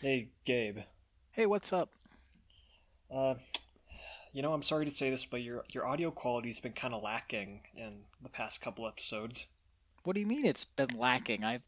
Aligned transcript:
Hey, 0.00 0.28
Gabe. 0.44 0.78
Hey, 1.30 1.46
what's 1.46 1.72
up? 1.72 1.88
Uh, 3.14 3.34
you 4.32 4.42
know, 4.42 4.52
I'm 4.52 4.64
sorry 4.64 4.84
to 4.86 4.90
say 4.90 5.10
this, 5.10 5.24
but 5.24 5.42
your 5.42 5.64
your 5.70 5.86
audio 5.86 6.10
quality's 6.10 6.58
been 6.58 6.72
kind 6.72 6.94
of 6.94 7.02
lacking 7.02 7.60
in 7.76 8.00
the 8.20 8.28
past 8.28 8.60
couple 8.60 8.88
episodes. 8.88 9.46
What 10.02 10.14
do 10.14 10.20
you 10.20 10.26
mean 10.26 10.44
it's 10.44 10.64
been 10.64 10.98
lacking? 10.98 11.44
I, 11.44 11.60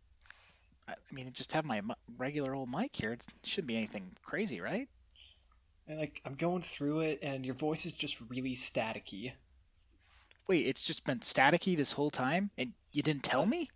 I 0.89 0.95
mean, 1.13 1.29
I 1.29 1.31
just 1.31 1.53
have 1.53 1.65
my 1.65 1.83
regular 2.19 2.53
old 2.53 2.69
mic 2.69 2.97
here. 2.97 3.13
It 3.13 3.25
shouldn't 3.45 3.69
be 3.69 3.77
anything 3.77 4.11
crazy, 4.25 4.61
right? 4.61 4.89
And 5.87 6.01
like, 6.01 6.21
I'm 6.25 6.35
going 6.35 6.63
through 6.63 7.01
it, 7.01 7.21
and 7.23 7.47
your 7.47 7.55
voice 7.55 7.87
is 7.87 7.93
just 7.93 8.21
really 8.29 8.57
staticky. 8.57 9.33
Wait, 10.49 10.67
it's 10.67 10.83
just 10.83 11.05
been 11.05 11.21
staticky 11.21 11.77
this 11.77 11.93
whole 11.93 12.11
time, 12.11 12.51
and 12.59 12.73
you 12.93 13.03
didn't 13.03 13.23
tell 13.23 13.47
me? 13.47 13.71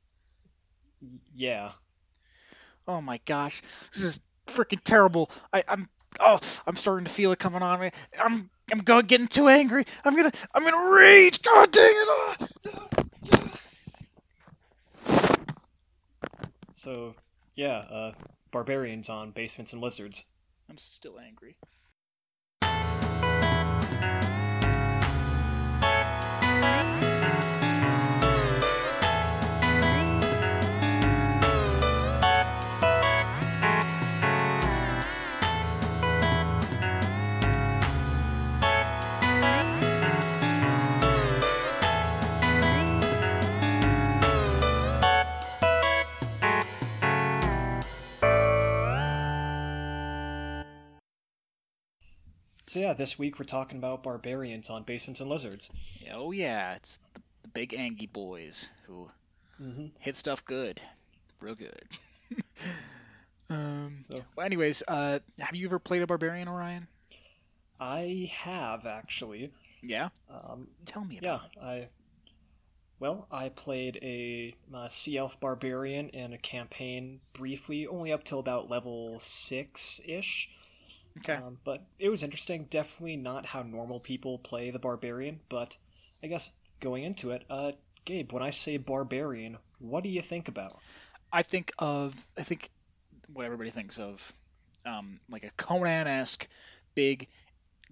Y- 1.01 1.19
yeah. 1.35 1.73
Oh 2.87 3.01
my 3.01 3.21
gosh, 3.25 3.63
this 3.93 4.03
is 4.03 4.21
freaking 4.47 4.83
terrible. 4.83 5.31
I, 5.53 5.65
I'm 5.67 5.89
oh, 6.21 6.39
I'm 6.67 6.77
starting 6.77 7.07
to 7.07 7.13
feel 7.13 7.33
it 7.33 7.39
coming 7.39 7.63
on 7.63 7.81
me. 7.81 7.91
I'm 8.23 8.51
I'm 8.71 8.81
going 8.81 9.07
getting 9.07 9.29
too 9.29 9.49
angry. 9.49 9.87
I'm 10.05 10.15
gonna 10.17 10.33
I'm 10.55 10.65
gonna 10.65 10.91
rage. 10.91 11.43
God 11.43 11.71
dang 11.71 11.93
it! 11.93 12.09
Ah! 12.09 12.47
So, 16.85 17.15
yeah, 17.55 17.79
uh, 17.79 18.13
barbarians 18.53 19.09
on 19.09 19.31
basements 19.31 19.73
and 19.73 19.81
lizards. 19.81 20.25
I'm 20.69 20.77
still 20.77 21.19
angry. 21.19 21.57
So 52.75 52.81
yeah, 52.81 52.93
this 52.93 53.17
week 53.21 53.39
we're 53.39 53.45
talking 53.45 53.79
about 53.79 54.03
barbarians 54.03 54.69
on 54.69 54.83
basements 54.83 55.21
and 55.21 55.31
lizards. 55.31 55.71
Oh 56.13 56.33
yeah, 56.33 56.75
it's 56.75 56.99
the, 57.15 57.21
the 57.45 57.49
big 57.51 57.73
Angie 57.73 58.09
boys 58.09 58.71
who 58.89 59.09
Mm-hmm. 59.63 59.87
hit 60.01 60.17
stuff 60.17 60.45
good, 60.45 60.81
real 61.41 61.55
good. 61.55 61.85
um. 63.49 64.05
So- 64.11 64.25
Well, 64.35 64.45
anyways, 64.45 64.83
uh, 64.89 65.21
have 65.39 65.55
you 65.55 65.69
ever 65.69 65.79
played 65.79 66.03
a 66.03 66.09
barbarian, 66.09 66.49
Orion? 66.49 66.89
I 67.79 68.29
have 68.35 68.87
actually. 68.87 69.53
Yeah. 69.81 70.09
Um, 70.29 70.67
Tell 70.85 71.05
me 71.05 71.21
yeah, 71.23 71.37
about 71.37 71.51
it. 71.55 71.63
I. 71.63 71.89
Well, 72.99 73.29
I 73.31 73.51
played 73.51 74.01
a 74.03 74.57
uh, 74.75 74.89
Sea 74.89 75.19
Elf 75.19 75.39
Barbarian 75.39 76.09
in 76.09 76.33
a 76.33 76.39
campaign 76.39 77.21
briefly, 77.35 77.87
only 77.87 78.11
up 78.13 78.25
till 78.25 78.41
about 78.41 78.69
level 78.69 79.21
six 79.21 80.01
ish. 80.05 80.51
Okay. 81.19 81.35
Um, 81.35 81.59
but 81.65 81.85
it 81.99 82.09
was 82.09 82.23
interesting. 82.23 82.67
Definitely 82.71 83.17
not 83.17 83.47
how 83.47 83.63
normal 83.63 84.01
people 84.01 84.39
play 84.39 84.71
the 84.71 84.79
barbarian, 84.79 85.41
but 85.49 85.77
I 86.23 86.27
guess 86.27 86.51
going 86.81 87.05
into 87.05 87.31
it, 87.31 87.45
uh, 87.49 87.73
Gabe, 88.05 88.33
when 88.33 88.43
I 88.43 88.51
say 88.51 88.77
barbarian, 88.77 89.59
what 89.79 90.03
do 90.03 90.09
you 90.11 90.23
think 90.23 90.49
about? 90.49 90.81
I 91.33 91.43
think 91.43 91.73
of 91.79 92.15
I 92.37 92.43
think 92.43 92.71
what 93.33 93.47
everybody 93.47 93.71
thinks 93.71 93.99
of, 93.99 94.33
um, 94.87 95.21
like 95.31 95.45
a 95.45 95.51
Conan-esque, 95.57 96.47
big, 96.95 97.29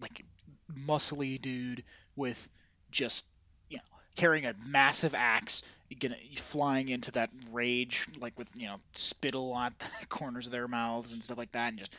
like 0.00 0.24
muscly 0.72 1.40
dude 1.40 1.84
with 2.16 2.48
just 2.90 3.26
you 3.68 3.78
know 3.78 3.82
carrying 4.16 4.46
a 4.46 4.54
massive 4.66 5.14
axe, 5.14 5.62
gonna 6.00 6.16
flying 6.36 6.88
into 6.88 7.12
that 7.12 7.30
rage 7.52 8.06
like 8.18 8.38
with 8.38 8.48
you 8.56 8.66
know 8.66 8.76
spittle 8.94 9.52
on 9.52 9.74
the 10.00 10.06
corners 10.08 10.46
of 10.46 10.52
their 10.52 10.68
mouths 10.68 11.12
and 11.12 11.22
stuff 11.22 11.38
like 11.38 11.52
that, 11.52 11.68
and 11.68 11.78
just 11.78 11.94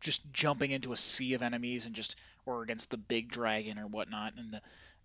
just 0.00 0.30
jumping 0.32 0.70
into 0.70 0.92
a 0.92 0.96
sea 0.96 1.34
of 1.34 1.42
enemies 1.42 1.86
and 1.86 1.94
just 1.94 2.16
or 2.46 2.62
against 2.62 2.90
the 2.90 2.96
big 2.98 3.28
dragon 3.30 3.78
or 3.78 3.86
whatnot, 3.86 4.34
and 4.36 4.52
the 4.54 4.62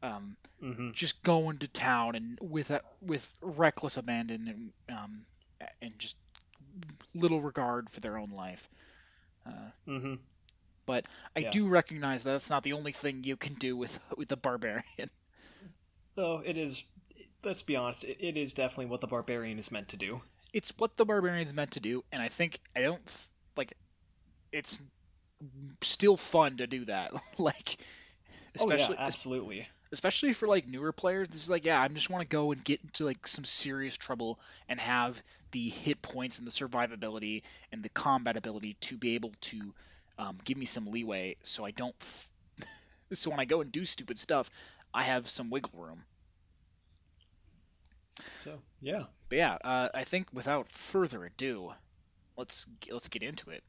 um, 0.08 0.36
Mm-hmm. 0.64 0.92
just 0.92 1.22
going 1.24 1.58
to 1.59 1.68
town 1.68 2.16
and 2.16 2.38
with 2.42 2.69
a, 2.72 2.81
with 3.02 3.31
reckless 3.41 3.97
abandon 3.97 4.47
and 4.88 4.97
um, 4.97 5.25
and 5.81 5.97
just 6.00 6.18
little 7.14 7.41
regard 7.41 7.90
for 7.90 8.00
their 8.02 8.18
own 8.18 8.31
life. 8.31 8.70
Uh, 9.46 9.72
Mm-hmm. 9.88 10.16
but 10.86 11.06
I 11.36 11.41
Yeah. 11.41 11.52
do 11.52 11.68
recognize 11.68 12.24
that 12.24 12.31
that's 12.31 12.50
not 12.50 12.64
the 12.64 12.74
only 12.74 12.91
thing 12.91 13.24
you 13.24 13.36
can 13.38 13.56
do 13.56 13.75
with 13.78 14.00
with 14.18 14.28
the 14.30 14.38
barbarian. 14.38 14.84
Though 16.16 16.40
it 16.46 16.58
is, 16.58 16.84
let's 17.44 17.62
be 17.64 17.75
honest, 17.75 18.03
it, 18.03 18.18
it 18.20 18.38
is 18.38 18.53
definitely 18.53 18.86
what 18.88 19.02
the 19.02 19.08
barbarian 19.08 19.58
is 19.59 19.72
meant 19.72 19.88
to 19.90 19.97
do. 19.97 20.22
It's 20.53 20.72
what 20.78 20.96
the 20.97 21.06
barbarian 21.06 21.46
is 21.46 21.53
meant 21.53 21.72
to 21.72 21.80
do, 21.80 22.03
and 22.12 22.22
I 22.22 22.30
think 22.30 22.59
I 22.75 22.81
don't. 22.81 23.30
It's 24.52 24.82
still 25.82 26.18
fun 26.18 26.58
to 26.58 26.68
do 26.68 26.86
that, 26.86 27.14
like 27.38 27.78
especially 28.56 28.96
oh 28.96 29.00
yeah, 29.00 29.06
absolutely. 29.06 29.68
especially 29.92 30.34
for 30.34 30.48
like 30.48 30.68
newer 30.68 30.92
players 30.92 31.28
this 31.30 31.44
is 31.44 31.50
like 31.50 31.66
yeah 31.66 31.82
i 31.82 31.88
just 31.88 32.10
want 32.10 32.24
to 32.24 32.30
go 32.30 32.52
and 32.52 32.64
get 32.64 32.82
into 32.84 33.06
like 33.06 33.28
some 33.28 33.46
serious 33.46 33.96
trouble 33.96 34.40
and 34.68 34.80
have 34.80 35.22
the 35.52 35.70
hit 35.70 36.02
points 36.02 36.40
and 36.40 36.48
the 36.48 36.52
survivability 36.52 37.44
and 37.72 37.84
the 37.84 37.90
combat 37.90 38.38
ability 38.38 38.76
to 38.82 38.98
be 38.98 39.16
able 39.16 39.32
to 39.42 39.74
um, 40.18 40.38
give 40.44 40.58
me 40.58 40.66
some 40.66 40.86
leeway 40.86 41.36
so 41.44 41.66
i 41.66 41.72
don't 41.72 41.96
so 43.14 43.30
when 43.30 43.40
i 43.40 43.46
go 43.46 43.62
and 43.62 43.72
do 43.72 43.86
stupid 43.86 44.20
stuff 44.20 44.50
i 44.94 45.04
have 45.04 45.30
some 45.30 45.50
wiggle 45.50 45.72
room. 45.74 46.04
So 48.44 48.60
yeah, 48.82 49.04
but 49.30 49.38
yeah 49.38 49.58
uh, 49.64 49.90
i 49.94 50.04
think 50.04 50.28
without 50.34 50.70
further 50.70 51.26
ado 51.26 51.74
let's 52.38 52.68
let's 52.92 53.10
get 53.10 53.24
into 53.24 53.50
it 53.50 53.64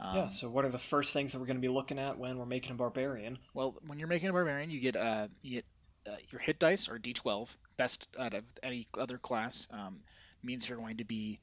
um, 0.00 0.16
yeah. 0.16 0.28
So 0.28 0.48
what 0.48 0.64
are 0.64 0.70
the 0.70 0.78
first 0.78 1.12
things 1.12 1.32
that 1.32 1.38
we're 1.38 1.46
going 1.46 1.56
to 1.56 1.62
be 1.62 1.68
looking 1.72 1.98
at 1.98 2.18
when 2.18 2.38
we're 2.38 2.46
making 2.46 2.72
a 2.72 2.74
barbarian? 2.74 3.38
Well, 3.54 3.74
when 3.86 3.98
you're 3.98 4.08
making 4.08 4.28
a 4.28 4.32
barbarian, 4.32 4.70
you 4.70 4.80
get 4.80 4.96
uh, 4.96 5.28
you 5.42 5.56
get 5.56 5.64
uh, 6.08 6.16
your 6.30 6.40
hit 6.40 6.58
dice 6.58 6.88
are 6.88 6.98
D12, 6.98 7.54
best 7.76 8.06
out 8.18 8.34
of 8.34 8.44
any 8.62 8.86
other 8.96 9.18
class. 9.18 9.66
Um, 9.70 10.00
means 10.42 10.68
you're 10.68 10.78
going 10.78 10.98
to 10.98 11.04
be 11.04 11.40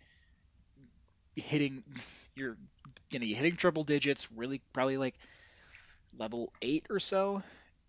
hitting, 1.36 1.84
you're 2.36 2.58
gonna 3.12 3.26
be 3.26 3.34
hitting 3.34 3.56
triple 3.56 3.84
digits, 3.84 4.30
really 4.32 4.62
probably 4.74 4.98
like 4.98 5.16
level 6.18 6.54
eight 6.62 6.86
or 6.90 7.00
so. 7.00 7.44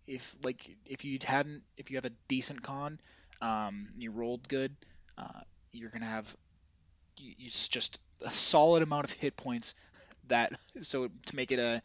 If 0.05 0.35
like 0.43 0.75
if 0.85 1.03
you 1.05 1.19
hadn't, 1.23 1.63
if 1.77 1.91
you 1.91 1.97
have 1.97 2.05
a 2.05 2.11
decent 2.27 2.61
con, 2.61 2.99
um, 3.41 3.89
you 3.97 4.11
rolled 4.11 4.47
good, 4.47 4.75
uh, 5.17 5.41
you're 5.71 5.89
gonna 5.89 6.05
have 6.05 6.33
y- 7.19 7.35
it's 7.39 7.67
just 7.67 8.01
a 8.21 8.31
solid 8.31 8.83
amount 8.83 9.05
of 9.05 9.11
hit 9.11 9.37
points 9.37 9.75
that 10.29 10.53
so 10.81 11.07
to 11.27 11.35
make 11.35 11.51
it 11.51 11.59
a 11.59 11.81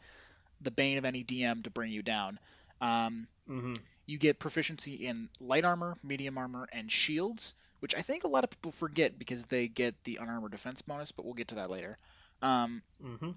the 0.61 0.71
bane 0.71 0.97
of 0.97 1.05
any 1.05 1.23
DM 1.23 1.63
to 1.63 1.69
bring 1.71 1.91
you 1.91 2.01
down. 2.03 2.39
Um, 2.81 3.27
Mm-hmm. 3.49 3.75
you 4.05 4.17
get 4.17 4.39
proficiency 4.39 5.05
in 5.07 5.29
light 5.39 5.65
armor, 5.65 5.95
medium 6.03 6.37
armor, 6.37 6.67
and 6.71 6.91
shields, 6.91 7.53
which 7.79 7.95
I 7.95 8.01
think 8.01 8.23
a 8.23 8.27
lot 8.29 8.43
of 8.43 8.49
people 8.49 8.71
forget 8.71 9.17
because 9.17 9.45
they 9.45 9.67
get 9.67 9.95
the 10.03 10.17
unarmored 10.21 10.51
defense 10.51 10.81
bonus, 10.81 11.11
but 11.11 11.25
we'll 11.25 11.33
get 11.35 11.49
to 11.49 11.55
that 11.55 11.69
later. 11.69 11.97
Um, 12.41 12.83
Mm-hmm. 13.03 13.31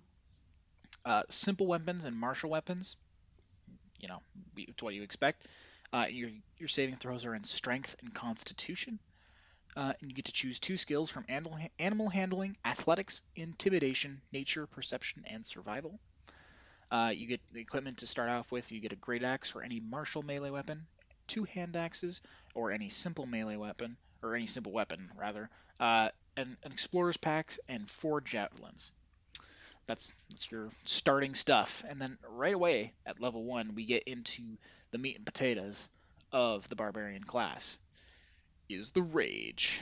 uh, 1.05 1.23
simple 1.31 1.67
weapons 1.67 2.05
and 2.05 2.17
martial 2.17 2.51
weapons, 2.51 2.97
you 4.01 4.09
know, 4.09 4.21
it's 4.57 4.83
what 4.83 4.95
you 4.95 5.03
expect. 5.03 5.47
Uh, 5.93 6.07
your 6.09 6.31
your 6.59 6.69
saving 6.69 6.97
throws 6.97 7.25
are 7.27 7.35
in 7.35 7.45
strength 7.45 7.95
and 8.03 8.15
constitution. 8.15 8.99
Uh, 9.77 9.93
and 10.01 10.11
you 10.11 10.15
get 10.15 10.25
to 10.25 10.33
choose 10.33 10.59
two 10.59 10.79
skills 10.79 11.11
from 11.11 11.25
animal, 11.29 11.59
animal 11.79 12.09
handling, 12.09 12.57
athletics, 12.65 13.21
intimidation, 13.37 14.23
nature, 14.33 14.67
perception, 14.67 15.23
and 15.27 15.45
survival. 15.45 16.01
Uh, 16.91 17.11
you 17.15 17.27
get 17.27 17.41
the 17.53 17.61
equipment 17.61 17.99
to 17.99 18.07
start 18.07 18.31
off 18.31 18.51
with. 18.51 18.73
You 18.73 18.81
get 18.81 18.93
a 18.93 18.97
great 18.97 19.23
axe 19.23 19.55
or 19.55 19.63
any 19.63 19.81
martial 19.81 20.23
melee 20.23 20.51
weapon, 20.51 20.87
two 21.27 21.45
hand 21.45 21.77
axes 21.77 22.23
or 22.55 22.73
any 22.73 22.89
simple 22.89 23.27
melee 23.27 23.57
weapon, 23.57 23.97
or 24.23 24.35
any 24.35 24.47
simple 24.47 24.73
weapon 24.73 25.11
rather, 25.17 25.51
uh, 25.79 26.09
an, 26.37 26.57
an 26.63 26.73
explorer's 26.73 27.17
pack, 27.17 27.57
and 27.69 27.91
four 27.91 28.21
javelins. 28.21 28.93
That's 29.87 30.15
that's 30.31 30.51
your 30.51 30.71
starting 30.85 31.35
stuff, 31.35 31.85
and 31.89 32.01
then 32.01 32.19
right 32.29 32.55
away 32.55 32.93
at 33.05 33.21
level 33.21 33.45
one 33.45 33.75
we 33.75 33.85
get 33.85 34.05
into 34.05 34.43
the 34.91 34.99
meat 34.99 35.17
and 35.17 35.25
potatoes 35.25 35.89
of 36.33 36.69
the 36.69 36.77
barbarian 36.77 37.25
class. 37.25 37.79
Is 38.69 38.91
the 38.91 39.03
rage. 39.03 39.81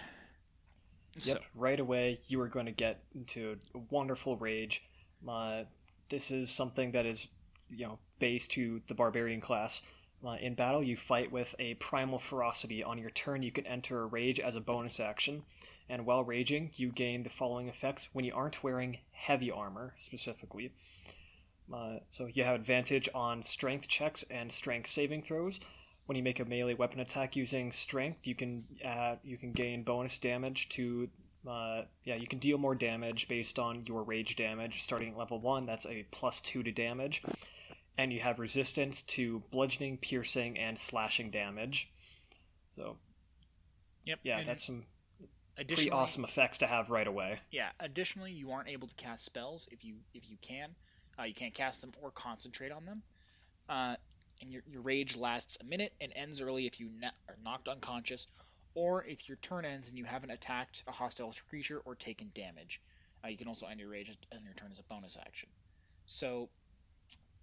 Yep. 1.23 1.37
So, 1.37 1.43
Right 1.55 1.81
away, 1.81 2.19
you 2.29 2.41
are 2.41 2.49
going 2.49 2.67
to 2.67 2.73
get 2.73 3.03
into 3.15 3.57
a 3.75 3.79
wonderful 3.91 4.37
rage. 4.37 4.85
Uh, 5.27 5.65
this 6.09 6.31
is 6.31 6.51
something 6.51 6.93
that 6.93 7.07
is, 7.07 7.29
you 7.71 7.87
know, 7.87 7.99
based 8.19 8.53
to 8.53 8.83
the 8.89 8.95
barbarian 8.95 9.41
class. 9.41 9.83
Uh, 10.25 10.37
in 10.41 10.55
battle, 10.55 10.83
you 10.83 10.97
fight 10.97 11.31
with 11.31 11.55
a 11.59 11.75
primal 11.75 12.19
ferocity. 12.19 12.83
On 12.83 12.99
your 12.99 13.11
turn, 13.11 13.43
you 13.43 13.53
can 13.53 13.67
enter 13.67 14.03
a 14.03 14.07
rage 14.07 14.41
as 14.41 14.57
a 14.57 14.61
bonus 14.61 14.99
action. 14.99 15.43
And 15.89 16.07
while 16.07 16.25
raging, 16.25 16.71
you 16.77 16.91
gain 16.91 17.23
the 17.23 17.31
following 17.31 17.69
effects 17.69 18.09
when 18.13 18.25
you 18.25 18.35
aren't 18.35 18.65
wearing 18.65 18.99
heavy 19.13 19.51
armor, 19.51 19.95
specifically. 19.97 20.73
Uh, 21.73 21.97
so 22.11 22.27
you 22.27 22.45
have 22.45 22.55
advantage 22.55 23.09
on 23.15 23.43
strength 23.43 23.89
checks 23.89 24.25
and 24.31 24.51
strength 24.51 24.89
saving 24.89 25.23
throws. 25.23 25.61
When 26.06 26.17
you 26.17 26.23
make 26.23 26.39
a 26.41 26.45
melee 26.45 26.75
weapon 26.75 27.01
attack 27.01 27.35
using 27.35 27.73
strength, 27.73 28.27
you 28.27 28.35
can 28.35 28.65
uh, 28.85 29.17
you 29.25 29.39
can 29.39 29.53
gain 29.53 29.83
bonus 29.85 30.19
damage 30.19 30.69
to 30.71 31.09
uh, 31.49 31.83
yeah 32.05 32.15
you 32.17 32.27
can 32.27 32.39
deal 32.39 32.59
more 32.59 32.75
damage 32.75 33.27
based 33.29 33.59
on 33.59 33.85
your 33.87 34.03
rage 34.03 34.37
damage. 34.37 34.83
Starting 34.83 35.12
at 35.12 35.17
level 35.17 35.41
one, 35.41 35.65
that's 35.67 35.87
a 35.87 36.05
plus 36.11 36.41
two 36.41 36.62
to 36.62 36.73
damage, 36.73 37.23
and 37.97 38.12
you 38.12 38.21
have 38.21 38.39
resistance 38.39 39.03
to 39.03 39.43
bludgeoning, 39.51 39.97
piercing, 39.99 40.59
and 40.59 40.79
slashing 40.79 41.31
damage. 41.31 41.91
So 42.77 42.97
Yep. 44.05 44.19
yeah, 44.23 44.43
that's 44.45 44.65
some 44.67 44.85
pretty 45.57 45.91
awesome 45.91 46.25
effects 46.25 46.59
to 46.59 46.67
have 46.67 46.91
right 46.91 47.07
away. 47.07 47.41
Yeah. 47.50 47.71
Additionally, 47.81 48.33
you 48.33 48.50
aren't 48.50 48.69
able 48.69 48.89
to 48.89 48.95
cast 48.97 49.25
spells 49.25 49.69
if 49.73 49.85
you 49.85 49.95
if 50.12 50.29
you 50.29 50.37
can. 50.43 50.75
Uh, 51.19 51.23
you 51.23 51.35
can't 51.35 51.55
cast 51.55 51.81
them 51.81 51.93
or 52.03 52.11
concentrate 52.11 52.73
on 52.73 52.85
them. 52.85 53.03
Uh, 53.69 53.97
and 54.44 54.52
your, 54.52 54.62
your 54.67 54.82
rage 54.82 55.17
lasts 55.17 55.58
a 55.61 55.64
minute 55.64 55.93
and 56.00 56.12
ends 56.17 56.41
early 56.43 56.67
if 56.67 56.81
you 56.81 56.91
na- 57.00 57.11
are 57.29 57.38
knocked 57.43 57.69
unconscious, 57.69 58.26
or 58.75 59.05
if 59.05 59.29
your 59.29 59.38
turn 59.38 59.64
ends 59.64 59.88
and 59.91 59.99
you 59.99 60.05
haven't 60.05 60.31
attacked 60.31 60.85
a 60.88 60.93
hostile 60.93 61.35
creature 61.50 61.81
or 61.87 61.96
taken 61.96 62.31
damage. 62.35 62.81
Uh, 63.25 63.29
you 63.29 63.38
can 63.38 63.49
also 63.49 63.67
end 63.67 63.81
your 63.81 63.91
rage 63.91 64.11
on 64.35 64.44
your 64.44 64.55
turn 64.55 64.73
as 64.73 64.81
a 64.81 64.85
bonus 64.85 65.19
action. 65.20 65.50
So 66.06 66.50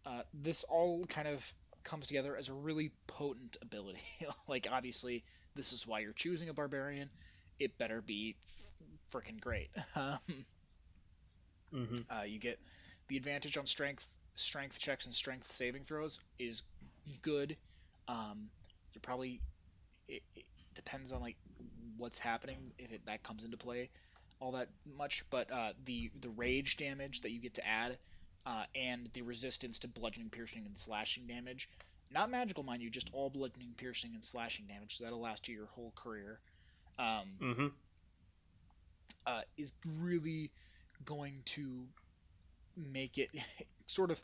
uh, 0.05 0.23
this 0.33 0.63
all 0.65 1.05
kind 1.05 1.27
of 1.27 1.45
comes 1.83 2.07
together 2.07 2.35
as 2.37 2.49
a 2.49 2.53
really 2.53 2.91
potent 3.07 3.57
ability. 3.61 4.03
like 4.47 4.67
obviously, 4.71 5.23
this 5.55 5.73
is 5.73 5.87
why 5.87 5.99
you're 5.99 6.13
choosing 6.13 6.49
a 6.49 6.53
barbarian. 6.53 7.09
It 7.59 7.77
better 7.77 8.01
be 8.01 8.37
f- 8.47 8.87
freaking 9.13 9.39
great. 9.39 9.69
Um, 9.95 10.19
hmm 11.71 12.01
uh, 12.09 12.23
you 12.23 12.39
get 12.39 12.59
the 13.09 13.17
advantage 13.17 13.57
on 13.57 13.65
strength, 13.65 14.07
strength 14.35 14.79
checks, 14.79 15.05
and 15.05 15.13
strength 15.13 15.47
saving 15.51 15.83
throws 15.85 16.19
is 16.39 16.63
good. 17.21 17.57
Um, 18.07 18.49
you're 18.93 19.01
probably 19.01 19.41
it, 20.07 20.23
it 20.35 20.45
depends 20.75 21.11
on 21.11 21.21
like 21.21 21.37
what's 21.97 22.19
happening 22.19 22.57
if 22.77 22.91
it, 22.91 23.01
that 23.05 23.23
comes 23.23 23.43
into 23.43 23.57
play 23.57 23.89
all 24.39 24.53
that 24.53 24.69
much, 24.97 25.23
but 25.29 25.51
uh, 25.51 25.73
the 25.85 26.11
the 26.19 26.29
rage 26.29 26.77
damage 26.77 27.21
that 27.21 27.31
you 27.31 27.39
get 27.39 27.53
to 27.55 27.67
add 27.67 27.97
uh, 28.45 28.63
and 28.75 29.09
the 29.13 29.21
resistance 29.21 29.79
to 29.79 29.87
bludgeoning, 29.87 30.29
piercing, 30.29 30.65
and 30.65 30.77
slashing 30.77 31.27
damage. 31.27 31.69
Not 32.09 32.29
magical, 32.29 32.63
mind 32.63 32.81
you, 32.81 32.89
just 32.89 33.09
all 33.13 33.29
bludgeoning, 33.29 33.73
piercing, 33.77 34.11
and 34.13 34.23
slashing 34.23 34.65
damage. 34.65 34.97
So 34.97 35.03
that'll 35.03 35.21
last 35.21 35.47
you 35.47 35.55
your 35.55 35.67
whole 35.67 35.93
career. 35.95 36.39
Um, 36.99 37.39
hmm 37.39 37.67
uh, 39.25 39.41
is 39.57 39.73
really 39.99 40.51
going 41.05 41.41
to 41.45 41.85
make 42.75 43.17
it 43.17 43.29
sort 43.87 44.11
of 44.11 44.21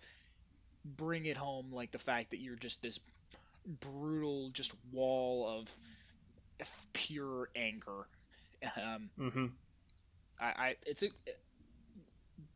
bring 0.96 1.26
it 1.26 1.38
home 1.38 1.72
like 1.74 1.92
the 1.92 1.98
fact 2.00 2.32
that 2.32 2.38
you're 2.40 2.56
just 2.56 2.82
this 2.82 3.00
brutal 3.82 4.50
just 4.54 4.74
wall 4.92 5.48
of 5.60 5.76
pure 6.94 7.50
anger. 7.56 8.08
Um, 8.82 9.10
hmm 9.18 9.46
I, 10.40 10.46
I 10.46 10.76
it's 10.86 11.04
a 11.04 11.08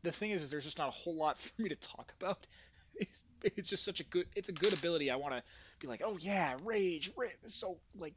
the 0.02 0.12
thing 0.12 0.30
is, 0.30 0.42
is 0.42 0.50
there's 0.50 0.64
just 0.64 0.78
not 0.78 0.88
a 0.88 0.92
whole 0.92 1.16
lot 1.16 1.38
for 1.40 1.62
me 1.62 1.68
to 1.68 1.76
talk 1.76 2.12
about. 2.20 2.38
It's, 2.94 3.24
it's 3.42 3.70
just 3.70 3.84
such 3.84 4.00
a 4.00 4.04
good 4.04 4.26
it's 4.36 4.48
a 4.48 4.52
good 4.52 4.72
ability. 4.72 5.10
I 5.10 5.16
want 5.16 5.34
to 5.34 5.42
be 5.80 5.86
like 5.88 6.02
oh 6.04 6.16
yeah 6.20 6.56
rage 6.64 7.10
rage 7.16 7.32
so 7.46 7.78
like 7.98 8.14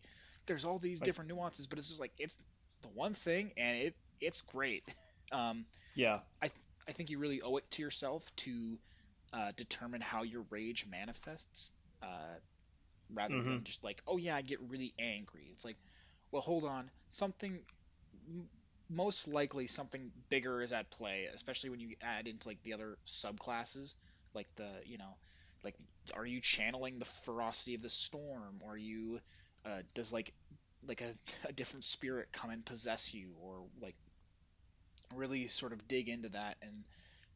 there's 0.47 0.65
all 0.65 0.79
these 0.79 0.99
Like- 0.99 1.05
different 1.05 1.29
nuances 1.29 1.65
but 1.67 1.79
it's 1.79 1.87
just 1.87 1.99
like 1.99 2.11
it's 2.19 2.37
the 2.81 2.89
one 2.89 3.13
thing 3.13 3.51
and 3.57 3.77
it 3.77 3.95
it's 4.21 4.41
great. 4.41 4.83
Um 5.31 5.65
Yeah. 5.95 6.19
I 6.39 6.51
i 6.87 6.91
think 6.91 7.09
you 7.09 7.17
really 7.17 7.41
owe 7.41 7.57
it 7.57 7.63
to 7.71 7.81
yourself 7.81 8.23
to 8.35 8.77
uh, 9.33 9.51
determine 9.57 10.01
how 10.01 10.23
your 10.23 10.45
rage 10.49 10.85
manifests, 10.89 11.71
uh, 12.03 12.35
rather 13.13 13.39
than 13.41 13.63
just 13.63 13.83
like, 13.83 14.01
oh 14.07 14.17
yeah, 14.17 14.35
I 14.35 14.41
get 14.41 14.59
really 14.61 14.93
angry. 14.99 15.49
It's 15.51 15.65
like, 15.65 15.77
well, 16.31 16.41
hold 16.41 16.63
on, 16.65 16.89
something, 17.09 17.59
m- 18.29 18.49
most 18.89 19.27
likely 19.27 19.67
something 19.67 20.11
bigger 20.29 20.61
is 20.61 20.71
at 20.71 20.91
play, 20.91 21.27
especially 21.33 21.69
when 21.69 21.79
you 21.79 21.95
add 22.01 22.27
into 22.27 22.47
like 22.47 22.61
the 22.63 22.73
other 22.73 22.97
subclasses, 23.05 23.93
like 24.33 24.47
the, 24.55 24.69
you 24.85 24.97
know, 24.97 25.17
like, 25.63 25.75
are 26.13 26.25
you 26.25 26.41
channeling 26.41 26.99
the 26.99 27.05
ferocity 27.25 27.75
of 27.75 27.81
the 27.81 27.89
storm, 27.89 28.61
or 28.61 28.77
you, 28.77 29.19
uh, 29.65 29.81
does 29.95 30.11
like, 30.13 30.33
like 30.87 31.01
a, 31.01 31.13
a 31.49 31.53
different 31.53 31.83
spirit 31.85 32.27
come 32.33 32.51
and 32.51 32.65
possess 32.65 33.13
you, 33.13 33.33
or 33.41 33.65
like 33.81 33.95
really 35.15 35.47
sort 35.47 35.73
of 35.73 35.87
dig 35.87 36.09
into 36.09 36.29
that 36.29 36.57
and 36.61 36.83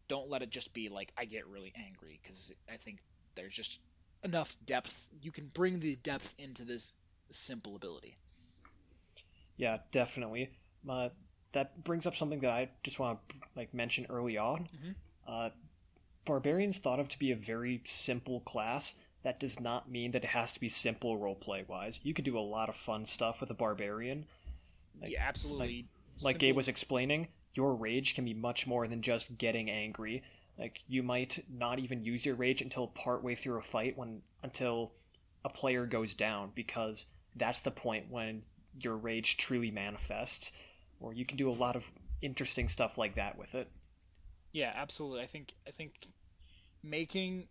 don't 0.10 0.30
let 0.30 0.42
it 0.42 0.50
just 0.50 0.74
be 0.74 0.90
like 0.90 1.14
I 1.18 1.24
get 1.24 1.48
really 1.48 1.72
angry 1.78 2.20
because 2.22 2.54
I 2.70 2.76
think 2.76 3.00
there's 3.36 3.54
just 3.54 3.80
enough 4.26 4.58
depth. 4.66 5.08
You 5.22 5.32
can 5.32 5.48
bring 5.54 5.80
the 5.80 5.96
depth 5.96 6.36
into 6.38 6.66
this 6.66 6.92
simple 7.30 7.78
ability. 7.78 8.16
Yeah, 9.56 9.78
definitely. 9.92 10.50
Uh, 10.88 11.10
that 11.54 11.84
brings 11.84 12.06
up 12.06 12.16
something 12.16 12.40
that 12.42 12.52
I 12.52 12.70
just 12.84 13.00
want 13.00 13.20
to 13.30 13.36
like 13.56 13.74
mention 13.74 14.06
early 14.10 14.38
on. 14.38 14.68
Mhm. 14.76 14.96
Uh, 15.28 15.50
barbarians 16.26 16.78
thought 16.80 17.00
of 17.00 17.08
to 17.10 17.20
be 17.20 17.32
a 17.32 17.36
very 17.36 17.82
simple 17.86 18.42
class. 18.42 18.96
That 19.24 19.40
does 19.40 19.60
not 19.60 19.90
mean 19.90 20.12
that 20.12 20.24
it 20.24 20.30
has 20.30 20.54
to 20.54 20.60
be 20.60 20.70
simple 20.70 21.18
roleplay 21.20 21.68
wise. 21.68 22.00
You 22.04 22.14
can 22.14 22.24
do 22.24 22.38
a 22.38 22.42
lot 22.42 22.70
of 22.70 22.76
fun 22.76 23.06
stuff 23.06 23.42
with 23.42 23.50
a 23.50 23.54
barbarian. 23.54 24.26
Like- 25.02 25.12
yeah, 25.12 25.26
absolutely. 25.28 25.88
Like 26.22 26.34
Simple- 26.36 26.40
Gabe 26.40 26.56
was 26.56 26.68
explaining, 26.68 27.28
your 27.54 27.74
rage 27.74 28.16
can 28.16 28.26
be 28.26 28.34
much 28.34 28.68
more 28.68 28.88
than 28.88 29.02
just 29.02 29.38
getting 29.38 29.70
angry. 29.70 30.24
Like 30.58 30.80
you 30.88 31.04
might 31.04 31.44
not 31.50 31.80
even 31.80 32.04
use 32.04 32.26
your 32.26 32.36
rage 32.36 32.62
until 32.62 32.88
partway 32.88 33.36
through 33.36 33.58
a 33.58 33.62
fight 33.62 33.98
when 33.98 34.22
until 34.44 34.92
a 35.44 35.50
player 35.50 35.86
goes 35.86 36.14
down 36.14 36.52
because 36.54 37.06
that's 37.36 37.62
the 37.62 37.72
point 37.72 38.10
when 38.10 38.44
your 38.80 38.98
rage 38.98 39.38
truly 39.38 39.72
manifests. 39.72 40.52
Or 41.00 41.14
you 41.14 41.26
can 41.26 41.38
do 41.38 41.50
a 41.50 41.54
lot 41.54 41.76
of 41.76 41.90
interesting 42.22 42.68
stuff 42.68 42.98
like 42.98 43.16
that 43.16 43.38
with 43.38 43.56
it. 43.56 43.70
Yeah, 44.52 44.74
absolutely. 44.76 45.22
I 45.22 45.28
think 45.28 45.54
I 45.68 45.72
think 45.72 45.94
making 46.84 47.48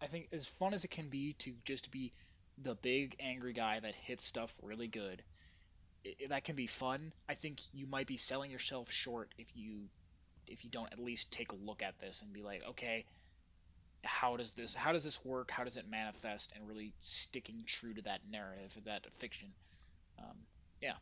I 0.00 0.06
think 0.06 0.28
as 0.32 0.46
fun 0.46 0.74
as 0.74 0.84
it 0.84 0.90
can 0.90 1.08
be 1.08 1.34
to 1.40 1.52
just 1.64 1.90
be 1.90 2.12
the 2.58 2.74
big 2.74 3.16
angry 3.20 3.52
guy 3.52 3.80
that 3.80 3.94
hits 3.94 4.24
stuff 4.24 4.54
really 4.62 4.88
good. 4.88 5.22
That 6.28 6.44
can 6.44 6.56
be 6.56 6.66
fun. 6.66 7.12
I 7.28 7.34
think 7.34 7.60
you 7.72 7.86
might 7.86 8.06
be 8.06 8.16
selling 8.16 8.50
yourself 8.50 8.90
short 8.90 9.32
if 9.38 9.48
you 9.54 9.88
if 10.46 10.64
you 10.64 10.70
don't 10.70 10.92
at 10.92 10.98
least 10.98 11.32
take 11.32 11.52
a 11.52 11.56
look 11.56 11.82
at 11.82 11.98
this 11.98 12.22
and 12.22 12.32
be 12.32 12.42
like, 12.42 12.62
okay, 12.70 13.06
how 14.04 14.36
does 14.36 14.52
this 14.52 14.74
how 14.74 14.92
does 14.92 15.04
this 15.04 15.24
work? 15.24 15.50
How 15.50 15.64
does 15.64 15.76
it 15.76 15.88
manifest? 15.88 16.52
And 16.54 16.66
really 16.68 16.94
sticking 16.98 17.64
true 17.66 17.94
to 17.94 18.02
that 18.02 18.20
narrative, 18.28 18.76
that 18.84 19.06
fiction. 19.18 19.54
Um, 20.18 20.36
yeah, 20.80 20.94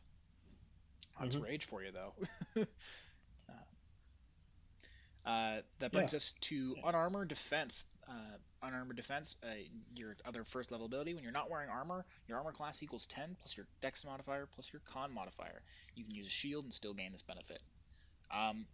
that's 1.19 1.37
Mhm. 1.37 1.41
rage 1.41 1.65
for 1.65 1.83
you 1.83 1.91
though. 1.91 2.13
Uh, 5.25 5.57
that 5.79 5.91
brings 5.91 6.13
us 6.13 6.33
to 6.41 6.75
unarmored 6.83 7.27
defense. 7.27 7.85
Uh, 8.07 8.11
unarmored 8.61 8.95
defense, 8.95 9.37
uh, 9.43 9.47
your 9.95 10.15
other 10.25 10.43
first 10.43 10.71
level 10.71 10.85
ability. 10.85 11.13
When 11.15 11.23
you're 11.23 11.33
not 11.33 11.49
wearing 11.49 11.69
armor, 11.69 12.05
your 12.27 12.37
armor 12.37 12.51
class 12.51 12.83
equals 12.83 13.07
10 13.07 13.35
plus 13.39 13.57
your 13.57 13.65
dex 13.81 14.05
modifier 14.05 14.47
plus 14.53 14.71
your 14.71 14.81
con 14.93 15.13
modifier. 15.13 15.61
You 15.95 16.03
can 16.03 16.13
use 16.13 16.27
a 16.27 16.29
shield 16.29 16.63
and 16.65 16.73
still 16.73 16.93
gain 16.93 17.11
this 17.11 17.23
benefit. 17.23 17.59
Um, 18.31 18.65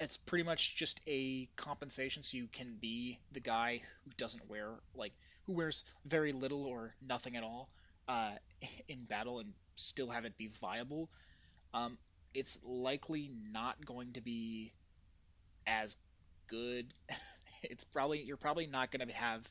it's 0.00 0.16
pretty 0.16 0.44
much 0.44 0.74
just 0.76 1.00
a 1.06 1.48
compensation 1.56 2.22
so 2.22 2.36
you 2.36 2.48
can 2.50 2.76
be 2.80 3.20
the 3.32 3.40
guy 3.40 3.82
who 4.04 4.10
doesn't 4.16 4.48
wear, 4.48 4.70
like, 4.96 5.12
who 5.46 5.52
wears 5.52 5.84
very 6.04 6.32
little 6.32 6.64
or 6.64 6.94
nothing 7.06 7.36
at 7.36 7.44
all 7.44 7.68
uh, 8.08 8.30
in 8.88 9.04
battle 9.04 9.38
and 9.38 9.52
still 9.76 10.08
have 10.08 10.24
it 10.24 10.36
be 10.36 10.50
viable. 10.60 11.08
Um, 11.74 11.98
it's 12.34 12.58
likely 12.64 13.30
not 13.52 13.84
going 13.84 14.14
to 14.14 14.20
be 14.20 14.72
as 15.66 15.96
good. 16.48 16.92
it's 17.62 17.84
probably 17.84 18.22
you're 18.22 18.36
probably 18.36 18.66
not 18.66 18.90
going 18.90 19.06
to 19.06 19.14
have 19.14 19.48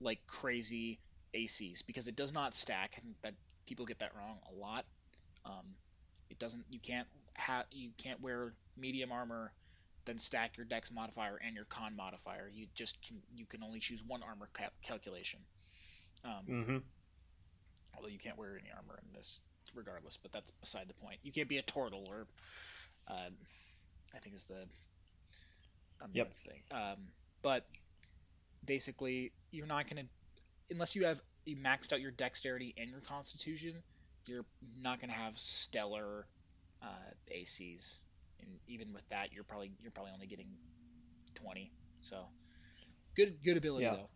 like 0.00 0.20
crazy 0.26 1.00
ACs 1.34 1.82
because 1.86 2.08
it 2.08 2.16
does 2.16 2.32
not 2.32 2.54
stack, 2.54 2.98
and 3.02 3.14
that 3.22 3.34
people 3.66 3.86
get 3.86 3.98
that 4.00 4.12
wrong 4.16 4.38
a 4.52 4.54
lot. 4.54 4.84
Um, 5.44 5.76
it 6.30 6.38
doesn't. 6.38 6.64
You 6.70 6.80
can't 6.80 7.08
have 7.34 7.64
you 7.70 7.90
can't 7.98 8.20
wear 8.20 8.54
medium 8.76 9.12
armor, 9.12 9.52
then 10.06 10.18
stack 10.18 10.56
your 10.56 10.66
Dex 10.66 10.90
modifier 10.90 11.38
and 11.44 11.54
your 11.54 11.64
Con 11.66 11.96
modifier. 11.96 12.48
You 12.52 12.66
just 12.74 12.98
can 13.06 13.22
you 13.34 13.46
can 13.46 13.62
only 13.62 13.80
choose 13.80 14.02
one 14.06 14.22
armor 14.22 14.48
cal- 14.54 14.70
calculation. 14.82 15.40
Um, 16.24 16.48
Mm-hmm. 16.48 16.78
although 17.96 18.08
you 18.08 18.18
can't 18.18 18.38
wear 18.38 18.58
any 18.58 18.70
armor 18.74 18.98
in 19.06 19.12
this 19.14 19.40
regardless 19.74 20.16
but 20.16 20.32
that's 20.32 20.50
beside 20.60 20.88
the 20.88 20.94
point 20.94 21.18
you 21.22 21.32
can't 21.32 21.48
be 21.48 21.58
a 21.58 21.62
turtle 21.62 22.04
or 22.08 22.26
uh, 23.08 23.30
i 24.14 24.18
think 24.18 24.34
is 24.34 24.44
the 24.44 24.64
the 26.12 26.18
Yep. 26.18 26.26
other 26.26 26.34
thing 26.44 26.62
um, 26.72 26.96
but 27.42 27.66
basically 28.64 29.32
you're 29.50 29.66
not 29.66 29.88
going 29.88 30.04
to 30.04 30.08
unless 30.74 30.96
you 30.96 31.04
have 31.04 31.20
you 31.44 31.56
maxed 31.56 31.92
out 31.92 32.00
your 32.00 32.10
dexterity 32.10 32.74
and 32.78 32.88
your 32.90 33.00
constitution 33.00 33.74
you're 34.26 34.44
not 34.80 35.00
going 35.00 35.10
to 35.10 35.16
have 35.16 35.36
stellar 35.36 36.26
uh, 36.82 36.86
ACs, 37.34 37.96
and 38.40 38.48
even 38.68 38.92
with 38.92 39.08
that, 39.10 39.32
you're 39.32 39.44
probably 39.44 39.72
you're 39.80 39.90
probably 39.92 40.12
only 40.12 40.26
getting 40.26 40.48
20. 41.34 41.72
So 42.00 42.26
good 43.16 43.42
good 43.44 43.56
ability 43.56 43.84
Yeah. 43.84 43.94
though. 43.94 44.08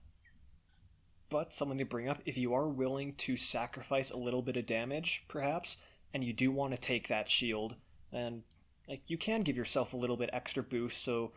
But 1.28 1.52
something 1.52 1.78
to 1.78 1.84
bring 1.84 2.08
up 2.08 2.20
if 2.24 2.36
you 2.38 2.54
are 2.54 2.68
willing 2.68 3.14
to 3.16 3.36
sacrifice 3.36 4.10
a 4.10 4.16
little 4.16 4.42
bit 4.42 4.56
of 4.56 4.66
damage, 4.66 5.24
perhaps, 5.28 5.76
and 6.14 6.22
you 6.22 6.32
do 6.32 6.52
want 6.52 6.72
to 6.72 6.78
take 6.78 7.08
that 7.08 7.28
shield, 7.28 7.74
then 8.12 8.44
like 8.88 9.02
you 9.10 9.18
can 9.18 9.42
give 9.42 9.56
yourself 9.56 9.92
a 9.92 9.96
little 9.96 10.16
bit 10.16 10.30
extra 10.32 10.62
boost. 10.62 11.02
So 11.04 11.32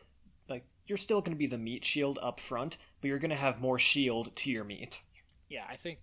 you're 0.90 0.98
still 0.98 1.22
going 1.22 1.34
to 1.34 1.38
be 1.40 1.48
the 1.48 1.58
meat 1.58 1.86
shield 1.86 2.20
up 2.22 2.40
front, 2.42 2.78
but 3.00 3.08
you're 3.08 3.20
going 3.20 3.30
to 3.30 3.36
have 3.38 3.62
more 3.62 3.80
shield 3.80 4.36
to 4.38 4.52
your 4.52 4.64
meat. 4.66 5.02
Yeah, 5.48 5.66
I 5.70 5.76
think 5.76 6.00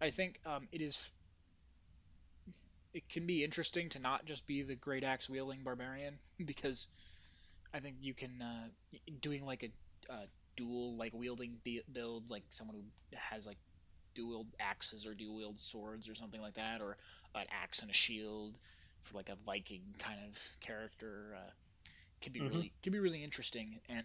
I 0.00 0.10
think 0.10 0.40
um, 0.46 0.68
it 0.72 0.80
is. 0.80 1.12
It 2.94 3.08
can 3.08 3.26
be 3.26 3.44
interesting 3.44 3.90
to 3.90 3.98
not 3.98 4.24
just 4.24 4.46
be 4.46 4.62
the 4.62 4.74
great 4.74 5.04
axe 5.04 5.28
wielding 5.28 5.62
barbarian 5.62 6.18
because 6.44 6.88
I 7.74 7.80
think 7.80 7.96
you 8.00 8.14
can 8.14 8.40
uh, 8.42 8.68
doing 9.20 9.44
like 9.44 9.62
a, 9.64 10.12
a 10.12 10.26
dual 10.56 10.96
like 10.96 11.12
wielding 11.14 11.58
build 11.92 12.30
like 12.30 12.44
someone 12.50 12.76
who 12.76 12.82
has 13.16 13.46
like 13.46 13.58
dual 14.14 14.46
axes 14.58 15.06
or 15.06 15.14
dual 15.14 15.36
wield 15.36 15.58
swords 15.58 16.08
or 16.08 16.14
something 16.14 16.40
like 16.40 16.54
that 16.54 16.80
or 16.80 16.96
an 17.34 17.46
axe 17.62 17.82
and 17.82 17.90
a 17.90 17.94
shield 17.94 18.58
for 19.04 19.16
like 19.16 19.28
a 19.28 19.36
Viking 19.46 19.82
kind 19.98 20.18
of 20.26 20.38
character 20.60 21.36
uh, 21.36 21.50
can 22.20 22.32
be 22.32 22.40
Mhm. 22.40 22.48
really 22.48 22.72
can 22.82 22.92
be 22.92 22.98
really 22.98 23.22
interesting 23.22 23.80
and 23.88 24.04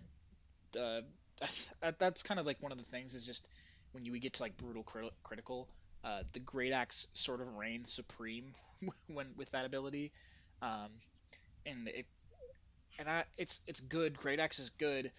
uh, 0.77 1.01
that, 1.81 1.99
that's 1.99 2.23
kind 2.23 2.39
of 2.39 2.45
like 2.45 2.61
one 2.61 2.71
of 2.71 2.77
the 2.77 2.83
things 2.83 3.13
is 3.13 3.25
just 3.25 3.47
when 3.91 4.05
you 4.05 4.17
get 4.19 4.33
to 4.33 4.43
like 4.43 4.57
brutal 4.57 4.83
crit- 4.83 5.13
critical, 5.23 5.69
uh, 6.03 6.23
the 6.33 6.39
great 6.39 6.73
axe 6.73 7.07
sort 7.13 7.41
of 7.41 7.55
reigns 7.55 7.93
supreme 7.93 8.53
when 9.07 9.27
with 9.37 9.51
that 9.51 9.65
ability, 9.65 10.11
um, 10.61 10.89
and 11.65 11.87
it 11.87 12.05
and 12.99 13.09
I 13.09 13.23
it's 13.37 13.61
it's 13.67 13.79
good. 13.79 14.17
Great 14.17 14.39
axe 14.39 14.59
is 14.59 14.69
good. 14.71 15.11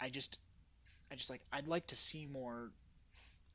I 0.00 0.08
just 0.08 0.38
I 1.10 1.14
just 1.14 1.30
like 1.30 1.40
I'd 1.52 1.68
like 1.68 1.86
to 1.88 1.96
see 1.96 2.26
more. 2.26 2.70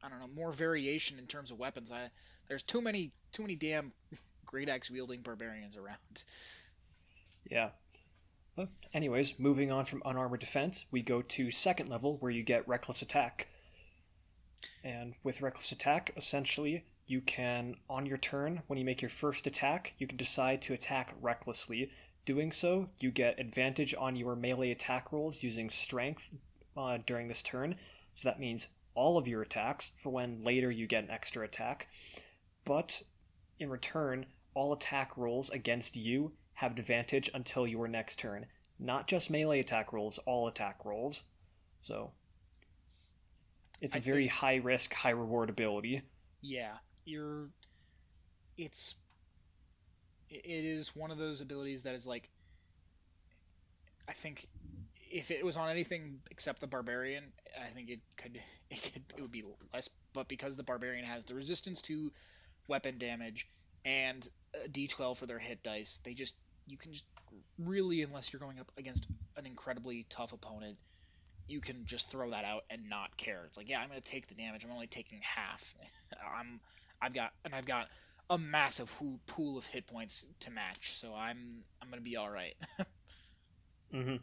I 0.04 0.10
don't 0.10 0.20
know 0.20 0.28
more 0.36 0.52
variation 0.52 1.18
in 1.18 1.28
terms 1.28 1.52
of 1.52 1.60
weapons. 1.60 1.92
I 1.92 2.10
there's 2.48 2.64
too 2.64 2.82
many 2.82 3.12
too 3.32 3.44
many 3.44 3.56
damn 3.56 3.94
great 4.46 4.70
axe 4.70 4.92
wielding 4.92 5.22
barbarians 5.22 5.78
around. 5.78 6.24
Yeah. 7.50 7.70
But 8.56 8.70
anyways, 8.94 9.40
moving 9.40 9.72
on 9.72 9.86
from 9.86 10.04
unarmored 10.06 10.40
defense, 10.40 10.86
we 10.92 11.02
go 11.02 11.22
to 11.22 11.52
second 11.52 11.90
level 11.90 12.18
where 12.18 12.32
you 12.32 12.44
get 12.44 12.68
reckless 12.68 13.02
attack. 13.02 13.48
And 14.84 15.16
with 15.24 15.42
reckless 15.42 15.72
attack, 15.72 16.14
essentially, 16.16 16.86
you 17.08 17.22
can, 17.22 17.76
on 17.90 18.06
your 18.06 18.18
turn, 18.18 18.62
when 18.68 18.78
you 18.78 18.86
make 18.86 19.02
your 19.02 19.10
first 19.10 19.48
attack, 19.48 19.94
you 19.98 20.08
can 20.08 20.18
decide 20.18 20.62
to 20.64 20.74
attack 20.74 21.16
recklessly. 21.22 21.90
Doing 22.26 22.52
so, 22.52 22.90
you 23.00 23.12
get 23.12 23.40
advantage 23.40 23.94
on 23.98 24.16
your 24.16 24.36
melee 24.36 24.72
attack 24.72 25.12
rolls 25.12 25.44
using 25.44 25.70
strength 25.70 26.30
uh, 26.78 27.00
during 27.06 27.28
this 27.28 27.42
turn. 27.42 27.76
So 28.16 28.30
that 28.30 28.40
means 28.40 28.68
all 28.96 29.18
of 29.18 29.28
your 29.28 29.42
attacks 29.42 29.92
for 30.02 30.10
when 30.12 30.44
later 30.44 30.72
you 30.72 30.88
get 30.88 31.04
an 31.04 31.12
extra 31.12 31.44
attack. 31.44 31.88
But 32.64 33.02
in 33.60 33.70
return, 33.70 34.28
all 34.54 34.72
attack 34.72 35.18
rolls 35.18 35.50
against 35.50 35.96
you 35.96 36.34
have 36.56 36.78
advantage 36.78 37.30
until 37.34 37.66
your 37.68 37.88
next 37.88 38.20
turn. 38.20 38.46
Not 38.80 39.08
just 39.08 39.30
melee 39.30 39.60
attack 39.60 39.94
rolls, 39.94 40.18
all 40.26 40.48
attack 40.48 40.84
rolls. 40.86 41.22
So 41.82 42.12
it's 43.82 43.94
a 43.96 43.98
I 43.98 44.02
very 44.02 44.24
think- 44.24 44.32
high 44.32 44.56
risk, 44.56 44.94
high 44.94 45.12
reward 45.12 45.50
ability. 45.50 46.02
Yeah, 46.42 46.74
you're. 47.06 47.50
It's. 48.58 48.96
It 50.30 50.66
is 50.66 50.96
one 50.96 51.12
of 51.12 51.18
those 51.18 51.42
abilities 51.42 51.84
that 51.84 51.94
is 51.96 52.06
like. 52.08 52.30
I 54.08 54.12
think, 54.14 54.48
if 55.10 55.32
it 55.32 55.46
was 55.46 55.56
on 55.56 55.70
anything 55.70 56.20
except 56.30 56.60
the 56.60 56.68
barbarian, 56.68 57.32
I 57.62 57.68
think 57.68 57.90
it 57.90 58.00
could 58.18 58.40
it 58.70 58.82
could 58.94 59.04
it 59.18 59.22
would 59.22 59.32
be 59.32 59.44
less. 59.74 59.90
But 60.14 60.28
because 60.28 60.56
the 60.58 60.64
barbarian 60.64 61.06
has 61.06 61.24
the 61.26 61.36
resistance 61.36 61.82
to 61.84 62.12
weapon 62.68 62.98
damage 62.98 63.48
and 63.86 64.28
uh, 64.56 64.66
a 64.66 64.70
D12 64.70 65.18
for 65.18 65.26
their 65.26 65.40
hit 65.40 65.64
dice, 65.64 66.00
they 66.04 66.14
just 66.14 66.36
you 66.66 66.78
can 66.78 66.94
just 66.94 67.06
really 67.60 68.02
unless 68.02 68.32
you're 68.34 68.40
going 68.40 68.60
up 68.60 68.72
against 68.78 69.08
an 69.38 69.46
incredibly 69.46 70.06
tough 70.10 70.34
opponent, 70.34 70.78
you 71.48 71.62
can 71.62 71.86
just 71.86 72.10
throw 72.10 72.32
that 72.32 72.46
out 72.46 72.64
and 72.70 72.90
not 72.90 73.16
care. 73.18 73.44
It's 73.48 73.58
like, 73.58 73.70
yeah, 73.70 73.80
I'm 73.82 73.90
going 73.90 74.02
to 74.02 74.10
take 74.10 74.28
the 74.28 74.36
damage. 74.36 74.64
I'm 74.66 74.72
only 74.72 74.88
taking 74.88 75.20
half. 75.24 75.76
I'm 76.38 76.62
I've 77.02 77.14
got 77.14 77.32
and 77.46 77.54
I've 77.56 77.66
got 77.66 77.88
a 78.30 78.38
massive 78.38 78.94
pool 79.28 79.58
of 79.58 79.66
hit 79.66 79.88
points 79.88 80.26
to 80.42 80.52
match, 80.52 80.94
so 80.94 81.14
I'm 81.14 81.64
I'm 81.82 81.90
going 81.90 82.00
to 82.00 82.04
be 82.10 82.18
all 82.18 82.30
right. 82.30 82.56
hmm 83.92 84.18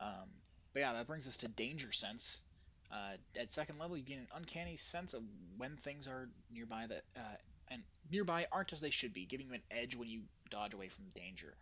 Um, 0.00 0.28
but 0.72 0.80
yeah, 0.80 0.92
that 0.94 1.06
brings 1.06 1.26
us 1.26 1.38
to 1.38 1.48
danger 1.48 1.92
sense. 1.92 2.42
Uh, 2.90 3.16
at 3.38 3.52
second 3.52 3.78
level, 3.78 3.96
you 3.96 4.04
get 4.04 4.18
an 4.18 4.28
uncanny 4.34 4.76
sense 4.76 5.14
of 5.14 5.22
when 5.56 5.76
things 5.78 6.06
are 6.06 6.28
nearby 6.50 6.86
that 6.86 7.02
uh, 7.16 7.36
and 7.74 7.84
nearby 8.10 8.46
aren't 8.52 8.72
as 8.72 8.80
they 8.80 8.90
should 8.90 9.14
be, 9.14 9.26
giving 9.26 9.48
you 9.48 9.54
an 9.54 9.64
edge 9.70 9.96
when 9.96 10.08
you 10.08 10.24
dodge 10.50 10.74
away 10.74 10.88
from 10.88 11.10
danger. 11.14 11.56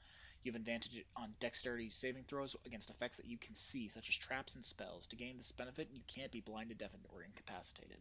You 0.44 0.52
have 0.52 0.60
advantage 0.60 1.04
on 1.16 1.34
dexterity 1.40 1.90
saving 1.90 2.24
throws 2.24 2.56
against 2.66 2.90
effects 2.90 3.18
that 3.18 3.26
you 3.26 3.38
can 3.38 3.56
see, 3.56 3.88
such 3.88 4.08
as 4.10 4.16
traps 4.16 4.56
and 4.56 4.64
spells. 4.64 5.08
To 5.08 5.16
gain 5.16 5.38
this 5.38 5.52
benefit, 5.52 5.90
you 5.92 6.02
can't 6.08 6.32
be 6.32 6.40
blinded, 6.42 6.78
deafened, 6.78 7.06
or 7.10 7.24
incapacitated. 7.24 7.98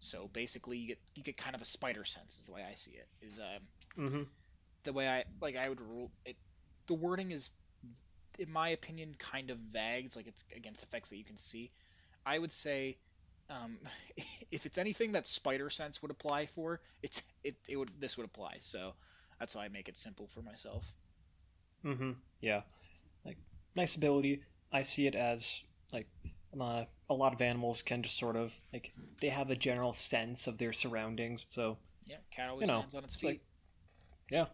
So 0.00 0.28
basically, 0.28 0.78
you 0.78 0.88
get 0.88 1.00
you 1.16 1.24
get 1.24 1.36
kind 1.38 1.56
of 1.56 1.62
a 1.62 1.66
spider 1.66 2.04
sense, 2.04 2.38
is 2.38 2.46
the 2.46 2.52
way 2.52 2.64
I 2.64 2.74
see 2.74 2.92
it. 2.92 3.08
Is 3.22 3.40
um, 3.40 3.68
hmm 3.96 4.26
the 4.84 4.92
way 4.92 5.08
I 5.08 5.24
like 5.40 5.56
I 5.56 5.68
would 5.68 5.80
rule 5.80 6.12
it. 6.24 6.36
The 6.86 6.94
wording 6.94 7.32
is, 7.32 7.50
in 8.38 8.50
my 8.52 8.70
opinion, 8.70 9.14
kind 9.18 9.50
of 9.50 9.58
vague. 9.58 10.06
It's 10.06 10.16
like 10.16 10.28
it's 10.28 10.44
against 10.56 10.84
effects 10.84 11.10
that 11.10 11.18
you 11.18 11.24
can 11.24 11.38
see. 11.38 11.72
I 12.26 12.38
would 12.38 12.52
say, 12.52 12.98
um, 13.50 13.78
if 14.50 14.66
it's 14.66 14.78
anything 14.78 15.12
that 15.12 15.26
Spider 15.26 15.70
Sense 15.70 16.02
would 16.02 16.10
apply 16.10 16.46
for, 16.46 16.80
it's 17.02 17.22
it, 17.44 17.56
it 17.68 17.76
would 17.76 17.90
this 18.00 18.16
would 18.16 18.26
apply. 18.26 18.56
So 18.60 18.94
that's 19.38 19.54
how 19.54 19.60
I 19.60 19.68
make 19.68 19.88
it 19.88 19.96
simple 19.96 20.26
for 20.28 20.42
myself. 20.42 20.84
Mm-hmm. 21.84 22.12
Yeah. 22.40 22.62
Like 23.24 23.36
nice 23.74 23.94
ability. 23.96 24.42
I 24.72 24.82
see 24.82 25.06
it 25.06 25.14
as 25.14 25.62
like 25.92 26.08
uh, 26.60 26.84
a 27.08 27.14
lot 27.14 27.32
of 27.32 27.40
animals 27.42 27.82
can 27.82 28.02
just 28.02 28.18
sort 28.18 28.36
of 28.36 28.54
like 28.72 28.92
they 29.20 29.28
have 29.28 29.50
a 29.50 29.56
general 29.56 29.92
sense 29.92 30.46
of 30.46 30.58
their 30.58 30.72
surroundings. 30.72 31.46
So 31.50 31.76
Yeah, 32.06 32.16
cat 32.30 32.50
always 32.50 32.68
You 32.68 32.72
know, 32.74 32.80
lands 32.80 32.94
on 32.94 33.04
its 33.04 33.14
it's 33.14 33.20
feet. 33.22 33.26
like- 33.28 33.40
yeah, 34.30 34.46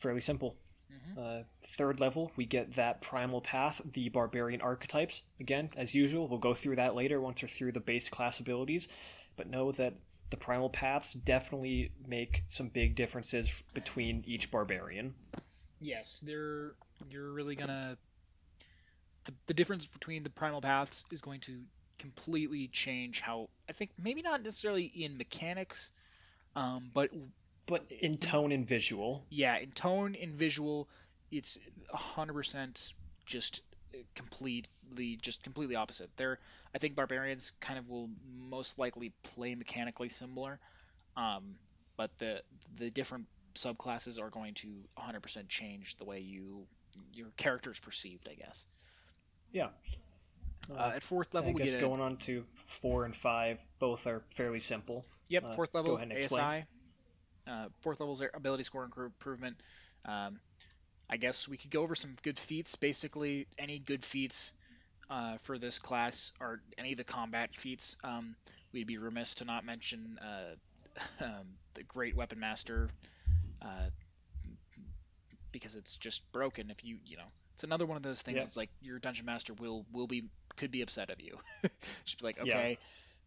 fairly 0.00 0.20
simple. 0.20 0.56
Hmm 0.92 1.18
Uh, 1.18 1.42
third 1.64 2.00
level, 2.00 2.32
we 2.36 2.44
get 2.44 2.74
that 2.74 3.02
primal 3.02 3.40
path, 3.40 3.80
the 3.92 4.08
barbarian 4.08 4.60
archetypes. 4.60 5.22
Again, 5.40 5.70
as 5.76 5.94
usual, 5.94 6.28
we'll 6.28 6.38
go 6.38 6.54
through 6.54 6.76
that 6.76 6.94
later 6.94 7.20
once 7.20 7.42
we're 7.42 7.48
through 7.48 7.72
the 7.72 7.80
base 7.80 8.08
class 8.08 8.40
abilities. 8.40 8.88
But 9.36 9.48
know 9.48 9.72
that 9.72 9.94
the 10.30 10.36
primal 10.36 10.70
paths 10.70 11.12
definitely 11.12 11.92
make 12.06 12.42
some 12.46 12.68
big 12.68 12.94
differences 12.94 13.62
between 13.74 14.24
each 14.26 14.50
barbarian. 14.50 15.14
Yes, 15.80 16.22
they're 16.26 16.72
you're 17.10 17.32
really 17.32 17.54
gonna 17.54 17.98
the, 19.24 19.34
the 19.46 19.54
difference 19.54 19.86
between 19.86 20.22
the 20.22 20.30
primal 20.30 20.60
paths 20.60 21.04
is 21.10 21.20
going 21.20 21.40
to 21.40 21.60
completely 21.98 22.68
change 22.68 23.20
how 23.20 23.48
I 23.68 23.72
think 23.72 23.90
maybe 24.02 24.22
not 24.22 24.42
necessarily 24.42 24.84
in 24.84 25.16
mechanics, 25.18 25.92
um, 26.56 26.90
but 26.94 27.10
But 27.66 27.84
in 27.90 28.18
tone 28.18 28.52
and 28.52 28.66
visual, 28.66 29.24
yeah, 29.30 29.58
in 29.58 29.70
tone, 29.70 30.16
and 30.20 30.34
visual, 30.34 30.88
it's 31.30 31.58
hundred 31.92 32.34
percent 32.34 32.94
just 33.24 33.62
completely 34.14 35.16
just 35.20 35.42
completely 35.42 35.76
opposite. 35.76 36.10
They're 36.16 36.38
I 36.74 36.78
think 36.78 36.94
barbarians 36.94 37.52
kind 37.60 37.78
of 37.78 37.88
will 37.88 38.10
most 38.48 38.78
likely 38.78 39.12
play 39.22 39.54
mechanically 39.54 40.08
similar, 40.08 40.58
um, 41.16 41.54
but 41.96 42.10
the 42.18 42.42
the 42.76 42.90
different 42.90 43.26
subclasses 43.54 44.20
are 44.20 44.30
going 44.30 44.54
to 44.54 44.68
100% 44.98 45.46
change 45.48 45.96
the 45.96 46.04
way 46.04 46.20
you 46.20 46.66
your 47.12 47.28
character 47.36 47.70
is 47.70 47.78
perceived, 47.78 48.28
I 48.30 48.34
guess. 48.34 48.66
yeah. 49.52 49.68
Uh, 50.70 50.92
at 50.94 51.02
fourth 51.02 51.34
level, 51.34 51.50
I 51.50 51.54
we 51.54 51.64
guess 51.64 51.74
going 51.74 52.00
on 52.00 52.16
to 52.18 52.44
four 52.66 53.04
and 53.04 53.14
five, 53.16 53.58
both 53.80 54.06
are 54.06 54.22
fairly 54.30 54.60
simple. 54.60 55.04
Yep, 55.28 55.44
Uh, 55.44 55.52
fourth 55.52 55.72
go 55.72 55.96
ahead 55.96 56.12
and 56.12 56.22
ASI. 56.22 56.66
Uh, 57.46 57.66
fourth 57.80 58.00
level's 58.00 58.22
ability 58.34 58.64
score 58.64 58.84
improvement. 58.84 59.56
Um, 60.04 60.40
I 61.10 61.16
guess 61.16 61.48
we 61.48 61.56
could 61.56 61.70
go 61.70 61.82
over 61.82 61.94
some 61.94 62.14
good 62.22 62.38
feats. 62.38 62.76
Basically, 62.76 63.46
any 63.58 63.78
good 63.78 64.04
feats 64.04 64.52
uh, 65.10 65.36
for 65.42 65.58
this 65.58 65.78
class 65.78 66.32
are 66.40 66.60
any 66.78 66.92
of 66.92 66.98
the 66.98 67.04
combat 67.04 67.54
feats. 67.54 67.96
Um, 68.04 68.36
we'd 68.72 68.86
be 68.86 68.98
remiss 68.98 69.34
to 69.36 69.44
not 69.44 69.64
mention 69.64 70.18
uh, 70.22 70.54
um, 71.24 71.46
the 71.74 71.82
Great 71.82 72.16
Weapon 72.16 72.40
Master 72.40 72.88
uh, 73.60 73.90
because 75.50 75.76
it's 75.76 75.96
just 75.96 76.30
broken. 76.32 76.70
If 76.70 76.84
you 76.84 76.98
you 77.04 77.16
know, 77.16 77.30
it's 77.54 77.64
another 77.64 77.86
one 77.86 77.96
of 77.96 78.02
those 78.02 78.22
things. 78.22 78.38
Yeah. 78.38 78.44
It's 78.44 78.56
like 78.56 78.70
your 78.80 78.98
dungeon 78.98 79.26
master 79.26 79.54
will 79.54 79.84
will 79.92 80.06
be 80.06 80.24
could 80.56 80.70
be 80.70 80.82
upset 80.82 81.10
of 81.10 81.20
you. 81.20 81.38
Just 82.04 82.18
be 82.18 82.26
like, 82.26 82.38
Yeah. 82.44 82.56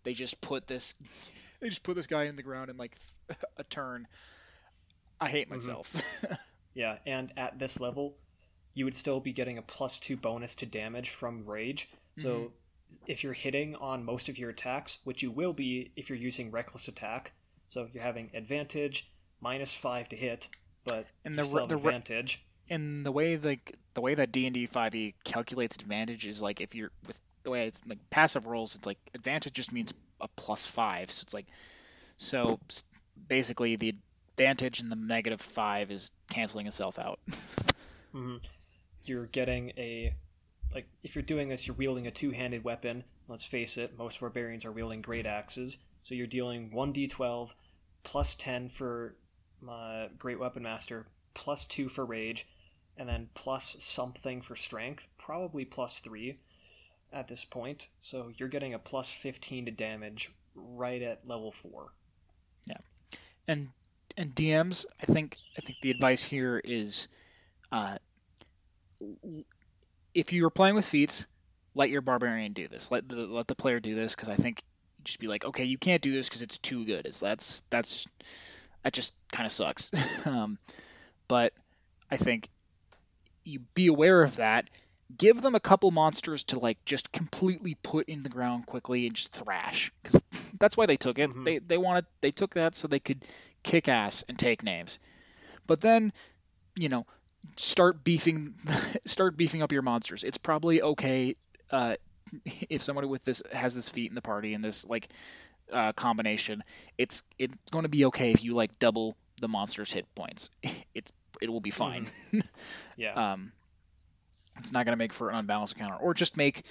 They 0.06 0.14
just 0.14 0.40
put 0.40 0.68
this 0.68 0.96
they 1.60 1.68
just 1.68 1.84
put 1.84 1.96
this 1.98 2.08
guy 2.08 2.24
in 2.24 2.36
the 2.38 2.44
ground 2.44 2.70
in 2.70 2.78
like 2.78 2.96
a 3.58 3.64
turn. 3.66 4.08
I 5.20 5.30
hate 5.30 5.48
Mhm. 5.48 5.52
myself. 5.56 5.96
Yeah, 6.74 6.98
and 7.06 7.32
at 7.38 7.58
this 7.58 7.80
level, 7.80 8.18
you 8.74 8.84
would 8.84 8.96
still 8.96 9.22
be 9.22 9.32
getting 9.32 9.58
a 9.58 9.62
plus 9.62 9.98
two 9.98 10.18
bonus 10.18 10.56
to 10.56 10.66
damage 10.66 11.10
from 11.10 11.46
rage. 11.46 11.88
So 12.18 12.52
Mhm. 12.92 12.98
if 13.08 13.24
you're 13.24 13.32
hitting 13.32 13.78
on 13.78 14.04
most 14.04 14.28
of 14.28 14.38
your 14.38 14.50
attacks, 14.50 14.98
which 15.06 15.24
you 15.24 15.32
will 15.32 15.54
be 15.54 15.92
if 15.96 16.10
you're 16.10 16.18
using 16.20 16.52
reckless 16.52 16.90
attack, 16.90 17.32
so 17.70 17.88
you're 17.94 18.04
having 18.04 18.30
advantage 18.34 19.10
minus 19.40 19.74
five 19.74 20.10
to 20.10 20.18
hit, 20.18 20.50
but 20.84 21.08
And 21.24 21.38
the 21.40 21.44
still 21.46 21.66
the 21.66 21.76
advantage. 21.78 22.44
and 22.70 23.06
the 23.06 23.12
way 23.14 23.38
like 23.38 23.80
the 23.94 24.02
way 24.02 24.14
that 24.16 24.34
D 24.34 24.46
and 24.46 24.54
D 24.54 24.66
five 24.66 24.94
E 24.96 25.16
calculates 25.24 25.78
advantage 25.78 26.28
is 26.28 26.42
like 26.42 26.60
if 26.60 26.76
you're 26.76 26.92
with 27.08 27.22
the 27.46 27.52
way 27.52 27.68
it's 27.68 27.82
like 27.88 28.00
passive 28.10 28.46
rolls, 28.48 28.76
it's 28.76 28.86
like 28.86 28.98
advantage 29.14 29.54
just 29.54 29.72
means 29.72 29.94
a 30.20 30.28
plus 30.36 30.66
five. 30.66 31.10
So 31.12 31.24
it's 31.24 31.34
like 31.34 31.46
so 32.18 32.60
basically 33.30 33.78
the 33.78 33.96
advantage 34.34 34.82
and 34.82 34.92
the 34.92 34.98
negative 34.98 35.40
five 35.40 35.92
is 35.92 36.12
canceling 36.30 36.68
itself 36.68 37.00
out. 37.00 37.20
hmm 38.12 38.38
You're 39.06 39.28
getting 39.28 39.72
a 39.78 40.14
like 40.74 40.88
if 41.04 41.16
you're 41.16 41.24
doing 41.24 41.48
this, 41.48 41.66
you're 41.66 41.76
wielding 41.78 42.08
a 42.08 42.12
two-handed 42.12 42.66
weapon. 42.66 43.06
Let's 43.30 43.46
face 43.46 43.78
it, 43.78 43.98
most 43.98 44.20
barbarians 44.20 44.66
are 44.66 44.72
wielding 44.72 45.02
great 45.02 45.26
axes, 45.26 45.78
so 46.04 46.14
you're 46.14 46.28
dealing 46.28 46.72
one 46.72 46.94
d12 46.94 47.54
plus 48.04 48.36
ten 48.36 48.70
for 48.70 49.16
my 49.62 50.10
great 50.20 50.40
weapon 50.40 50.64
master, 50.64 51.08
plus 51.34 51.66
two 51.66 51.90
for 51.90 52.06
rage, 52.06 52.48
and 52.98 53.08
then 53.10 53.30
plus 53.34 53.78
something 53.80 54.42
for 54.42 54.56
strength, 54.56 55.08
probably 55.18 55.66
plus 55.66 56.00
three 56.00 56.40
at 57.16 57.28
this 57.28 57.46
point. 57.46 57.88
So 58.00 58.32
you're 58.38 58.50
getting 58.50 58.76
a 58.76 58.80
plus 58.80 59.10
fifteen 59.10 59.66
to 59.66 59.72
damage 59.72 60.32
right 60.54 61.02
at 61.02 61.28
level 61.28 61.52
four. 61.52 61.88
Yeah. 62.68 62.78
and 63.48 63.70
and 64.18 64.36
DMs, 64.36 64.86
I 65.02 65.06
think 65.06 65.38
I 65.58 65.62
think 65.62 65.80
the 65.82 65.92
advice 65.92 66.24
here 66.24 66.62
is, 66.64 67.08
uh, 67.72 67.98
if 70.14 70.32
you 70.32 70.46
are 70.46 70.52
playing 70.52 70.76
with 70.76 70.86
feats, 70.86 71.26
let 71.74 71.90
your 71.90 72.02
barbarian 72.02 72.54
do 72.54 72.68
this. 72.68 72.92
Let 72.92 73.08
the 73.10 73.16
let 73.16 73.48
the 73.48 73.56
player 73.56 73.80
do 73.80 73.96
this 73.96 74.16
because 74.16 74.30
I 74.30 74.36
think 74.36 74.64
just 75.04 75.20
be 75.20 75.28
like, 75.28 75.46
okay, 75.46 75.66
you 75.66 75.78
can't 75.78 76.02
do 76.02 76.12
this 76.12 76.28
because 76.28 76.42
it's 76.42 76.58
too 76.58 76.86
good. 76.86 77.06
It's 77.06 77.20
that's 77.20 77.64
that's 77.70 78.06
that 78.84 78.94
just 78.94 79.14
kind 79.32 79.46
of 79.46 79.52
sucks. 79.52 79.92
um, 80.26 80.58
but 81.28 81.54
I 82.10 82.18
think 82.18 82.50
you 83.44 83.60
be 83.74 83.88
aware 83.88 84.22
of 84.24 84.38
that. 84.38 84.70
Give 85.18 85.40
them 85.42 85.56
a 85.56 85.60
couple 85.60 85.92
monsters 85.92 86.44
to 86.46 86.60
like 86.60 86.84
just 86.86 87.12
completely 87.12 87.76
put 87.76 88.10
in 88.10 88.24
the 88.24 88.30
ground 88.30 88.66
quickly 88.66 89.06
and 89.06 89.16
just 89.16 89.32
thrash 89.34 89.92
because 90.02 90.22
that's 90.60 90.76
why 90.76 90.88
they 90.88 90.98
took 90.98 91.20
it. 91.20 91.30
Mhm. 91.30 91.46
They 91.46 91.60
they 91.60 91.78
wanted 91.78 92.06
they 92.22 92.32
took 92.32 92.56
that 92.56 92.76
so 92.76 92.88
they 92.88 93.00
could 93.00 93.24
kick 93.64 93.88
ass 93.88 94.24
and 94.28 94.38
take 94.38 94.64
names. 94.64 95.00
But 95.68 95.82
then, 95.82 96.14
you 96.76 96.90
know, 96.90 97.06
start 97.58 98.04
beefing 98.04 98.56
start 99.06 99.38
beefing 99.38 99.62
up 99.62 99.72
your 99.72 99.84
monsters. 99.84 100.24
It's 100.24 100.38
probably 100.38 100.82
okay 100.82 101.36
uh, 101.72 101.96
if 102.70 102.84
somebody 102.84 103.08
with 103.08 103.24
this 103.24 103.44
has 103.52 103.76
this 103.76 103.90
feat 103.90 104.10
in 104.12 104.16
the 104.16 104.22
party 104.22 104.54
and 104.54 104.64
this 104.64 104.86
like 104.86 105.10
uh, 105.72 105.94
combination. 105.94 106.64
It's 106.98 107.24
it's 107.40 107.54
going 107.72 107.84
to 107.84 107.90
be 107.90 108.06
okay 108.06 108.32
if 108.32 108.44
you 108.44 108.54
like 108.56 108.80
double 108.80 109.16
the 109.42 109.48
monster's 109.48 109.92
hit 109.92 110.06
points. 110.16 110.50
It's 110.96 111.12
it 111.42 111.50
will 111.50 111.62
be 111.62 111.72
fine. 111.72 112.08
Yeah. 112.98 113.34
Um, 113.34 113.52
it's 114.58 114.72
not 114.72 114.86
going 114.86 114.94
to 114.94 114.98
make 114.98 115.14
for 115.14 115.30
an 115.30 115.36
unbalanced 115.38 115.78
encounter, 115.78 115.98
or 115.98 116.14
just 116.14 116.38
make, 116.38 116.64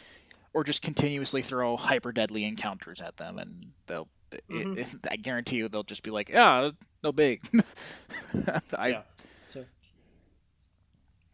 or 0.55 0.65
just 0.65 0.83
continuously 0.83 1.43
throw 1.43 1.77
hyper 1.77 2.13
deadly 2.13 2.45
encounters 2.45 3.01
at 3.01 3.17
them, 3.17 3.39
and 3.39 3.73
they'll. 3.87 4.09
Mhm. 4.49 4.79
It, 4.79 4.89
I 5.11 5.17
guarantee 5.17 5.57
you, 5.57 5.69
they'll 5.69 5.85
just 5.85 6.03
be 6.03 6.11
like, 6.11 6.29
"Yeah, 6.29 6.71
no 7.03 7.13
big." 7.13 7.43
I, 8.77 8.89
yeah. 8.89 9.03
So, 9.47 9.65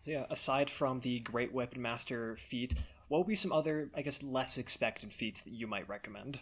yeah. 0.04 0.26
Aside 0.30 0.70
from 0.70 1.00
the 1.00 1.20
Great 1.20 1.52
Weapon 1.52 1.82
Master 1.82 2.36
feat, 2.36 2.74
what 3.08 3.18
would 3.18 3.26
be 3.28 3.34
some 3.34 3.52
other, 3.52 3.90
I 3.94 4.02
guess, 4.02 4.22
less 4.22 4.58
expected 4.58 5.12
feats 5.12 5.42
that 5.42 5.52
you 5.52 5.66
might 5.66 5.88
recommend? 5.88 6.40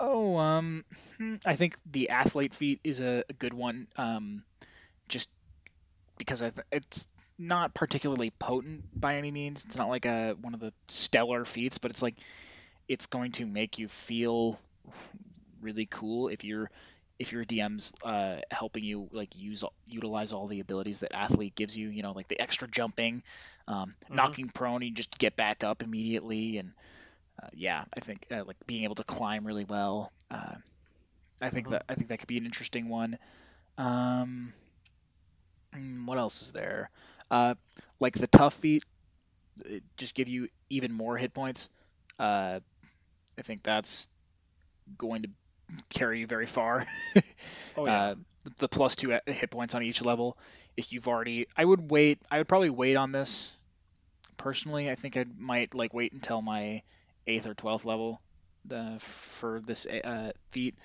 Oh, 0.00 0.36
um, 0.36 0.84
hmm, 1.18 1.36
I 1.46 1.56
think 1.56 1.76
the 1.86 2.10
athlete 2.10 2.54
feat 2.54 2.80
is 2.84 3.00
a, 3.00 3.24
a 3.28 3.32
good 3.32 3.54
one. 3.54 3.86
Um, 3.96 4.44
just 5.08 5.30
because 6.18 6.42
I 6.42 6.50
th- 6.50 6.66
it's 6.72 7.08
not 7.38 7.74
particularly 7.74 8.30
potent 8.38 8.84
by 8.98 9.16
any 9.16 9.30
means. 9.30 9.64
It's 9.64 9.76
not 9.76 9.88
like 9.88 10.06
a 10.06 10.34
one 10.40 10.54
of 10.54 10.60
the 10.60 10.72
stellar 10.88 11.44
feats, 11.44 11.78
but 11.78 11.90
it's 11.90 12.02
like 12.02 12.16
it's 12.88 13.06
going 13.06 13.32
to 13.32 13.46
make 13.46 13.78
you 13.78 13.88
feel 13.88 14.58
really 15.60 15.86
cool 15.86 16.28
if 16.28 16.44
you're 16.44 16.70
if 17.18 17.32
your 17.32 17.44
DM's 17.44 17.94
uh, 18.04 18.38
helping 18.50 18.84
you 18.84 19.08
like 19.12 19.30
use 19.36 19.62
utilize 19.86 20.32
all 20.32 20.48
the 20.48 20.60
abilities 20.60 21.00
that 21.00 21.14
athlete 21.14 21.54
gives 21.54 21.76
you. 21.76 21.88
You 21.88 22.02
know, 22.02 22.12
like 22.12 22.28
the 22.28 22.40
extra 22.40 22.68
jumping, 22.68 23.22
um, 23.68 23.94
Mhm. 24.08 24.34
knocking 24.34 24.48
prone, 24.48 24.82
you 24.82 24.90
just 24.92 25.16
get 25.18 25.36
back 25.36 25.62
up 25.64 25.82
immediately, 25.82 26.58
and 26.58 26.72
uh, 27.42 27.48
yeah, 27.54 27.84
I 27.96 28.00
think 28.00 28.26
uh, 28.30 28.44
like 28.44 28.56
being 28.66 28.84
able 28.84 28.96
to 28.96 29.04
climb 29.04 29.46
really 29.46 29.64
well. 29.64 30.12
Uh, 30.30 30.54
I 31.40 31.50
think 31.50 31.68
Mhm. 31.68 31.70
that 31.70 31.84
I 31.88 31.94
think 31.94 32.08
that 32.08 32.18
could 32.18 32.28
be 32.28 32.38
an 32.38 32.46
interesting 32.46 32.88
one. 32.88 33.18
Um, 33.78 34.52
mm, 35.74 36.06
what 36.06 36.18
else 36.18 36.42
is 36.42 36.52
there? 36.52 36.90
Uh, 37.34 37.54
like 37.98 38.16
the 38.16 38.28
tough 38.28 38.54
feat, 38.54 38.84
just 39.96 40.14
give 40.14 40.28
you 40.28 40.46
even 40.70 40.92
more 40.92 41.16
hit 41.16 41.34
points. 41.34 41.68
Uh, 42.16 42.60
I 43.36 43.42
think 43.42 43.64
that's 43.64 44.06
going 44.96 45.22
to 45.22 45.28
carry 45.90 46.20
you 46.20 46.28
very 46.28 46.46
far. 46.46 46.86
Oh 47.76 47.86
yeah. 47.86 48.02
uh, 48.02 48.14
the 48.58 48.68
plus 48.68 48.94
two 48.94 49.18
hit 49.26 49.50
points 49.50 49.74
on 49.74 49.82
each 49.82 50.00
level. 50.00 50.38
If 50.76 50.92
you've 50.92 51.08
already, 51.08 51.48
I 51.56 51.64
would 51.64 51.90
wait. 51.90 52.20
I 52.30 52.38
would 52.38 52.46
probably 52.46 52.70
wait 52.70 52.94
on 52.94 53.10
this. 53.10 53.52
Personally, 54.36 54.88
I 54.88 54.94
think 54.94 55.16
I 55.16 55.24
might 55.36 55.74
like 55.74 55.92
wait 55.92 56.12
until 56.12 56.40
my 56.40 56.82
eighth 57.26 57.48
or 57.48 57.54
twelfth 57.54 57.84
level 57.84 58.20
uh, 58.70 58.98
for 59.00 59.60
this 59.66 59.86
uh, 59.86 60.30
feat. 60.52 60.76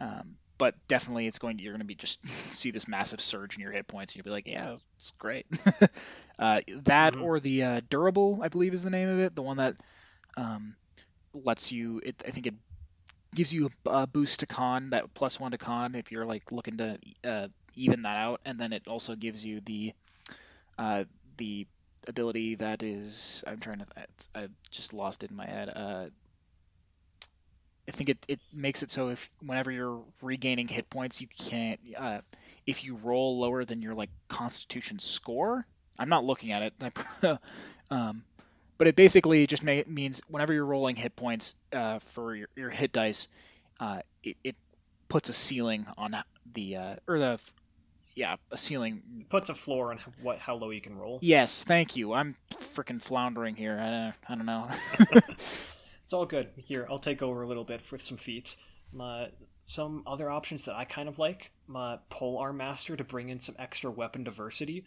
Um, 0.00 0.36
but 0.58 0.74
definitely, 0.88 1.26
it's 1.26 1.38
going. 1.38 1.58
To, 1.58 1.62
you're 1.62 1.72
going 1.72 1.80
to 1.80 1.86
be 1.86 1.94
just 1.94 2.26
see 2.52 2.70
this 2.70 2.88
massive 2.88 3.20
surge 3.20 3.56
in 3.56 3.62
your 3.62 3.72
hit 3.72 3.86
points, 3.88 4.12
and 4.14 4.18
you'll 4.18 4.30
be 4.30 4.34
like, 4.34 4.46
yeah, 4.46 4.76
it's 4.96 5.12
great. 5.12 5.46
uh, 6.38 6.60
that 6.84 7.14
Mhm. 7.14 7.22
or 7.22 7.40
the 7.40 7.62
uh, 7.62 7.80
durable, 7.88 8.40
I 8.42 8.48
believe, 8.48 8.74
is 8.74 8.82
the 8.82 8.90
name 8.90 9.08
of 9.08 9.20
it. 9.20 9.34
The 9.34 9.42
one 9.42 9.58
that 9.58 9.76
um, 10.36 10.76
lets 11.34 11.72
you. 11.72 12.00
It, 12.04 12.22
I 12.26 12.30
think 12.30 12.46
it 12.46 12.54
gives 13.34 13.52
you 13.52 13.70
a, 13.86 14.06
boost 14.06 14.40
to 14.40 14.46
con, 14.46 14.90
that 14.90 15.12
plus 15.14 15.38
one 15.40 15.52
to 15.52 15.58
con 15.58 15.94
if 15.94 16.10
you're 16.12 16.26
like 16.26 16.50
looking 16.52 16.78
to 16.78 16.98
uh, 17.24 17.48
even 17.74 18.02
that 18.02 18.16
out, 18.16 18.40
and 18.44 18.58
then 18.58 18.72
it 18.72 18.88
also 18.88 19.14
gives 19.16 19.44
you 19.44 19.60
the 19.60 19.92
uh, 20.78 21.04
the 21.38 21.66
ability 22.08 22.56
that 22.56 22.82
is 22.82 23.42
I'm 23.46 23.60
trying 23.60 23.78
to 23.80 23.86
I 24.34 24.48
just 24.70 24.92
lost 24.92 25.24
it 25.24 25.30
in 25.30 25.36
my 25.36 25.46
head. 25.46 26.10
I 27.88 27.92
think 27.92 28.10
it, 28.10 28.18
it 28.28 28.40
makes 28.52 28.82
it 28.82 28.90
so 28.90 29.08
if 29.10 29.30
whenever 29.40 29.70
you're 29.70 30.02
regaining 30.20 30.68
hit 30.68 30.90
points, 30.90 31.20
you 31.20 31.28
can't 31.28 31.80
uh, 31.96 32.20
if 32.66 32.84
you 32.84 32.96
roll 32.96 33.38
lower 33.38 33.64
than 33.64 33.82
your 33.82 33.94
like 33.94 34.10
Constitution 34.28 34.98
score. 34.98 35.66
I'm 35.98 36.08
not 36.08 36.24
looking 36.24 36.52
at 36.52 36.62
it. 36.62 37.38
um, 37.90 38.24
but 38.78 38.86
it 38.86 38.96
basically 38.96 39.46
just 39.46 39.62
may, 39.62 39.84
means 39.86 40.20
whenever 40.28 40.52
you're 40.52 40.66
rolling 40.66 40.96
hit 40.96 41.16
points 41.16 41.54
uh, 41.72 42.00
for 42.12 42.34
your, 42.34 42.48
your 42.56 42.70
hit 42.70 42.92
dice, 42.92 43.28
uh, 43.80 44.00
it, 44.22 44.36
it 44.44 44.56
puts 45.08 45.28
a 45.28 45.32
ceiling 45.32 45.86
on 45.96 46.14
the 46.52 46.76
uh, 46.76 46.96
or 47.06 47.18
the 47.18 47.40
yeah 48.14 48.36
a 48.50 48.58
ceiling. 48.58 49.26
Puts 49.28 49.48
a 49.48 49.54
floor 49.54 49.92
on 49.92 49.98
what 50.20 50.38
how 50.38 50.54
low 50.56 50.70
you 50.70 50.80
can 50.80 50.98
roll. 50.98 51.18
Yes, 51.22 51.64
thank 51.64 51.96
you. 51.96 52.12
I'm 52.12 52.36
freaking 52.74 53.00
floundering 53.00 53.54
here. 53.54 53.78
I, 53.78 53.90
don't, 53.90 54.14
I 54.28 54.34
don't 54.34 54.46
know. 54.46 55.22
It's 56.06 56.12
all 56.12 56.24
good. 56.24 56.50
Here, 56.54 56.86
I'll 56.88 57.00
take 57.00 57.20
over 57.20 57.42
a 57.42 57.48
little 57.48 57.64
bit 57.64 57.82
with 57.90 58.00
some 58.00 58.16
feats. 58.16 58.56
My, 58.94 59.30
some 59.64 60.04
other 60.06 60.30
options 60.30 60.64
that 60.66 60.76
I 60.76 60.84
kind 60.84 61.08
of 61.08 61.18
like. 61.18 61.50
My 61.66 61.98
pole 62.10 62.38
arm 62.38 62.58
master 62.58 62.96
to 62.96 63.02
bring 63.02 63.28
in 63.28 63.40
some 63.40 63.56
extra 63.58 63.90
weapon 63.90 64.22
diversity. 64.22 64.84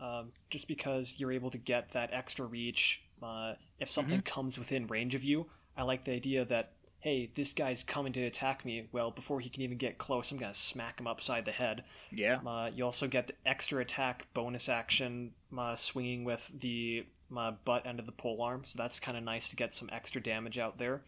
Um, 0.00 0.32
just 0.50 0.66
because 0.66 1.14
you're 1.18 1.30
able 1.30 1.52
to 1.52 1.58
get 1.58 1.92
that 1.92 2.10
extra 2.12 2.46
reach. 2.46 3.00
Uh, 3.22 3.54
if 3.78 3.92
something 3.92 4.20
comes 4.22 4.58
within 4.58 4.88
range 4.88 5.14
of 5.14 5.22
you, 5.22 5.46
I 5.76 5.84
like 5.84 6.04
the 6.04 6.12
idea 6.12 6.44
that 6.46 6.72
hey, 7.00 7.30
this 7.34 7.52
guy's 7.52 7.82
coming 7.84 8.12
to 8.12 8.22
attack 8.24 8.64
me. 8.64 8.88
Well, 8.90 9.10
before 9.12 9.40
he 9.40 9.48
can 9.48 9.62
even 9.62 9.78
get 9.78 9.98
close, 9.98 10.32
I'm 10.32 10.38
gonna 10.38 10.52
smack 10.54 10.98
him 10.98 11.06
upside 11.06 11.44
the 11.44 11.52
head. 11.52 11.84
yeah. 12.10 12.40
Uh, 12.44 12.70
you 12.74 12.84
also 12.84 13.06
get 13.06 13.28
the 13.28 13.34
extra 13.46 13.80
attack 13.80 14.26
bonus 14.34 14.68
action 14.68 15.32
uh, 15.56 15.76
swinging 15.76 16.24
with 16.24 16.50
the 16.60 17.06
uh, 17.36 17.52
butt 17.64 17.86
end 17.86 18.00
of 18.00 18.06
the 18.06 18.12
pole 18.12 18.42
arm, 18.42 18.62
so 18.64 18.76
that's 18.76 18.98
kind 19.00 19.16
of 19.16 19.22
nice 19.22 19.48
to 19.50 19.56
get 19.56 19.74
some 19.74 19.88
extra 19.92 20.20
damage 20.20 20.58
out 20.58 20.78
there. 20.78 21.02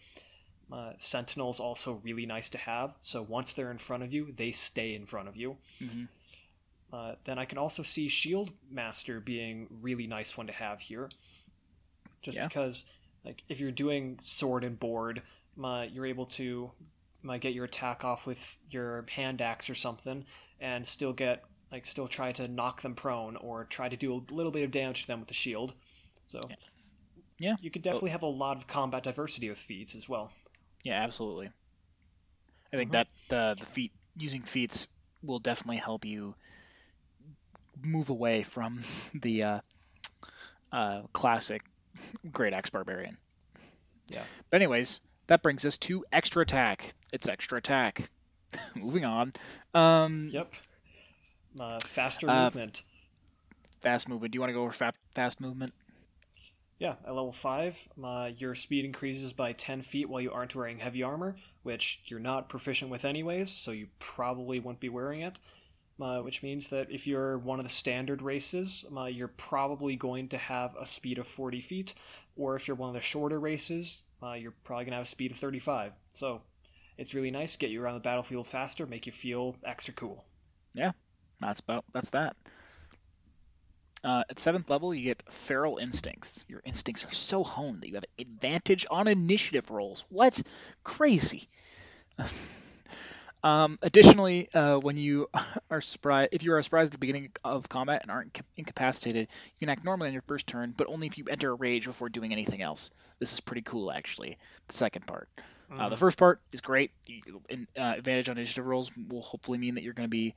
Uh, 0.73 0.93
Sentinel's 0.99 1.59
also 1.59 2.01
really 2.05 2.25
nice 2.27 2.49
to 2.51 2.59
have, 2.59 2.95
so 3.01 3.21
once 3.23 3.53
they're 3.53 3.73
in 3.73 3.79
front 3.79 4.05
of 4.05 4.13
you, 4.15 4.33
they 4.37 4.53
stay 4.53 4.95
in 4.95 5.07
front 5.07 5.27
of 5.29 5.37
you. 5.37 5.57
hmm 5.81 6.05
Uh, 6.93 7.15
then 7.25 7.39
I 7.39 7.45
can 7.45 7.59
also 7.59 7.83
see 7.83 8.09
Shield 8.09 8.53
Master 8.71 9.21
being 9.21 9.67
really 9.83 10.07
nice 10.07 10.37
one 10.37 10.47
to 10.47 10.53
have 10.53 10.81
here, 10.81 11.09
just 12.23 12.37
Yeah. 12.37 12.47
because 12.49 12.85
like 13.25 13.43
if 13.49 13.59
you're 13.61 13.71
doing 13.73 14.19
sword 14.23 14.63
and 14.65 14.79
board, 14.79 15.23
uh, 15.63 15.87
you're 15.91 16.07
able 16.07 16.27
to 16.27 16.71
uh, 17.29 17.37
get 17.39 17.53
your 17.55 17.65
attack 17.65 18.05
off 18.05 18.27
with 18.27 18.59
your 18.71 19.05
hand 19.09 19.41
axe 19.43 19.69
or 19.71 19.75
something, 19.75 20.25
and 20.61 20.87
still 20.87 21.13
get 21.13 21.45
like 21.73 21.87
still 21.87 22.09
try 22.09 22.33
to 22.33 22.51
knock 22.51 22.83
them 22.83 22.95
prone 22.95 23.37
or 23.37 23.65
try 23.65 23.89
to 23.89 23.97
do 23.97 24.13
a 24.15 24.33
little 24.35 24.51
bit 24.53 24.65
of 24.65 24.71
damage 24.71 25.03
to 25.03 25.07
them 25.07 25.21
with 25.21 25.29
the 25.29 25.35
shield. 25.35 25.73
So 26.27 26.41
Yeah. 26.49 26.57
Yeah. 27.39 27.57
you 27.61 27.71
could 27.71 27.83
definitely 27.83 28.11
have 28.11 28.23
a 28.23 28.27
lot 28.27 28.57
of 28.57 28.67
combat 28.67 29.03
diversity 29.05 29.49
with 29.49 29.59
feats 29.59 29.95
as 29.95 30.09
well. 30.09 30.33
Yeah, 30.83 31.01
absolutely. 31.03 31.51
I 32.73 32.77
think 32.77 32.91
Mhm. 32.91 32.93
that 32.93 33.09
the 33.29 33.57
the 33.59 33.67
feat 33.67 33.93
using 34.17 34.43
feats 34.43 34.89
will 35.23 35.39
definitely 35.39 35.77
help 35.77 36.05
you 36.05 36.35
move 37.83 38.09
away 38.11 38.43
from 38.43 38.83
the 39.15 39.43
uh, 39.45 39.61
uh, 40.73 41.03
classic 41.13 41.63
Great 42.33 42.53
Axe 42.53 42.71
Barbarian. 42.71 43.17
Yeah. 44.09 44.25
But 44.51 44.57
anyways, 44.63 45.01
that 45.31 45.43
brings 45.45 45.65
us 45.65 45.79
to 45.79 46.05
extra 46.13 46.43
attack. 46.43 46.93
It's 47.13 47.29
extra 47.29 47.57
attack. 47.59 48.11
Moving 48.75 49.05
on. 49.05 49.33
Um, 49.75 50.29
Yep. 50.33 50.53
Uh, 51.59 51.79
faster 51.81 52.29
Uh, 52.29 52.45
movement. 52.45 52.83
Fast 53.81 54.09
movement. 54.09 54.33
Do 54.33 54.37
you 54.37 54.41
want 54.41 54.51
to 54.51 54.55
go 54.55 54.63
over 54.63 54.73
fa- 54.73 54.93
fast 55.15 55.41
movement? 55.41 55.73
Yeah, 56.81 56.95
at 57.05 57.15
level 57.15 57.33
5, 57.33 57.89
uh, 58.03 58.31
your 58.37 58.55
speed 58.57 58.85
increases 58.85 59.33
by 59.33 59.53
10 59.53 59.83
feet 59.83 60.09
while 60.09 60.21
you 60.21 60.33
aren't 60.33 60.55
wearing 60.57 60.79
heavy 60.81 61.03
armor, 61.03 61.37
which 61.63 62.01
you're 62.07 62.19
not 62.19 62.49
proficient 62.49 62.91
with 62.91 63.05
anyways, 63.05 63.51
so 63.51 63.71
you 63.71 63.89
probably 64.01 64.59
won't 64.59 64.81
be 64.81 64.89
wearing 64.89 65.21
it. 65.21 65.39
Uh, 66.01 66.21
which 66.23 66.43
means 66.43 66.69
that 66.69 66.91
if 66.91 67.07
you're 67.07 67.37
one 67.39 67.61
of 67.61 67.65
the 67.65 67.71
standard 67.71 68.23
races, 68.23 68.87
uh, 68.97 69.05
you're 69.05 69.29
probably 69.29 69.95
going 69.97 70.29
to 70.31 70.39
have 70.39 70.75
a 70.81 70.87
speed 70.87 71.19
of 71.19 71.29
40 71.29 71.61
feet, 71.61 71.95
or 72.37 72.57
if 72.57 72.67
you're 72.67 72.75
one 72.77 72.89
of 72.89 72.95
the 72.95 73.01
shorter 73.03 73.39
races, 73.39 74.07
uh, 74.23 74.33
you're 74.33 74.55
probably 74.65 74.85
going 74.85 74.93
to 74.93 74.97
have 74.97 75.07
a 75.07 75.09
speed 75.09 75.31
of 75.31 75.39
35. 75.39 75.93
So 76.15 76.43
it's 76.99 77.15
really 77.15 77.31
nice, 77.31 77.53
to 77.53 77.59
get 77.59 77.71
you 77.71 77.83
around 77.83 77.95
the 77.95 78.01
battlefield 78.01 78.47
faster, 78.47 78.87
make 78.87 79.07
you 79.07 79.13
feel 79.13 79.57
extra 79.65 79.95
cool. 79.95 80.25
Yeah, 80.75 80.93
that's 81.41 81.61
about 81.61 81.85
that's 81.93 82.11
that. 82.11 82.37
Uh, 84.03 84.25
at 84.31 84.39
seventh 84.39 84.71
level, 84.71 84.95
you 84.95 85.05
get 85.05 85.23
feral 85.31 85.77
instincts. 85.77 86.45
Your 86.49 86.63
instincts 86.65 87.05
are 87.05 87.13
so 87.13 87.45
honed 87.45 87.83
that 87.83 87.89
you 87.89 87.95
have 87.95 88.05
advantage 88.19 88.87
on 88.91 89.09
initiative 89.09 89.71
rolls. 89.71 90.05
What? 90.09 90.41
Crazy. 90.85 91.49
um, 93.43 93.79
additionally, 93.83 94.49
uh, 94.55 94.79
when 94.79 94.97
you 94.97 95.29
are 95.71 95.81
surprised, 95.81 96.31
if 96.33 96.43
you 96.43 96.53
are 96.53 96.63
surprised 96.63 96.89
at 96.89 96.93
the 96.93 96.99
beginning 96.99 97.31
of 97.45 97.69
combat 97.69 98.03
and 98.03 98.11
aren't 98.11 98.39
incapacitated, 98.57 99.29
you 99.55 99.59
can 99.67 99.69
act 99.69 99.85
normally 99.85 100.09
on 100.09 100.13
your 100.13 100.23
first 100.23 100.47
turn, 100.47 100.75
but 100.77 100.89
only 100.89 101.07
if 101.07 101.19
you 101.19 101.25
enter 101.31 101.51
a 101.51 101.55
rage 101.55 101.87
before 101.87 102.09
doing 102.09 102.33
anything 102.33 102.63
else. 102.63 102.91
This 103.19 103.33
is 103.33 103.41
pretty 103.41 103.63
cool, 103.63 103.91
actually. 103.91 104.39
The 104.69 104.75
second 104.75 105.07
part. 105.07 105.29
Uh, 105.73 105.89
the 105.89 105.97
first 105.97 106.19
part 106.19 106.41
is 106.53 106.61
great. 106.61 106.91
You, 107.07 107.41
in, 107.49 107.69
uh, 107.79 107.95
advantage 107.97 108.29
on 108.29 108.37
initiative 108.37 108.67
rolls 108.67 108.91
will 109.09 109.23
hopefully 109.23 109.59
mean 109.59 109.77
that 109.77 109.85
you're 109.85 109.93
going 109.93 110.09
to 110.09 110.11
be 110.11 110.35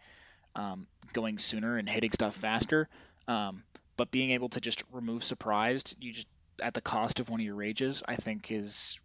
um, 0.55 0.85
going 1.11 1.39
sooner 1.39 1.77
and 1.77 1.89
hitting 1.89 2.11
stuff 2.11 2.35
faster. 2.35 2.87
Um, 3.27 3.63
but 3.97 4.11
being 4.11 4.31
able 4.31 4.49
to 4.49 4.61
just 4.61 4.83
remove 4.91 5.23
surprised, 5.23 5.95
you 5.99 6.13
just 6.13 6.27
at 6.61 6.73
the 6.73 6.81
cost 6.81 7.19
of 7.19 7.29
one 7.29 7.39
of 7.39 7.45
your 7.45 7.55
rages, 7.55 8.03
I 8.07 8.15
think 8.15 8.51
is 8.51 8.99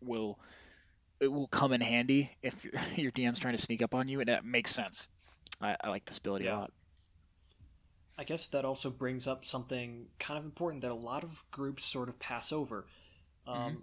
will 0.00 0.38
it 1.24 1.32
will 1.32 1.48
come 1.48 1.72
in 1.72 1.80
handy 1.80 2.30
if 2.42 2.64
your, 2.64 2.74
your 2.96 3.12
DM's 3.12 3.38
trying 3.38 3.56
to 3.56 3.62
sneak 3.62 3.82
up 3.82 3.94
on 3.94 4.08
you, 4.08 4.20
and 4.20 4.28
that 4.28 4.44
makes 4.44 4.70
sense. 4.72 5.08
I, 5.60 5.76
I 5.82 5.88
like 5.88 6.04
this 6.04 6.18
ability 6.18 6.44
Yeah. 6.46 6.56
a 6.56 6.60
lot. 6.60 6.72
I 8.16 8.22
guess 8.22 8.46
that 8.48 8.64
also 8.64 8.90
brings 8.90 9.26
up 9.26 9.44
something 9.44 10.06
kind 10.20 10.38
of 10.38 10.44
important 10.44 10.82
that 10.82 10.92
a 10.92 10.94
lot 10.94 11.24
of 11.24 11.42
groups 11.50 11.84
sort 11.84 12.08
of 12.08 12.18
pass 12.20 12.52
over. 12.52 12.86
Um, 13.46 13.82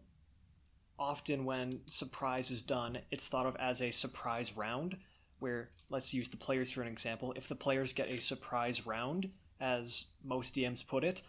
Often, 0.98 1.46
when 1.46 1.82
surprise 1.88 2.52
is 2.52 2.62
done, 2.62 3.00
it's 3.10 3.28
thought 3.28 3.48
of 3.48 3.56
as 3.56 3.82
a 3.82 3.90
surprise 3.90 4.56
round, 4.56 4.98
where, 5.40 5.72
let's 5.90 6.14
use 6.14 6.28
the 6.30 6.38
players 6.38 6.70
for 6.70 6.84
an 6.84 6.88
example. 6.88 7.34
If 7.36 7.48
the 7.48 7.56
players 7.56 7.92
get 7.92 8.10
a 8.10 8.22
surprise 8.22 8.86
round, 8.86 9.32
as 9.60 10.06
most 10.24 10.54
DMs 10.56 10.86
put 10.86 11.04
it, 11.04 11.24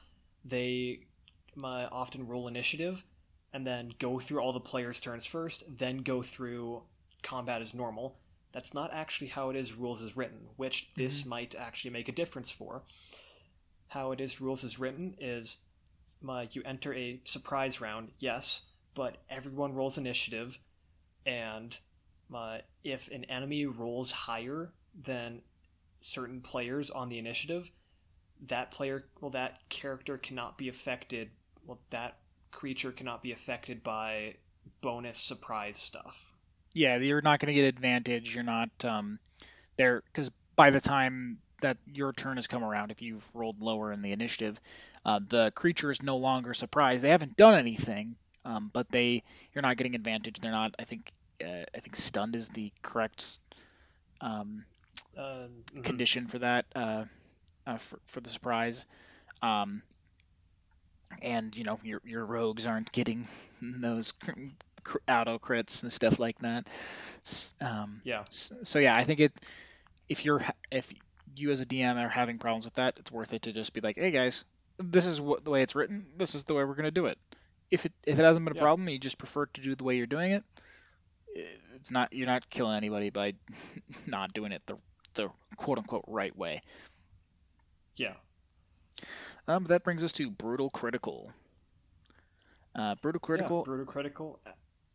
they 0.44 1.06
uh, 1.64 1.88
often 1.90 2.26
roll 2.28 2.48
initiative 2.48 3.02
and 3.52 3.66
then 3.66 3.92
go 3.98 4.18
through 4.18 4.40
all 4.40 4.52
the 4.52 4.60
players' 4.60 5.00
turns 5.00 5.26
first, 5.26 5.64
then 5.78 5.98
go 5.98 6.22
through 6.22 6.82
combat 7.22 7.62
as 7.62 7.74
normal. 7.74 8.16
That's 8.52 8.74
not 8.74 8.92
actually 8.92 9.28
how 9.28 9.50
it 9.50 9.56
is 9.56 9.74
rules 9.74 10.02
is 10.02 10.16
written, 10.16 10.40
which 10.56 10.90
this 10.96 11.24
might 11.24 11.54
actually 11.54 11.90
make 11.90 12.08
a 12.08 12.12
difference 12.12 12.50
for. 12.50 12.82
How 13.88 14.12
it 14.12 14.20
is 14.20 14.40
rules 14.40 14.64
is 14.64 14.78
written 14.78 15.14
is 15.20 15.58
uh, 16.28 16.46
you 16.50 16.62
enter 16.64 16.94
a 16.94 17.20
surprise 17.24 17.80
round, 17.80 18.10
yes, 18.18 18.62
but 18.94 19.18
everyone 19.30 19.74
rolls 19.74 19.98
initiative, 19.98 20.58
and 21.26 21.78
uh, 22.34 22.58
if 22.84 23.08
an 23.10 23.24
enemy 23.24 23.66
rolls 23.66 24.12
higher 24.12 24.72
than 25.02 25.40
certain 26.00 26.40
players 26.40 26.90
on 26.90 27.08
the 27.08 27.18
initiative, 27.18 27.70
that 28.48 28.70
player, 28.70 29.04
well, 29.20 29.30
that 29.30 29.68
character 29.68 30.18
cannot 30.18 30.58
be 30.58 30.68
affected. 30.68 31.30
Well, 31.64 31.78
that 31.90 32.16
creature 32.52 32.92
cannot 32.92 33.22
be 33.22 33.32
affected 33.32 33.82
by 33.82 34.36
bonus 34.82 35.18
surprise 35.18 35.78
stuff. 35.78 36.32
Yeah, 36.74 36.96
you're 36.96 37.22
not 37.22 37.40
going 37.40 37.48
to 37.48 37.60
get 37.60 37.66
advantage. 37.66 38.34
You're 38.34 38.44
not 38.44 38.70
um, 38.84 39.18
there 39.76 40.02
because 40.06 40.30
by 40.56 40.70
the 40.70 40.80
time 40.80 41.38
that 41.62 41.78
your 41.86 42.12
turn 42.12 42.36
has 42.36 42.46
come 42.46 42.64
around, 42.64 42.90
if 42.90 43.02
you've 43.02 43.24
rolled 43.34 43.60
lower 43.60 43.92
in 43.92 44.02
the 44.02 44.12
initiative, 44.12 44.60
uh, 45.04 45.20
the 45.28 45.52
creature 45.52 45.90
is 45.90 46.02
no 46.02 46.16
longer 46.18 46.54
surprised. 46.54 47.04
They 47.04 47.10
haven't 47.10 47.36
done 47.36 47.58
anything, 47.58 48.16
um, 48.44 48.70
but 48.72 48.90
they 48.90 49.22
you're 49.54 49.62
not 49.62 49.76
getting 49.76 49.94
advantage. 49.94 50.40
They're 50.40 50.52
not. 50.52 50.74
I 50.78 50.84
think 50.84 51.12
uh, 51.44 51.64
I 51.74 51.80
think 51.80 51.96
stunned 51.96 52.36
is 52.36 52.48
the 52.50 52.72
correct 52.82 53.38
um, 54.20 54.64
Uh, 55.16 55.48
mhm. 55.74 55.82
condition 55.82 56.26
for 56.26 56.38
that 56.38 56.66
uh, 56.74 57.04
uh, 57.66 57.78
for, 57.78 57.98
for 58.06 58.20
the 58.20 58.30
surprise. 58.30 58.86
Um, 59.42 59.82
and 61.20 61.54
you 61.56 61.64
know 61.64 61.78
your 61.82 62.00
your 62.04 62.24
rogues 62.24 62.66
aren't 62.66 62.90
getting 62.92 63.26
those 63.60 64.12
cr- 64.12 64.32
cr- 64.84 64.98
auto 65.08 65.38
crits 65.38 65.82
and 65.82 65.92
stuff 65.92 66.18
like 66.18 66.38
that. 66.40 66.66
Um, 67.60 68.00
Yeah. 68.04 68.24
so 68.30 68.78
yeah, 68.78 68.96
I 68.96 69.04
think 69.04 69.20
it 69.20 69.32
if 70.08 70.24
you're 70.24 70.42
if 70.70 70.92
you 71.36 71.50
as 71.50 71.60
a 71.60 71.66
DM 71.66 72.02
are 72.02 72.08
having 72.08 72.38
problems 72.38 72.64
with 72.64 72.74
that, 72.74 72.94
it's 72.98 73.10
worth 73.12 73.32
it 73.32 73.42
to 73.42 73.52
just 73.52 73.72
be 73.72 73.80
like, 73.80 73.96
hey 73.96 74.10
guys, 74.10 74.44
this 74.78 75.06
is 75.06 75.20
what 75.20 75.44
the 75.44 75.50
way 75.50 75.62
it's 75.62 75.74
written. 75.74 76.06
This 76.16 76.34
is 76.34 76.44
the 76.44 76.54
way 76.54 76.64
we're 76.64 76.74
gonna 76.74 76.90
do 76.90 77.06
it. 77.06 77.18
If 77.70 77.86
it 77.86 77.92
if 78.06 78.18
it 78.18 78.24
hasn't 78.24 78.44
been 78.44 78.54
a 78.54 78.56
Yeah. 78.56 78.62
problem, 78.62 78.88
you 78.88 78.98
just 78.98 79.18
prefer 79.18 79.46
to 79.46 79.60
do 79.60 79.74
the 79.74 79.84
way 79.84 79.96
you're 79.96 80.06
doing 80.06 80.32
it. 80.32 80.44
It's 81.74 81.90
not 81.90 82.12
you're 82.12 82.26
not 82.26 82.50
killing 82.50 82.76
anybody 82.76 83.10
by 83.10 83.34
not 84.06 84.32
doing 84.34 84.52
it 84.52 84.62
the 84.66 84.76
the 85.14 85.30
quote 85.56 85.78
unquote 85.78 86.04
right 86.06 86.36
way. 86.36 86.62
Yeah. 87.96 88.14
Um, 89.48 89.64
that 89.64 89.84
brings 89.84 90.04
us 90.04 90.12
to 90.12 90.30
brutal 90.30 90.70
critical. 90.70 91.32
Uh, 92.74 92.94
brutal 93.02 93.20
critical 93.20 93.58
Yeah, 93.58 93.64
brutal 93.64 93.86
critical. 93.86 94.40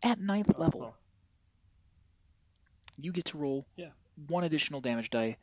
at 0.04 0.20
ninth 0.20 0.52
Oh, 0.56 0.60
level, 0.62 0.84
oh, 0.84 0.96
you 2.98 3.12
get 3.12 3.26
to 3.26 3.38
roll 3.38 3.68
Yeah. 3.76 3.92
one 4.28 4.44
additional 4.44 4.82
damage 4.82 5.10
die 5.10 5.38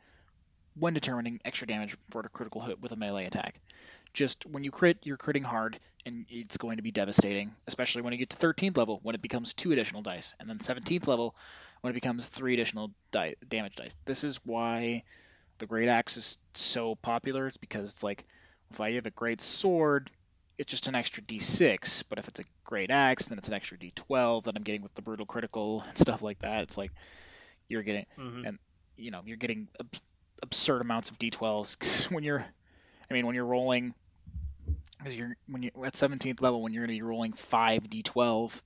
when 0.77 0.93
determining 0.93 1.39
extra 1.45 1.67
damage 1.67 1.95
for 2.09 2.19
a 2.21 2.29
critical 2.29 2.61
hit 2.61 2.81
with 2.81 2.91
a 2.91 2.95
melee 2.97 3.25
attack. 3.25 3.61
Just 4.13 4.45
when 4.45 4.63
you 4.65 4.71
crit, 4.71 4.97
you're 5.03 5.17
critting 5.17 5.43
hard, 5.43 5.79
and 6.05 6.25
it's 6.29 6.57
going 6.57 6.77
to 6.77 6.83
be 6.83 6.91
devastating, 6.91 7.55
especially 7.67 8.01
when 8.01 8.11
you 8.11 8.19
get 8.19 8.29
to 8.31 8.37
13th 8.37 8.77
level, 8.77 8.99
when 9.03 9.15
it 9.15 9.21
becomes 9.21 9.53
two 9.53 9.71
additional 9.71 10.01
dice, 10.01 10.33
and 10.39 10.49
then 10.49 10.57
17th 10.57 11.07
level, 11.07 11.35
when 11.81 11.91
it 11.91 11.95
becomes 11.95 12.25
three 12.27 12.53
additional 12.53 12.91
die, 13.11 13.35
damage 13.47 13.75
dice. 13.75 13.95
This 14.05 14.23
is 14.25 14.39
why 14.45 15.03
the 15.59 15.65
Great 15.67 15.87
Axe 15.87 16.17
is 16.17 16.37
so 16.53 16.95
popular. 16.95 17.47
It's 17.47 17.57
because 17.57 17.91
it's 17.93 18.03
like, 18.03 18.25
if 18.71 18.81
I 18.81 18.93
have 18.93 19.05
a 19.05 19.11
Great 19.11 19.41
Sword, 19.41 20.11
it's 20.57 20.71
just 20.71 20.87
an 20.87 20.95
extra 20.95 21.23
d6, 21.23 22.03
but 22.09 22.17
if 22.19 22.27
it's 22.27 22.39
a 22.39 22.45
Great 22.63 22.91
Axe, 22.91 23.27
then 23.27 23.37
it's 23.37 23.47
an 23.47 23.53
extra 23.53 23.77
d12 23.77 24.45
that 24.45 24.55
I'm 24.55 24.63
getting 24.63 24.81
with 24.81 24.93
the 24.95 25.01
Brutal 25.01 25.25
Critical 25.25 25.81
and 25.87 25.97
stuff 25.97 26.21
like 26.21 26.39
that. 26.39 26.63
It's 26.63 26.77
like, 26.77 26.91
you're 27.67 27.83
getting 27.83 28.05
mhm. 28.17 28.47
and 28.47 28.59
you 28.97 29.11
know 29.11 29.21
you're 29.25 29.37
getting 29.37 29.67
ab- 29.79 29.95
absurd 30.43 30.81
amounts 30.81 31.09
of 31.09 31.19
d12s 31.19 32.11
when 32.11 32.23
you're 32.23 32.45
i 33.09 33.13
mean 33.13 33.25
when 33.25 33.35
you're 33.35 33.45
rolling 33.45 33.93
because 34.97 35.15
you're 35.15 35.35
when 35.47 35.63
you're 35.63 35.85
at 35.85 35.93
17th 35.93 36.41
level 36.41 36.61
when 36.61 36.73
you're 36.73 36.85
going 36.85 36.97
to 36.97 37.03
be 37.03 37.07
rolling 37.07 37.33
5 37.33 37.83
d12 37.83 38.61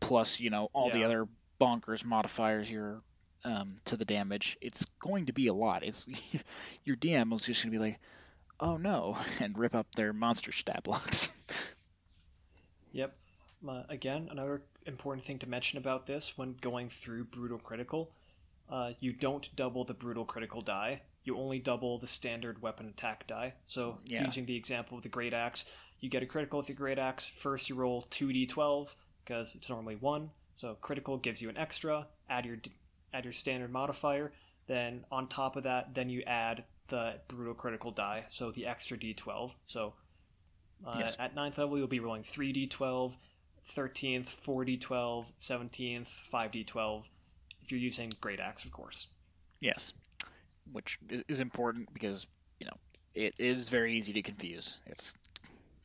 plus 0.00 0.40
you 0.40 0.50
know 0.50 0.70
all 0.72 0.90
the 0.90 1.04
other 1.04 1.26
bonkers 1.60 2.04
modifiers 2.04 2.70
you're 2.70 3.00
um, 3.46 3.76
to 3.84 3.98
the 3.98 4.06
damage 4.06 4.56
it's 4.62 4.86
going 4.98 5.26
to 5.26 5.34
be 5.34 5.48
a 5.48 5.54
lot 5.54 5.84
it's 5.84 6.06
your 6.84 6.96
dm 6.96 7.32
is 7.34 7.42
just 7.42 7.62
going 7.62 7.72
to 7.72 7.78
be 7.78 7.84
like 7.84 8.00
oh 8.60 8.76
no 8.76 9.16
and 9.40 9.58
rip 9.58 9.74
up 9.74 9.86
their 9.94 10.12
monster 10.12 10.52
stat 10.52 10.82
blocks 10.84 11.32
Yep. 12.92 13.16
Uh, 13.68 13.82
again, 13.88 14.28
another 14.30 14.62
important 14.86 15.24
thing 15.26 15.38
to 15.40 15.48
mention 15.48 15.78
about 15.78 16.06
this 16.06 16.38
when 16.38 16.54
going 16.60 16.88
through 16.88 17.24
brutal 17.24 17.58
critical, 17.58 18.12
uh, 18.70 18.92
you 19.00 19.12
don't 19.12 19.48
double 19.56 19.84
the 19.84 19.94
brutal 19.94 20.24
critical 20.24 20.60
die. 20.60 21.02
You 21.24 21.36
only 21.36 21.58
double 21.58 21.98
the 21.98 22.06
standard 22.06 22.62
weapon 22.62 22.86
attack 22.88 23.26
die. 23.26 23.54
So, 23.66 23.98
Yeah. 24.06 24.22
using 24.24 24.46
the 24.46 24.54
example 24.54 24.96
of 24.96 25.02
the 25.02 25.08
great 25.08 25.34
axe, 25.34 25.64
you 25.98 26.08
get 26.08 26.22
a 26.22 26.26
critical 26.26 26.58
with 26.58 26.68
your 26.68 26.76
great 26.76 26.98
axe. 26.98 27.26
First, 27.26 27.68
you 27.68 27.74
roll 27.74 28.02
two 28.10 28.28
d12 28.28 28.94
because 29.24 29.54
it's 29.56 29.68
normally 29.68 29.96
one. 29.96 30.30
So, 30.54 30.76
critical 30.76 31.16
gives 31.16 31.42
you 31.42 31.48
an 31.48 31.56
extra. 31.56 32.06
Add 32.28 32.46
your 32.46 32.58
add 33.12 33.24
your 33.24 33.32
standard 33.32 33.72
modifier. 33.72 34.32
Then 34.66 35.04
on 35.10 35.26
top 35.28 35.56
of 35.56 35.64
that, 35.64 35.94
then 35.94 36.10
you 36.10 36.22
add 36.22 36.64
the 36.88 37.14
brutal 37.28 37.54
critical 37.54 37.90
die, 37.90 38.24
so 38.30 38.50
the 38.50 38.66
extra 38.66 38.96
d12. 38.96 39.52
So 39.66 39.94
uh, 40.86 40.96
Yes. 40.98 41.16
at 41.18 41.34
ninth 41.34 41.58
level, 41.58 41.78
you'll 41.78 41.86
be 41.86 42.00
rolling 42.00 42.22
3d12, 42.22 43.16
13th, 43.68 44.36
4d12, 44.44 45.32
17th, 45.40 46.30
5d12, 46.30 47.08
if 47.62 47.70
you're 47.70 47.80
using 47.80 48.12
Great 48.20 48.40
Axe, 48.40 48.64
of 48.64 48.72
course. 48.72 49.08
Yes, 49.60 49.92
which 50.72 50.98
is, 51.08 51.22
is 51.28 51.40
important 51.40 51.92
because 51.94 52.26
you 52.60 52.66
know 52.66 52.76
it 53.14 53.34
is 53.38 53.70
very 53.70 53.96
easy 53.96 54.12
to 54.14 54.22
confuse. 54.22 54.78
It's 54.86 55.14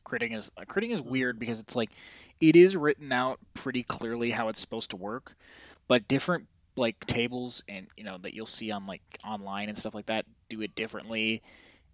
critting 0.04 0.36
is 0.36 0.50
critting 0.68 0.90
is 0.90 1.00
weird 1.00 1.38
because 1.38 1.60
it's 1.60 1.74
like 1.74 1.90
it 2.40 2.56
is 2.56 2.76
written 2.76 3.10
out 3.12 3.38
pretty 3.54 3.82
clearly 3.82 4.30
how 4.30 4.48
it's 4.48 4.60
supposed 4.60 4.90
to 4.90 4.96
work, 4.96 5.34
but 5.88 6.08
different 6.08 6.46
like 6.80 6.98
tables 7.06 7.62
and 7.68 7.86
you 7.96 8.02
know 8.04 8.18
that 8.18 8.34
you'll 8.34 8.46
see 8.46 8.70
on 8.72 8.86
like 8.86 9.02
online 9.24 9.68
and 9.68 9.78
stuff 9.78 9.94
like 9.94 10.06
that 10.06 10.26
do 10.48 10.60
it 10.62 10.74
differently. 10.74 11.42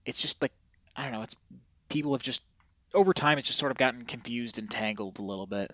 It's 0.06 0.20
just 0.20 0.40
like 0.40 0.52
I 0.94 1.02
don't 1.02 1.12
know. 1.12 1.22
It's 1.22 1.36
people 1.90 2.12
have 2.12 2.22
just 2.22 2.42
over 2.94 3.12
time 3.12 3.38
it's 3.38 3.48
just 3.48 3.58
sort 3.58 3.72
of 3.72 3.78
gotten 3.78 4.04
confused 4.06 4.58
and 4.58 4.70
tangled 4.70 5.18
a 5.18 5.22
little 5.22 5.46
bit. 5.46 5.72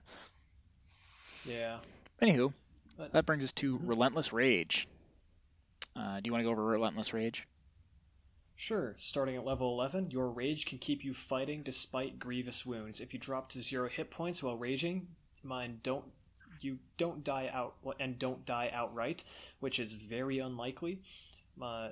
Yeah. 1.46 1.78
Anywho, 2.20 2.52
But- 2.96 3.12
that 3.12 3.26
brings 3.26 3.44
us 3.44 3.52
to 3.52 3.78
Mhm. 3.78 3.88
Relentless 3.88 4.32
Rage. 4.32 4.88
Uh, 5.94 6.20
do 6.20 6.28
you 6.28 6.32
want 6.32 6.40
to 6.40 6.44
go 6.44 6.50
over 6.50 6.64
Relentless 6.64 7.12
Rage? 7.12 7.46
Sure, 8.54 8.94
starting 8.98 9.34
at 9.36 9.44
level 9.44 9.72
11, 9.72 10.10
your 10.10 10.30
rage 10.30 10.66
can 10.66 10.78
keep 10.78 11.04
you 11.04 11.12
fighting 11.14 11.62
despite 11.62 12.18
grievous 12.18 12.64
wounds. 12.64 13.00
If 13.00 13.12
you 13.12 13.18
drop 13.18 13.48
to 13.50 13.60
zero 13.60 13.88
hit 13.88 14.10
points 14.10 14.42
while 14.42 14.56
raging, 14.56 15.08
mine 15.42 15.80
don't 15.82 16.12
you 16.60 16.78
don't 16.96 17.24
die 17.24 17.50
out 17.52 17.74
and 17.98 18.18
don't 18.18 18.44
die 18.44 18.70
outright, 18.72 19.24
which 19.60 19.78
is 19.78 19.92
very 19.92 20.38
unlikely. 20.38 21.00
Uh, 21.60 21.90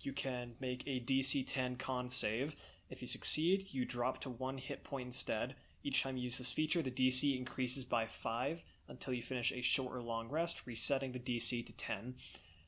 you 0.00 0.12
can 0.12 0.52
make 0.60 0.82
a 0.86 1.00
DC 1.00 1.46
10 1.46 1.76
con 1.76 2.08
save. 2.08 2.56
If 2.88 3.00
you 3.00 3.06
succeed, 3.06 3.68
you 3.70 3.84
drop 3.84 4.20
to 4.22 4.30
one 4.30 4.58
hit 4.58 4.82
point 4.82 5.06
instead. 5.06 5.54
Each 5.82 6.02
time 6.02 6.16
you 6.16 6.24
use 6.24 6.38
this 6.38 6.52
feature, 6.52 6.82
the 6.82 6.90
DC 6.90 7.36
increases 7.36 7.84
by 7.84 8.06
5 8.06 8.62
until 8.88 9.14
you 9.14 9.22
finish 9.22 9.52
a 9.52 9.62
short 9.62 9.94
or 9.94 10.02
long 10.02 10.28
rest, 10.28 10.62
resetting 10.66 11.12
the 11.12 11.18
DC 11.18 11.64
to 11.64 11.72
10. 11.72 12.14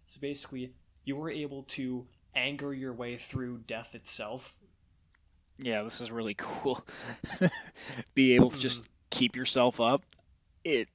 So 0.07 0.21
basically, 0.21 0.73
you 1.05 1.17
were 1.17 1.31
able 1.31 1.65
to 1.65 2.07
anger 2.35 2.73
your 2.73 2.93
way 2.93 3.17
through 3.17 3.59
death 3.67 3.95
itself. 3.95 4.57
Yeah, 5.59 5.83
this 5.83 6.01
is 6.01 6.11
really 6.11 6.35
cool. 6.35 6.85
Be 8.15 8.35
able 8.35 8.51
to 8.51 8.59
just 8.59 8.85
keep 9.11 9.37
yourself 9.37 9.81
up. 9.81 10.03
It, 10.65 10.89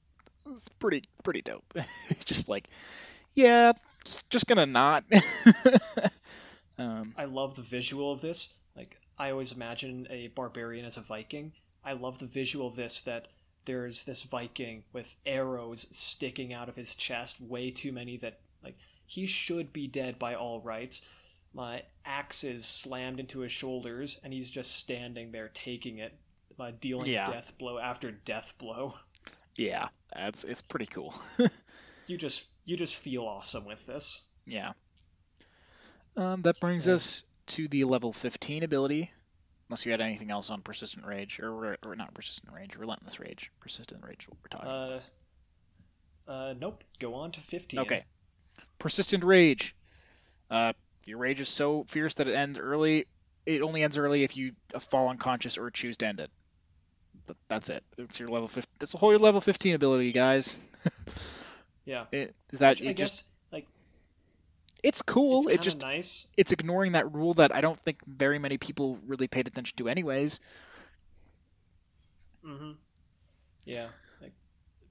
it's 0.56 0.68
pretty 0.68 1.02
pretty 1.22 1.42
dope. 1.42 1.74
just 2.24 2.48
like, 2.48 2.68
yeah, 3.34 3.72
s- 4.06 4.22
just 4.30 4.46
gonna 4.46 4.66
not. 4.66 5.04
um, 6.78 7.14
I 7.16 7.24
love 7.24 7.54
the 7.56 7.62
visual 7.62 8.12
of 8.12 8.20
this. 8.20 8.50
Like 8.76 8.98
I 9.18 9.30
always 9.30 9.52
imagine 9.52 10.06
a 10.10 10.28
barbarian 10.28 10.84
as 10.84 10.96
a 10.96 11.00
Viking. 11.00 11.52
I 11.84 11.92
love 11.92 12.18
the 12.18 12.26
visual 12.26 12.66
of 12.68 12.76
this 12.76 13.00
that 13.02 13.28
there's 13.64 14.04
this 14.04 14.22
Viking 14.24 14.84
with 14.92 15.16
arrows 15.26 15.86
sticking 15.90 16.52
out 16.52 16.68
of 16.68 16.76
his 16.76 16.94
chest, 16.94 17.40
way 17.40 17.70
too 17.70 17.92
many 17.92 18.16
that 18.18 18.40
like 18.62 18.76
he 19.06 19.26
should 19.26 19.72
be 19.72 19.86
dead 19.86 20.18
by 20.18 20.34
all 20.34 20.60
rights. 20.60 21.02
My 21.54 21.82
axes 22.04 22.64
slammed 22.66 23.20
into 23.20 23.40
his 23.40 23.52
shoulders 23.52 24.18
and 24.22 24.32
he's 24.32 24.50
just 24.50 24.76
standing 24.76 25.32
there 25.32 25.48
taking 25.54 25.98
it, 25.98 26.12
uh, 26.60 26.72
dealing 26.80 27.06
Yeah. 27.10 27.26
death 27.26 27.52
blow 27.58 27.78
after 27.78 28.10
death 28.10 28.52
blow. 28.58 28.94
Yeah, 29.58 29.88
that's 30.14 30.44
it's 30.44 30.62
pretty 30.62 30.86
cool. 30.86 31.14
You 32.06 32.16
just 32.16 32.46
you 32.64 32.74
just 32.78 32.96
feel 32.96 33.24
awesome 33.26 33.66
with 33.66 33.84
this. 33.84 34.22
yeah. 34.46 34.72
Um, 36.16 36.40
that 36.42 36.58
brings 36.58 36.86
Yeah. 36.86 36.94
us 36.94 37.22
to 37.48 37.68
the 37.68 37.84
level 37.84 38.14
15 38.14 38.62
ability. 38.62 39.10
Unless 39.68 39.84
you 39.84 39.92
had 39.92 40.00
anything 40.00 40.30
else 40.30 40.48
on 40.48 40.62
persistent 40.62 41.04
rage, 41.04 41.38
or, 41.38 41.76
or 41.84 41.94
not 41.96 42.14
persistent 42.14 42.50
rage, 42.54 42.76
relentless 42.76 43.20
rage, 43.20 43.52
persistent 43.60 44.02
rage. 44.02 44.26
What 44.26 44.38
we're 44.42 44.48
talking. 44.48 44.66
about. 44.66 45.02
Uh, 46.26 46.30
uh, 46.30 46.54
nope. 46.58 46.82
Go 46.98 47.14
on 47.14 47.32
to 47.32 47.40
fifteen. 47.40 47.80
Okay. 47.80 48.04
Persistent 48.78 49.22
rage. 49.24 49.76
Uh, 50.50 50.72
your 51.04 51.18
rage 51.18 51.40
is 51.42 51.50
so 51.50 51.84
fierce 51.88 52.14
that 52.14 52.26
it 52.28 52.34
ends 52.34 52.58
early. 52.58 53.06
It 53.44 53.60
only 53.60 53.82
ends 53.82 53.98
early 53.98 54.24
if 54.24 54.34
you 54.34 54.52
uh, 54.74 54.78
fall 54.78 55.10
unconscious 55.10 55.58
or 55.58 55.70
choose 55.70 55.98
to 55.98 56.06
end 56.06 56.20
it. 56.20 56.30
But 57.28 57.36
that's 57.48 57.70
it. 57.70 57.84
It's 57.98 58.18
your 58.18 58.28
level 58.30 58.48
15. 58.48 58.68
That's 58.80 58.92
the 58.92 58.98
whole 58.98 59.12
your 59.12 59.20
level 59.20 59.40
15 59.40 59.74
ability, 59.76 60.12
guys. 60.12 60.60
Yeah. 61.86 62.06
It, 62.12 62.36
is 62.52 62.60
that 62.60 62.80
Which 62.80 62.82
I 62.82 62.90
it 62.90 62.94
guess 62.94 63.12
just? 63.12 63.24
like 63.52 63.68
It's 64.82 65.02
cool. 65.02 65.48
it's 65.48 65.48
it 65.48 65.60
just 65.60 65.78
nice. 65.80 66.26
it's 66.36 66.52
ignoring 66.52 66.92
that 66.92 67.12
rule 67.12 67.34
that 67.34 67.54
I 67.54 67.60
don't 67.60 67.78
think 67.80 67.98
very 68.06 68.38
many 68.38 68.58
people 68.58 68.98
really 69.06 69.28
paid 69.28 69.48
attention 69.48 69.76
to, 69.78 69.88
anyways. 69.88 70.40
hmm 72.44 72.72
Yeah. 73.64 73.88
Like 74.20 74.34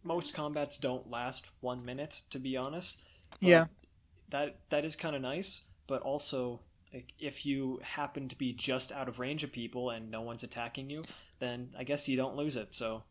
most 0.04 0.34
combats 0.34 0.78
don't 0.80 1.10
last 1.10 1.50
one 1.62 1.86
minute, 1.86 2.24
to 2.32 2.40
be 2.40 2.58
honest. 2.58 2.98
but 3.42 3.42
Yeah. 3.48 3.68
That 4.30 4.60
that 4.70 4.86
is 4.86 4.96
kind 4.96 5.16
of 5.16 5.22
nice, 5.22 5.62
but 5.88 6.02
also 6.02 6.62
like 6.94 7.14
if 7.20 7.46
you 7.46 7.80
happen 7.84 8.30
to 8.30 8.38
be 8.38 8.54
just 8.54 8.92
out 8.92 9.08
of 9.10 9.20
range 9.20 9.44
of 9.44 9.52
people 9.52 9.90
and 9.92 10.12
no 10.12 10.22
one's 10.22 10.44
attacking 10.44 10.90
you, 10.90 11.04
then 11.40 11.70
I 11.78 11.84
guess 11.84 12.08
you 12.08 12.18
don't 12.18 12.36
lose 12.36 12.56
it. 12.58 12.70
So 12.72 13.04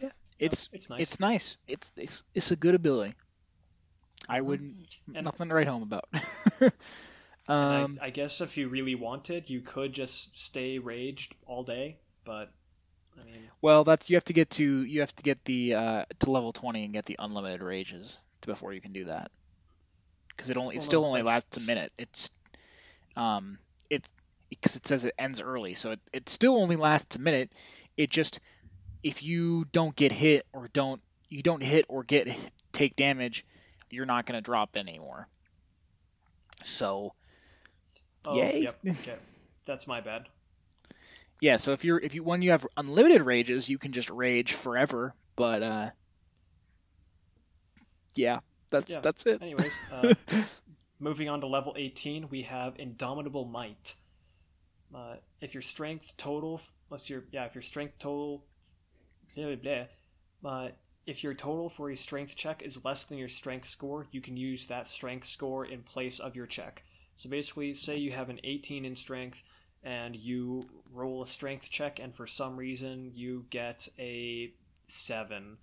yeah, 0.00 0.10
It's 0.38 0.68
it's 0.72 0.88
nice. 0.90 1.00
it's 1.00 1.20
nice. 1.20 1.56
It's 1.68 1.90
it's 1.96 2.22
it's 2.34 2.50
a 2.50 2.56
good 2.56 2.74
ability. 2.74 3.14
I 4.28 4.40
Mhm. 4.40 4.44
wouldn't 4.44 4.96
And- 5.14 5.24
nothing 5.24 5.48
to 5.48 5.54
write 5.54 5.68
home 5.68 5.82
about. 5.82 6.08
Um, 7.46 7.98
I, 8.00 8.06
I 8.06 8.10
guess 8.10 8.40
if 8.40 8.56
you 8.56 8.68
really 8.68 8.94
wanted, 8.94 9.50
you 9.50 9.60
could 9.60 9.92
just 9.92 10.38
stay 10.38 10.78
raged 10.78 11.34
all 11.46 11.62
day, 11.62 11.98
but 12.24 12.50
I 13.20 13.24
mean, 13.24 13.50
Well, 13.60 13.84
that's 13.84 14.08
you 14.08 14.16
have 14.16 14.24
to 14.24 14.32
get 14.32 14.48
to 14.52 14.82
you 14.82 15.00
have 15.00 15.14
to 15.16 15.22
get 15.22 15.44
the 15.44 15.74
uh, 15.74 16.04
to 16.20 16.30
level 16.30 16.54
twenty 16.54 16.84
and 16.84 16.94
get 16.94 17.04
the 17.04 17.16
unlimited 17.18 17.60
rages 17.62 18.16
to, 18.40 18.46
before 18.46 18.72
you 18.72 18.80
can 18.80 18.94
do 18.94 19.04
that. 19.04 19.30
Because 20.28 20.48
it 20.48 20.56
only 20.56 20.76
it 20.76 20.78
Well, 20.78 20.86
still 20.86 21.02
no, 21.02 21.08
only 21.08 21.20
lasts 21.22 21.58
a 21.58 21.60
minute. 21.60 21.92
It's 21.98 22.30
um 23.14 23.58
it 23.90 24.08
because 24.60 24.76
it 24.76 24.86
says 24.86 25.04
it 25.04 25.14
ends 25.18 25.40
early, 25.40 25.74
so 25.74 25.92
it, 25.92 26.00
it 26.12 26.28
still 26.28 26.56
only 26.56 26.76
lasts 26.76 27.16
a 27.16 27.20
minute. 27.20 27.52
It 27.96 28.10
just 28.10 28.40
if 29.02 29.22
you 29.22 29.64
don't 29.72 29.94
get 29.94 30.12
hit 30.12 30.46
or 30.52 30.68
don't 30.72 31.00
you 31.28 31.42
don't 31.42 31.62
hit 31.62 31.86
or 31.88 32.02
get 32.04 32.28
take 32.72 32.96
damage, 32.96 33.44
you're 33.90 34.06
not 34.06 34.26
gonna 34.26 34.40
drop 34.40 34.76
anymore. 34.76 35.28
So 36.64 37.12
oh, 38.24 38.36
Yay. 38.36 38.60
yep, 38.62 38.78
okay, 38.86 39.16
that's 39.66 39.86
my 39.86 40.00
bad. 40.00 40.26
yeah, 41.40 41.56
so 41.56 41.72
if 41.72 41.84
you're 41.84 41.98
if 41.98 42.14
you 42.14 42.22
when 42.22 42.42
you 42.42 42.50
have 42.52 42.66
unlimited 42.76 43.22
rages, 43.22 43.68
you 43.68 43.78
can 43.78 43.92
just 43.92 44.10
rage 44.10 44.52
forever. 44.54 45.14
But 45.36 45.62
uh, 45.62 45.90
yeah, 48.14 48.40
that's 48.70 48.92
Yeah. 48.92 49.00
that's 49.00 49.26
it. 49.26 49.42
Anyways, 49.42 49.76
uh, 49.92 50.14
moving 50.98 51.28
on 51.28 51.40
to 51.40 51.46
level 51.46 51.74
18, 51.76 52.28
we 52.28 52.42
have 52.42 52.74
Indomitable 52.78 53.44
Might. 53.44 53.94
Uh, 54.94 55.16
if 55.40 55.54
your 55.54 55.62
strength 55.62 56.14
total, 56.16 56.60
what's 56.88 57.10
your 57.10 57.24
yeah? 57.32 57.44
If 57.46 57.54
your 57.54 57.62
strength 57.62 57.98
total, 57.98 58.44
blah, 59.34 59.54
blah, 59.56 59.86
blah, 60.42 60.50
uh, 60.50 60.68
if 61.06 61.22
your 61.22 61.34
total 61.34 61.68
for 61.68 61.90
a 61.90 61.96
strength 61.96 62.36
check 62.36 62.62
is 62.62 62.84
less 62.84 63.04
than 63.04 63.18
your 63.18 63.28
strength 63.28 63.66
score, 63.66 64.06
you 64.12 64.20
can 64.20 64.36
use 64.36 64.66
that 64.66 64.88
strength 64.88 65.26
score 65.26 65.66
in 65.66 65.82
place 65.82 66.20
of 66.20 66.36
your 66.36 66.46
check. 66.46 66.82
So 67.16 67.28
basically, 67.28 67.74
say 67.74 67.96
you 67.96 68.12
have 68.12 68.30
an 68.30 68.40
18 68.44 68.84
in 68.84 68.96
strength 68.96 69.42
and 69.82 70.16
you 70.16 70.66
roll 70.92 71.22
a 71.22 71.26
strength 71.26 71.70
check, 71.70 71.98
and 71.98 72.14
for 72.14 72.26
some 72.26 72.56
reason 72.56 73.12
you 73.14 73.44
get 73.50 73.86
a 73.98 74.52
7. 74.88 75.58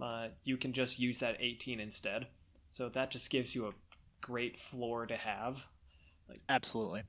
Uh, 0.00 0.28
you 0.44 0.56
can 0.56 0.72
just 0.72 1.00
use 1.00 1.18
that 1.18 1.36
18 1.40 1.80
instead. 1.80 2.28
So 2.70 2.88
that 2.90 3.10
just 3.10 3.30
gives 3.30 3.54
you 3.54 3.66
a 3.66 3.72
great 4.20 4.58
floor 4.58 5.06
to 5.06 5.16
have. 5.16 5.66
Absolutely, 6.48 7.02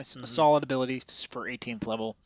a, 0.00 0.02
s- 0.02 0.16
a 0.22 0.26
Mhm. 0.26 0.26
solid 0.26 0.62
ability 0.64 1.02
s- 1.08 1.24
for 1.24 1.48
18th 1.48 1.86
level. 1.86 2.16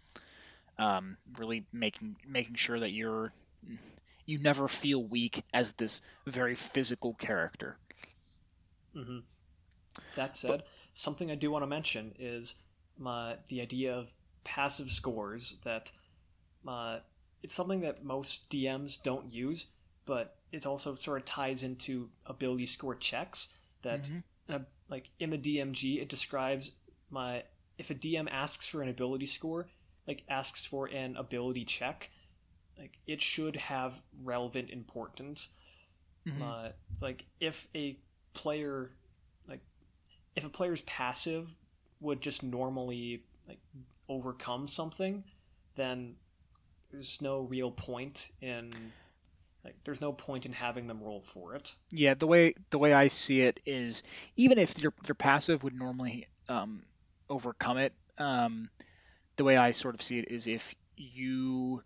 Um, 0.78 1.16
really 1.38 1.64
making 1.72 2.16
making 2.26 2.56
sure 2.56 2.80
that 2.80 2.92
you're 2.92 3.32
you 4.26 4.38
never 4.38 4.68
feel 4.68 5.02
weak 5.02 5.42
as 5.52 5.72
this 5.74 6.02
very 6.26 6.54
physical 6.54 7.14
character. 7.14 7.78
hmm 8.94 9.20
That 10.14 10.36
said, 10.36 10.64
something 10.94 11.30
I 11.30 11.34
do 11.34 11.50
want 11.50 11.62
to 11.62 11.66
mention 11.66 12.14
is 12.18 12.54
my 12.98 13.36
the 13.48 13.60
idea 13.60 13.94
of 13.94 14.12
passive 14.44 14.90
scores 14.90 15.58
that 15.64 15.92
uh, 16.66 17.00
it's 17.42 17.54
something 17.54 17.80
that 17.82 18.04
most 18.04 18.48
DMs 18.50 18.96
don't 19.02 19.32
use, 19.32 19.66
but 20.06 20.36
it 20.52 20.66
also 20.66 20.94
sort 20.96 21.18
of 21.20 21.24
ties 21.24 21.62
into 21.62 22.10
ability 22.26 22.66
score 22.66 22.94
checks 22.94 23.48
that 23.82 24.10
Mhm. 24.10 24.22
uh, 24.48 24.60
like 24.88 25.10
in 25.18 25.30
the 25.30 25.38
DMG 25.38 26.00
it 26.00 26.08
describes 26.08 26.72
my 27.10 27.42
if 27.78 27.90
a 27.90 27.94
DM 27.94 28.28
asks 28.30 28.68
for 28.68 28.82
an 28.82 28.88
ability 28.88 29.26
score, 29.26 29.66
like 30.06 30.22
asks 30.28 30.66
for 30.66 30.86
an 30.86 31.16
ability 31.16 31.64
check, 31.64 32.10
like 32.78 32.98
it 33.06 33.20
should 33.22 33.56
have 33.56 34.00
relevant 34.22 34.70
importance. 34.70 35.48
Mhm. 36.26 36.40
Uh, 36.40 36.72
like 37.00 37.26
if 37.40 37.68
a 37.74 37.98
player 38.32 38.90
like 39.48 39.60
if 40.36 40.44
a 40.44 40.48
player's 40.48 40.82
passive 40.82 41.54
would 42.00 42.20
just 42.20 42.42
normally 42.42 43.24
like 43.48 43.60
overcome 44.08 44.66
something, 44.68 45.24
then 45.76 46.16
there's 46.90 47.20
no 47.20 47.40
real 47.40 47.70
point 47.70 48.30
in 48.40 48.70
like 49.64 49.76
there's 49.84 50.00
no 50.00 50.12
point 50.12 50.46
in 50.46 50.52
having 50.52 50.86
them 50.86 51.02
roll 51.02 51.22
for 51.22 51.54
it. 51.54 51.74
Yeah, 51.90 52.14
the 52.14 52.26
way 52.26 52.54
the 52.70 52.78
way 52.78 52.92
I 52.92 53.08
see 53.08 53.40
it 53.40 53.60
is 53.66 54.02
even 54.36 54.58
if 54.58 54.78
your 54.78 54.92
their 55.04 55.14
passive 55.14 55.62
would 55.62 55.74
normally 55.74 56.26
um, 56.48 56.82
overcome 57.28 57.78
it, 57.78 57.92
um, 58.18 58.68
the 59.36 59.44
way 59.44 59.56
I 59.56 59.72
sort 59.72 59.94
of 59.94 60.02
see 60.02 60.18
it 60.18 60.30
is 60.30 60.46
if 60.46 60.74
you 60.96 61.82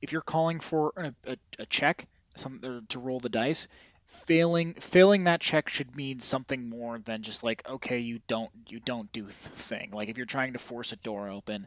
if 0.00 0.12
you're 0.12 0.22
calling 0.22 0.60
for 0.60 0.92
a, 0.96 1.14
a, 1.26 1.36
a 1.58 1.66
check 1.66 2.06
some 2.36 2.84
to 2.88 2.98
roll 2.98 3.20
the 3.20 3.28
dice, 3.28 3.68
failing 4.06 4.74
failing 4.74 5.24
that 5.24 5.40
check 5.40 5.68
should 5.68 5.94
mean 5.94 6.20
something 6.20 6.68
more 6.68 6.98
than 6.98 7.22
just 7.22 7.42
like 7.42 7.68
okay 7.68 7.98
you 7.98 8.20
don't 8.26 8.50
you 8.68 8.80
don't 8.80 9.12
do 9.12 9.24
the 9.24 9.32
thing. 9.32 9.90
Like 9.92 10.08
if 10.08 10.16
you're 10.16 10.26
trying 10.26 10.54
to 10.54 10.58
force 10.58 10.92
a 10.92 10.96
door 10.96 11.28
open, 11.28 11.66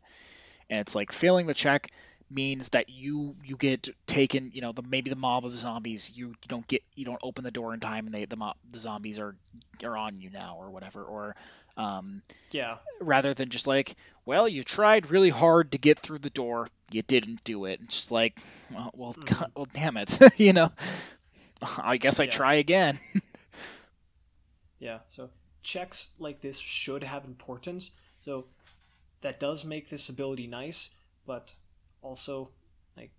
and 0.70 0.80
it's 0.80 0.96
like 0.96 1.12
failing 1.12 1.48
the 1.48 1.54
check 1.54 1.90
means 2.30 2.70
that 2.70 2.90
you 2.90 3.36
you 3.44 3.56
get 3.56 3.90
taken 4.08 4.52
you 4.54 4.62
know 4.62 4.72
the 4.72 4.82
maybe 4.82 5.10
the 5.10 5.16
mob 5.16 5.46
of 5.46 5.58
zombies 5.58 6.12
you, 6.16 6.30
you 6.30 6.36
don't 6.48 6.68
get 6.68 6.82
you 6.96 7.06
don't 7.06 7.20
open 7.22 7.44
the 7.44 7.52
door 7.52 7.74
in 7.74 7.80
time 7.80 8.06
and 8.06 8.14
they 8.14 8.26
the 8.26 8.36
mob 8.36 8.56
the 8.72 8.80
zombies 8.80 9.20
are 9.20 9.36
are 9.84 9.98
on 9.98 10.20
you 10.20 10.30
now 10.32 10.58
or 10.60 10.72
whatever 10.72 11.04
or 11.04 11.36
um, 11.78 12.22
yeah. 12.52 12.78
Rather 13.00 13.34
than 13.34 13.50
just 13.50 13.68
like, 13.68 13.96
well, 14.26 14.48
you 14.48 14.64
tried 14.64 15.10
really 15.10 15.30
hard 15.30 15.72
to 15.72 15.78
get 15.78 16.00
through 16.00 16.20
the 16.20 16.30
door, 16.30 16.68
you 16.92 17.02
didn't 17.02 17.44
do 17.44 17.66
it. 17.66 17.80
It's 17.84 17.96
just 17.96 18.12
like, 18.12 18.40
well, 18.72 18.92
well, 18.94 19.14
mm-hmm. 19.14 19.40
God, 19.40 19.52
well 19.56 19.68
damn 19.74 19.98
it, 19.98 20.18
you 20.38 20.54
know. 20.54 20.72
I 21.78 21.98
guess 21.98 22.20
I 22.20 22.26
yeah. 22.26 22.32
try 22.32 22.54
again. 22.56 23.00
yeah. 24.80 25.00
So 25.08 25.30
checks 25.62 26.10
like 26.20 26.42
this 26.42 26.58
should 26.58 27.04
have 27.04 27.26
importance. 27.26 27.92
So 28.22 28.46
that 29.22 29.40
does 29.40 29.64
make 29.64 29.90
this 29.90 30.10
ability 30.10 30.48
nice, 30.48 30.90
but 31.26 31.54
also 32.02 32.50
like 32.98 33.12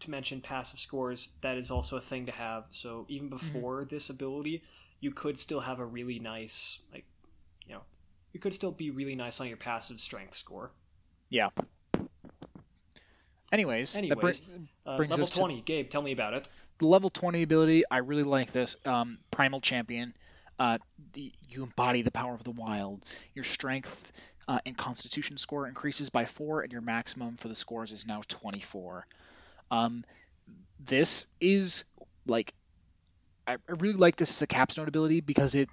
to 0.00 0.10
mention 0.10 0.40
passive 0.40 0.78
scores, 0.78 1.30
that 1.40 1.56
is 1.56 1.70
also 1.70 1.96
a 1.96 2.00
thing 2.00 2.26
to 2.26 2.32
have. 2.32 2.64
So 2.70 3.06
even 3.08 3.28
mm-hmm. 3.28 3.36
before 3.36 3.80
mm-hmm. 3.80 3.94
this 3.94 4.10
ability, 4.10 4.62
you 5.00 5.10
could 5.10 5.38
still 5.38 5.60
have 5.60 5.80
a 5.80 5.86
really 5.86 6.18
nice 6.18 6.80
like 6.92 7.06
you 8.34 8.40
could 8.40 8.52
still 8.52 8.72
be 8.72 8.90
really 8.90 9.14
nice 9.14 9.40
on 9.40 9.46
your 9.46 9.56
passive 9.56 10.00
strength 10.00 10.34
score. 10.34 10.72
Yeah. 11.30 11.48
Anyways, 13.50 13.96
anyways, 13.96 14.42
uh, 14.84 14.96
level 14.96 15.26
twenty. 15.26 15.56
To... 15.58 15.62
Gabe, 15.62 15.88
tell 15.88 16.02
me 16.02 16.12
about 16.12 16.34
it. 16.34 16.48
The 16.78 16.88
level 16.88 17.08
twenty 17.08 17.42
ability, 17.42 17.84
I 17.88 17.98
really 17.98 18.24
like 18.24 18.50
this. 18.50 18.76
Um, 18.84 19.18
Primal 19.30 19.60
Champion. 19.60 20.12
Uh, 20.58 20.78
the, 21.12 21.32
you 21.48 21.62
embody 21.62 22.02
the 22.02 22.10
power 22.10 22.34
of 22.34 22.42
the 22.42 22.50
wild. 22.50 23.04
Your 23.32 23.44
strength 23.44 24.12
uh, 24.48 24.58
and 24.66 24.76
Constitution 24.76 25.38
score 25.38 25.68
increases 25.68 26.10
by 26.10 26.24
four, 26.26 26.62
and 26.62 26.72
your 26.72 26.80
maximum 26.80 27.36
for 27.36 27.46
the 27.46 27.54
scores 27.54 27.92
is 27.92 28.06
now 28.06 28.22
twenty-four. 28.26 29.06
Um, 29.70 30.04
this 30.84 31.28
is 31.40 31.84
like 32.26 32.52
I, 33.46 33.54
I 33.54 33.72
really 33.78 33.96
like 33.96 34.16
this 34.16 34.30
as 34.30 34.42
a 34.42 34.48
capstone 34.48 34.88
ability 34.88 35.20
because 35.20 35.54
it 35.54 35.68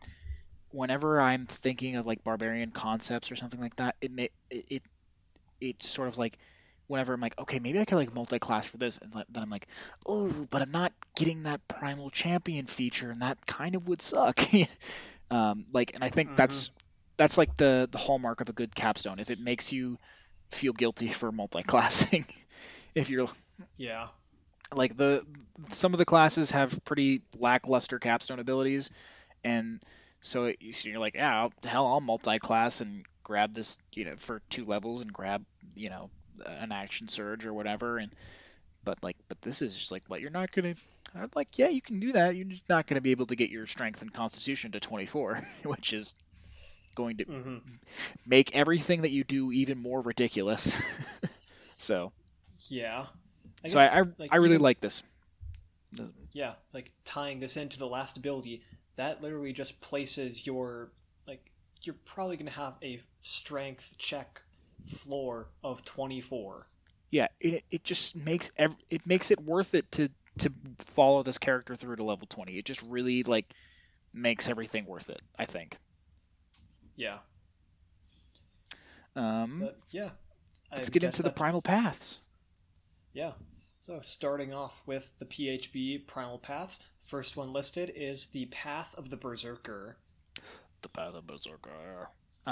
whenever 0.72 1.22
I'm 1.22 1.46
thinking 1.46 1.96
of 1.96 2.06
like 2.06 2.24
barbarian 2.24 2.72
concepts 2.72 3.32
or 3.32 3.36
something 3.36 3.60
like 3.60 3.76
that, 3.78 3.96
it 4.02 4.12
may 4.12 4.30
it, 4.50 4.66
it 4.70 4.84
it's 5.60 5.88
sort 5.88 6.08
of 6.08 6.18
like 6.18 6.38
whenever 6.88 7.14
I'm 7.14 7.22
like, 7.22 7.40
okay, 7.40 7.60
maybe 7.60 7.80
I 7.80 7.86
could 7.86 7.96
like 7.96 8.14
multi-class 8.14 8.66
for 8.66 8.78
this, 8.78 8.98
and 8.98 9.14
then 9.14 9.44
I'm 9.44 9.50
like, 9.50 9.68
oh, 10.06 10.28
but 10.50 10.62
I'm 10.62 10.72
not 10.72 10.92
getting 11.16 11.44
that 11.44 11.66
primal 11.68 12.10
champion 12.10 12.66
feature, 12.66 13.10
and 13.10 13.22
that 13.22 13.46
kind 13.46 13.76
of 13.76 13.88
would 13.88 14.02
suck. 14.02 14.42
um, 15.32 15.66
like, 15.72 15.96
and 15.96 16.04
I 16.04 16.10
think 16.10 16.30
mm-hmm. 16.30 16.36
that's 16.36 16.72
that's 17.18 17.38
like 17.38 17.56
the 17.56 17.88
the 17.92 17.98
hallmark 17.98 18.42
of 18.42 18.50
a 18.50 18.54
good 18.54 18.76
capstone. 18.76 19.20
If 19.20 19.30
it 19.30 19.40
makes 19.40 19.72
you 19.72 19.98
feel 20.52 20.74
guilty 20.74 21.10
for 21.10 21.32
multi-classing, 21.32 22.26
if 22.96 23.10
you're 23.10 23.30
yeah, 23.78 24.08
like 24.76 24.98
the 24.98 25.26
some 25.72 25.94
of 25.94 25.98
the 25.98 26.06
classes 26.06 26.52
have 26.52 26.84
pretty 26.84 27.22
lackluster 27.38 28.00
capstone 28.00 28.40
abilities, 28.40 28.90
and 29.44 29.82
so, 30.22 30.46
it, 30.46 30.58
so 30.72 30.90
you're 30.90 31.00
like, 31.00 31.16
yeah, 31.16 31.42
I'll, 31.42 31.54
hell, 31.64 31.88
I'll 31.88 32.02
multi-class 32.02 32.82
and 32.82 33.06
grab 33.24 33.54
this, 33.54 33.78
you 33.94 34.06
know, 34.06 34.16
for 34.18 34.42
two 34.50 34.66
levels 34.66 35.02
and 35.02 35.12
grab, 35.12 35.44
you 35.76 35.90
know, 35.90 36.10
an 36.46 36.72
action 36.72 37.08
surge 37.08 37.46
or 37.46 37.54
whatever. 37.54 37.98
And 37.98 38.12
but 38.84 38.98
like, 39.04 39.18
but 39.28 39.42
this 39.42 39.62
is 39.62 39.76
just 39.76 39.92
like, 39.92 40.04
what 40.08 40.22
you're 40.22 40.32
not 40.32 40.52
gonna. 40.52 40.76
I'm 41.14 41.30
like, 41.36 41.60
yeah, 41.60 41.68
you 41.68 41.82
can 41.82 42.00
do 42.00 42.14
that. 42.14 42.36
You're 42.36 42.46
just 42.46 42.68
not 42.70 42.88
gonna 42.88 43.02
be 43.02 43.12
able 43.12 43.26
to 43.28 43.36
get 43.36 43.50
your 43.50 43.68
strength 43.68 44.02
and 44.02 44.14
constitution 44.14 44.72
to 44.72 44.80
24, 44.80 45.48
which 45.64 45.94
is 45.94 46.16
going 46.96 47.18
to 47.18 47.26
mm-hmm. 47.26 47.58
make 48.26 48.56
everything 48.56 49.04
that 49.04 49.12
you 49.12 49.24
do 49.24 49.52
even 49.52 49.78
more 49.78 50.02
ridiculous. 50.02 50.82
so. 51.78 52.12
Yeah. 52.68 53.06
I 53.64 53.68
so 53.68 53.80
I 53.80 53.86
I, 53.86 54.02
like, 54.18 54.30
I 54.32 54.38
really 54.38 54.56
even, 54.56 54.64
like 54.64 54.82
this. 54.82 55.04
Yeah, 56.34 56.54
like 56.74 56.92
tying 57.04 57.40
this 57.40 57.58
into 57.58 57.78
the 57.78 57.88
last 57.88 58.18
ability, 58.18 58.64
that 59.02 59.22
literally 59.22 59.52
just 59.52 59.82
places 59.82 60.46
your 60.46 60.92
like 61.28 61.52
you're 61.82 61.96
probably 62.06 62.38
going 62.38 62.46
to 62.46 62.52
have 62.52 62.76
a 62.84 63.02
strength 63.24 63.96
check 63.98 64.42
floor 64.86 65.48
of 65.64 65.84
24 65.84 66.68
yeah 67.10 67.28
it, 67.40 67.64
it 67.72 67.84
just 67.84 68.16
makes 68.16 68.52
ev- 68.58 68.76
it 68.90 69.06
makes 69.08 69.32
it 69.32 69.42
worth 69.42 69.74
it 69.74 69.92
to 69.92 70.10
to 70.38 70.52
follow 70.80 71.24
this 71.24 71.38
character 71.38 71.76
through 71.76 71.96
to 71.96 72.04
level 72.04 72.28
20 72.28 72.58
it 72.58 72.66
just 72.66 72.82
really 72.84 73.24
like 73.24 73.52
makes 74.14 74.48
everything 74.48 74.86
worth 74.86 75.10
it 75.10 75.22
i 75.38 75.46
think. 75.46 75.78
Yeah. 76.96 77.20
Um 79.16 79.62
but, 79.62 79.80
yeah 79.90 80.10
let's 80.72 80.90
I 80.90 80.92
get 80.92 81.04
into 81.04 81.24
that... 81.24 81.30
the 81.30 81.34
primal 81.34 81.62
paths. 81.62 82.20
Yeah. 83.14 83.32
So 83.88 84.00
starting 84.04 84.54
off 84.54 84.80
with 84.86 85.12
the 85.18 85.26
phb 85.26 86.06
primal 86.06 86.38
paths 86.38 86.80
First 87.04 87.36
one 87.36 87.54
listed 87.54 87.92
is 87.96 88.28
the 88.28 88.46
Path 88.46 88.96
of 88.98 89.10
the 89.10 89.18
Berserker. 89.18 89.98
The 90.82 90.90
Path 90.90 91.16
of 91.16 91.28
Berserker. 91.28 92.10
Uh, 92.48 92.50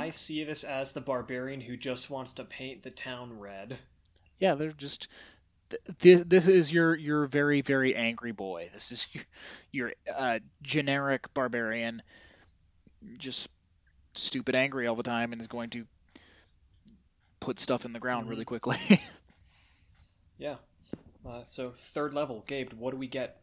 I 0.00 0.10
see 0.10 0.44
this 0.44 0.64
as 0.64 0.92
the 0.92 1.00
barbarian 1.00 1.60
who 1.60 1.76
just 1.76 2.10
wants 2.10 2.34
to 2.34 2.44
paint 2.44 2.82
the 2.82 2.90
town 2.90 3.38
red. 3.38 3.78
Yeah, 4.38 4.54
they're 4.54 4.72
just. 4.72 5.08
This, 6.00 6.22
this 6.26 6.48
is 6.48 6.70
your 6.70 6.94
your 6.94 7.26
very 7.26 7.62
very 7.62 7.96
angry 7.96 8.32
boy. 8.32 8.70
This 8.74 8.92
is 8.92 9.06
your, 9.12 9.24
your 9.72 9.92
uh, 10.14 10.38
generic 10.62 11.32
barbarian, 11.32 12.02
just 13.16 13.48
stupid 14.14 14.54
angry 14.54 14.86
all 14.86 14.96
the 14.96 15.02
time, 15.02 15.32
and 15.32 15.40
is 15.40 15.48
going 15.48 15.70
to 15.70 15.86
put 17.40 17.58
stuff 17.58 17.84
in 17.84 17.92
the 17.92 17.98
ground 17.98 18.22
mm-hmm. 18.22 18.30
really 18.30 18.44
quickly. 18.44 18.78
yeah. 20.38 20.56
Uh, 21.26 21.42
so 21.48 21.72
third 21.74 22.14
level, 22.14 22.44
Gabe, 22.46 22.72
what 22.74 22.90
do 22.90 22.96
we 22.96 23.06
get? 23.06 23.41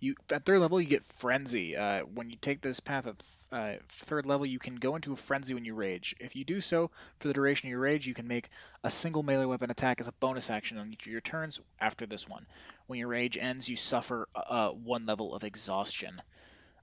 You 0.00 0.14
at 0.30 0.44
third 0.44 0.60
level 0.60 0.80
you 0.80 0.88
get 0.88 1.04
frenzy. 1.18 1.76
Uh, 1.76 2.00
when 2.00 2.30
you 2.30 2.36
take 2.40 2.60
this 2.60 2.80
path 2.80 3.06
of 3.06 3.16
uh, 3.52 3.74
third 4.04 4.26
level, 4.26 4.44
you 4.44 4.58
can 4.58 4.76
go 4.76 4.96
into 4.96 5.12
a 5.12 5.16
frenzy 5.16 5.54
when 5.54 5.64
you 5.64 5.74
rage. 5.74 6.14
If 6.18 6.36
you 6.36 6.44
do 6.44 6.60
so 6.60 6.90
for 7.18 7.28
the 7.28 7.34
duration 7.34 7.68
of 7.68 7.70
your 7.70 7.80
rage, 7.80 8.06
you 8.06 8.14
can 8.14 8.28
make 8.28 8.48
a 8.82 8.90
single 8.90 9.22
melee 9.22 9.44
weapon 9.44 9.70
attack 9.70 10.00
as 10.00 10.08
a 10.08 10.12
bonus 10.12 10.50
action 10.50 10.78
on 10.78 10.92
each 10.92 11.06
of 11.06 11.12
your 11.12 11.20
turns 11.20 11.60
after 11.80 12.06
this 12.06 12.28
one. 12.28 12.46
When 12.86 12.98
your 12.98 13.08
rage 13.08 13.36
ends, 13.36 13.68
you 13.68 13.76
suffer 13.76 14.28
uh, 14.34 14.70
one 14.70 15.06
level 15.06 15.34
of 15.34 15.44
exhaustion. 15.44 16.20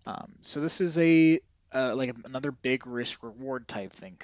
Um, 0.05 0.33
so 0.41 0.61
this 0.61 0.81
is 0.81 0.97
a 0.97 1.39
uh, 1.73 1.95
like 1.95 2.15
another 2.25 2.51
big 2.51 2.87
risk 2.87 3.23
reward 3.23 3.67
type 3.67 3.91
thing. 3.91 4.17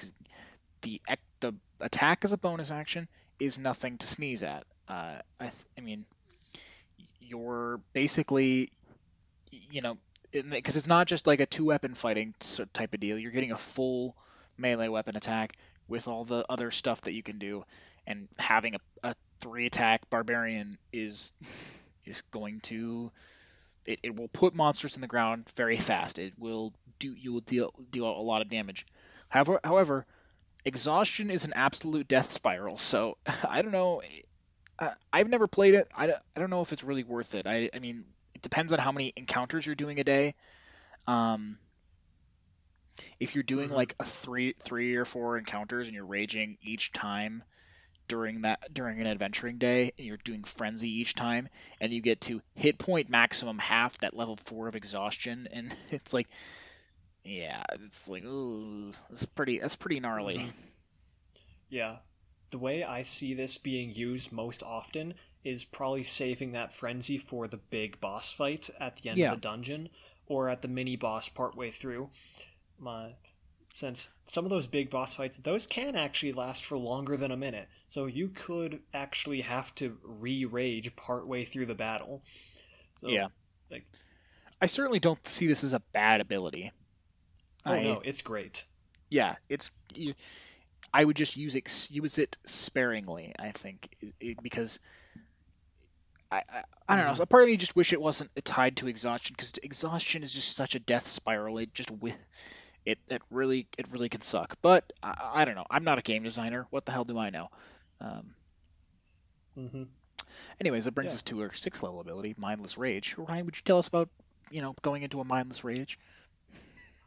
the 0.82 1.00
the 1.40 1.54
attack 1.80 2.24
as 2.24 2.32
a 2.32 2.36
bonus 2.36 2.70
action 2.70 3.08
is 3.38 3.58
nothing 3.58 3.98
to 3.98 4.06
sneeze 4.06 4.42
at. 4.42 4.64
Uh, 4.88 5.16
I, 5.38 5.44
th- 5.44 5.64
I 5.78 5.80
mean, 5.80 6.04
you're 7.20 7.80
basically 7.92 8.72
you 9.50 9.82
know, 9.82 9.98
because 10.32 10.76
it's 10.76 10.86
not 10.86 11.06
just 11.06 11.26
like 11.26 11.40
a 11.40 11.46
two 11.46 11.66
weapon 11.66 11.94
fighting 11.94 12.34
type 12.72 12.94
of 12.94 13.00
deal. 13.00 13.18
You're 13.18 13.32
getting 13.32 13.52
a 13.52 13.58
full 13.58 14.16
melee 14.56 14.88
weapon 14.88 15.16
attack 15.16 15.56
with 15.88 16.06
all 16.08 16.24
the 16.24 16.44
other 16.48 16.70
stuff 16.70 17.00
that 17.02 17.12
you 17.12 17.22
can 17.22 17.38
do, 17.38 17.64
and 18.06 18.28
having 18.38 18.74
a, 18.74 18.78
a 19.02 19.14
three 19.40 19.66
attack 19.66 20.08
barbarian 20.10 20.78
is 20.92 21.32
is 22.04 22.22
going 22.30 22.60
to 22.60 23.10
it, 23.86 23.98
it 24.02 24.16
will 24.16 24.28
put 24.28 24.54
monsters 24.54 24.94
in 24.94 25.00
the 25.00 25.06
ground 25.06 25.46
very 25.56 25.78
fast. 25.78 26.18
It 26.18 26.34
will 26.38 26.72
do 26.98 27.14
you 27.14 27.32
will 27.32 27.40
deal 27.40 27.72
deal 27.90 28.06
a 28.06 28.22
lot 28.22 28.42
of 28.42 28.48
damage. 28.48 28.86
However, 29.28 29.60
however, 29.64 30.06
exhaustion 30.64 31.30
is 31.30 31.44
an 31.44 31.52
absolute 31.54 32.08
death 32.08 32.32
spiral. 32.32 32.76
So 32.76 33.16
I 33.48 33.62
don't 33.62 33.72
know. 33.72 34.02
I've 35.12 35.28
never 35.28 35.46
played 35.46 35.74
it. 35.74 35.88
I, 35.94 36.14
I 36.34 36.40
don't 36.40 36.48
know 36.48 36.62
if 36.62 36.72
it's 36.72 36.82
really 36.82 37.04
worth 37.04 37.34
it. 37.34 37.46
I, 37.46 37.68
I 37.74 37.80
mean, 37.80 38.04
it 38.40 38.42
depends 38.42 38.72
on 38.72 38.78
how 38.78 38.90
many 38.90 39.12
encounters 39.16 39.66
you're 39.66 39.74
doing 39.74 40.00
a 40.00 40.04
day. 40.04 40.34
Um, 41.06 41.58
if 43.18 43.34
you're 43.34 43.44
doing 43.44 43.66
mm-hmm. 43.66 43.76
like 43.76 43.94
a 44.00 44.04
three 44.04 44.54
three 44.60 44.96
or 44.96 45.04
four 45.04 45.36
encounters 45.36 45.86
and 45.86 45.94
you're 45.94 46.06
raging 46.06 46.56
each 46.62 46.90
time 46.92 47.42
during 48.08 48.40
that 48.40 48.72
during 48.72 48.98
an 48.98 49.06
adventuring 49.06 49.58
day 49.58 49.92
and 49.98 50.06
you're 50.06 50.16
doing 50.16 50.42
frenzy 50.42 51.00
each 51.00 51.14
time 51.14 51.48
and 51.82 51.92
you 51.92 52.00
get 52.00 52.22
to 52.22 52.40
hit 52.54 52.78
point 52.78 53.10
maximum 53.10 53.58
half 53.58 53.98
that 53.98 54.16
level 54.16 54.38
four 54.46 54.68
of 54.68 54.74
exhaustion 54.74 55.46
and 55.52 55.76
it's 55.90 56.14
like 56.14 56.28
yeah, 57.22 57.62
it's 57.72 58.08
like 58.08 58.24
ooh, 58.24 58.90
it's 59.10 59.26
pretty 59.26 59.58
that's 59.58 59.76
pretty 59.76 60.00
gnarly. 60.00 60.38
Mhm. 60.38 60.52
Yeah. 61.68 61.96
The 62.50 62.58
way 62.58 62.82
I 62.84 63.02
see 63.02 63.34
this 63.34 63.58
being 63.58 63.92
used 63.92 64.32
most 64.32 64.62
often 64.62 65.14
is 65.44 65.64
probably 65.64 66.02
saving 66.02 66.52
that 66.52 66.74
frenzy 66.74 67.16
for 67.16 67.46
the 67.48 67.56
big 67.56 68.00
boss 68.00 68.32
fight 68.32 68.68
at 68.78 68.96
the 68.96 69.10
end 69.10 69.18
Yeah. 69.18 69.32
of 69.32 69.36
the 69.38 69.40
dungeon 69.48 69.88
or 70.26 70.48
at 70.48 70.60
the 70.62 70.68
mini 70.68 70.96
boss 70.96 71.28
partway 71.28 71.70
through. 71.70 72.10
My 72.78 73.14
since 73.72 74.08
some 74.24 74.44
of 74.44 74.50
those 74.50 74.66
big 74.66 74.90
boss 74.90 75.14
fights, 75.14 75.36
those 75.36 75.64
can 75.64 75.94
actually 75.94 76.32
last 76.32 76.64
for 76.64 76.76
longer 76.76 77.16
than 77.16 77.30
a 77.30 77.36
minute. 77.36 77.68
So 77.88 78.06
you 78.06 78.28
could 78.28 78.80
actually 78.92 79.42
have 79.42 79.72
to 79.76 79.96
re-rage 80.02 80.96
partway 80.96 81.44
through 81.44 81.66
the 81.66 81.74
battle. 81.76 82.24
So, 83.00 83.08
Yeah. 83.08 83.28
Like, 83.70 83.86
I 84.60 84.66
certainly 84.66 84.98
don't 84.98 85.24
see 85.28 85.46
this 85.46 85.62
as 85.62 85.72
a 85.72 85.78
bad 85.92 86.20
ability. 86.20 86.72
oh 87.64 87.70
I, 87.72 87.82
no, 87.84 88.00
it's 88.04 88.22
great. 88.22 88.64
yeah, 89.08 89.36
it's 89.48 89.70
you, 89.94 90.14
I 90.92 91.04
would 91.04 91.16
just 91.16 91.36
use 91.36 91.54
it 91.54 91.88
use 91.90 92.18
it 92.18 92.36
sparingly. 92.46 93.34
I 93.38 93.50
think 93.52 93.88
it, 94.00 94.14
it- 94.20 94.42
because 94.42 94.78
I 96.30 96.42
I, 96.48 96.62
I 96.88 96.96
don't 96.96 97.04
know. 97.06 97.12
Mhm. 97.12 97.16
So 97.18 97.26
part 97.26 97.42
of 97.44 97.48
me 97.48 97.56
just 97.56 97.76
wish 97.76 97.92
it 97.92 98.00
wasn't 98.00 98.30
tied 98.44 98.76
to 98.78 98.88
exhaustion 98.88 99.34
because 99.36 99.52
exhaustion 99.62 100.22
is 100.22 100.32
just 100.32 100.54
such 100.56 100.74
a 100.74 100.78
death 100.80 101.06
spiral. 101.06 101.58
It 101.58 101.72
just 101.74 101.90
with 101.90 102.16
it 102.86 102.98
it 103.08 103.22
really 103.30 103.66
it 103.78 103.86
really 103.92 104.08
can 104.08 104.20
suck. 104.20 104.56
But 104.62 104.92
I, 105.02 105.14
I 105.34 105.44
don't 105.44 105.54
know. 105.54 105.66
I'm 105.70 105.84
not 105.84 105.98
a 105.98 106.02
game 106.02 106.22
designer. 106.22 106.66
What 106.70 106.84
the 106.86 106.92
hell 106.92 107.04
do 107.04 107.18
I 107.18 107.30
know? 107.30 107.48
Um, 108.00 108.34
mm-hmm. 109.58 109.82
anyways, 110.60 110.86
that 110.86 110.94
brings 110.94 111.12
Yeah. 111.12 111.16
us 111.16 111.22
to 111.22 111.42
our 111.42 111.52
sixth 111.52 111.82
level 111.82 112.00
ability, 112.00 112.34
mindless 112.38 112.78
rage. 112.78 113.14
Ryan, 113.18 113.44
would 113.44 113.56
you 113.56 113.62
tell 113.64 113.78
us 113.78 113.88
about 113.88 114.08
you 114.50 114.62
know 114.62 114.74
going 114.82 115.02
into 115.02 115.20
a 115.20 115.24
mindless 115.24 115.62
rage? 115.64 115.98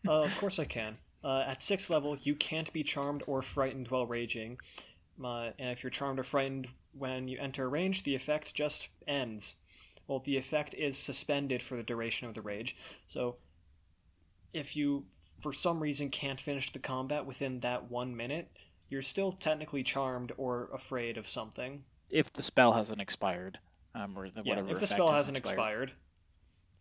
Uh, 0.07 0.23
of 0.23 0.37
course 0.37 0.59
I 0.59 0.65
can. 0.65 0.97
Uh, 1.23 1.43
at 1.47 1.63
sixth 1.63 1.89
level, 1.89 2.17
you 2.21 2.35
can't 2.35 2.71
be 2.73 2.83
charmed 2.83 3.23
or 3.27 3.41
frightened 3.41 3.87
while 3.89 4.05
raging. 4.05 4.57
Uh, 5.23 5.51
and 5.59 5.69
if 5.69 5.83
you're 5.83 5.89
charmed 5.89 6.19
or 6.19 6.23
frightened 6.23 6.67
when 6.97 7.27
you 7.27 7.37
enter 7.39 7.65
a 7.65 7.67
range, 7.67 8.03
the 8.03 8.15
effect 8.15 8.53
just 8.53 8.89
ends. 9.07 9.55
Well, 10.07 10.19
the 10.19 10.37
effect 10.37 10.73
is 10.73 10.97
suspended 10.97 11.61
for 11.61 11.77
the 11.77 11.83
duration 11.83 12.27
of 12.27 12.33
the 12.33 12.41
rage. 12.41 12.75
So, 13.07 13.37
if 14.53 14.75
you, 14.75 15.05
for 15.41 15.53
some 15.53 15.79
reason, 15.79 16.09
can't 16.09 16.39
finish 16.39 16.73
the 16.73 16.79
combat 16.79 17.25
within 17.25 17.61
that 17.61 17.89
one 17.89 18.15
minute, 18.15 18.49
you're 18.89 19.01
still 19.01 19.31
technically 19.31 19.81
charmed 19.81 20.33
or 20.37 20.69
afraid 20.73 21.17
of 21.17 21.27
something. 21.27 21.83
If 22.11 22.31
the 22.33 22.43
spell 22.43 22.73
hasn't 22.73 23.01
expired, 23.01 23.59
um, 23.95 24.17
or 24.17 24.29
the, 24.29 24.41
Yeah, 24.43 24.55
whatever 24.55 24.71
if 24.71 24.79
the 24.79 24.87
spell 24.87 25.11
hasn't 25.11 25.37
expired. 25.37 25.93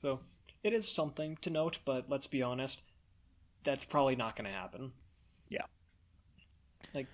So, 0.00 0.20
it 0.64 0.72
is 0.72 0.88
something 0.88 1.36
to 1.42 1.50
note, 1.50 1.78
but 1.84 2.10
let's 2.10 2.26
be 2.26 2.42
honest, 2.42 2.82
that's 3.64 3.84
probably 3.84 4.16
not 4.16 4.36
going 4.36 4.46
to 4.50 4.56
happen. 4.56 4.92
Yeah. 5.48 5.66
Like, 6.94 7.06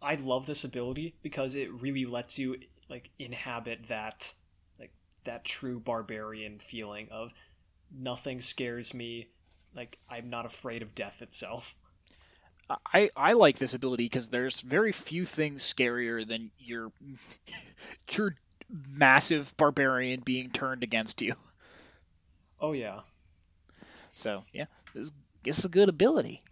I 0.00 0.14
love 0.14 0.46
this 0.46 0.64
ability 0.64 1.14
because 1.22 1.54
it 1.54 1.72
really 1.72 2.04
lets 2.04 2.38
you 2.38 2.56
like 2.90 3.10
inhabit 3.18 3.88
that 3.88 4.34
like 4.78 4.92
that 5.24 5.44
true 5.44 5.80
barbarian 5.80 6.58
feeling 6.58 7.08
of 7.10 7.32
nothing 7.90 8.40
scares 8.40 8.92
me. 8.92 9.28
Like 9.74 9.98
I'm 10.10 10.28
not 10.28 10.46
afraid 10.46 10.82
of 10.82 10.94
death 10.94 11.22
itself. 11.22 11.74
I, 12.92 13.10
I 13.14 13.32
like 13.34 13.58
this 13.58 13.74
ability 13.74 14.04
because 14.04 14.28
there's 14.28 14.60
very 14.60 14.92
few 14.92 15.26
things 15.26 15.62
scarier 15.62 16.26
than 16.26 16.50
your 16.58 16.92
your 18.12 18.34
massive 18.70 19.54
barbarian 19.56 20.20
being 20.20 20.50
turned 20.50 20.82
against 20.82 21.22
you. 21.22 21.34
Oh 22.60 22.72
yeah. 22.72 23.00
So 24.14 24.44
yeah, 24.52 24.66
this, 24.94 25.12
this 25.44 25.58
is 25.58 25.64
a 25.64 25.68
good 25.68 25.88
ability. 25.88 26.42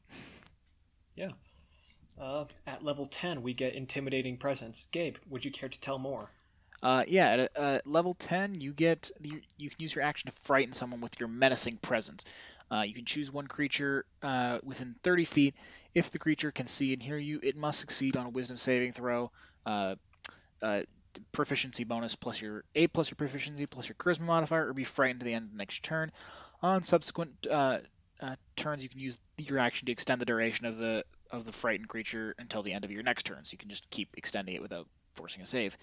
Uh, 2.22 2.44
at 2.66 2.84
level 2.84 3.06
10, 3.06 3.42
we 3.42 3.52
get 3.52 3.74
intimidating 3.74 4.36
presence. 4.36 4.86
Gabe, 4.92 5.16
would 5.28 5.44
you 5.44 5.50
care 5.50 5.68
to 5.68 5.80
tell 5.80 5.98
more? 5.98 6.30
Uh, 6.82 7.04
yeah, 7.06 7.30
at 7.30 7.56
uh, 7.56 7.78
level 7.84 8.14
10, 8.14 8.60
you 8.60 8.72
get 8.72 9.10
you, 9.20 9.40
you 9.56 9.70
can 9.70 9.80
use 9.80 9.94
your 9.94 10.04
action 10.04 10.30
to 10.30 10.36
frighten 10.42 10.72
someone 10.72 11.00
with 11.00 11.18
your 11.18 11.28
menacing 11.28 11.78
presence. 11.78 12.24
Uh, 12.70 12.82
you 12.82 12.94
can 12.94 13.04
choose 13.04 13.32
one 13.32 13.46
creature 13.46 14.04
uh, 14.22 14.58
within 14.62 14.94
30 15.02 15.24
feet. 15.24 15.54
If 15.94 16.10
the 16.10 16.18
creature 16.18 16.50
can 16.50 16.66
see 16.66 16.92
and 16.92 17.02
hear 17.02 17.18
you, 17.18 17.40
it 17.42 17.56
must 17.56 17.80
succeed 17.80 18.16
on 18.16 18.26
a 18.26 18.30
Wisdom 18.30 18.56
saving 18.56 18.92
throw. 18.92 19.30
Uh, 19.66 19.96
uh, 20.62 20.82
proficiency 21.32 21.84
bonus 21.84 22.14
plus 22.14 22.40
your 22.40 22.64
A 22.74 22.86
plus 22.86 23.10
your 23.10 23.16
proficiency 23.16 23.66
plus 23.66 23.88
your 23.88 23.96
Charisma 23.96 24.22
modifier, 24.22 24.68
or 24.68 24.72
be 24.72 24.84
frightened 24.84 25.20
to 25.20 25.24
the 25.24 25.34
end 25.34 25.46
of 25.46 25.52
the 25.52 25.58
next 25.58 25.82
turn. 25.82 26.10
On 26.62 26.82
subsequent 26.84 27.46
uh, 28.22 28.36
turns, 28.56 28.82
you 28.82 28.88
can 28.88 29.00
use 29.00 29.18
your 29.38 29.58
action 29.58 29.86
to 29.86 29.92
extend 29.92 30.20
the 30.20 30.26
duration 30.26 30.66
of 30.66 30.78
the 30.78 31.04
of 31.30 31.44
the 31.44 31.52
frightened 31.52 31.88
creature 31.88 32.34
until 32.38 32.62
the 32.62 32.72
end 32.72 32.84
of 32.84 32.90
your 32.90 33.02
next 33.02 33.24
turn. 33.24 33.44
So 33.44 33.52
you 33.52 33.58
can 33.58 33.68
just 33.70 33.88
keep 33.90 34.10
extending 34.16 34.54
it 34.54 34.62
without 34.62 34.86
forcing 35.14 35.42
a 35.42 35.46
save. 35.46 35.76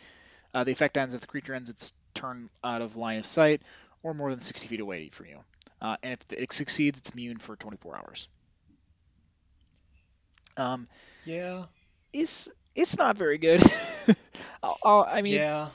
Uh, 0.53 0.63
the 0.63 0.71
effect 0.71 0.97
ends 0.97 1.13
if 1.13 1.21
the 1.21 1.27
creature 1.27 1.53
ends 1.53 1.69
its 1.69 1.93
turn 2.13 2.49
out 2.63 2.81
of 2.81 2.95
line 2.95 3.19
of 3.19 3.25
sight 3.25 3.61
or 4.03 4.13
more 4.13 4.29
than 4.31 4.39
60 4.39 4.67
feet 4.67 4.79
away 4.79 5.09
from 5.09 5.27
you. 5.27 5.39
Uh, 5.81 5.97
and 6.03 6.13
if 6.13 6.39
it 6.39 6.53
succeeds, 6.53 6.99
it's 6.99 7.09
immune 7.11 7.37
for 7.37 7.55
24 7.55 7.97
hours. 7.97 8.27
Um, 10.57 10.87
Yeah. 11.25 11.65
it's 12.13 12.49
it's 12.75 12.97
not 12.97 13.17
very 13.17 13.37
good. 13.37 13.61
I'll- 14.63 14.77
I'll- 14.83 15.07
I 15.09 15.21
mean, 15.21 15.35
yeah. 15.35 15.69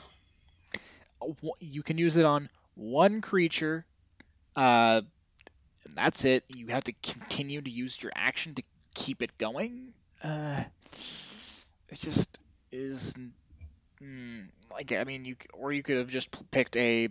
you 1.59 1.83
can 1.83 1.97
use 1.97 2.17
it 2.17 2.25
on 2.25 2.49
one 2.75 3.21
creature, 3.21 3.85
uh, 4.55 5.01
and 5.85 5.95
that's 5.95 6.25
it. 6.25 6.43
You 6.55 6.67
have 6.67 6.83
to 6.85 6.93
continue 7.03 7.61
to 7.61 7.69
use 7.69 8.01
your 8.01 8.11
action 8.15 8.55
to 8.55 8.63
keep 8.93 9.21
it 9.21 9.37
going. 9.37 9.93
Uh, 10.23 10.63
it 11.89 11.99
just 11.99 12.39
is. 12.71 13.13
Mm, 14.01 14.47
like 14.71 14.91
I 14.91 15.03
mean, 15.03 15.25
you 15.25 15.35
or 15.53 15.71
you 15.71 15.83
could 15.83 15.97
have 15.97 16.09
just 16.09 16.51
picked 16.51 16.75
a 16.77 17.09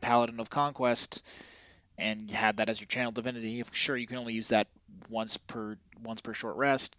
Paladin 0.00 0.40
of 0.40 0.50
Conquest 0.50 1.22
and 1.98 2.30
had 2.30 2.58
that 2.58 2.68
as 2.68 2.80
your 2.80 2.86
channel 2.86 3.12
divinity. 3.12 3.64
Sure, 3.72 3.96
you 3.96 4.06
can 4.06 4.18
only 4.18 4.34
use 4.34 4.48
that 4.48 4.68
once 5.08 5.36
per 5.36 5.76
once 6.02 6.20
per 6.20 6.34
short 6.34 6.56
rest, 6.56 6.94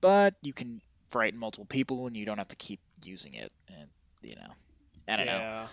but 0.00 0.34
you 0.42 0.52
can 0.52 0.80
frighten 1.08 1.38
multiple 1.38 1.66
people 1.66 2.06
and 2.06 2.16
you 2.16 2.26
don't 2.26 2.38
have 2.38 2.48
to 2.48 2.56
keep 2.56 2.80
using 3.04 3.34
it. 3.34 3.52
And 3.68 3.88
you 4.22 4.36
know, 4.36 4.52
I 5.08 5.16
don't 5.16 5.26
know. 5.26 5.64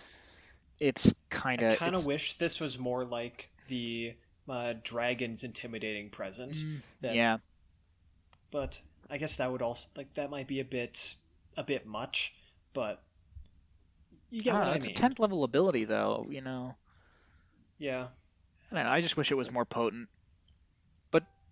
It's 0.79 1.13
kind 1.29 1.61
of. 1.63 1.73
I 1.73 1.75
kind 1.75 1.95
of 1.95 2.05
wish 2.05 2.37
this 2.37 2.59
was 2.59 2.77
more 2.77 3.05
like 3.05 3.49
the 3.67 4.13
uh, 4.49 4.73
dragon's 4.83 5.43
intimidating 5.43 6.09
presence. 6.09 6.63
that- 7.01 7.11
Mm, 7.13 7.15
yeah. 7.15 7.37
But 8.51 8.81
I 9.09 9.17
guess 9.17 9.35
that 9.37 9.51
would 9.51 9.61
also 9.61 9.87
like 9.95 10.13
that 10.15 10.29
might 10.29 10.47
be 10.47 10.59
a 10.59 10.65
bit 10.65 11.15
a 11.57 11.63
bit 11.63 11.85
much, 11.85 12.33
but 12.73 13.01
you 14.29 14.41
get 14.41 14.53
I 14.55 14.59
what 14.59 14.65
know, 14.65 14.71
I 14.71 14.75
it's 14.75 14.85
mean. 14.87 14.91
a 14.95 14.95
tenth 14.95 15.19
level 15.19 15.43
ability 15.43 15.85
though. 15.85 16.27
You 16.29 16.41
know, 16.41 16.75
Yeah. 17.79 18.07
I 18.71 18.75
don't 18.75 18.83
know. 18.85 18.91
I 18.91 19.01
just 19.01 19.17
wish 19.17 19.31
it 19.31 19.35
was 19.35 19.51
more 19.51 19.65
potent. 19.65 20.09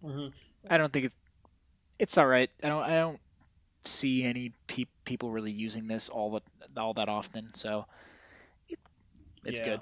hmm 0.02 0.26
I 0.68 0.78
don't 0.80 0.92
think 0.92 1.06
it's 1.06 1.16
it's 2.00 2.18
all 2.18 2.26
right. 2.26 2.50
I 2.64 2.70
don't 2.70 2.84
I 2.84 2.96
don't 2.96 3.20
see 3.86 4.24
any 4.24 4.52
pe- 4.68 4.86
people 5.06 5.32
really 5.32 5.52
using 5.52 5.88
this 5.88 6.10
all 6.10 6.32
the 6.32 6.42
all 6.82 6.94
that 6.96 7.08
often. 7.10 7.54
So 7.54 7.86
it, 8.68 8.80
it's 9.44 9.60
Yeah. 9.60 9.66
good. 9.66 9.82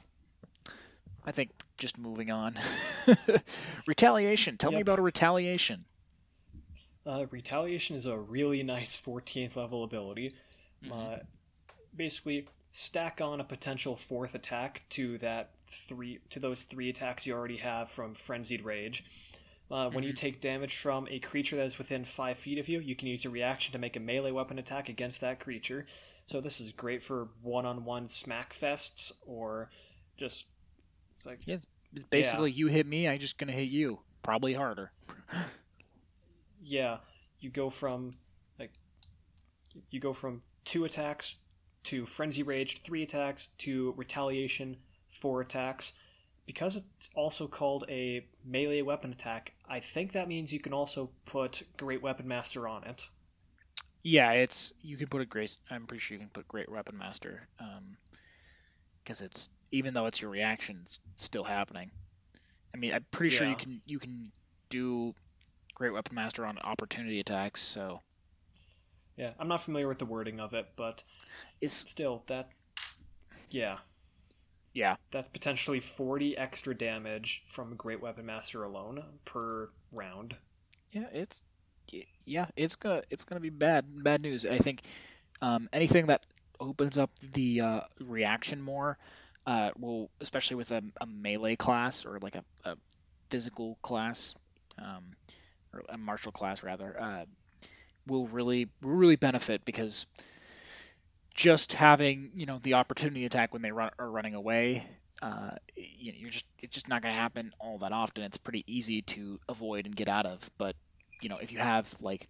I 1.26 1.32
think 1.32 1.52
just 1.80 1.98
moving 1.98 2.30
on. 2.30 2.56
retaliation. 3.88 4.58
Tell 4.58 4.72
me 4.72 4.82
about 4.82 5.00
a 5.00 5.02
retaliation. 5.02 5.86
Uh, 7.06 7.26
retaliation 7.32 7.96
is 7.96 8.06
a 8.06 8.18
really 8.18 8.62
nice 8.62 9.00
14th 9.00 9.56
level 9.56 9.84
ability. 9.84 10.34
Mhm. 10.84 10.92
Uh, 10.92 11.18
basically, 11.96 12.46
stack 12.72 13.20
on 13.22 13.40
a 13.40 13.44
potential 13.44 13.96
fourth 13.96 14.36
attack 14.36 14.84
to 14.90 15.18
that 15.20 15.52
three 15.68 16.20
to 16.30 16.40
those 16.40 16.64
three 16.64 16.90
attacks 16.90 17.26
you 17.26 17.34
already 17.34 17.58
have 17.58 17.90
from 17.90 18.14
frenzied 18.14 18.62
rage. 18.62 19.04
Uh, 19.72 19.90
when 19.90 20.04
you 20.04 20.12
Mhm. 20.14 20.18
take 20.18 20.42
damage 20.42 20.76
from 20.76 21.08
a 21.10 21.20
creature 21.20 21.56
that 21.56 21.66
is 21.66 21.78
within 21.78 22.04
five 22.04 22.38
feet 22.40 22.58
of 22.58 22.68
you, 22.68 22.80
you 22.80 22.96
can 22.96 23.08
use 23.08 23.24
a 23.26 23.30
reaction 23.30 23.72
to 23.72 23.78
make 23.80 23.96
a 23.96 24.00
melee 24.00 24.32
weapon 24.32 24.58
attack 24.60 24.90
against 24.90 25.22
that 25.22 25.40
creature. 25.40 25.86
So 26.26 26.42
this 26.42 26.60
is 26.60 26.72
great 26.74 27.02
for 27.04 27.30
one-on-one 27.42 28.08
smack 28.10 28.54
fests 28.54 29.12
or 29.26 29.70
just 30.18 30.48
it's 31.20 31.26
like 31.26 31.46
Yeah, 31.46 31.56
it's, 31.56 31.68
it's 31.94 32.06
basically 32.06 32.52
you 32.52 32.68
hit 32.68 32.88
me, 32.88 33.08
I'm 33.08 33.20
just 33.20 33.38
gonna 33.38 33.52
hit 33.52 33.68
you. 33.70 34.00
Probably 34.24 34.54
harder. 34.54 34.92
yeah, 36.64 36.98
you 37.42 37.50
go 37.50 37.70
from 37.70 38.12
like 38.58 38.72
you 39.92 40.00
go 40.00 40.14
from 40.14 40.42
two 40.64 40.86
attacks 40.86 41.36
to 41.84 42.06
frenzy 42.06 42.42
rage, 42.42 42.82
three 42.84 43.04
attacks 43.04 43.48
to 43.60 43.94
retaliation, 43.98 44.78
four 45.12 45.42
attacks. 45.42 45.92
Because 46.46 46.78
it's 46.78 47.10
also 47.16 47.48
called 47.48 47.84
a 47.90 48.26
melee 48.44 48.82
weapon 48.82 49.12
attack, 49.12 49.54
I 49.70 49.82
think 49.82 50.14
that 50.14 50.28
means 50.28 50.52
you 50.52 50.60
can 50.60 50.74
also 50.74 51.12
put 51.26 51.62
Great 51.78 52.02
Weapon 52.02 52.28
Master 52.28 52.68
on 52.68 52.86
it. 52.86 53.08
Yeah, 54.02 54.32
it's 54.32 54.74
you 54.82 54.98
can 54.98 55.08
put 55.08 55.22
a 55.22 55.26
great. 55.26 55.56
I'm 55.70 55.86
pretty 55.86 56.00
sure 56.00 56.16
you 56.16 56.22
can 56.22 56.30
put 56.30 56.48
Great 56.48 56.72
Weapon 56.72 56.98
Master, 56.98 57.48
um, 57.60 57.98
because 59.04 59.22
it's 59.22 59.50
even 59.72 59.94
though 59.94 60.06
it's 60.06 60.22
your 60.22 60.32
reaction, 60.32 60.82
it's 60.86 61.00
still 61.18 61.44
happening. 61.44 61.92
I 62.74 62.78
mean, 62.78 62.94
I'm 62.94 63.06
pretty 63.12 63.36
sure 63.36 63.48
you 63.48 63.56
can 63.56 63.82
you 63.86 64.00
can 64.00 64.32
do 64.70 65.14
Great 65.74 65.94
Weapon 65.94 66.16
Master 66.16 66.46
on 66.46 66.58
opportunity 66.60 67.20
attacks. 67.20 67.62
So 67.62 68.02
Yeah, 69.18 69.32
I'm 69.40 69.48
not 69.48 69.62
familiar 69.62 69.88
with 69.88 70.00
the 70.00 70.06
wording 70.06 70.40
of 70.40 70.54
it, 70.54 70.68
but 70.76 71.04
it's 71.62 71.74
still, 71.74 72.24
that's 72.28 72.66
yeah, 73.50 73.78
yeah, 74.74 74.98
that's 75.12 75.28
potentially 75.28 75.80
40 75.80 76.38
extra 76.38 76.76
damage 76.76 77.44
from 77.48 77.76
Great 77.76 78.02
Weapon 78.02 78.26
Master 78.26 78.64
alone 78.64 79.04
per 79.26 79.70
round. 79.92 80.36
yeah, 80.92 81.08
it's 81.12 81.42
yeah, 82.26 82.46
it's 82.56 82.76
gonna 82.76 83.02
it's 83.10 83.26
gonna 83.26 83.42
be 83.42 83.50
bad 83.50 83.86
bad 84.04 84.22
news. 84.22 84.46
I 84.46 84.58
think 84.58 84.84
um, 85.42 85.70
anything 85.74 86.08
that 86.08 86.26
opens 86.60 86.98
up 86.98 87.10
the 87.34 87.62
uh, 87.62 87.82
reaction 88.00 88.62
more 88.62 88.98
uh, 89.46 89.72
will, 89.78 90.10
especially 90.22 90.58
with 90.58 90.72
a, 90.72 90.84
a 91.02 91.06
melee 91.06 91.56
class 91.56 92.06
or 92.06 92.20
like 92.20 92.36
a, 92.36 92.44
a 92.66 92.76
physical 93.30 93.78
class, 93.82 94.36
um, 94.78 95.12
or 95.74 95.84
a 95.90 95.98
martial 95.98 96.32
class 96.32 96.64
rather, 96.64 97.00
uh, 97.00 97.26
will 98.08 98.28
really 98.28 98.68
really 98.82 99.16
benefit 99.16 99.64
because 99.66 100.06
just 101.34 101.74
having 101.74 102.32
you 102.34 102.46
know 102.46 102.60
the 102.62 102.74
opportunity 102.76 103.26
attack 103.26 103.54
when 103.54 103.62
they 103.62 103.72
run, 103.72 103.92
are 103.98 104.10
running 104.10 104.36
away, 104.36 104.86
uh, 105.22 105.52
you 105.76 106.12
know, 106.12 106.18
you're 106.18 106.30
just 106.30 106.46
it's 106.60 106.74
just 106.74 106.88
not 106.88 107.02
going 107.02 107.14
to 107.14 107.20
happen 107.20 107.54
all 107.60 107.80
that 107.80 107.92
often. 107.92 108.24
It's 108.24 108.38
pretty 108.38 108.64
easy 108.68 109.02
to 109.04 109.40
avoid 109.48 109.86
and 109.86 109.96
get 109.96 110.10
out 110.10 110.26
of. 110.26 110.50
But 110.58 110.76
you 111.22 111.30
know 111.30 111.38
if 111.38 111.52
you 111.52 111.60
have 111.60 111.94
like 112.02 112.28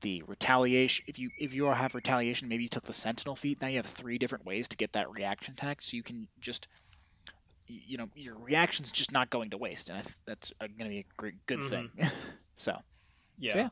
the 0.00 0.22
retaliation, 0.26 1.04
if 1.08 1.18
you 1.18 1.30
if 1.38 1.54
you 1.54 1.66
have 1.66 1.94
retaliation, 1.94 2.48
maybe 2.48 2.64
you 2.64 2.68
took 2.68 2.84
the 2.84 2.92
sentinel 2.92 3.36
feat. 3.36 3.60
Now 3.60 3.68
you 3.68 3.76
have 3.76 3.86
three 3.86 4.18
different 4.18 4.46
ways 4.46 4.68
to 4.68 4.76
get 4.76 4.92
that 4.92 5.10
reaction 5.10 5.54
attack, 5.54 5.82
so 5.82 5.96
you 5.96 6.02
can 6.02 6.28
just 6.40 6.68
you 7.66 7.98
know 7.98 8.08
your 8.14 8.36
reaction's 8.36 8.90
just 8.92 9.12
not 9.12 9.30
going 9.30 9.50
to 9.50 9.58
waste, 9.58 9.88
and 9.90 9.98
I 9.98 10.02
th- 10.02 10.14
that's 10.26 10.52
going 10.60 10.70
to 10.78 10.88
be 10.88 10.98
a 11.00 11.04
great 11.16 11.34
good 11.46 11.62
thing. 11.64 11.90
so 12.56 12.76
Yeah, 13.38 13.52
So, 13.52 13.58
yeah. 13.58 13.68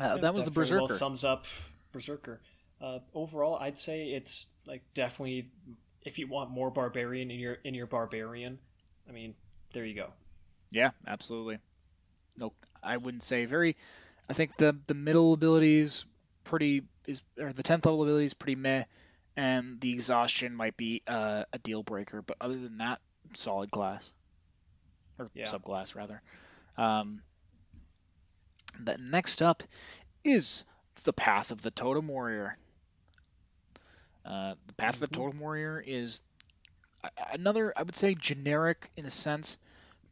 uh, 0.00 0.14
Yeah, 0.16 0.16
that 0.22 0.34
was 0.34 0.44
the 0.44 0.50
berserker. 0.50 0.80
Well 0.80 0.88
sums 0.88 1.24
up 1.24 1.46
Berserker. 1.92 2.40
Uh, 2.80 2.98
overall, 3.14 3.56
I'd 3.60 3.78
say 3.78 4.08
it's 4.08 4.46
like 4.66 4.82
definitely 4.94 5.50
if 6.02 6.18
you 6.18 6.26
want 6.28 6.50
more 6.50 6.70
barbarian 6.70 7.30
in 7.30 7.40
your 7.40 7.54
in 7.64 7.74
your 7.74 7.86
barbarian, 7.86 8.58
I 9.08 9.12
mean, 9.12 9.34
there 9.72 9.84
you 9.84 9.94
go. 9.94 10.08
Yeah, 10.70 10.90
absolutely. 11.06 11.58
No, 12.38 12.52
I 12.82 12.96
wouldn't 12.96 13.22
say 13.22 13.46
very. 13.46 13.76
I 14.28 14.32
think 14.32 14.56
the 14.56 14.76
the 14.86 14.94
middle 14.94 15.32
abilities 15.32 16.04
pretty 16.44 16.82
is 17.06 17.22
or 17.38 17.52
the 17.52 17.62
tenth 17.62 17.86
level 17.86 18.02
ability 18.02 18.26
is 18.26 18.34
pretty 18.34 18.56
meh, 18.56 18.84
and 19.36 19.80
the 19.80 19.92
exhaustion 19.92 20.54
might 20.54 20.76
be 20.76 21.02
uh, 21.06 21.44
a 21.52 21.58
deal 21.58 21.82
breaker. 21.82 22.22
But 22.22 22.36
other 22.40 22.56
than 22.58 22.78
that, 22.78 23.00
solid 23.34 23.70
class 23.70 24.12
or 25.18 25.30
Yeah. 25.34 25.44
subclass 25.44 25.94
rather. 25.94 26.22
Um, 26.76 27.22
the 28.78 28.96
next 28.98 29.42
up 29.42 29.62
is 30.24 30.64
the 31.04 31.12
Path 31.12 31.50
of 31.50 31.62
the 31.62 31.70
Totem 31.70 32.08
Warrior. 32.08 32.56
Uh, 34.24 34.54
the 34.66 34.72
Path 34.74 34.94
of 34.94 35.00
the 35.00 35.06
Mhm. 35.06 35.12
Totem 35.16 35.40
Warrior 35.40 35.82
is 35.86 36.22
another, 37.32 37.72
I 37.76 37.82
would 37.82 37.96
say, 37.96 38.14
generic 38.14 38.90
in 38.96 39.06
a 39.06 39.10
sense, 39.10 39.58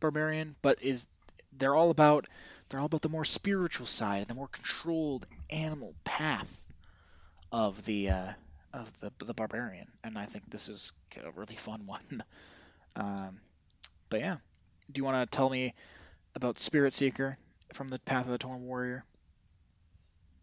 barbarian, 0.01 0.55
but 0.63 0.83
is 0.83 1.09
they're 1.53 1.75
all 1.75 1.91
about 1.91 2.29
they're 2.69 2.81
all 2.81 2.87
about 2.87 3.03
the 3.03 3.09
more 3.09 3.25
spiritual 3.25 3.87
side, 3.87 4.19
and 4.19 4.29
the 4.29 4.35
more 4.35 4.49
controlled 4.49 5.27
animal 5.51 5.95
path 6.05 6.61
of 7.53 7.85
the 7.85 8.11
uh, 8.11 8.33
of 8.73 9.01
the 9.01 9.13
the 9.25 9.35
barbarian, 9.35 9.87
and 10.03 10.19
I 10.19 10.27
think 10.27 10.51
this 10.51 10.69
is 10.69 10.93
a 11.23 11.31
really 11.33 11.57
fun 11.57 11.87
one. 11.87 12.25
Um, 12.97 13.41
but 14.09 14.21
yeah, 14.21 14.37
do 14.91 14.99
you 14.99 15.05
want 15.05 15.31
to 15.31 15.37
tell 15.37 15.51
me 15.51 15.75
about 16.35 16.59
Spirit 16.59 16.95
Seeker 16.95 17.37
from 17.73 17.89
the 17.89 17.99
Path 17.99 18.27
of 18.27 18.33
the 18.33 18.39
Totem 18.39 18.67
Warrior? 18.67 19.05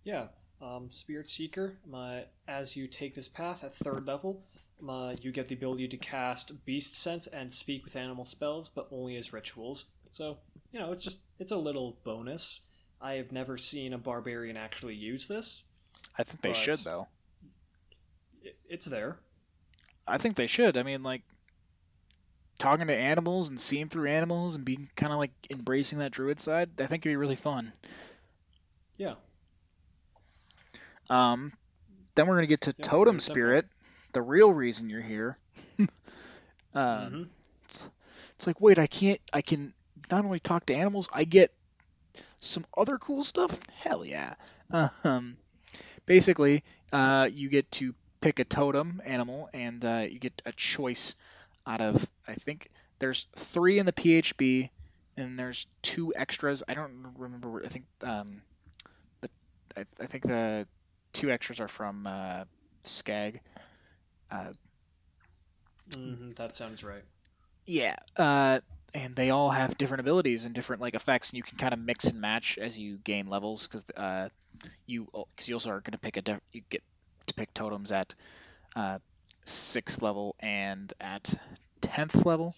Yeah, 0.03 0.27
um, 0.61 0.89
Spirit 0.89 1.29
Seeker. 1.29 1.77
My 1.87 2.25
as 2.47 2.75
you 2.75 2.87
take 2.87 3.15
this 3.15 3.27
path 3.27 3.63
at 3.63 3.73
third 3.73 4.05
level, 4.07 4.43
my, 4.81 5.15
you 5.21 5.31
get 5.31 5.47
the 5.47 5.55
ability 5.55 5.87
to 5.89 5.97
cast 5.97 6.65
Beast 6.65 6.95
Sense 6.95 7.27
and 7.27 7.51
speak 7.53 7.85
with 7.85 7.95
animal 7.95 8.25
spells, 8.25 8.69
but 8.69 8.87
only 8.91 9.15
as 9.17 9.33
rituals. 9.33 9.85
So 10.11 10.37
you 10.71 10.79
know, 10.79 10.91
it's 10.91 11.03
just 11.03 11.19
it's 11.39 11.51
a 11.51 11.57
little 11.57 11.97
bonus. 12.03 12.61
I 13.01 13.13
have 13.13 13.31
never 13.31 13.57
seen 13.57 13.93
a 13.93 13.97
barbarian 13.97 14.57
actually 14.57 14.95
use 14.95 15.27
this. 15.27 15.63
I 16.17 16.23
think 16.23 16.41
they 16.41 16.53
should 16.53 16.77
though. 16.79 17.07
It's 18.69 18.85
there. 18.85 19.17
I 20.07 20.17
think 20.17 20.35
they 20.35 20.47
should. 20.47 20.77
I 20.77 20.83
mean, 20.83 21.03
like 21.03 21.23
talking 22.59 22.87
to 22.87 22.95
animals 22.95 23.49
and 23.49 23.59
seeing 23.59 23.89
through 23.89 24.09
animals 24.09 24.55
and 24.55 24.63
being 24.63 24.89
kind 24.95 25.11
of 25.11 25.19
like 25.19 25.31
embracing 25.49 25.99
that 25.99 26.11
druid 26.11 26.39
side. 26.39 26.69
I 26.79 26.85
think 26.85 27.05
it'd 27.05 27.11
be 27.11 27.15
really 27.15 27.35
fun. 27.35 27.73
Yeah. 28.97 29.15
Um, 31.09 31.53
then 32.15 32.27
we're 32.27 32.35
gonna 32.35 32.47
get 32.47 32.61
to 32.61 32.75
Yeah, 32.77 32.83
Totem 32.87 33.13
very 33.15 33.21
simple. 33.21 33.33
Spirit, 33.33 33.65
the 34.13 34.21
real 34.21 34.53
reason 34.53 34.89
you're 34.89 35.01
here. 35.01 35.37
um, 35.79 35.87
Mhm. 36.75 37.27
It's 38.35 38.47
like, 38.47 38.59
wait, 38.61 38.79
I 38.79 38.87
can't. 38.87 39.21
I 39.33 39.41
can 39.41 39.73
not 40.11 40.25
only 40.25 40.39
talk 40.39 40.65
to 40.67 40.73
animals, 40.75 41.09
I 41.13 41.23
get 41.25 41.51
some 42.39 42.65
other 42.77 42.97
cool 42.97 43.23
stuff. 43.23 43.59
Hell 43.81 44.05
yeah. 44.05 44.35
Um, 45.03 45.37
basically, 46.05 46.63
uh, 46.91 47.29
you 47.31 47.49
get 47.49 47.71
to 47.73 47.93
pick 48.21 48.39
a 48.39 48.45
totem 48.45 49.01
animal, 49.05 49.49
and 49.53 49.83
uh, 49.85 50.05
you 50.09 50.19
get 50.19 50.41
a 50.45 50.51
choice 50.53 51.15
out 51.65 51.81
of. 51.81 52.07
I 52.27 52.33
think 52.35 52.69
there's 52.99 53.27
three 53.35 53.79
in 53.79 53.85
the 53.85 53.93
PHB, 53.93 54.69
and 55.17 55.37
there's 55.39 55.67
two 55.81 56.13
extras. 56.15 56.63
I 56.67 56.73
don't 56.73 57.13
remember. 57.17 57.49
where- 57.49 57.65
I 57.65 57.67
think 57.69 57.85
um, 58.03 58.41
the 59.21 59.29
I, 59.77 59.85
I 60.01 60.05
think 60.07 60.23
the 60.23 60.67
two 61.13 61.31
extras 61.31 61.59
are 61.59 61.67
from 61.67 62.07
uh, 62.07 62.45
SCAG. 62.83 63.39
Uh, 64.31 64.53
Mhm, 65.89 66.35
that 66.35 66.55
sounds 66.55 66.83
right. 66.83 67.03
yeah, 67.65 67.95
uh, 68.17 68.59
and 68.93 69.15
they 69.15 69.29
all 69.29 69.49
have 69.49 69.77
different 69.77 70.01
abilities 70.01 70.45
and 70.45 70.53
different 70.53 70.81
like 70.81 70.95
effects, 70.95 71.29
and 71.29 71.37
you 71.37 71.43
can 71.43 71.57
kind 71.57 71.73
of 71.73 71.79
mix 71.79 72.05
and 72.05 72.19
match 72.19 72.57
as 72.57 72.77
you 72.77 72.97
gain 73.03 73.27
levels 73.27 73.67
because 73.67 73.85
uh, 73.95 74.29
you 74.85 75.07
because 75.35 75.47
you 75.47 75.55
also 75.55 75.69
are 75.69 75.79
going 75.79 75.93
to 75.93 75.97
pick 75.97 76.17
a 76.17 76.21
diff- 76.21 76.41
you 76.51 76.61
get 76.69 76.83
to 77.27 77.33
pick 77.33 77.53
totems 77.53 77.91
at 77.91 78.13
uh, 78.75 78.99
sixth 79.45 80.01
level 80.01 80.35
and 80.39 80.93
at 80.99 81.33
tenth 81.81 82.25
level, 82.25 82.53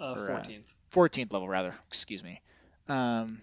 uh, 0.00 0.04
uh, 0.04 0.16
14th. 0.16 0.74
fourteenth 0.90 1.32
level 1.32 1.48
rather. 1.48 1.74
Excuse 1.88 2.22
me. 2.22 2.40
Um, 2.88 3.42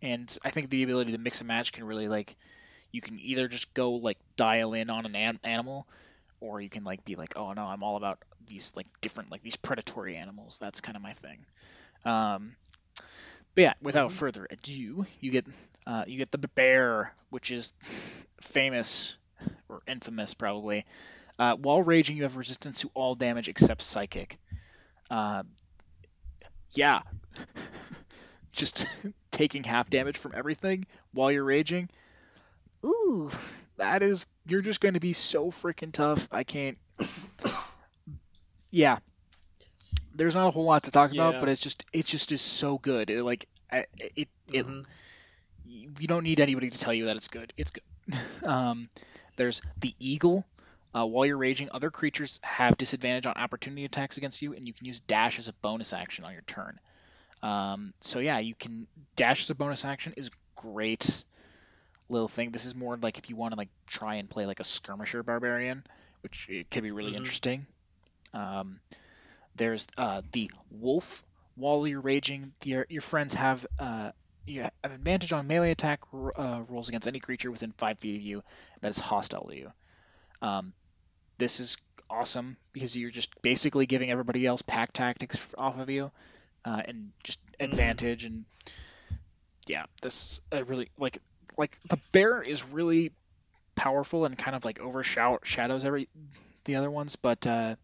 and 0.00 0.36
I 0.44 0.50
think 0.50 0.70
the 0.70 0.82
ability 0.82 1.12
to 1.12 1.18
mix 1.18 1.40
and 1.40 1.48
match 1.48 1.72
can 1.72 1.84
really 1.84 2.08
like 2.08 2.36
you 2.90 3.00
can 3.00 3.18
either 3.20 3.48
just 3.48 3.72
go 3.74 3.92
like 3.92 4.18
dial 4.36 4.74
in 4.74 4.90
on 4.90 5.06
an 5.06 5.14
an- 5.16 5.40
animal 5.44 5.86
or 6.42 6.60
you 6.60 6.68
can 6.68 6.84
like 6.84 7.04
be 7.04 7.16
like 7.16 7.34
oh 7.36 7.52
no 7.54 7.62
i'm 7.64 7.82
all 7.82 7.96
about 7.96 8.18
these 8.46 8.72
like 8.76 8.86
different 9.00 9.30
like 9.30 9.42
these 9.42 9.56
predatory 9.56 10.16
animals. 10.16 10.58
That's 10.60 10.80
kind 10.82 10.96
of 10.96 11.02
my 11.02 11.14
thing. 11.14 11.46
Um 12.04 12.56
but 13.54 13.62
yeah 13.62 13.74
without 13.80 14.10
Mhm. 14.10 14.14
further 14.14 14.46
ado 14.50 15.06
you 15.20 15.30
get 15.30 15.46
uh, 15.86 16.04
you 16.06 16.18
get 16.18 16.30
the 16.30 16.38
bear 16.38 17.12
which 17.30 17.50
is 17.50 17.72
famous 18.40 19.16
or 19.68 19.82
infamous 19.86 20.34
probably 20.34 20.84
uh, 21.38 21.56
while 21.56 21.82
raging 21.82 22.16
you 22.16 22.22
have 22.24 22.36
resistance 22.36 22.80
to 22.80 22.90
all 22.94 23.14
damage 23.14 23.48
except 23.48 23.82
psychic. 23.82 24.38
Uh, 25.10 25.42
yeah. 26.72 27.00
Just 28.52 28.86
taking 29.30 29.64
half 29.64 29.90
damage 29.90 30.18
from 30.18 30.32
everything 30.34 30.86
while 31.12 31.30
you're 31.32 31.44
raging. 31.44 31.88
Ooh 32.84 33.30
that 33.76 34.02
is 34.02 34.26
you're 34.46 34.62
just 34.62 34.80
going 34.80 34.94
to 34.94 35.00
be 35.00 35.12
so 35.12 35.50
freaking 35.50 35.92
tough 35.92 36.28
i 36.32 36.44
can't 36.44 36.78
yeah. 38.70 38.98
There's 40.14 40.34
not 40.34 40.48
a 40.48 40.50
whole 40.50 40.64
lot 40.64 40.84
to 40.84 40.90
talk 40.90 41.12
about 41.12 41.40
but 41.40 41.48
it's 41.48 41.60
just 41.60 41.84
it 41.92 42.04
just 42.06 42.32
is 42.32 42.42
so 42.42 42.78
good. 42.78 43.10
It, 43.10 43.22
like 43.22 43.46
it 43.72 44.28
it 44.46 44.66
Mhm. 44.66 44.84
you 45.64 46.06
don't 46.06 46.24
need 46.24 46.40
anybody 46.40 46.70
to 46.70 46.78
tell 46.78 46.92
you 46.92 47.06
that 47.06 47.16
it's 47.16 47.28
good. 47.28 47.52
It's 47.56 47.70
good. 47.70 47.82
Um 48.46 48.88
there's 49.36 49.62
the 49.80 49.94
eagle. 49.98 50.44
Uh, 50.94 51.06
while 51.06 51.24
you're 51.24 51.38
raging 51.38 51.70
other 51.72 51.90
creatures 51.90 52.38
have 52.42 52.76
disadvantage 52.76 53.24
on 53.24 53.32
opportunity 53.34 53.86
attacks 53.86 54.18
against 54.18 54.42
you 54.42 54.52
and 54.52 54.66
you 54.66 54.74
can 54.74 54.86
use 54.86 55.00
dash 55.00 55.38
as 55.38 55.48
a 55.48 55.54
bonus 55.62 55.94
action 55.94 56.24
on 56.26 56.34
your 56.34 56.42
turn. 56.42 56.78
Um, 57.42 57.94
so 58.02 58.18
yeah 58.18 58.38
you 58.38 58.54
can 58.54 58.86
dash 59.16 59.42
as 59.42 59.50
a 59.50 59.54
bonus 59.54 59.84
action 59.86 60.12
is 60.16 60.30
great 60.54 61.24
little 62.12 62.28
thing 62.28 62.52
this 62.52 62.66
is 62.66 62.74
more 62.74 62.96
like 62.98 63.18
if 63.18 63.30
you 63.30 63.36
want 63.36 63.52
to 63.52 63.58
like 63.58 63.70
try 63.88 64.16
and 64.16 64.30
play 64.30 64.46
like 64.46 64.60
a 64.60 64.64
skirmisher 64.64 65.22
barbarian 65.22 65.84
which 66.22 66.46
it 66.50 66.70
could 66.70 66.84
be 66.84 66.92
really 66.92 67.12
Mhm. 67.12 67.16
interesting 67.16 67.66
um, 68.34 68.80
there's 69.56 69.86
uh, 69.98 70.22
the 70.32 70.50
wolf 70.70 71.24
while 71.56 71.86
you're 71.86 72.00
raging 72.00 72.52
your, 72.64 72.86
your 72.88 73.02
friends 73.02 73.34
have 73.34 73.66
uh, 73.78 74.10
you 74.46 74.62
have 74.62 74.72
advantage 74.84 75.32
on 75.32 75.46
melee 75.46 75.70
attack 75.72 76.00
uh, 76.38 76.62
rolls 76.68 76.88
against 76.88 77.08
any 77.08 77.20
creature 77.20 77.50
within 77.50 77.72
five 77.78 77.98
feet 77.98 78.16
of 78.16 78.22
you 78.22 78.42
that 78.80 78.90
is 78.90 78.98
hostile 78.98 79.46
to 79.48 79.56
you. 79.56 79.72
Um, 80.42 80.74
this 81.38 81.60
is 81.60 81.76
awesome 82.10 82.56
because 82.72 82.96
you're 82.96 83.10
just 83.10 83.40
basically 83.42 83.86
giving 83.86 84.10
everybody 84.10 84.46
else 84.46 84.62
pack 84.62 84.92
tactics 84.92 85.38
off 85.58 85.78
of 85.78 85.90
you, 85.90 86.10
uh, 86.64 86.82
and 86.86 87.10
just 87.24 87.40
advantage 87.60 88.24
and 88.24 88.44
yeah, 89.66 89.84
this 90.02 90.40
I 90.52 90.58
really 90.60 90.90
like 90.98 91.18
like 91.56 91.76
the 91.88 91.98
bear 92.12 92.42
is 92.42 92.64
really 92.66 93.12
powerful 93.74 94.24
and 94.24 94.36
kind 94.36 94.56
of 94.56 94.64
like 94.64 94.80
overshadows 94.80 95.84
every 95.84 96.08
the 96.64 96.76
other 96.76 96.90
ones, 96.90 97.16
but 97.16 97.46
uh, 97.46 97.76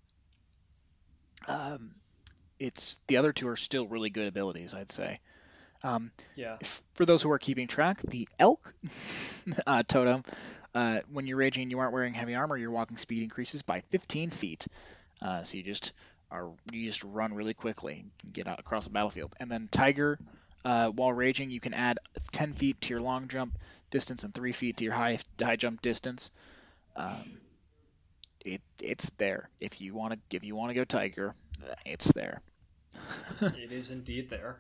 um, 1.47 1.91
it's 2.59 3.01
the 3.07 3.17
other 3.17 3.33
two 3.33 3.49
are 3.49 3.57
still 3.57 3.87
really 3.87 4.11
good 4.11 4.29
abilities, 4.29 4.75
I'd 4.75 4.93
say. 4.93 5.21
Um, 5.83 6.11
yeah. 6.35 6.57
If, 6.61 6.83
for 6.95 7.07
those 7.07 7.23
who 7.23 7.31
are 7.31 7.39
keeping 7.39 7.69
track, 7.69 8.01
the 8.03 8.29
elk 8.39 8.73
uh, 9.67 9.83
totem, 9.85 10.25
uh, 10.75 11.01
when 11.11 11.27
you're 11.27 11.37
raging 11.37 11.63
and 11.63 11.71
you 11.71 11.79
aren't 11.79 11.93
wearing 11.93 12.15
heavy 12.15 12.35
armor, 12.35 12.57
your 12.57 12.71
walking 12.71 12.99
speed 12.99 13.23
increases 13.23 13.63
by 13.63 13.81
15 13.91 14.31
feet. 14.31 14.67
Uh, 15.23 15.43
so 15.43 15.57
you 15.57 15.63
just 15.63 15.93
are 16.31 16.51
you 16.73 16.87
just 16.87 17.03
run 17.05 17.33
really 17.33 17.55
quickly 17.55 18.05
and 18.25 18.33
get 18.33 18.47
out 18.47 18.61
across 18.61 18.85
the 18.85 18.91
battlefield. 18.91 19.35
And 19.41 19.51
then 19.51 19.69
tiger, 19.71 20.19
uh, 20.69 20.91
while 20.91 21.15
raging, 21.15 21.51
you 21.51 21.61
can 21.61 21.73
add 21.73 21.99
10 22.33 22.53
feet 22.53 22.79
to 22.83 22.91
your 22.91 23.01
long 23.01 23.27
jump 23.27 23.57
distance 23.91 24.23
and 24.23 24.35
3 24.35 24.53
feet 24.53 24.77
to 24.77 24.85
your 24.85 24.93
high 24.93 25.19
high 25.41 25.57
jump 25.57 25.81
distance. 25.81 26.31
Um, 26.95 27.41
it 28.45 28.61
it's 28.79 29.09
there. 29.17 29.49
If 29.61 29.81
you 29.81 29.95
want 29.95 30.13
to 30.13 30.37
if 30.37 30.45
you 30.45 30.55
want 30.55 30.69
to 30.69 30.75
go 30.75 30.85
tiger, 30.85 31.35
it's 31.87 32.13
there. 32.13 32.43
it 33.41 33.73
is 33.73 33.91
indeed 33.91 34.29
there. 34.29 34.59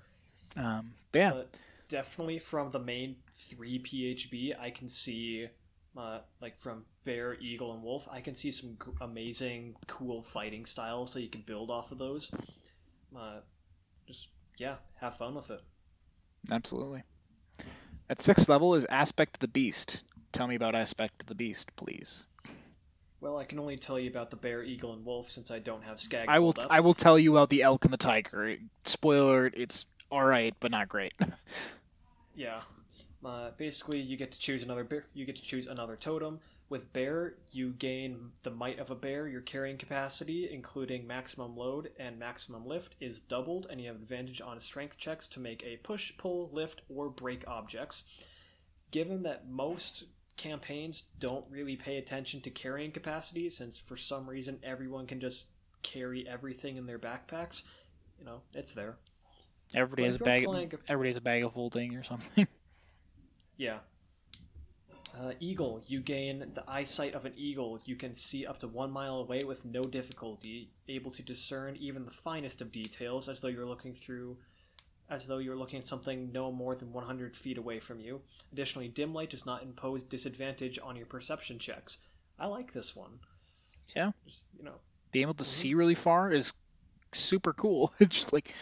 Um, 0.56 0.92
yeah, 1.12 1.32
but 1.32 1.58
definitely 1.88 2.38
from 2.38 2.70
the 2.70 2.80
main 2.80 3.16
three 3.30 3.78
PHB, 3.78 4.58
I 4.58 4.70
can 4.70 4.88
see, 4.88 5.48
uh, 5.94 6.20
like 6.40 6.58
from 6.58 6.86
bear, 7.04 7.34
eagle, 7.34 7.74
and 7.74 7.82
wolf, 7.82 8.08
I 8.10 8.22
can 8.22 8.34
see 8.34 8.50
some 8.50 8.78
g- 8.82 8.92
amazing, 9.02 9.76
cool 9.86 10.22
fighting 10.22 10.64
styles 10.64 11.12
that 11.12 11.20
you 11.20 11.28
can 11.28 11.42
build 11.42 11.70
off 11.70 11.92
of 11.92 11.98
those. 11.98 12.30
Uh, 13.14 13.40
just 14.06 14.28
yeah, 14.56 14.76
have 15.00 15.14
fun 15.14 15.34
with 15.34 15.50
it. 15.50 15.60
Absolutely. 16.50 17.02
At 18.10 18.20
sixth 18.20 18.48
level 18.48 18.74
is 18.74 18.86
Aspect 18.88 19.36
of 19.36 19.40
the 19.40 19.48
Beast. 19.48 20.02
Tell 20.32 20.46
me 20.46 20.54
about 20.54 20.74
Aspect 20.74 21.22
of 21.22 21.26
the 21.28 21.34
Beast, 21.34 21.74
please. 21.76 22.24
Well, 23.20 23.36
I 23.36 23.44
can 23.44 23.58
only 23.58 23.76
tell 23.76 23.98
you 23.98 24.08
about 24.08 24.30
the 24.30 24.36
bear, 24.36 24.62
eagle, 24.62 24.92
and 24.92 25.04
wolf 25.04 25.30
since 25.30 25.50
I 25.50 25.58
don't 25.58 25.82
have 25.82 25.96
SCAG. 25.96 26.26
I 26.28 26.38
will. 26.38 26.54
I 26.70 26.80
will 26.80 26.94
tell 26.94 27.18
you 27.18 27.32
about 27.32 27.50
the 27.50 27.62
elk 27.62 27.84
and 27.84 27.92
the 27.92 27.98
tiger. 27.98 28.56
Spoiler: 28.84 29.46
It's 29.46 29.86
all 30.10 30.24
right, 30.24 30.54
but 30.60 30.70
not 30.70 30.88
great. 30.88 31.12
yeah. 32.36 32.60
Uh, 33.24 33.50
basically, 33.58 33.98
you 33.98 34.16
get 34.16 34.30
to 34.32 34.38
choose 34.38 34.62
another. 34.62 34.86
You 35.14 35.24
get 35.24 35.36
to 35.36 35.42
choose 35.42 35.66
another 35.66 35.96
totem. 35.96 36.38
With 36.70 36.92
bear, 36.92 37.36
you 37.50 37.70
gain 37.70 38.32
the 38.42 38.50
might 38.50 38.78
of 38.78 38.90
a 38.90 38.94
bear. 38.94 39.26
Your 39.26 39.40
carrying 39.40 39.78
capacity, 39.78 40.50
including 40.52 41.06
maximum 41.06 41.56
load 41.56 41.90
and 41.98 42.18
maximum 42.18 42.66
lift, 42.66 42.94
is 43.00 43.20
doubled, 43.20 43.66
and 43.70 43.80
you 43.80 43.88
have 43.88 43.96
advantage 43.96 44.42
on 44.42 44.60
strength 44.60 44.98
checks 44.98 45.26
to 45.28 45.40
make 45.40 45.62
a 45.64 45.78
push, 45.78 46.16
pull, 46.18 46.50
lift, 46.52 46.82
or 46.90 47.08
break 47.08 47.48
objects. 47.48 48.04
Given 48.90 49.22
that 49.22 49.48
most 49.48 50.04
campaigns 50.36 51.04
don't 51.18 51.46
really 51.50 51.76
pay 51.76 51.96
attention 51.96 52.42
to 52.42 52.50
carrying 52.50 52.92
capacity, 52.92 53.48
since 53.48 53.78
for 53.78 53.96
some 53.96 54.28
reason 54.28 54.58
everyone 54.62 55.06
can 55.06 55.20
just 55.20 55.48
carry 55.82 56.28
everything 56.28 56.76
in 56.76 56.86
their 56.86 56.98
backpacks, 56.98 57.62
you 58.18 58.26
know, 58.26 58.42
it's 58.52 58.74
there. 58.74 58.96
Everybody 59.74 60.04
has 60.04 60.16
a 60.16 60.24
bag. 60.24 60.44
Playing... 60.44 60.72
Everybody 60.88 61.08
has 61.08 61.16
a 61.16 61.22
bag 61.22 61.44
of 61.44 61.52
holding 61.52 61.96
or 61.96 62.02
something. 62.02 62.46
yeah. 63.56 63.78
Uh, 65.18 65.32
eagle, 65.40 65.82
you 65.88 66.00
gain 66.00 66.50
the 66.54 66.62
eyesight 66.68 67.14
of 67.14 67.24
an 67.24 67.32
eagle. 67.36 67.80
You 67.84 67.96
can 67.96 68.14
see 68.14 68.46
up 68.46 68.58
to 68.60 68.68
one 68.68 68.92
mile 68.92 69.18
away 69.18 69.42
with 69.42 69.64
no 69.64 69.82
difficulty, 69.82 70.70
able 70.88 71.10
to 71.10 71.22
discern 71.22 71.76
even 71.76 72.04
the 72.04 72.12
finest 72.12 72.60
of 72.60 72.70
details, 72.70 73.28
as 73.28 73.40
though 73.40 73.48
you're 73.48 73.66
looking 73.66 73.92
through, 73.92 74.36
as 75.10 75.26
though 75.26 75.38
you're 75.38 75.56
looking 75.56 75.80
at 75.80 75.86
something 75.86 76.30
no 76.30 76.52
more 76.52 76.76
than 76.76 76.92
100 76.92 77.34
feet 77.34 77.58
away 77.58 77.80
from 77.80 77.98
you. 77.98 78.20
Additionally, 78.52 78.86
dim 78.86 79.12
light 79.12 79.30
does 79.30 79.44
not 79.44 79.64
impose 79.64 80.04
disadvantage 80.04 80.78
on 80.80 80.94
your 80.94 81.06
perception 81.06 81.58
checks. 81.58 81.98
I 82.38 82.46
like 82.46 82.72
this 82.72 82.94
one. 82.94 83.18
Yeah, 83.96 84.12
you 84.56 84.64
know, 84.64 84.76
being 85.10 85.24
able 85.24 85.34
to 85.34 85.42
mm-hmm. 85.42 85.50
see 85.50 85.74
really 85.74 85.96
far 85.96 86.30
is 86.30 86.52
super 87.12 87.52
cool. 87.52 87.92
It's 88.00 88.14
just 88.14 88.32
like 88.32 88.54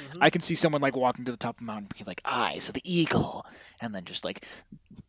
Mm-hmm. 0.00 0.22
I 0.22 0.30
can 0.30 0.40
see 0.40 0.54
someone 0.54 0.82
like 0.82 0.96
walking 0.96 1.26
to 1.26 1.30
the 1.30 1.36
top 1.36 1.56
of 1.56 1.60
the 1.60 1.66
mountain, 1.66 1.88
being 1.92 2.06
like 2.06 2.22
eyes 2.24 2.68
of 2.68 2.74
the 2.74 2.82
eagle, 2.84 3.46
and 3.80 3.94
then 3.94 4.04
just 4.04 4.24
like 4.24 4.44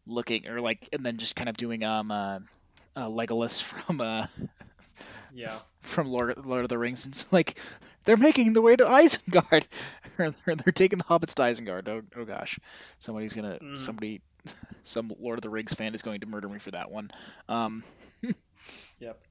looking, 0.05 0.47
or 0.47 0.61
like, 0.61 0.89
and 0.93 1.05
then 1.05 1.17
just 1.17 1.35
kind 1.35 1.49
of 1.49 1.57
doing 1.57 1.83
um 1.83 2.11
uh, 2.11 2.39
uh 2.95 3.07
Legolas 3.07 3.61
from 3.85 4.01
uh 4.01 4.27
yeah 5.33 5.57
from 5.81 6.07
Lord 6.07 6.37
Lord 6.45 6.63
of 6.63 6.69
the 6.69 6.77
Rings. 6.77 7.05
And 7.05 7.13
it's 7.13 7.31
like 7.31 7.57
they're 8.05 8.17
making 8.17 8.53
the 8.53 8.61
way 8.61 8.75
to 8.75 8.83
Isengard, 8.83 9.65
or 10.19 10.33
they're, 10.45 10.55
they're 10.55 10.73
taking 10.73 10.97
the 10.97 11.05
hobbits 11.05 11.35
to 11.35 11.43
Isengard. 11.43 11.87
Oh, 11.87 12.01
oh 12.15 12.25
gosh, 12.25 12.59
somebody's 12.99 13.33
gonna 13.33 13.59
mm. 13.61 13.77
somebody 13.77 14.21
some 14.83 15.11
Lord 15.19 15.37
of 15.37 15.43
the 15.43 15.49
Rings 15.49 15.73
fan 15.73 15.95
is 15.95 16.01
going 16.01 16.21
to 16.21 16.27
murder 16.27 16.49
me 16.49 16.59
for 16.59 16.71
that 16.71 16.91
one. 16.91 17.11
Um, 17.47 17.83
yep. 18.99 19.21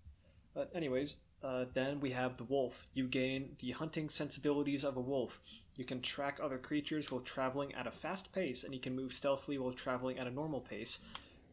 But 0.54 0.70
anyways, 0.74 1.16
uh, 1.42 1.64
then 1.72 2.00
we 2.00 2.10
have 2.10 2.36
the 2.36 2.44
wolf. 2.44 2.86
You 2.92 3.06
gain 3.06 3.56
the 3.60 3.70
hunting 3.70 4.08
sensibilities 4.08 4.84
of 4.84 4.96
a 4.96 5.00
wolf. 5.00 5.40
You 5.76 5.84
can 5.84 6.02
track 6.02 6.38
other 6.42 6.58
creatures 6.58 7.10
while 7.10 7.22
traveling 7.22 7.74
at 7.74 7.86
a 7.86 7.90
fast 7.90 8.32
pace, 8.32 8.64
and 8.64 8.74
you 8.74 8.80
can 8.80 8.94
move 8.94 9.12
stealthily 9.14 9.58
while 9.58 9.72
traveling 9.72 10.18
at 10.18 10.26
a 10.26 10.30
normal 10.30 10.60
pace. 10.60 10.98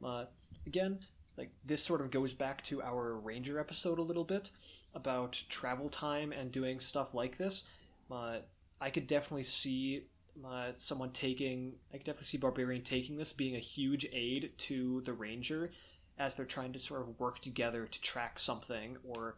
Uh, 0.03 0.25
again, 0.65 0.99
like 1.37 1.51
this 1.65 1.83
sort 1.83 2.01
of 2.01 2.11
goes 2.11 2.33
back 2.33 2.63
to 2.65 2.81
our 2.81 3.13
ranger 3.15 3.59
episode 3.59 3.99
a 3.99 4.03
little 4.03 4.23
bit 4.23 4.51
about 4.93 5.41
travel 5.49 5.87
time 5.87 6.31
and 6.31 6.51
doing 6.51 6.79
stuff 6.79 7.13
like 7.13 7.37
this. 7.37 7.63
Uh, 8.11 8.39
I 8.81 8.89
could 8.89 9.07
definitely 9.07 9.43
see 9.43 10.03
uh, 10.45 10.71
someone 10.73 11.11
taking. 11.11 11.73
I 11.93 11.97
could 11.97 12.05
definitely 12.05 12.25
see 12.25 12.37
barbarian 12.37 12.83
taking 12.83 13.17
this 13.17 13.31
being 13.31 13.55
a 13.55 13.59
huge 13.59 14.05
aid 14.11 14.51
to 14.57 15.01
the 15.01 15.13
ranger 15.13 15.71
as 16.19 16.35
they're 16.35 16.45
trying 16.45 16.73
to 16.73 16.79
sort 16.79 17.01
of 17.01 17.19
work 17.19 17.39
together 17.39 17.85
to 17.85 18.01
track 18.01 18.39
something 18.39 18.97
or 19.03 19.35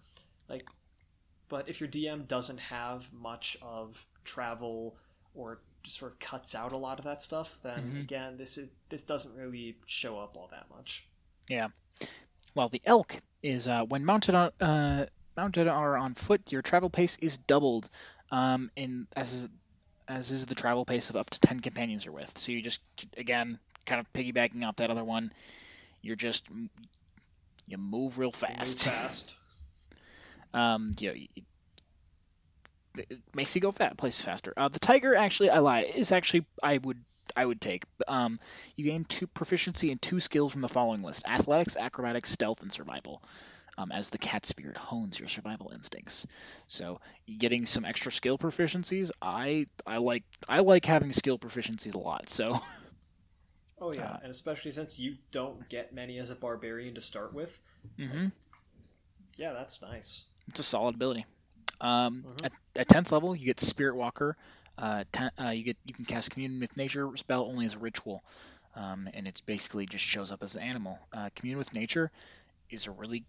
like, 0.50 0.68
but 1.48 1.70
if 1.70 1.80
your 1.80 1.90
DM 1.90 2.28
doesn't 2.28 2.60
have 2.60 3.12
much 3.14 3.58
of 3.62 4.06
travel 4.24 4.98
or 5.34 5.60
just 5.84 5.98
sort 5.98 6.12
of 6.12 6.20
cuts 6.20 6.56
out 6.56 6.72
a 6.72 6.78
lot 6.78 7.00
of 7.00 7.06
that 7.06 7.22
stuff, 7.22 7.60
then 7.64 7.80
mm-hmm. 7.80 8.00
again, 8.02 8.38
this 8.38 8.58
is 8.58 8.70
this 8.90 9.04
doesn't 9.04 9.36
really 9.36 9.78
show 9.86 10.20
up 10.20 10.36
all 10.36 10.50
that 10.52 10.66
much. 10.76 11.08
Yeah. 11.48 11.68
Well, 12.56 12.70
the 12.70 12.82
elk 12.86 13.16
is 13.42 13.68
uh, 13.68 13.86
when 13.86 14.06
mounted 14.06 14.36
on 14.36 14.52
uh, 14.60 15.06
mounted 15.38 15.68
or 15.68 15.98
on 15.98 16.16
foot, 16.16 16.52
your 16.52 16.62
travel 16.62 16.90
pace 16.90 17.18
is 17.22 17.38
doubled, 17.38 17.90
um, 18.32 18.72
in 18.76 19.08
as 19.16 19.48
as 20.08 20.32
is 20.32 20.46
the 20.46 20.56
travel 20.56 20.86
pace 20.86 21.10
of 21.10 21.16
up 21.16 21.30
to 21.30 21.40
ten 21.40 21.60
companions 21.60 22.06
you're 22.06 22.14
with. 22.14 22.38
So 22.38 22.52
you 22.52 22.62
just 22.62 22.82
again 23.18 23.60
kind 23.86 24.00
of 24.00 24.12
piggybacking 24.14 24.68
off 24.68 24.78
that 24.78 24.90
other 24.90 25.04
one. 25.04 25.32
You're 26.02 26.16
just 26.16 26.48
you 27.68 27.78
move 27.78 28.18
real 28.18 28.32
fast. 28.32 28.86
Move 28.86 28.94
fast. 28.94 29.36
Um, 30.54 30.94
you 31.00 31.10
know, 31.10 31.16
it 32.98 33.20
makes 33.34 33.56
you 33.56 33.62
go 33.62 33.72
fat, 33.72 33.98
places 33.98 34.24
faster. 34.24 34.54
Uh, 34.58 34.68
the 34.68 34.80
tiger, 34.80 35.16
actually, 35.16 35.50
I 35.50 35.60
lied. 35.60 35.92
Is 35.96 36.12
actually 36.12 36.46
I 36.62 36.78
would 36.78 37.04
I 37.36 37.46
would 37.46 37.62
take. 37.62 37.84
Um, 38.08 38.40
you 38.76 38.86
gain 38.86 39.06
two 39.06 39.28
proficiency 39.28 39.92
and 39.92 40.02
two 40.02 40.20
skills 40.20 40.52
from 40.52 40.62
the 40.62 40.70
following 40.70 41.04
list: 41.04 41.24
athletics, 41.28 41.78
acrobatics, 41.78 42.32
stealth, 42.32 42.62
and 42.62 42.72
survival. 42.72 43.22
Um, 43.78 43.94
as 43.94 44.10
the 44.10 44.18
cat 44.18 44.46
spirit 44.46 44.76
hones 44.76 45.18
your 45.18 45.30
survival 45.30 45.72
instincts. 45.74 46.28
So 46.68 47.00
getting 47.38 47.66
some 47.66 47.86
extra 47.86 48.12
skill 48.12 48.38
proficiencies, 48.38 49.10
I 49.22 49.68
I 49.88 49.98
like 49.98 50.24
I 50.50 50.60
like 50.60 50.84
having 50.86 51.14
skill 51.14 51.40
proficiencies 51.40 51.96
a 51.96 52.00
lot. 52.00 52.30
So. 52.30 52.60
Oh 53.82 53.94
yeah, 53.94 54.10
uh, 54.10 54.18
and 54.24 54.30
especially 54.30 54.72
since 54.72 55.00
you 55.00 55.16
don't 55.32 55.70
get 55.70 55.94
many 55.94 56.18
as 56.20 56.30
a 56.30 56.36
barbarian 56.36 56.96
to 56.96 57.00
start 57.02 57.34
with. 57.34 57.62
Mm-hmm. 57.98 58.26
Yeah, 59.38 59.54
that's 59.54 59.82
nice. 59.82 60.26
It's 60.50 60.60
a 60.60 60.64
solid 60.64 60.96
ability. 60.96 61.26
Um, 61.82 62.26
mm-hmm. 62.28 62.46
at, 62.46 62.52
at 62.76 62.88
10th 62.88 63.12
level, 63.12 63.36
you 63.36 63.46
get 63.46 63.60
Spirit 63.60 63.96
Walker. 63.96 64.36
Uh, 64.78 65.04
ten, 65.12 65.30
uh, 65.38 65.50
you 65.50 65.64
get 65.64 65.78
you 65.84 65.94
can 65.94 66.06
cast 66.06 66.32
Commune 66.32 66.60
with 66.62 66.76
Nature 66.78 67.10
spell 67.18 67.44
only 67.44 67.66
as 67.66 67.74
a 67.74 67.80
ritual, 67.80 68.24
um, 68.76 69.10
and 69.14 69.28
it's 69.28 69.42
basically 69.42 69.86
just 69.86 70.04
shows 70.06 70.32
up 70.32 70.42
as 70.42 70.56
an 70.56 70.62
animal. 70.62 70.98
Uh, 71.12 71.30
Commune 71.36 71.58
with 71.58 71.74
Nature 71.76 72.12
is 72.70 72.88
a 72.88 72.92
really 72.92 73.26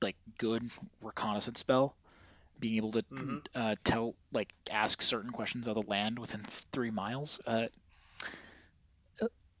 like 0.00 0.14
good 0.38 0.70
reconnaissance 1.02 1.58
spell, 1.58 1.96
being 2.60 2.76
able 2.76 2.92
to 2.92 3.02
mm-hmm. 3.02 3.38
uh, 3.56 3.74
tell 3.82 4.14
like 4.32 4.54
ask 4.70 5.02
certain 5.02 5.30
questions 5.30 5.66
about 5.66 5.82
the 5.82 5.90
land 5.90 6.20
within 6.20 6.42
three 6.70 6.92
miles. 6.92 7.40
Uh, 7.44 7.66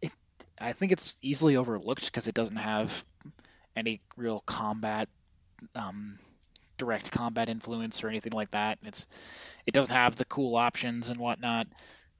it, 0.00 0.12
I 0.60 0.74
think 0.74 0.92
it's 0.92 1.14
easily 1.22 1.56
overlooked 1.56 2.06
because 2.06 2.28
it 2.28 2.34
doesn't 2.34 2.56
have 2.56 3.04
any 3.74 4.00
real 4.16 4.44
combat 4.46 5.08
um, 5.74 6.20
direct 6.78 7.10
combat 7.10 7.48
influence 7.48 8.02
or 8.02 8.08
anything 8.08 8.32
like 8.32 8.50
that. 8.50 8.78
It's 8.82 9.06
it 9.66 9.72
doesn't 9.72 9.94
have 9.94 10.16
the 10.16 10.24
cool 10.24 10.56
options 10.56 11.10
and 11.10 11.18
whatnot 11.18 11.66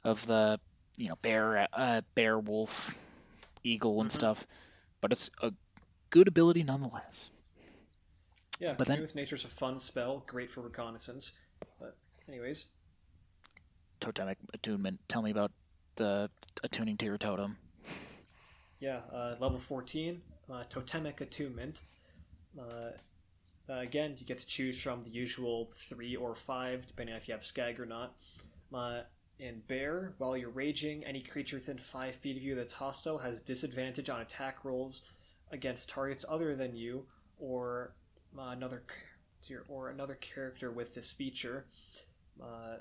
of 0.05 0.25
the 0.27 0.61
you 0.97 1.09
know 1.09 1.17
bear, 1.23 1.69
uh, 1.73 2.03
bear, 2.15 2.39
wolf, 2.39 2.97
eagle, 3.65 4.01
and 4.01 4.11
mm-hmm. 4.11 4.19
stuff, 4.19 4.47
but 5.01 5.13
it's 5.13 5.31
a 5.43 5.53
good 6.11 6.29
ability 6.29 6.63
nonetheless. 6.63 7.31
Yeah, 8.59 8.75
but 8.77 8.87
then 8.87 9.01
with 9.01 9.15
Nature's 9.15 9.45
a 9.45 9.49
fun 9.49 9.79
spell, 9.79 10.25
great 10.27 10.49
for 10.49 10.63
reconnaissance. 10.63 11.33
But 11.79 11.97
anyways, 12.29 12.67
totemic 14.01 14.39
attunement. 14.55 15.01
Tell 15.09 15.23
me 15.23 15.31
about 15.31 15.53
the 15.97 16.31
attuning 16.63 16.97
to 16.99 17.05
your 17.05 17.19
totem. 17.19 17.59
Yeah, 18.79 19.01
uh, 19.13 19.37
level 19.41 19.59
14, 19.59 20.21
uh, 20.53 20.65
Totemic 20.69 21.21
Attunement. 21.23 21.83
Uh, 22.59 22.91
uh, 23.69 23.81
again, 23.81 24.15
you 24.19 24.27
get 24.27 24.39
to 24.39 24.47
choose 24.47 24.81
from 24.81 25.03
the 25.03 25.11
usual 25.11 25.71
three 25.75 26.17
or 26.17 26.35
five, 26.35 26.87
depending 26.87 27.15
on 27.15 27.21
if 27.21 27.29
you 27.29 27.35
have 27.35 27.43
SCAG 27.43 27.79
or 27.79 27.87
not. 27.87 28.15
Uh, 28.73 29.01
in 29.39 29.61
Bear, 29.69 30.15
while 30.19 30.37
you're 30.37 30.51
raging, 30.51 31.05
any 31.05 31.21
creature 31.21 31.57
within 31.57 31.77
five 31.77 32.15
feet 32.15 32.37
of 32.37 32.43
you 32.43 32.55
that's 32.55 32.73
hostile 32.73 33.19
has 33.19 33.41
disadvantage 33.41 34.09
on 34.09 34.21
attack 34.21 34.65
rolls 34.65 35.03
against 35.53 35.89
targets 35.89 36.25
other 36.29 36.57
than 36.57 36.75
you 36.75 37.05
or 37.39 37.95
uh, 38.39 38.51
another 38.51 38.83
or 39.69 39.91
another 39.91 40.15
character 40.15 40.71
with 40.71 40.95
this 40.95 41.11
feature. 41.11 41.67
Uh, 42.43 42.77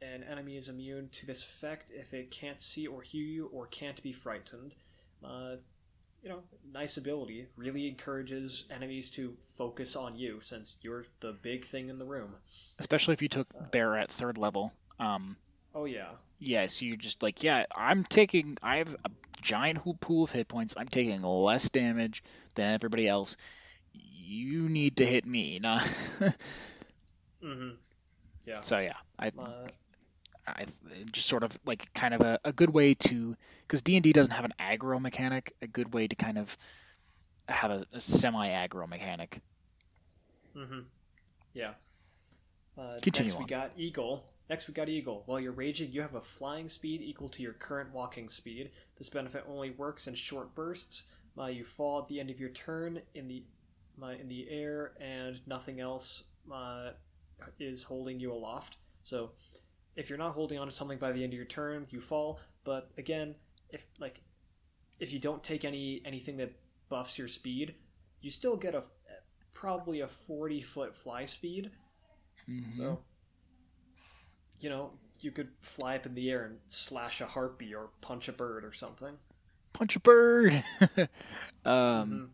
an 0.00 0.24
enemy 0.24 0.56
is 0.56 0.68
immune 0.68 1.08
to 1.12 1.26
this 1.26 1.42
effect 1.42 1.90
if 1.94 2.14
it 2.14 2.30
can't 2.30 2.62
see 2.62 2.86
or 2.86 3.02
hear 3.02 3.24
you 3.24 3.46
or 3.52 3.66
can't 3.66 4.02
be 4.02 4.12
frightened. 4.12 4.74
Uh, 5.24 5.56
you 6.22 6.28
know, 6.28 6.42
nice 6.72 6.96
ability. 6.96 7.46
Really 7.56 7.88
encourages 7.88 8.64
enemies 8.70 9.10
to 9.12 9.36
focus 9.56 9.96
on 9.96 10.16
you 10.16 10.38
since 10.40 10.76
you're 10.80 11.04
the 11.20 11.32
big 11.32 11.64
thing 11.64 11.88
in 11.88 11.98
the 11.98 12.04
room. 12.04 12.34
Especially 12.78 13.14
if 13.14 13.22
you 13.22 13.28
took 13.28 13.48
Bear 13.70 13.96
at 13.96 14.10
third 14.10 14.38
level. 14.38 14.72
Um, 15.00 15.36
oh 15.74 15.84
yeah. 15.84 16.10
Yeah, 16.38 16.66
so 16.68 16.84
you're 16.84 16.96
just 16.96 17.22
like, 17.22 17.42
yeah, 17.42 17.66
I'm 17.76 18.04
taking. 18.04 18.58
I 18.62 18.78
have 18.78 18.94
a 19.04 19.10
giant 19.40 19.80
pool 20.00 20.24
of 20.24 20.30
hit 20.30 20.48
points. 20.48 20.74
I'm 20.76 20.88
taking 20.88 21.22
less 21.22 21.68
damage 21.68 22.22
than 22.54 22.74
everybody 22.74 23.08
else. 23.08 23.36
You 23.92 24.68
need 24.68 24.96
to 24.96 25.06
hit 25.06 25.26
me, 25.26 25.58
nah. 25.60 25.80
mm-hmm. 27.42 27.70
Yeah. 28.44 28.60
So 28.62 28.78
yeah, 28.78 28.96
I. 29.18 29.28
Uh, 29.28 29.68
I 30.46 30.66
just 31.12 31.28
sort 31.28 31.44
of 31.44 31.56
like 31.64 31.92
kind 31.94 32.14
of 32.14 32.20
a, 32.20 32.40
a 32.44 32.52
good 32.52 32.70
way 32.70 32.94
to 32.94 33.36
because 33.62 33.82
D 33.82 33.96
and 33.96 34.02
D 34.02 34.12
doesn't 34.12 34.32
have 34.32 34.44
an 34.44 34.54
aggro 34.58 35.00
mechanic. 35.00 35.54
A 35.62 35.66
good 35.66 35.94
way 35.94 36.08
to 36.08 36.16
kind 36.16 36.38
of 36.38 36.56
have 37.48 37.70
a, 37.70 37.86
a 37.92 38.00
semi 38.00 38.48
aggro 38.48 38.88
mechanic. 38.88 39.40
Mm-hmm. 40.56 40.80
Yeah. 41.54 41.72
Uh, 42.78 42.96
Continue 43.02 43.28
next 43.28 43.36
on. 43.36 43.42
we 43.42 43.48
got 43.48 43.70
Eagle. 43.76 44.24
Next 44.48 44.68
we 44.68 44.74
got 44.74 44.88
Eagle. 44.88 45.22
While 45.26 45.40
you're 45.40 45.52
raging, 45.52 45.92
you 45.92 46.02
have 46.02 46.14
a 46.14 46.20
flying 46.20 46.68
speed 46.68 47.02
equal 47.02 47.28
to 47.30 47.42
your 47.42 47.52
current 47.52 47.92
walking 47.92 48.28
speed. 48.28 48.70
This 48.98 49.08
benefit 49.08 49.44
only 49.48 49.70
works 49.70 50.06
in 50.08 50.14
short 50.14 50.54
bursts. 50.54 51.04
Uh, 51.38 51.46
you 51.46 51.64
fall 51.64 52.00
at 52.00 52.08
the 52.08 52.20
end 52.20 52.30
of 52.30 52.38
your 52.40 52.50
turn 52.50 53.00
in 53.14 53.28
the 53.28 53.44
uh, 54.02 54.08
in 54.08 54.28
the 54.28 54.48
air, 54.50 54.92
and 55.00 55.40
nothing 55.46 55.80
else 55.80 56.24
uh, 56.52 56.90
is 57.58 57.82
holding 57.82 58.18
you 58.20 58.32
aloft. 58.32 58.76
So 59.04 59.30
if 59.96 60.08
you're 60.08 60.18
not 60.18 60.32
holding 60.32 60.58
on 60.58 60.66
to 60.66 60.72
something 60.72 60.98
by 60.98 61.12
the 61.12 61.22
end 61.22 61.32
of 61.32 61.36
your 61.36 61.46
turn, 61.46 61.86
you 61.90 62.00
fall. 62.00 62.40
But 62.64 62.90
again, 62.96 63.34
if 63.70 63.84
like 63.98 64.20
if 64.98 65.12
you 65.12 65.18
don't 65.18 65.42
take 65.42 65.64
any 65.64 66.02
anything 66.04 66.36
that 66.38 66.52
buffs 66.88 67.18
your 67.18 67.28
speed, 67.28 67.74
you 68.20 68.30
still 68.30 68.56
get 68.56 68.74
a 68.74 68.84
probably 69.52 70.00
a 70.00 70.08
40 70.08 70.62
foot 70.62 70.94
fly 70.94 71.24
speed. 71.24 71.70
Mm-hmm. 72.48 72.78
So 72.78 73.00
you 74.60 74.70
know, 74.70 74.92
you 75.20 75.30
could 75.30 75.48
fly 75.60 75.96
up 75.96 76.06
in 76.06 76.14
the 76.14 76.30
air 76.30 76.44
and 76.44 76.58
slash 76.68 77.20
a 77.20 77.26
harpy 77.26 77.74
or 77.74 77.90
punch 78.00 78.28
a 78.28 78.32
bird 78.32 78.64
or 78.64 78.72
something. 78.72 79.14
Punch 79.72 79.96
a 79.96 80.00
bird. 80.00 80.64
um, 80.80 81.08
mm-hmm. 81.66 82.24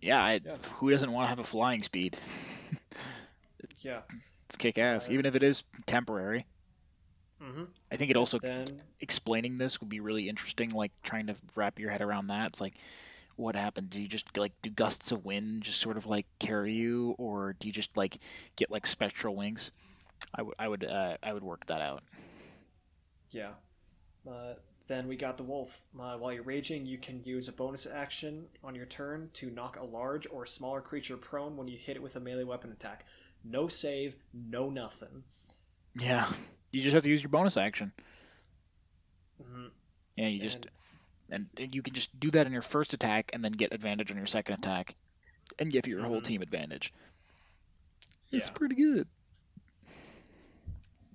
yeah, 0.00 0.22
I, 0.22 0.40
yeah, 0.44 0.56
who 0.76 0.90
doesn't 0.90 1.12
want 1.12 1.24
to 1.24 1.28
have 1.28 1.38
a 1.38 1.44
flying 1.44 1.82
speed? 1.82 2.18
yeah, 3.80 4.00
it's 4.48 4.56
kick 4.56 4.78
ass, 4.78 5.08
uh, 5.08 5.12
even 5.12 5.26
if 5.26 5.34
it 5.34 5.42
is 5.42 5.64
temporary. 5.86 6.46
Mm-hmm. 7.42 7.64
I 7.92 7.96
think 7.96 8.10
it 8.10 8.16
also 8.16 8.38
then... 8.38 8.80
explaining 9.00 9.56
this 9.56 9.80
would 9.80 9.88
be 9.90 10.00
really 10.00 10.28
interesting, 10.28 10.70
like 10.70 10.92
trying 11.02 11.28
to 11.28 11.36
wrap 11.54 11.78
your 11.78 11.90
head 11.90 12.00
around 12.00 12.28
that. 12.28 12.48
It's 12.48 12.60
like, 12.60 12.74
what 13.36 13.54
happened? 13.54 13.90
Do 13.90 14.00
you 14.00 14.08
just 14.08 14.36
like 14.36 14.52
do 14.62 14.70
gusts 14.70 15.12
of 15.12 15.24
wind 15.24 15.62
just 15.62 15.78
sort 15.78 15.96
of 15.96 16.06
like 16.06 16.26
carry 16.40 16.74
you, 16.74 17.14
or 17.18 17.54
do 17.60 17.68
you 17.68 17.72
just 17.72 17.96
like 17.96 18.18
get 18.56 18.70
like 18.70 18.86
spectral 18.86 19.36
wings? 19.36 19.70
I 20.34 20.42
would 20.42 20.54
I 20.58 20.68
would 20.68 20.84
uh, 20.84 21.16
I 21.22 21.32
would 21.32 21.44
work 21.44 21.66
that 21.66 21.80
out. 21.80 22.02
Yeah. 23.30 23.50
Uh, 24.28 24.54
then 24.88 25.06
we 25.06 25.16
got 25.16 25.36
the 25.36 25.44
wolf. 25.44 25.80
Uh, 25.94 26.16
while 26.16 26.32
you're 26.32 26.42
raging, 26.42 26.86
you 26.86 26.98
can 26.98 27.22
use 27.22 27.46
a 27.46 27.52
bonus 27.52 27.86
action 27.86 28.46
on 28.64 28.74
your 28.74 28.86
turn 28.86 29.30
to 29.34 29.50
knock 29.50 29.78
a 29.78 29.84
large 29.84 30.26
or 30.30 30.46
smaller 30.46 30.80
creature 30.80 31.16
prone 31.16 31.56
when 31.56 31.68
you 31.68 31.76
hit 31.76 31.94
it 31.94 32.02
with 32.02 32.16
a 32.16 32.20
melee 32.20 32.44
weapon 32.44 32.72
attack. 32.72 33.04
No 33.44 33.68
save, 33.68 34.16
no 34.32 34.70
nothing. 34.70 35.24
Yeah, 35.94 36.30
you 36.70 36.82
just 36.82 36.94
have 36.94 37.02
to 37.02 37.08
use 37.08 37.22
your 37.22 37.30
bonus 37.30 37.56
action. 37.56 37.92
Mm-hmm. 39.42 39.66
Yeah, 40.16 40.28
you 40.28 40.40
just 40.40 40.66
and... 41.30 41.46
and 41.58 41.74
you 41.74 41.82
can 41.82 41.94
just 41.94 42.18
do 42.18 42.30
that 42.32 42.46
in 42.46 42.52
your 42.52 42.62
first 42.62 42.94
attack 42.94 43.30
and 43.32 43.44
then 43.44 43.52
get 43.52 43.72
advantage 43.72 44.10
on 44.10 44.16
your 44.16 44.26
second 44.26 44.54
attack, 44.54 44.94
and 45.58 45.72
give 45.72 45.86
your 45.86 46.00
mm-hmm. 46.00 46.08
whole 46.08 46.20
team 46.20 46.42
advantage. 46.42 46.92
It's 48.30 48.46
yeah. 48.46 48.52
pretty 48.52 48.74
good. 48.74 49.06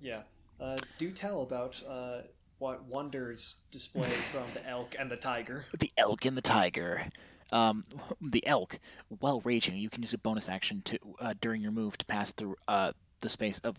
Yeah. 0.00 0.22
Uh, 0.60 0.76
do 0.98 1.10
tell 1.10 1.42
about 1.42 1.82
uh, 1.88 2.22
what 2.58 2.84
wonders 2.84 3.56
display 3.70 4.08
from 4.08 4.44
the 4.54 4.66
elk 4.68 4.96
and 4.98 5.10
the 5.10 5.16
tiger. 5.16 5.66
The 5.78 5.92
elk 5.96 6.24
and 6.24 6.36
the 6.36 6.42
tiger. 6.42 7.06
Um, 7.54 7.84
the 8.20 8.46
elk, 8.46 8.78
while 9.20 9.40
raging, 9.40 9.78
you 9.78 9.88
can 9.88 10.02
use 10.02 10.12
a 10.12 10.18
bonus 10.18 10.48
action 10.48 10.82
to 10.86 10.98
uh, 11.20 11.34
during 11.40 11.62
your 11.62 11.72
move 11.72 11.96
to 11.96 12.04
pass 12.04 12.32
through 12.32 12.56
uh, 12.68 12.92
the 13.20 13.28
space 13.30 13.60
of 13.60 13.76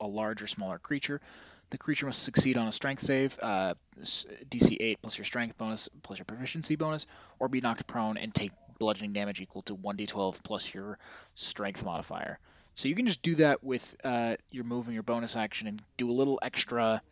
a 0.00 0.06
large 0.06 0.42
or 0.42 0.48
smaller 0.48 0.78
creature. 0.78 1.20
The 1.68 1.78
creature 1.78 2.06
must 2.06 2.24
succeed 2.24 2.56
on 2.56 2.66
a 2.66 2.72
strength 2.72 3.02
save, 3.02 3.38
uh, 3.40 3.74
DC 4.02 4.76
8 4.80 4.98
plus 5.02 5.18
your 5.18 5.24
strength 5.24 5.56
bonus 5.56 5.88
plus 6.02 6.18
your 6.18 6.24
proficiency 6.24 6.74
bonus, 6.74 7.06
or 7.38 7.48
be 7.48 7.60
knocked 7.60 7.86
prone 7.86 8.16
and 8.16 8.34
take 8.34 8.50
bludgeoning 8.80 9.12
damage 9.12 9.40
equal 9.40 9.62
to 9.62 9.76
1d12 9.76 10.42
plus 10.42 10.74
your 10.74 10.98
strength 11.36 11.84
modifier. 11.84 12.40
So 12.74 12.88
you 12.88 12.96
can 12.96 13.06
just 13.06 13.22
do 13.22 13.36
that 13.36 13.62
with 13.62 13.94
uh, 14.02 14.36
your 14.50 14.64
move 14.64 14.86
and 14.86 14.94
your 14.94 15.02
bonus 15.04 15.36
action 15.36 15.68
and 15.68 15.82
do 15.96 16.10
a 16.10 16.12
little 16.12 16.40
extra. 16.42 17.02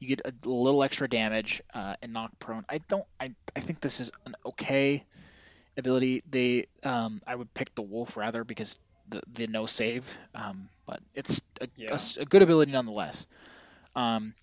You 0.00 0.08
get 0.08 0.22
a 0.24 0.32
little 0.48 0.82
extra 0.82 1.08
damage 1.08 1.62
uh, 1.74 1.94
and 2.02 2.12
knock 2.12 2.32
prone. 2.40 2.64
I 2.68 2.78
don't. 2.78 3.04
I 3.20 3.32
I 3.54 3.60
think 3.60 3.80
this 3.80 4.00
is 4.00 4.10
an 4.26 4.34
okay 4.46 5.04
ability. 5.76 6.22
They 6.28 6.66
um, 6.82 7.20
I 7.26 7.34
would 7.34 7.52
pick 7.54 7.74
the 7.74 7.82
wolf 7.82 8.16
rather 8.16 8.44
because 8.44 8.78
the 9.08 9.22
the 9.32 9.46
no 9.46 9.66
save. 9.66 10.04
Um, 10.34 10.68
but 10.86 11.00
it's 11.14 11.40
a, 11.60 11.68
yeah. 11.76 11.96
a, 11.96 12.22
a, 12.22 12.24
good 12.24 12.42
ability 12.42 12.72
nonetheless. 12.72 13.26
Um, 13.94 14.34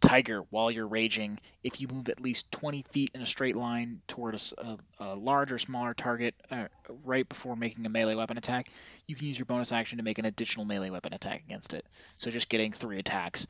Tiger, 0.00 0.44
while 0.50 0.70
you're 0.70 0.86
raging, 0.86 1.38
if 1.64 1.80
you 1.80 1.88
move 1.88 2.08
at 2.08 2.20
least 2.20 2.52
20 2.52 2.84
feet 2.90 3.10
in 3.14 3.22
a 3.22 3.26
straight 3.26 3.56
line 3.56 4.02
toward 4.06 4.34
a, 4.34 4.40
a, 4.58 4.78
a 5.00 5.14
large 5.14 5.52
or 5.52 5.58
smaller 5.58 5.94
target 5.94 6.34
uh, 6.50 6.66
right 7.04 7.26
before 7.26 7.56
making 7.56 7.86
a 7.86 7.88
melee 7.88 8.14
weapon 8.14 8.36
attack, 8.36 8.70
you 9.06 9.16
can 9.16 9.26
use 9.26 9.38
your 9.38 9.46
bonus 9.46 9.72
action 9.72 9.96
to 9.98 10.04
make 10.04 10.18
an 10.18 10.26
additional 10.26 10.66
melee 10.66 10.90
weapon 10.90 11.14
attack 11.14 11.42
against 11.46 11.72
it. 11.72 11.86
So 12.18 12.30
just 12.30 12.50
getting 12.50 12.72
three 12.72 12.98
attacks. 12.98 13.46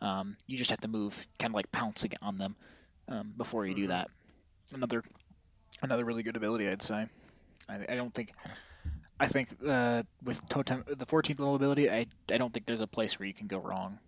Um, 0.00 0.36
you 0.46 0.56
just 0.56 0.70
have 0.70 0.80
to 0.82 0.88
move, 0.88 1.14
kind 1.38 1.50
of 1.50 1.56
like 1.56 1.72
pouncing 1.72 2.12
on 2.22 2.38
them 2.38 2.54
um, 3.08 3.34
before 3.36 3.66
you 3.66 3.74
do 3.74 3.82
mm-hmm. 3.82 3.90
that. 3.90 4.08
Another 4.72 5.02
another 5.82 6.04
really 6.04 6.22
good 6.22 6.36
ability, 6.36 6.68
I'd 6.68 6.82
say. 6.82 7.06
I, 7.68 7.74
I 7.88 7.96
don't 7.96 8.12
think. 8.12 8.32
I 9.20 9.26
think 9.26 9.48
uh, 9.66 10.04
with 10.22 10.46
totem 10.48 10.84
the 10.86 11.04
14th 11.04 11.40
level 11.40 11.56
ability, 11.56 11.90
I, 11.90 12.06
I 12.30 12.38
don't 12.38 12.54
think 12.54 12.66
there's 12.66 12.80
a 12.80 12.86
place 12.86 13.18
where 13.18 13.26
you 13.26 13.34
can 13.34 13.48
go 13.48 13.58
wrong. 13.58 13.98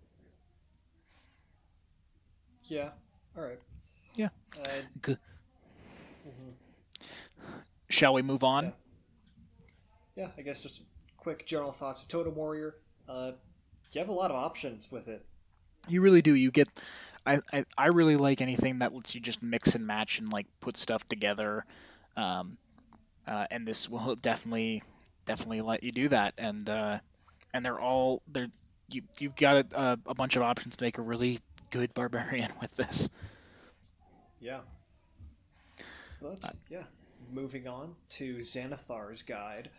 Yeah. 2.63 2.91
All 3.37 3.43
right. 3.43 3.59
Yeah. 4.15 4.29
Uh, 4.57 4.69
Good. 5.01 5.17
Mm-hmm. 6.25 7.51
Shall 7.89 8.13
we 8.13 8.21
move 8.21 8.43
on? 8.43 8.65
Yeah. 8.65 8.71
yeah. 10.15 10.27
I 10.37 10.41
guess 10.43 10.63
just 10.63 10.83
quick 11.17 11.45
general 11.45 11.73
thoughts 11.73 12.01
of 12.01 12.07
Totem 12.07 12.35
Warrior. 12.35 12.75
Uh, 13.09 13.31
you 13.91 13.99
have 13.99 14.09
a 14.09 14.13
lot 14.13 14.31
of 14.31 14.37
options 14.37 14.91
with 14.91 15.09
it. 15.09 15.25
You 15.87 16.01
really 16.01 16.21
do. 16.21 16.35
You 16.35 16.51
get. 16.51 16.69
I, 17.25 17.39
I, 17.53 17.65
I 17.77 17.87
really 17.87 18.15
like 18.15 18.41
anything 18.41 18.79
that 18.79 18.93
lets 18.93 19.13
you 19.13 19.21
just 19.21 19.43
mix 19.43 19.75
and 19.75 19.85
match 19.85 20.19
and 20.19 20.31
like 20.31 20.47
put 20.59 20.77
stuff 20.77 21.07
together. 21.07 21.65
Um, 22.17 22.57
uh, 23.27 23.45
and 23.51 23.65
this 23.65 23.89
will 23.89 24.15
definitely 24.15 24.83
definitely 25.25 25.61
let 25.61 25.83
you 25.83 25.91
do 25.91 26.09
that. 26.09 26.33
And 26.37 26.67
uh, 26.69 26.99
and 27.53 27.65
they're 27.65 27.79
all 27.79 28.21
they're 28.27 28.49
you 28.89 29.03
you've 29.19 29.35
got 29.35 29.73
a, 29.73 29.99
a 30.05 30.13
bunch 30.15 30.35
of 30.35 30.43
options 30.43 30.77
to 30.77 30.83
make 30.83 30.97
a 30.97 31.01
really 31.01 31.39
good 31.69 31.93
barbarian 31.93 32.51
with 32.59 32.75
this. 32.75 33.09
Yeah. 34.39 34.61
But, 36.21 36.43
uh, 36.45 36.49
yeah. 36.69 36.83
Moving 37.31 37.67
on 37.67 37.95
to 38.09 38.37
Xanathar's 38.39 39.21
Guide. 39.21 39.69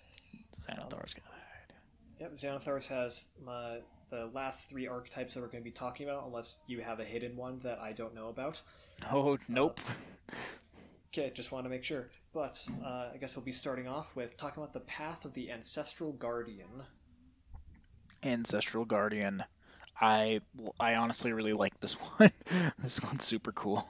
Xanathar's 0.67 1.15
um, 1.17 1.23
Guide. 1.27 1.75
Yep, 2.21 2.33
Xanathar's 2.35 2.87
has 2.87 3.27
uh, 3.47 3.77
the 4.13 4.27
last 4.35 4.69
three 4.69 4.87
archetypes 4.87 5.33
that 5.33 5.41
we're 5.41 5.49
going 5.49 5.63
to 5.63 5.65
be 5.65 5.73
talking 5.73 6.07
about, 6.07 6.27
unless 6.27 6.59
you 6.67 6.83
have 6.83 7.01
a 7.01 7.05
hidden 7.05 7.35
one 7.35 7.59
that 7.61 7.79
I 7.81 7.93
don't 7.93 8.15
know 8.15 8.29
about. 8.29 8.61
Oh, 9.11 9.39
nope. 9.49 9.81
Uh, 9.89 10.35
okay, 11.09 11.33
just 11.35 11.51
want 11.51 11.65
to 11.65 11.71
make 11.71 11.83
sure. 11.83 12.11
But 12.35 12.65
uh, 12.85 13.09
I 13.13 13.17
guess 13.19 13.35
we'll 13.35 13.45
be 13.45 13.53
starting 13.53 13.89
off 13.89 14.15
with 14.15 14.37
talking 14.37 14.63
about 14.63 14.75
the 14.75 14.81
path 14.81 15.25
of 15.25 15.33
the 15.33 15.51
Ancestral 15.51 16.13
Guardian. 16.13 16.69
Ancestral 18.23 18.85
Guardian. 18.85 19.43
I 19.99 20.41
I 20.79 20.97
honestly 20.97 21.33
really 21.33 21.55
like 21.55 21.81
this 21.81 21.95
one. 22.19 22.33
this 22.79 23.03
one's 23.03 23.25
super 23.25 23.53
cool. 23.53 23.89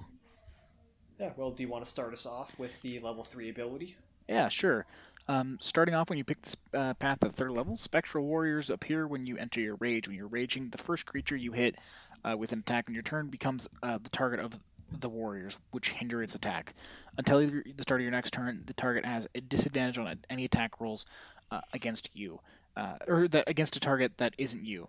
Yeah, 1.19 1.31
well, 1.37 1.51
do 1.51 1.65
you 1.65 1.69
want 1.69 1.85
to 1.85 1.91
start 1.91 2.13
us 2.13 2.27
off 2.27 2.57
with 2.59 2.81
the 2.83 3.01
level 3.01 3.23
3 3.25 3.51
ability? 3.51 3.97
Yeah, 4.29 4.49
sure. 4.49 4.87
Um, 5.29 5.59
starting 5.61 5.95
off 5.95 6.11
when 6.11 6.19
you 6.19 6.25
pick 6.25 6.43
this 6.43 6.57
uh, 6.75 6.95
path 6.95 7.23
at 7.23 7.35
third 7.35 7.53
level, 7.53 7.77
Spectral 7.77 8.25
Warriors 8.25 8.71
appear 8.71 9.07
when 9.07 9.27
you 9.27 9.37
enter 9.37 9.61
your 9.61 9.77
rage. 9.77 10.09
When 10.09 10.17
you're 10.17 10.27
raging, 10.27 10.69
the 10.69 10.79
first 10.79 11.07
creature 11.07 11.37
you 11.37 11.53
hit 11.53 11.77
uh, 12.25 12.37
with 12.37 12.53
an 12.53 12.61
attack 12.61 12.87
on 12.89 12.95
your 12.95 13.05
turn 13.05 13.29
becomes 13.29 13.69
uh, 13.83 13.99
the 14.03 14.11
target 14.11 14.41
of 14.41 14.53
the 15.01 15.09
warriors, 15.09 15.59
which 15.71 15.91
hinder 15.91 16.23
its 16.23 16.35
attack. 16.35 16.75
Until 17.17 17.39
the 17.39 17.83
start 17.83 18.01
of 18.01 18.03
your 18.03 18.11
next 18.11 18.33
turn, 18.33 18.63
the 18.67 18.75
target 18.75 19.05
has 19.05 19.29
a 19.35 19.41
disadvantage 19.41 19.99
on 19.99 20.19
any 20.29 20.45
attack 20.45 20.81
rolls 20.81 21.07
uh, 21.51 21.61
against 21.73 22.11
you, 22.15 22.41
uh, 22.77 22.97
or 23.07 23.29
that 23.29 23.49
against 23.49 23.77
a 23.77 23.81
target 23.81 24.13
that 24.19 24.35
isn't 24.39 24.65
you. 24.65 24.89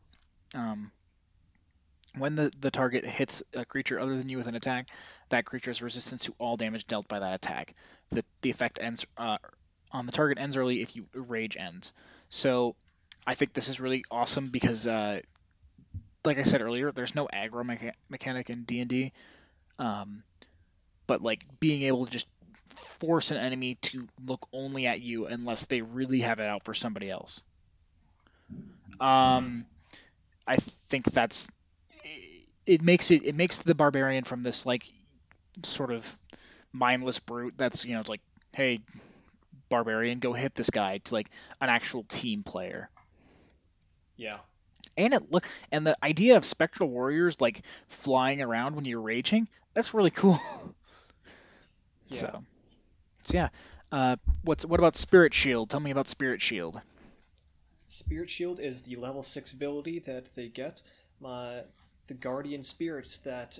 Um, 0.55 0.91
when 2.17 2.36
the, 2.36 2.51
the 2.59 2.69
target 2.71 3.05
hits 3.05 3.43
a 3.53 3.65
creature 3.65 3.99
other 3.99 4.17
than 4.17 4.29
you 4.29 4.38
with 4.38 4.47
an 4.47 4.55
attack, 4.55 4.88
that 5.29 5.45
creature 5.45 5.71
has 5.71 5.81
resistance 5.81 6.25
to 6.25 6.36
all 6.38 6.57
damage 6.57 6.86
dealt 6.86 7.07
by 7.07 7.19
that 7.19 7.34
attack. 7.34 7.73
The, 8.11 8.23
the 8.41 8.51
effect 8.51 8.77
ends 8.79 9.05
uh, 9.17 9.38
on 9.94 10.06
the 10.06 10.12
target 10.12 10.39
ends 10.39 10.58
early 10.58 10.82
if 10.82 10.96
you 10.96 11.06
rage 11.14 11.56
ends. 11.58 11.94
So 12.30 12.76
I 13.26 13.36
think 13.36 13.54
this 13.54 13.70
is 13.70 13.80
really 13.80 14.04
awesome 14.12 14.50
because, 14.50 14.88
uh, 14.88 15.22
like 16.26 16.39
I 16.39 16.44
said 16.44 16.62
earlier, 16.62 16.91
there's 16.91 17.16
no 17.16 17.28
aggro 17.28 17.64
mecha- 17.64 17.94
mechanic 18.10 18.50
in 18.50 18.64
D 18.64 18.80
and 18.80 18.89
D, 18.89 19.14
um, 19.80 20.24
but 21.08 21.22
like 21.22 21.46
being 21.60 21.84
able 21.84 22.06
to 22.06 22.12
just 22.12 22.28
force 23.00 23.32
an 23.32 23.38
enemy 23.38 23.76
to 23.76 24.08
look 24.26 24.48
only 24.52 24.88
at 24.88 25.02
you 25.02 25.28
unless 25.28 25.68
they 25.68 25.82
really 25.82 26.22
have 26.22 26.39
it 26.39 26.48
out 26.48 26.64
for 26.64 26.74
somebody 26.74 27.10
else. 27.10 27.41
Um, 29.00 29.66
I 30.48 30.58
think 30.89 31.06
that's 31.12 31.50
it 32.66 32.82
makes 32.82 33.12
it 33.12 33.26
it 33.26 33.36
makes 33.36 33.60
the 33.60 33.76
barbarian 33.76 34.24
from 34.24 34.44
this 34.44 34.66
like 34.66 34.91
sort 35.64 35.91
of 35.91 36.20
mindless 36.72 37.20
brute 37.20 37.54
that's 37.58 37.86
you 37.86 37.94
know 37.94 38.00
it's 38.00 38.10
like 38.10 38.22
hey 38.56 38.80
barbarian 39.74 40.19
go 40.19 40.34
hit 40.34 40.53
this 40.53 40.69
guy 40.69 40.99
to 40.99 41.15
like 41.15 41.32
an 41.59 41.67
actual 41.67 42.03
team 42.03 42.43
player. 42.43 42.91
Yeah. 44.15 44.38
And 44.95 45.15
it 45.15 45.32
look 45.32 45.47
and 45.71 45.88
the 45.88 45.95
idea 46.03 46.38
of 46.38 46.45
spectral 46.45 46.89
warriors 46.89 47.41
like 47.41 47.63
flying 47.88 48.39
around 48.39 48.76
when 48.76 48.86
you're 48.86 49.01
raging 49.01 49.47
that's 49.74 49.95
really 49.95 50.11
cool. 50.21 50.39
Yeah. 52.05 52.17
so 52.19 52.43
so 53.24 53.34
yeah. 53.34 53.49
Uh 53.91 54.17
what's 54.43 54.63
what 54.63 54.80
about 54.80 54.95
spirit 54.95 55.34
shield? 55.34 55.71
Tell 55.71 55.80
me 55.80 55.89
about 55.89 56.07
spirit 56.07 56.39
shield. 56.39 56.80
Spirit 57.88 58.30
shield 58.30 58.59
is 58.59 58.84
the 58.84 58.95
level 58.95 59.24
6 59.24 59.53
ability 59.53 59.97
that 59.99 60.36
they 60.36 60.49
get. 60.49 60.84
My 61.19 61.61
the 62.05 62.13
guardian 62.13 62.61
spirits 62.61 63.17
that 63.17 63.57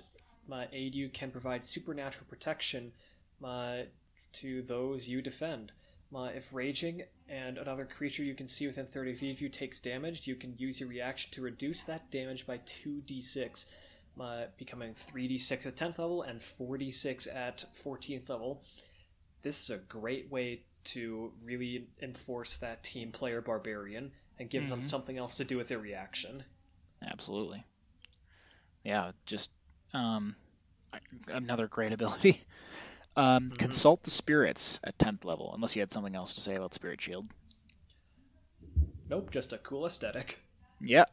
uh, 0.52 0.66
aid 0.72 0.94
you 0.94 1.10
can 1.10 1.32
provide 1.32 1.66
supernatural 1.66 2.26
protection 2.30 2.92
uh, 3.44 3.78
to 4.34 4.62
those 4.62 5.08
you 5.08 5.24
defend. 5.24 5.72
Uh, 6.16 6.30
if 6.36 6.54
raging 6.54 7.04
and 7.28 7.58
another 7.58 7.86
creature 7.86 8.24
you 8.24 8.36
can 8.36 8.48
see 8.48 8.68
within 8.68 8.86
30 8.86 9.16
feet 9.16 9.32
of 9.32 9.42
you 9.42 9.50
takes 9.50 9.80
damage, 9.80 10.28
you 10.28 10.36
can 10.36 10.54
use 10.58 10.80
your 10.80 10.90
reaction 10.90 11.32
to 11.32 11.42
reduce 11.42 11.84
that 11.84 12.12
damage 12.12 12.46
by 12.46 12.58
2d6, 12.60 13.66
uh, 14.20 14.44
becoming 14.58 14.94
3d6 14.94 15.66
at 15.66 15.76
10th 15.76 15.98
level 15.98 16.22
and 16.22 16.40
4d6 16.40 17.36
at 17.36 17.66
14th 17.84 18.30
level. 18.30 18.64
This 19.42 19.64
is 19.64 19.70
a 19.72 19.78
great 19.78 20.32
way 20.32 20.62
to 20.86 21.32
really 21.44 21.88
enforce 22.02 22.58
that 22.58 22.84
team 22.84 23.12
player 23.12 23.42
barbarian 23.42 24.12
and 24.38 24.50
give 24.50 24.64
mm-hmm. 24.64 24.72
them 24.72 24.82
something 24.82 25.18
else 25.18 25.36
to 25.38 25.44
do 25.44 25.58
with 25.58 25.70
their 25.70 25.80
reaction. 25.80 26.44
Absolutely 27.02 27.64
yeah, 28.84 29.12
just 29.26 29.52
um, 29.94 30.36
another 31.28 31.68
great 31.68 31.94
ability. 31.94 32.42
Um, 33.16 33.26
mm-hmm. 33.26 33.50
Consult 33.58 34.04
the 34.04 34.10
spirits 34.10 34.80
at 34.84 34.98
10th 34.98 35.24
level, 35.24 35.52
unless 35.54 35.76
you 35.76 35.82
had 35.82 35.92
something 35.92 36.16
else 36.16 36.36
to 36.36 36.42
say 36.42 36.56
about 36.56 36.74
Spirit 36.74 37.02
Shield. 37.02 37.28
Nope, 39.10 39.30
just 39.32 39.54
a 39.54 39.58
cool 39.58 39.86
aesthetic. 39.86 40.40
Yeah. 40.80 41.06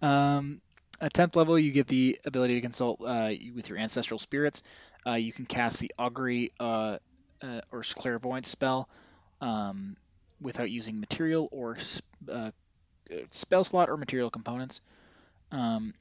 Um, 0.00 0.60
at 1.00 1.12
10th 1.12 1.34
level, 1.34 1.58
you 1.58 1.72
get 1.72 1.86
the 1.86 2.20
ability 2.24 2.54
to 2.54 2.60
consult 2.60 3.00
uh, 3.04 3.30
with 3.54 3.68
your 3.68 3.78
ancestral 3.78 4.18
spirits. 4.18 4.62
Uh, 5.06 5.14
you 5.14 5.32
can 5.32 5.46
cast 5.46 5.80
the 5.80 5.92
Augury 5.98 6.52
uh, 6.60 6.98
uh 7.42 7.60
or 7.72 7.82
Clairvoyant 7.82 8.46
spell 8.46 8.88
um, 9.40 9.96
without 10.40 10.70
using 10.70 11.00
material 11.00 11.48
or 11.50 11.78
uh, 12.30 12.50
spell 13.30 13.64
slot 13.64 13.88
or 13.88 13.96
material 13.96 14.30
components. 14.30 14.80
Um, 15.50 15.94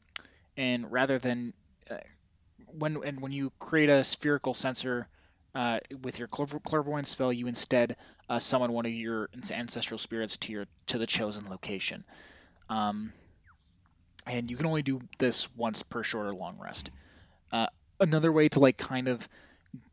and 0.58 0.92
rather 0.92 1.18
than 1.18 1.54
uh, 1.90 1.98
when 2.68 3.04
and 3.04 3.22
when 3.22 3.32
you 3.32 3.52
create 3.58 3.90
a 3.90 4.04
spherical 4.04 4.54
sensor 4.54 5.08
uh, 5.56 5.80
with 6.04 6.20
your 6.20 6.28
clairvoyance 6.28 7.10
spell, 7.10 7.34
you 7.34 7.48
instead 7.48 7.98
uh, 8.30 8.40
summon 8.40 8.72
one 8.72 8.86
of 8.86 8.92
your 8.92 9.30
ancestral 9.52 9.98
spirits 9.98 10.38
to 10.38 10.52
your 10.52 10.66
to 10.88 10.98
the 10.98 11.08
chosen 11.08 11.50
location. 11.50 12.04
Um, 12.70 13.14
and 14.28 14.52
you 14.52 14.58
can 14.58 14.68
only 14.68 14.84
do 14.84 15.02
this 15.18 15.48
once 15.56 15.82
per 15.84 16.04
short 16.04 16.28
or 16.28 16.34
long 16.34 16.58
rest. 16.60 16.92
Uh, 17.52 17.68
another 18.00 18.32
way 18.32 18.50
to 18.50 18.60
like 18.60 18.78
kind 18.78 19.08
of 19.08 19.28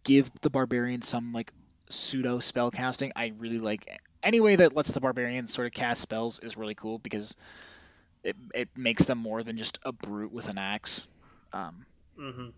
give 0.05 0.31
the 0.43 0.51
barbarian 0.51 1.03
some 1.03 1.33
like 1.33 1.53
pseudo 1.89 2.39
spell 2.39 2.71
casting, 2.71 3.13
I 3.17 3.33
really 3.39 3.59
like 3.59 4.01
any 4.23 4.41
way 4.41 4.57
that 4.57 4.75
lets 4.75 4.93
the 4.93 5.01
barbarian 5.01 5.47
sort 5.47 5.67
of 5.67 5.73
cast 5.73 6.01
spells 6.01 6.39
is 6.41 6.57
really 6.57 6.75
cool 6.75 6.99
because 6.99 7.37
it, 8.25 8.37
it 8.55 8.69
makes 8.77 9.05
them 9.05 9.19
more 9.19 9.43
than 9.43 9.57
just 9.57 9.79
a 9.85 9.93
brute 9.93 10.33
with 10.33 10.49
an 10.49 10.59
axe. 10.59 11.07
Um, 11.53 11.87
mm-hmm. 12.19 12.49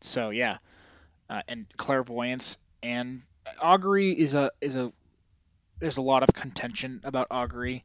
So 0.00 0.30
yeah, 0.30 0.58
uh, 1.30 1.42
and 1.48 1.66
clairvoyance 1.76 2.58
and 2.82 3.22
augury 3.60 4.12
is 4.12 4.34
a 4.34 4.50
is 4.60 4.76
a 4.76 4.92
there's 5.80 5.96
a 5.96 6.02
lot 6.02 6.22
of 6.22 6.32
contention 6.32 7.00
about 7.04 7.28
augury 7.30 7.84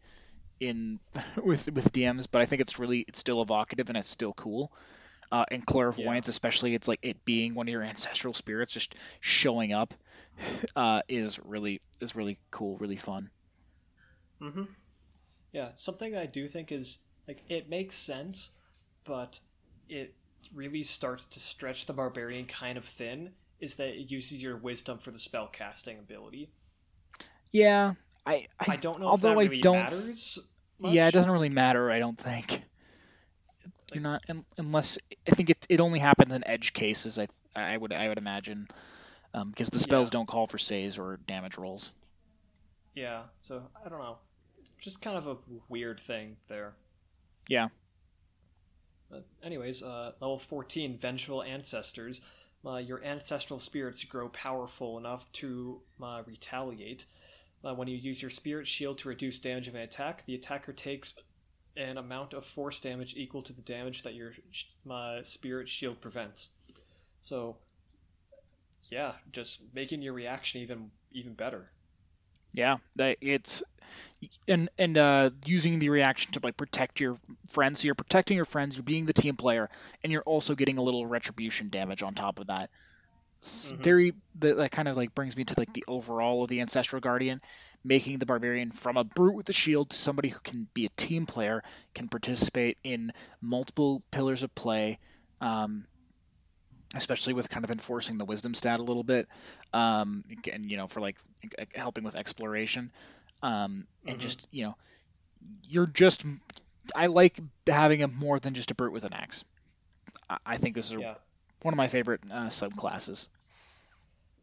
in 0.59 0.99
with 1.43 1.71
with 1.71 1.91
DMs, 1.91 2.27
but 2.29 2.41
I 2.41 2.45
think 2.45 2.61
it's 2.61 2.79
really 2.79 3.05
it's 3.07 3.19
still 3.19 3.41
evocative 3.41 3.89
and 3.89 3.97
it's 3.97 4.09
still 4.09 4.33
cool. 4.33 4.71
Uh, 5.31 5.45
and 5.49 5.65
clairvoyance, 5.65 6.27
yeah. 6.27 6.31
especially, 6.31 6.75
it's 6.75 6.87
like 6.87 6.99
it 7.01 7.25
being 7.25 7.55
one 7.55 7.67
of 7.67 7.71
your 7.71 7.81
ancestral 7.81 8.35
spirits 8.35 8.71
just 8.71 8.93
showing 9.19 9.73
up, 9.73 9.93
uh, 10.75 11.01
is 11.07 11.39
really 11.43 11.81
is 12.01 12.15
really 12.15 12.37
cool, 12.51 12.77
really 12.77 12.97
fun. 12.97 13.29
Mm-hmm. 14.41 14.63
Yeah, 15.51 15.69
something 15.75 16.15
I 16.15 16.27
do 16.27 16.47
think 16.47 16.71
is 16.71 16.99
like 17.27 17.43
it 17.49 17.69
makes 17.69 17.95
sense, 17.95 18.51
but 19.05 19.39
it 19.89 20.13
really 20.53 20.83
starts 20.83 21.25
to 21.25 21.39
stretch 21.39 21.85
the 21.85 21.93
barbarian 21.93 22.45
kind 22.45 22.77
of 22.77 22.85
thin. 22.85 23.31
Is 23.59 23.75
that 23.75 23.89
it 23.89 24.11
uses 24.11 24.41
your 24.41 24.57
wisdom 24.57 24.97
for 24.97 25.11
the 25.11 25.19
spell 25.19 25.47
casting 25.47 25.99
ability? 25.99 26.49
Yeah, 27.51 27.93
I 28.25 28.47
I, 28.59 28.73
I 28.73 28.75
don't 28.75 28.99
know. 28.99 29.07
Although 29.07 29.35
really 29.35 29.59
I 29.59 29.61
don't, 29.61 29.83
matters. 29.83 30.39
Much. 30.79 30.93
Yeah, 30.93 31.07
it 31.07 31.11
doesn't 31.11 31.31
really 31.31 31.49
matter. 31.49 31.89
I 31.91 31.99
don't 31.99 32.17
think. 32.17 32.61
You're 33.93 34.03
not 34.03 34.23
unless 34.57 34.97
I 35.29 35.35
think 35.35 35.51
it 35.51 35.67
it 35.69 35.79
only 35.79 35.99
happens 35.99 36.33
in 36.33 36.45
edge 36.47 36.73
cases. 36.73 37.19
I 37.19 37.27
I 37.55 37.77
would 37.77 37.93
I 37.93 38.07
would 38.07 38.17
imagine 38.17 38.67
um, 39.33 39.49
because 39.49 39.69
the 39.69 39.79
spells 39.79 40.07
yeah. 40.07 40.13
don't 40.13 40.27
call 40.27 40.47
for 40.47 40.57
saves 40.57 40.97
or 40.97 41.19
damage 41.27 41.57
rolls. 41.57 41.93
Yeah, 42.95 43.23
so 43.41 43.63
I 43.85 43.89
don't 43.89 43.99
know. 43.99 44.17
Just 44.81 45.01
kind 45.01 45.17
of 45.17 45.27
a 45.27 45.37
weird 45.69 45.99
thing 45.99 46.37
there. 46.47 46.73
Yeah. 47.47 47.69
But 49.13 49.25
anyways, 49.43 49.83
uh, 49.83 50.13
level 50.19 50.39
14, 50.39 50.97
Vengeful 50.97 51.43
Ancestors. 51.43 52.21
Uh, 52.65 52.77
your 52.77 53.03
ancestral 53.03 53.59
spirits 53.59 54.03
grow 54.05 54.29
powerful 54.29 54.97
enough 54.97 55.31
to 55.33 55.81
uh, 56.01 56.23
retaliate. 56.25 57.05
Uh, 57.63 57.75
when 57.75 57.87
you 57.87 57.95
use 57.95 58.21
your 58.21 58.31
spirit 58.31 58.67
shield 58.67 58.97
to 58.97 59.09
reduce 59.09 59.39
damage 59.39 59.67
of 59.67 59.75
an 59.75 59.81
attack, 59.81 60.25
the 60.25 60.33
attacker 60.33 60.73
takes 60.73 61.15
an 61.77 61.97
amount 61.97 62.33
of 62.33 62.43
force 62.43 62.79
damage 62.79 63.15
equal 63.15 63.43
to 63.43 63.53
the 63.53 63.61
damage 63.61 64.01
that 64.01 64.15
your 64.15 64.33
uh, 64.89 65.21
spirit 65.21 65.69
shield 65.69 66.01
prevents. 66.01 66.49
So, 67.21 67.57
yeah, 68.89 69.13
just 69.31 69.61
making 69.75 70.01
your 70.01 70.13
reaction 70.13 70.61
even 70.61 70.89
even 71.11 71.33
better. 71.33 71.69
Yeah, 72.53 72.77
that 72.97 73.17
it's 73.21 73.63
and 74.47 74.69
and 74.77 74.97
uh, 74.97 75.29
using 75.45 75.79
the 75.79 75.89
reaction 75.89 76.31
to 76.33 76.39
like 76.43 76.57
protect 76.57 76.99
your 76.99 77.17
friends. 77.49 77.81
So 77.81 77.85
you're 77.85 77.95
protecting 77.95 78.37
your 78.37 78.45
friends. 78.45 78.75
You're 78.75 78.83
being 78.83 79.05
the 79.05 79.13
team 79.13 79.35
player, 79.35 79.69
and 80.03 80.11
you're 80.11 80.23
also 80.23 80.55
getting 80.55 80.77
a 80.77 80.81
little 80.81 81.05
retribution 81.05 81.69
damage 81.69 82.03
on 82.03 82.13
top 82.13 82.39
of 82.39 82.47
that. 82.47 82.69
Mm-hmm. 83.41 83.81
Very 83.81 84.13
that, 84.39 84.57
that 84.57 84.71
kind 84.71 84.87
of 84.87 84.95
like 84.95 85.13
brings 85.13 85.35
me 85.35 85.43
to 85.43 85.55
like 85.57 85.73
the 85.73 85.83
overall 85.87 86.43
of 86.43 86.49
the 86.49 86.61
ancestral 86.61 87.01
guardian, 87.01 87.41
making 87.83 88.19
the 88.19 88.25
barbarian 88.25 88.71
from 88.71 88.97
a 88.97 89.03
brute 89.03 89.35
with 89.35 89.49
a 89.49 89.53
shield 89.53 89.89
to 89.89 89.97
somebody 89.97 90.29
who 90.29 90.39
can 90.39 90.67
be 90.73 90.85
a 90.85 90.89
team 90.89 91.25
player, 91.25 91.63
can 91.93 92.07
participate 92.07 92.77
in 92.83 93.11
multiple 93.41 94.01
pillars 94.11 94.43
of 94.43 94.53
play. 94.55 94.99
Um, 95.41 95.85
especially 96.93 97.33
with 97.33 97.49
kind 97.49 97.63
of 97.65 97.71
enforcing 97.71 98.17
the 98.17 98.25
wisdom 98.25 98.53
stat 98.53 98.79
a 98.79 98.83
little 98.83 99.03
bit, 99.03 99.27
um, 99.73 100.23
and 100.51 100.69
you 100.69 100.77
know 100.77 100.87
for 100.87 101.01
like 101.01 101.17
helping 101.75 102.03
with 102.03 102.15
exploration, 102.15 102.91
um, 103.41 103.87
and 104.05 104.17
mm-hmm. 104.17 104.19
just 104.19 104.47
you 104.51 104.63
know 104.63 104.75
you're 105.63 105.87
just 105.87 106.23
I 106.95 107.07
like 107.07 107.39
having 107.67 107.99
him 107.99 108.13
more 108.17 108.39
than 108.39 108.53
just 108.53 108.71
a 108.71 108.75
brute 108.75 108.93
with 108.93 109.03
an 109.03 109.13
axe. 109.13 109.43
I, 110.29 110.37
I 110.45 110.57
think 110.57 110.75
this 110.75 110.91
is 110.91 110.99
Yeah. 110.99 111.15
one 111.61 111.73
of 111.73 111.77
my 111.77 111.87
favorite 111.87 112.21
uh, 112.29 112.47
subclasses. 112.47 113.27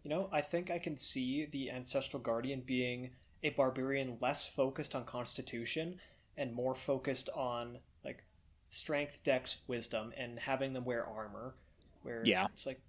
You 0.03 0.11
know, 0.11 0.29
I 0.33 0.41
think 0.41 0.71
I 0.71 0.79
can 0.79 0.97
see 0.97 1.45
the 1.45 1.71
Ancestral 1.71 2.23
Guardian 2.23 2.63
being 2.63 3.11
a 3.43 3.51
barbarian 3.51 4.17
less 4.21 4.47
focused 4.47 4.95
on 4.95 5.05
constitution 5.05 6.01
and 6.37 6.55
more 6.55 6.75
focused 6.75 7.29
on 7.35 7.79
like 8.05 8.25
strength, 8.71 9.23
dex, 9.25 9.59
wisdom, 9.67 10.13
and 10.17 10.39
having 10.39 10.73
them 10.73 10.85
wear 10.85 11.05
armor. 11.05 11.55
Where 12.03 12.23
Yeah. 12.25 12.47
it's 12.53 12.67
like 12.67 12.81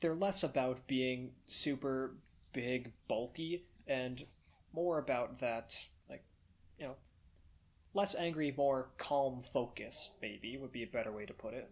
they're 0.00 0.14
less 0.14 0.42
about 0.42 0.86
being 0.86 1.32
super 1.46 2.16
big, 2.52 2.92
bulky, 3.08 3.64
and 3.86 4.24
more 4.72 4.98
about 4.98 5.38
that 5.40 5.78
like 6.08 6.24
you 6.78 6.86
know 6.86 6.96
less 7.94 8.14
angry, 8.14 8.52
more 8.56 8.88
calm 8.96 9.42
focus. 9.52 10.10
Maybe 10.20 10.56
would 10.56 10.72
be 10.72 10.82
a 10.82 10.86
better 10.86 11.12
way 11.12 11.26
to 11.26 11.32
put 11.32 11.54
it. 11.54 11.70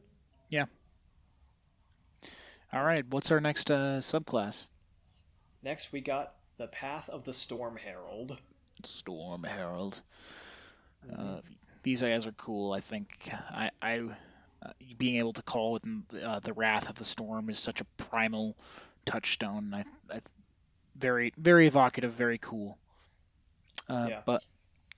Yeah. 0.49 0.67
All 2.73 2.85
right, 2.85 3.05
what's 3.11 3.31
our 3.31 3.41
next 3.41 3.71
uh, 3.71 3.99
subclass? 4.01 4.67
Next, 5.63 5.93
we 5.93 6.01
got 6.01 6.37
the 6.57 6.69
Path 6.69 7.09
of 7.11 7.25
the 7.25 7.33
Storm 7.33 7.77
Herald. 7.77 8.39
Storm 8.83 9.45
Herald. 9.45 10.01
Uh, 11.15 11.41
these 11.83 12.01
guys 12.01 12.27
are 12.27 12.33
cool. 12.33 12.73
I 12.73 12.81
think 12.81 13.29
I, 13.51 13.71
I 13.83 14.01
uh, 14.65 14.71
being 14.99 15.17
able 15.17 15.33
to 15.35 15.43
call 15.43 15.73
within 15.73 16.05
uh, 16.23 16.41
the 16.41 16.53
wrath 16.53 16.89
of 16.89 16.97
the 16.97 17.05
storm 17.05 17.51
is 17.51 17.59
such 17.59 17.81
a 17.81 17.85
primal 17.97 18.57
touchstone. 19.05 19.75
I, 19.75 19.85
I 20.15 20.21
very 20.97 21.33
very 21.37 21.67
evocative, 21.67 22.13
very 22.13 22.39
cool. 22.39 22.79
Uh, 23.89 24.07
Yeah. 24.09 24.23
But 24.25 24.43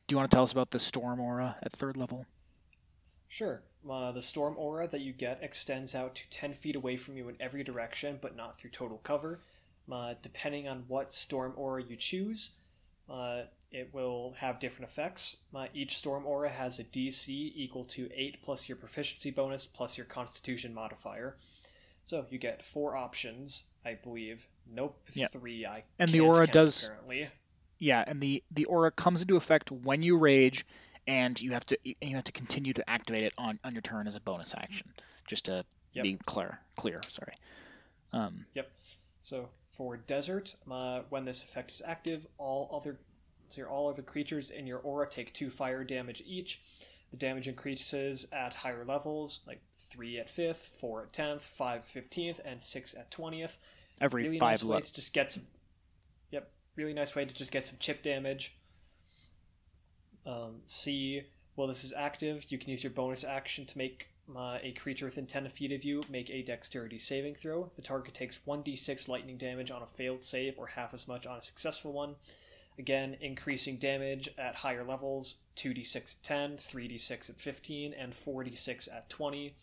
do 0.06 0.14
you 0.14 0.18
want 0.18 0.30
to 0.30 0.34
tell 0.34 0.44
us 0.44 0.52
about 0.52 0.70
the 0.70 0.78
storm 0.78 1.20
aura 1.20 1.56
at 1.62 1.72
third 1.72 1.96
level? 1.96 2.26
Sure. 3.28 3.62
Uh, 3.88 4.12
the 4.12 4.22
storm 4.22 4.54
aura 4.58 4.86
that 4.88 5.00
you 5.00 5.12
get 5.12 5.42
extends 5.42 5.94
out 5.94 6.14
to 6.14 6.28
10 6.30 6.54
feet 6.54 6.76
away 6.76 6.96
from 6.96 7.16
you 7.16 7.28
in 7.28 7.36
every 7.40 7.62
direction, 7.62 8.18
but 8.20 8.36
not 8.36 8.58
through 8.58 8.70
total 8.70 8.98
cover. 8.98 9.40
Uh, 9.90 10.14
depending 10.22 10.66
on 10.68 10.84
what 10.88 11.12
storm 11.12 11.52
aura 11.56 11.82
you 11.82 11.96
choose, 11.96 12.52
uh, 13.10 13.42
it 13.70 13.90
will 13.92 14.34
have 14.38 14.60
different 14.60 14.90
effects. 14.90 15.36
Uh, 15.54 15.66
each 15.74 15.96
storm 15.98 16.24
aura 16.26 16.48
has 16.50 16.78
a 16.78 16.84
DC 16.84 17.28
equal 17.28 17.84
to 17.84 18.08
8 18.14 18.38
plus 18.42 18.68
your 18.68 18.76
proficiency 18.76 19.30
bonus 19.30 19.66
plus 19.66 19.96
your 19.98 20.06
constitution 20.06 20.72
modifier. 20.72 21.36
So 22.06 22.24
you 22.30 22.38
get 22.38 22.64
four 22.64 22.96
options, 22.96 23.64
I 23.84 23.94
believe. 23.94 24.46
Nope, 24.70 24.98
Yeah. 25.12 25.26
three. 25.28 25.66
I 25.66 25.84
And 25.98 26.10
the 26.10 26.20
aura 26.20 26.46
does- 26.46 26.86
currently. 26.88 27.28
Yeah, 27.78 28.04
and 28.06 28.20
the 28.20 28.42
the 28.50 28.64
aura 28.66 28.90
comes 28.90 29.20
into 29.22 29.36
effect 29.36 29.70
when 29.70 30.02
you 30.02 30.16
rage, 30.16 30.64
and 31.06 31.38
you 31.40 31.52
have 31.52 31.66
to 31.66 31.78
you 31.82 32.14
have 32.14 32.24
to 32.24 32.32
continue 32.32 32.72
to 32.72 32.88
activate 32.88 33.24
it 33.24 33.34
on, 33.36 33.58
on 33.64 33.72
your 33.74 33.82
turn 33.82 34.06
as 34.06 34.16
a 34.16 34.20
bonus 34.20 34.54
action. 34.54 34.92
Just 35.26 35.46
to 35.46 35.64
Yep. 35.92 36.02
be 36.02 36.16
clear, 36.24 36.60
clear. 36.76 37.00
Sorry. 37.08 37.34
Um, 38.12 38.46
yep. 38.54 38.70
So 39.20 39.48
for 39.76 39.96
desert, 39.96 40.54
uh, 40.70 41.00
when 41.08 41.24
this 41.24 41.42
effect 41.42 41.70
is 41.70 41.82
active, 41.84 42.26
all 42.38 42.70
other 42.72 42.98
so 43.48 43.58
your 43.58 43.68
all 43.68 43.88
other 43.88 44.02
creatures 44.02 44.50
in 44.50 44.66
your 44.66 44.78
aura 44.78 45.08
take 45.08 45.32
two 45.32 45.50
fire 45.50 45.84
damage 45.84 46.22
each. 46.26 46.62
The 47.10 47.16
damage 47.16 47.46
increases 47.46 48.26
at 48.32 48.54
higher 48.54 48.84
levels, 48.84 49.40
like 49.46 49.60
three 49.74 50.18
at 50.18 50.28
fifth, 50.28 50.72
four 50.80 51.04
at 51.04 51.12
tenth, 51.12 51.42
five 51.42 51.80
at 51.80 51.86
fifteenth, 51.86 52.40
and 52.44 52.62
six 52.62 52.94
at 52.94 53.10
twentieth. 53.10 53.58
every 54.00 54.24
Really 54.24 54.38
five 54.38 54.64
nice 54.64 54.86
to 54.86 54.92
just 54.92 55.12
get 55.12 55.30
some. 55.30 55.44
Yep, 56.30 56.50
really 56.76 56.94
nice 56.94 57.14
way 57.14 57.24
to 57.24 57.34
just 57.34 57.52
get 57.52 57.66
some 57.66 57.76
chip 57.78 58.02
damage. 58.02 58.56
Um, 60.26 60.62
Sea. 60.66 61.22
While 61.54 61.68
this 61.68 61.84
is 61.84 61.92
active, 61.96 62.46
you 62.48 62.58
can 62.58 62.70
use 62.70 62.82
your 62.82 62.90
bonus 62.90 63.22
action 63.22 63.64
to 63.66 63.78
make 63.78 64.08
uh, 64.34 64.58
a 64.62 64.72
creature 64.72 65.04
within 65.04 65.26
10 65.26 65.48
feet 65.50 65.72
of 65.72 65.84
you 65.84 66.02
make 66.08 66.30
a 66.30 66.42
dexterity 66.42 66.98
saving 66.98 67.34
throw. 67.34 67.70
The 67.76 67.82
target 67.82 68.14
takes 68.14 68.38
1d6 68.46 69.08
lightning 69.08 69.36
damage 69.36 69.70
on 69.70 69.82
a 69.82 69.86
failed 69.86 70.24
save 70.24 70.58
or 70.58 70.66
half 70.66 70.94
as 70.94 71.06
much 71.06 71.26
on 71.26 71.38
a 71.38 71.42
successful 71.42 71.92
one. 71.92 72.14
Again, 72.78 73.16
increasing 73.20 73.76
damage 73.76 74.28
at 74.36 74.56
higher 74.56 74.84
levels 74.84 75.36
2d6 75.56 75.96
at 75.96 76.14
10, 76.22 76.56
3d6 76.56 77.30
at 77.30 77.36
15, 77.36 77.92
and 77.92 78.12
4d6 78.12 78.88
at 78.92 79.08
20. 79.08 79.54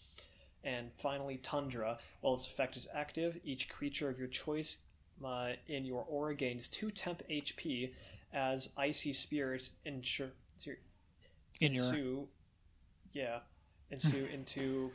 And 0.63 0.91
finally, 0.97 1.37
Tundra. 1.37 1.97
While 2.21 2.35
this 2.35 2.47
effect 2.47 2.77
is 2.77 2.87
active, 2.93 3.39
each 3.43 3.67
creature 3.67 4.09
of 4.09 4.19
your 4.19 4.27
choice 4.27 4.77
uh, 5.25 5.53
in 5.67 5.85
your 5.85 6.05
aura 6.07 6.35
gains 6.35 6.67
2 6.67 6.91
temp 6.91 7.21
HP 7.29 7.91
as 8.33 8.69
icy 8.77 9.11
spirits 9.11 9.71
ensure, 9.85 10.31
in 11.59 11.73
your 11.73 11.85
ensue, 11.85 12.27
yeah, 13.11 13.39
ensue 13.91 14.27
into, 14.33 14.91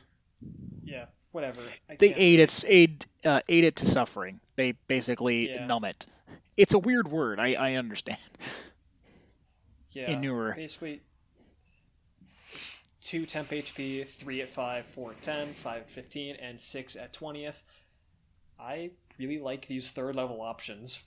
yeah, 0.84 1.06
whatever. 1.32 1.60
I 1.88 1.96
they 1.96 2.08
can't- 2.08 2.20
aid 2.20 2.40
its 2.40 2.64
aid 2.64 3.06
uh, 3.24 3.40
aid 3.48 3.64
it 3.64 3.76
to 3.76 3.86
suffering. 3.86 4.40
They 4.56 4.72
basically 4.88 5.50
Yeah. 5.50 5.66
numb 5.66 5.84
it. 5.84 6.06
It's 6.56 6.74
a 6.74 6.78
weird 6.78 7.08
word. 7.08 7.38
I, 7.38 7.54
I 7.54 7.74
understand. 7.74 8.18
yeah, 9.90 10.10
inure. 10.10 10.54
basically 10.56 11.00
two 13.00 13.26
temp 13.26 13.48
HP, 13.50 14.06
three 14.06 14.40
at 14.42 14.50
five, 14.50 14.86
four 14.86 15.12
at 15.12 15.22
10, 15.22 15.48
five 15.54 15.82
at 15.82 15.90
fifteen, 15.90 16.36
and 16.36 16.60
six 16.60 16.96
at 16.96 17.12
twentieth. 17.12 17.62
I 18.58 18.90
really 19.18 19.38
like 19.38 19.66
these 19.66 19.90
third 19.90 20.16
level 20.16 20.40
options. 20.40 21.02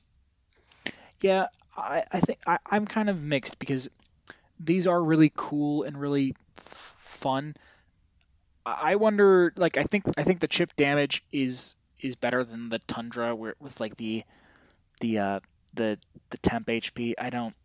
Yeah, 1.22 1.48
I, 1.76 2.04
I 2.12 2.20
think 2.22 2.40
I, 2.48 2.60
I'm 2.68 2.86
kind 2.86 3.10
of 3.10 3.22
mixed 3.22 3.58
because 3.60 3.90
these 4.60 4.88
are 4.88 5.02
really 5.04 5.32
cool 5.36 5.84
and 5.84 6.00
really 6.00 6.36
f- 6.60 6.96
fun. 7.00 7.56
I 8.66 8.94
I 8.94 8.96
wonder, 8.96 9.54
like, 9.56 9.78
I 9.78 9.84
think 9.84 10.06
I 10.18 10.24
think 10.24 10.40
the 10.40 10.48
chip 10.48 10.76
damage 10.76 11.24
is 11.32 11.76
is 12.02 12.16
better 12.16 12.44
than 12.44 12.70
the 12.70 12.80
tundra, 12.80 13.36
where 13.36 13.56
with 13.60 13.80
like 13.80 13.98
the 13.98 14.24
the 15.02 15.20
uh 15.20 15.40
the 15.74 16.00
the 16.32 16.38
temp 16.40 16.70
HP. 16.70 17.16
I 17.18 17.30
don't 17.30 17.56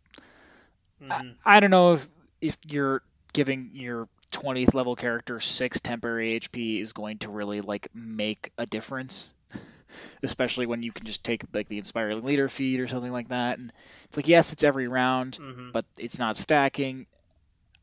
I, 1.09 1.21
Mhm. 1.21 1.35
I 1.45 1.59
don't 1.59 1.71
know 1.71 1.93
if 1.95 2.07
if 2.41 2.57
you're 2.67 3.01
giving 3.33 3.71
your 3.73 4.07
20th 4.31 4.73
level 4.73 4.95
character 4.95 5.39
six 5.39 5.79
temporary 5.79 6.33
HP 6.33 6.79
is 6.79 6.93
going 6.93 7.19
to 7.19 7.29
really 7.29 7.61
like 7.61 7.87
make 7.93 8.51
a 8.57 8.65
difference. 8.65 9.33
Especially 10.23 10.65
when 10.65 10.83
you 10.83 10.91
can 10.91 11.05
just 11.05 11.23
take 11.23 11.43
like 11.53 11.67
the 11.69 11.77
inspiring 11.77 12.23
leader 12.23 12.49
feat 12.49 12.79
or 12.79 12.87
something 12.87 13.11
like 13.11 13.29
that, 13.29 13.59
and 13.59 13.71
it's 14.05 14.17
like 14.17 14.27
yes, 14.27 14.53
it's 14.53 14.63
every 14.63 14.87
round, 14.87 15.39
Mhm. 15.39 15.71
but 15.71 15.85
it's 15.97 16.19
not 16.19 16.37
stacking. 16.37 17.05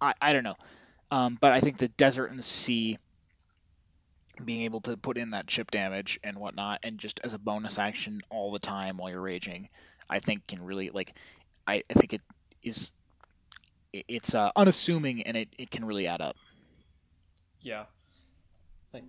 I, 0.00 0.14
I 0.20 0.32
don't 0.32 0.44
know, 0.44 0.56
um, 1.12 1.38
but 1.40 1.52
I 1.52 1.60
think 1.60 1.76
the 1.78 1.88
desert 1.88 2.26
and 2.30 2.38
the 2.38 2.42
sea, 2.42 2.98
being 4.42 4.62
able 4.62 4.80
to 4.80 4.96
put 4.96 5.18
in 5.18 5.30
that 5.32 5.46
chip 5.46 5.70
damage 5.70 6.18
and 6.24 6.38
whatnot, 6.38 6.80
and 6.82 6.98
just 6.98 7.20
as 7.22 7.34
a 7.34 7.38
bonus 7.38 7.78
action 7.78 8.22
all 8.30 8.50
the 8.50 8.58
time 8.58 8.96
while 8.96 9.10
you're 9.10 9.20
raging, 9.20 9.68
I 10.08 10.18
think 10.20 10.46
can 10.46 10.64
really 10.64 10.88
like, 10.90 11.14
I, 11.66 11.84
I 11.90 11.92
think 11.94 12.14
it 12.14 12.22
is, 12.62 12.90
it- 13.92 14.06
it's 14.08 14.34
uh, 14.34 14.50
unassuming 14.56 15.22
and 15.24 15.36
it, 15.36 15.48
it 15.58 15.70
can 15.70 15.84
really 15.84 16.06
add 16.06 16.22
up. 16.22 16.36
Yeah. 17.60 17.84
Like 18.94 19.04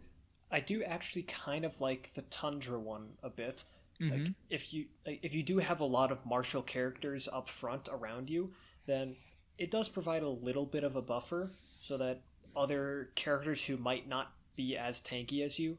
I 0.52 0.60
do 0.60 0.84
actually 0.84 1.24
kind 1.24 1.64
of 1.66 1.80
like 1.82 2.12
the 2.16 2.22
Tundra 2.24 2.78
one 2.78 3.08
a 3.24 3.30
bit. 3.30 3.64
Mm-hmm. 4.02 4.12
Like 4.26 4.34
if 4.50 4.74
you 4.74 4.86
if 5.06 5.34
you 5.34 5.42
do 5.44 5.60
have 5.60 5.80
a 5.80 5.86
lot 5.86 6.12
of 6.12 6.26
martial 6.26 6.62
characters 6.62 7.30
up 7.32 7.50
front 7.50 7.88
around 7.92 8.30
you, 8.30 8.52
then 8.86 9.16
it 9.58 9.72
does 9.72 9.88
provide 9.88 10.24
a 10.24 10.30
little 10.30 10.66
bit 10.66 10.84
of 10.84 10.96
a 10.96 11.02
buffer 11.02 11.52
so 11.84 11.98
that 11.98 12.22
other 12.56 13.10
characters 13.16 13.66
who 13.66 13.78
might 13.78 14.08
not 14.08 14.32
be 14.56 14.78
as 14.78 15.02
tanky 15.02 15.46
as 15.46 15.60
you 15.60 15.78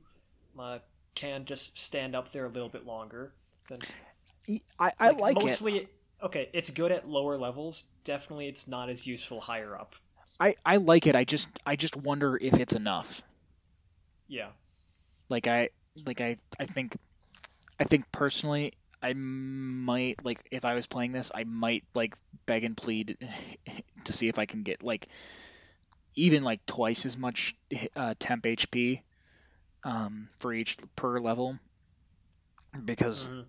uh, 0.58 0.78
can 1.14 1.44
just 1.46 1.78
stand 1.78 2.14
up 2.14 2.30
there 2.32 2.44
a 2.44 2.48
little 2.48 2.68
bit 2.68 2.86
longer. 2.86 3.32
Since 3.62 3.92
I, 4.78 4.92
I 5.00 5.10
like, 5.10 5.36
it. 5.36 5.44
mostly 5.44 5.88
okay, 6.22 6.50
it's 6.52 6.70
good 6.70 6.92
at 6.92 7.08
lower 7.08 7.38
levels. 7.38 7.84
Definitely, 8.04 8.48
it's 8.48 8.68
not 8.68 8.90
as 8.90 9.06
useful 9.06 9.40
higher 9.40 9.74
up. 9.74 9.94
I, 10.38 10.54
I 10.66 10.76
like 10.76 11.06
it. 11.06 11.16
I 11.16 11.24
just 11.24 11.48
I 11.64 11.76
just 11.76 11.96
wonder 11.96 12.36
if 12.40 12.60
it's 12.60 12.74
enough. 12.74 13.22
Yeah. 14.28 14.48
like 15.28 15.46
i 15.46 15.68
like 16.06 16.20
i 16.20 16.36
i 16.58 16.66
think 16.66 16.96
i 17.78 17.84
think 17.84 18.10
personally 18.10 18.72
i 19.02 19.12
might 19.12 20.24
like 20.24 20.40
if 20.50 20.64
i 20.64 20.74
was 20.74 20.86
playing 20.86 21.12
this 21.12 21.30
i 21.34 21.44
might 21.44 21.84
like 21.94 22.16
beg 22.46 22.64
and 22.64 22.76
plead 22.76 23.16
to 24.04 24.12
see 24.12 24.28
if 24.28 24.38
i 24.38 24.46
can 24.46 24.62
get 24.62 24.82
like 24.82 25.08
even 26.16 26.42
like 26.44 26.64
twice 26.66 27.06
as 27.06 27.16
much 27.16 27.54
uh, 27.96 28.14
temp 28.18 28.44
hp 28.44 29.02
um, 29.84 30.28
for 30.38 30.52
each 30.52 30.76
per 30.96 31.18
level 31.20 31.58
because 32.84 33.30
Mhm. 33.30 33.46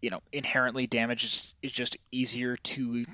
you 0.00 0.10
know 0.10 0.20
inherently 0.32 0.86
damage 0.86 1.24
is, 1.24 1.54
is 1.62 1.72
just 1.72 1.96
easier 2.10 2.56
to 2.56 3.04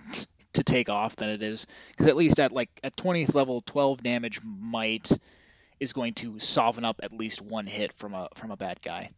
to 0.55 0.63
take 0.65 0.89
off 0.89 1.17
than 1.17 1.29
it 1.31 1.43
is 1.43 1.67
because 1.91 2.07
at 2.07 2.17
least 2.17 2.41
at 2.41 2.53
like 2.53 2.71
at 2.83 2.97
20th 2.97 3.35
level 3.35 3.63
12 3.67 4.03
damage 4.03 4.41
might 4.45 5.11
is 5.81 5.93
going 5.93 6.15
to 6.15 6.39
soften 6.39 6.85
up 6.85 7.01
at 7.03 7.13
least 7.13 7.41
one 7.43 7.67
hit 7.67 7.93
from 7.99 8.15
a 8.15 8.29
from 8.37 8.51
a 8.51 8.57
bad 8.57 8.81
guy 8.83 9.11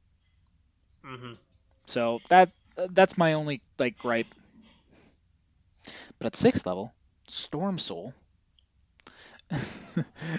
Mhm. 1.05 1.39
so 1.87 2.21
that 2.29 2.51
that's 2.91 3.17
my 3.19 3.35
only 3.35 3.63
like 3.79 3.99
gripe 3.99 4.35
but 6.19 6.27
at 6.27 6.37
sixth 6.37 6.67
level 6.67 6.95
storm 7.29 7.79
soul 7.79 8.15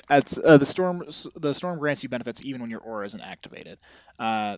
Uh, 0.10 0.22
the 0.58 0.66
storm. 0.66 1.04
The 1.36 1.54
storm 1.54 1.80
grants 1.80 2.04
you 2.04 2.10
benefits 2.10 2.42
even 2.44 2.62
when 2.62 2.70
your 2.70 2.80
aura 2.80 3.06
isn't 3.08 3.22
activated, 3.22 3.78
uh, 4.20 4.58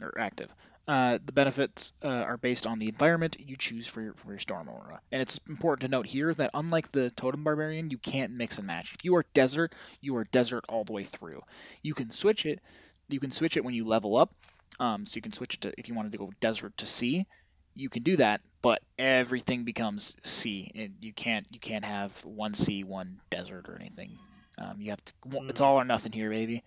or 0.00 0.18
active. 0.18 0.50
Uh, 0.88 1.18
the 1.24 1.32
benefits 1.32 1.92
uh, 2.02 2.08
are 2.08 2.36
based 2.36 2.66
on 2.66 2.78
the 2.80 2.88
environment 2.88 3.36
you 3.38 3.56
choose 3.56 3.86
for 3.86 4.02
your, 4.02 4.14
for 4.14 4.30
your 4.30 4.38
storm 4.38 4.68
aura, 4.68 5.00
and 5.12 5.22
it's 5.22 5.38
important 5.48 5.82
to 5.82 5.88
note 5.88 6.06
here 6.06 6.34
that 6.34 6.50
unlike 6.54 6.90
the 6.90 7.10
totem 7.10 7.44
barbarian, 7.44 7.90
you 7.90 7.98
can't 7.98 8.32
mix 8.32 8.58
and 8.58 8.66
match. 8.66 8.92
If 8.94 9.04
you 9.04 9.14
are 9.16 9.24
desert, 9.32 9.74
you 10.00 10.16
are 10.16 10.24
desert 10.24 10.64
all 10.68 10.84
the 10.84 10.92
way 10.92 11.04
through. 11.04 11.42
You 11.82 11.94
can 11.94 12.10
switch 12.10 12.46
it. 12.46 12.60
You 13.08 13.20
can 13.20 13.30
switch 13.30 13.56
it 13.56 13.64
when 13.64 13.74
you 13.74 13.86
level 13.86 14.16
up. 14.16 14.34
Um, 14.80 15.06
so 15.06 15.16
you 15.16 15.22
can 15.22 15.32
switch 15.32 15.54
it 15.54 15.60
to 15.62 15.72
if 15.78 15.88
you 15.88 15.94
wanted 15.94 16.12
to 16.12 16.18
go 16.18 16.32
desert 16.40 16.76
to 16.78 16.86
sea, 16.86 17.26
you 17.74 17.88
can 17.88 18.02
do 18.02 18.16
that, 18.16 18.40
but 18.60 18.82
everything 18.98 19.64
becomes 19.64 20.16
sea. 20.22 20.70
And 20.74 20.94
you 21.00 21.12
can't 21.12 21.46
you 21.50 21.58
can't 21.60 21.84
have 21.84 22.12
one 22.24 22.54
sea, 22.54 22.84
one 22.84 23.20
desert, 23.30 23.68
or 23.68 23.76
anything. 23.80 24.18
Um, 24.58 24.80
you 24.80 24.90
have 24.90 25.04
to. 25.04 25.12
It's 25.48 25.60
Mhm. 25.60 25.64
all 25.64 25.76
or 25.80 25.84
nothing 25.84 26.12
here, 26.12 26.30
baby. 26.30 26.62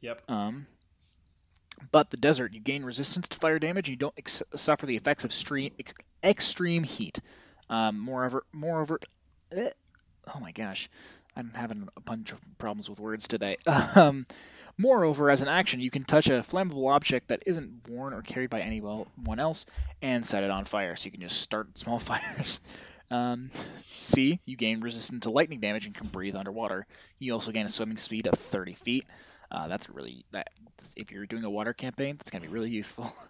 Yep. 0.00 0.22
Um, 0.30 0.66
but 1.90 2.10
the 2.10 2.16
desert, 2.16 2.52
you 2.52 2.60
gain 2.60 2.84
resistance 2.84 3.28
to 3.28 3.38
fire 3.38 3.58
damage. 3.58 3.88
And 3.88 3.92
you 3.92 3.98
don't 3.98 4.14
ex- 4.16 4.42
suffer 4.56 4.86
the 4.86 4.96
effects 4.96 5.24
of 5.24 5.32
stream, 5.32 5.72
ex- 5.78 5.92
extreme 6.22 6.82
heat. 6.84 7.20
Um, 7.68 7.98
moreover, 7.98 8.44
moreover, 8.52 9.00
eh, 9.52 9.70
oh 10.34 10.40
my 10.40 10.52
gosh, 10.52 10.88
I'm 11.36 11.50
having 11.54 11.88
a 11.96 12.00
bunch 12.00 12.32
of 12.32 12.38
problems 12.58 12.88
with 12.90 13.00
words 13.00 13.28
today. 13.28 13.56
Um, 13.96 14.26
moreover, 14.78 15.30
as 15.30 15.42
an 15.42 15.48
action, 15.48 15.80
you 15.80 15.90
can 15.90 16.04
touch 16.04 16.28
a 16.28 16.40
flammable 16.42 16.92
object 16.94 17.28
that 17.28 17.42
isn't 17.46 17.88
worn 17.88 18.12
or 18.12 18.22
carried 18.22 18.50
by 18.50 18.60
anyone 18.60 19.38
else 19.38 19.66
and 20.02 20.24
set 20.24 20.44
it 20.44 20.50
on 20.50 20.64
fire. 20.64 20.96
So 20.96 21.06
you 21.06 21.10
can 21.12 21.20
just 21.20 21.40
start 21.40 21.78
small 21.78 21.98
fires. 21.98 22.60
Um, 23.10 23.50
Sea, 23.98 24.40
you 24.44 24.56
gain 24.56 24.80
resistance 24.80 25.24
to 25.24 25.30
lightning 25.30 25.60
damage 25.60 25.86
and 25.86 25.94
can 25.94 26.08
breathe 26.08 26.34
underwater. 26.36 26.86
You 27.18 27.34
also 27.34 27.52
gain 27.52 27.66
a 27.66 27.68
swimming 27.68 27.96
speed 27.98 28.26
of 28.26 28.38
30 28.38 28.74
feet. 28.74 29.06
Uh, 29.50 29.68
that's 29.68 29.88
really 29.88 30.24
that. 30.32 30.48
If 30.96 31.12
you're 31.12 31.26
doing 31.26 31.44
a 31.44 31.50
water 31.50 31.72
campaign, 31.72 32.16
that's 32.16 32.30
gonna 32.30 32.42
be 32.42 32.48
really 32.48 32.70
useful. 32.70 33.12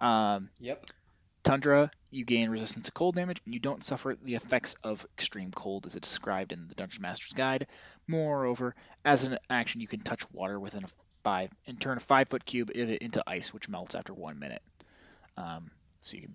Um, 0.00 0.50
Yep. 0.60 0.86
Tundra, 1.44 1.90
you 2.10 2.24
gain 2.24 2.48
resistance 2.48 2.86
to 2.86 2.92
cold 2.92 3.14
damage, 3.14 3.40
and 3.44 3.52
you 3.52 3.60
don't 3.60 3.84
suffer 3.84 4.16
the 4.22 4.34
effects 4.34 4.76
of 4.82 5.06
extreme 5.16 5.52
cold 5.52 5.86
as 5.86 5.94
it's 5.94 6.08
described 6.08 6.52
in 6.52 6.68
the 6.68 6.74
Dungeon 6.74 7.02
Master's 7.02 7.34
Guide. 7.34 7.66
Moreover, 8.08 8.74
as 9.04 9.24
an 9.24 9.38
action, 9.50 9.82
you 9.82 9.86
can 9.86 10.00
touch 10.00 10.28
water 10.32 10.58
within 10.58 10.84
a 10.84 10.88
five 11.22 11.50
and 11.66 11.78
turn 11.78 11.98
a 11.98 12.00
five 12.00 12.28
foot 12.28 12.44
cube 12.44 12.70
of 12.70 12.76
it 12.76 13.02
into 13.02 13.22
ice, 13.26 13.52
which 13.52 13.68
melts 13.68 13.94
after 13.94 14.14
one 14.14 14.38
minute. 14.38 14.62
Um, 15.36 15.70
so 16.00 16.16
you 16.16 16.22
can 16.22 16.34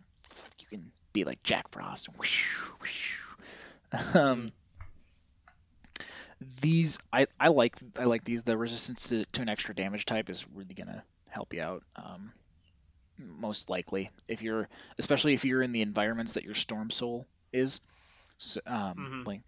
you 0.59 0.67
can 0.67 0.91
be 1.11 1.23
like 1.23 1.41
Jack 1.43 1.69
Frost. 1.71 2.07
whoosh. 2.17 3.19
Um, 4.13 4.51
these 6.61 6.99
I, 7.11 7.25
I 7.39 7.47
like 7.49 7.75
I 7.97 8.05
like 8.05 8.23
these. 8.23 8.43
The 8.43 8.57
resistance 8.57 9.07
to, 9.09 9.25
to 9.25 9.41
an 9.41 9.49
extra 9.49 9.73
damage 9.73 10.05
type 10.05 10.29
is 10.29 10.45
really 10.53 10.75
gonna 10.75 11.03
help 11.27 11.53
you 11.53 11.61
out. 11.61 11.83
Um, 11.95 12.31
most 13.19 13.69
likely 13.69 14.09
if 14.27 14.41
you're 14.41 14.67
especially 14.99 15.33
if 15.33 15.45
you're 15.45 15.61
in 15.63 15.71
the 15.73 15.81
environments 15.81 16.33
that 16.33 16.43
your 16.43 16.55
storm 16.55 16.89
soul 16.89 17.27
is 17.53 17.81
so, 18.37 18.61
um, 18.65 19.09
Mhm. 19.09 19.25
like 19.25 19.41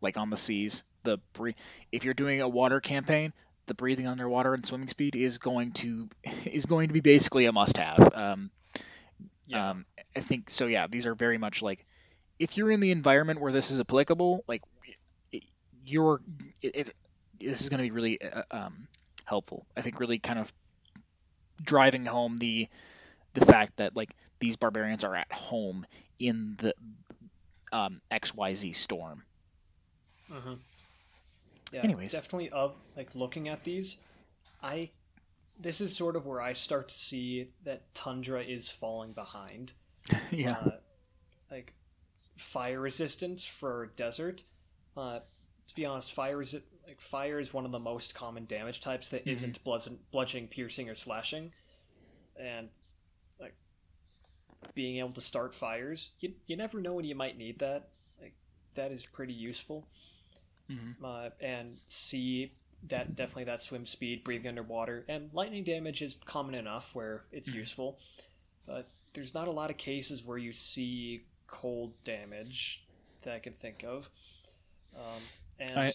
like 0.00 0.16
on 0.18 0.30
the 0.30 0.36
seas 0.36 0.84
the 1.04 1.18
bre- 1.34 1.50
if 1.92 2.04
you're 2.04 2.14
doing 2.14 2.40
a 2.40 2.48
water 2.48 2.80
campaign 2.80 3.32
the 3.66 3.74
breathing 3.74 4.06
underwater 4.06 4.54
and 4.54 4.66
swimming 4.66 4.88
speed 4.88 5.16
is 5.16 5.38
going 5.38 5.72
to 5.72 6.08
is 6.46 6.66
going 6.66 6.88
to 6.88 6.94
be 6.94 7.00
basically 7.00 7.46
a 7.46 7.52
must 7.52 7.78
have 7.78 8.14
um, 8.14 8.50
Yeah. 9.46 9.64
um, 9.70 9.84
i 10.16 10.20
think 10.20 10.50
so 10.50 10.66
yeah 10.66 10.86
these 10.88 11.06
are 11.06 11.14
very 11.14 11.38
much 11.38 11.62
like 11.62 11.84
if 12.38 12.56
you're 12.56 12.70
in 12.70 12.80
the 12.80 12.90
environment 12.90 13.40
where 13.40 13.52
this 13.52 13.70
is 13.70 13.80
applicable 13.80 14.44
like 14.48 14.62
it, 15.32 15.42
you're 15.84 16.20
it, 16.62 16.76
it 16.76 16.94
this 17.40 17.62
is 17.62 17.68
going 17.68 17.78
to 17.78 17.84
be 17.84 17.90
really 17.90 18.20
uh, 18.22 18.42
um, 18.50 18.88
helpful 19.24 19.66
i 19.76 19.82
think 19.82 20.00
really 20.00 20.18
kind 20.18 20.38
of 20.38 20.52
driving 21.62 22.06
home 22.06 22.38
the 22.38 22.68
the 23.34 23.44
fact 23.44 23.76
that 23.76 23.96
like 23.96 24.10
these 24.40 24.56
barbarians 24.56 25.04
are 25.04 25.14
at 25.14 25.30
home 25.32 25.86
in 26.18 26.56
the 26.58 26.74
um, 27.72 28.00
XYZ 28.10 28.74
storm. 28.76 29.22
Mm-hmm. 30.32 30.54
Yeah, 31.72 31.82
Anyways. 31.82 32.12
definitely 32.12 32.50
of 32.50 32.74
like 32.96 33.14
looking 33.14 33.48
at 33.48 33.64
these, 33.64 33.96
I 34.62 34.90
this 35.58 35.80
is 35.80 35.94
sort 35.94 36.16
of 36.16 36.26
where 36.26 36.40
I 36.40 36.52
start 36.52 36.88
to 36.88 36.94
see 36.94 37.48
that 37.64 37.92
Tundra 37.94 38.42
is 38.42 38.68
falling 38.68 39.12
behind. 39.12 39.72
yeah. 40.30 40.52
Uh, 40.52 40.70
like 41.50 41.72
fire 42.36 42.80
resistance 42.80 43.44
for 43.44 43.92
desert. 43.96 44.42
Uh, 44.96 45.20
to 45.68 45.74
be 45.74 45.84
honest, 45.86 46.12
fire 46.12 46.40
is 46.40 46.54
like 46.86 47.00
fire 47.00 47.38
is 47.40 47.52
one 47.52 47.64
of 47.64 47.72
the 47.72 47.78
most 47.78 48.14
common 48.14 48.44
damage 48.46 48.80
types 48.80 49.08
that 49.10 49.24
Mhm. 49.24 49.46
not 49.46 49.64
bludgeon, 49.64 49.98
bludgeoning, 50.12 50.48
piercing, 50.48 50.88
or 50.90 50.94
slashing, 50.94 51.52
and 52.38 52.68
being 54.74 54.98
able 54.98 55.10
to 55.12 55.20
start 55.20 55.54
fires, 55.54 56.12
you 56.20 56.34
you 56.46 56.56
never 56.56 56.80
know 56.80 56.94
when 56.94 57.04
you 57.04 57.14
might 57.14 57.36
need 57.36 57.58
that. 57.58 57.88
Like 58.20 58.34
that 58.74 58.92
is 58.92 59.04
pretty 59.04 59.32
useful. 59.34 59.86
Mhm. 60.70 60.94
Uh, 61.02 61.30
and 61.40 61.78
see 61.88 62.52
that 62.88 63.14
definitely 63.16 63.44
that 63.44 63.60
swim 63.62 63.86
speed, 63.86 64.24
breathing 64.24 64.48
underwater, 64.48 65.04
and 65.08 65.32
lightning 65.34 65.64
damage 65.64 66.02
is 66.02 66.16
common 66.24 66.54
enough 66.54 66.94
where 66.94 67.24
it's 67.32 67.50
Mhm. 67.50 67.54
useful. 67.54 67.98
But 68.66 68.88
there's 69.12 69.34
not 69.34 69.48
a 69.48 69.50
lot 69.52 69.70
of 69.70 69.76
cases 69.76 70.22
where 70.24 70.38
you 70.38 70.52
see 70.52 71.24
cold 71.46 71.94
damage 72.04 72.84
that 73.22 73.34
I 73.34 73.38
can 73.38 73.54
think 73.54 73.84
of. 73.84 74.10
Um, 74.96 75.22
and 75.58 75.78
I- 75.80 75.92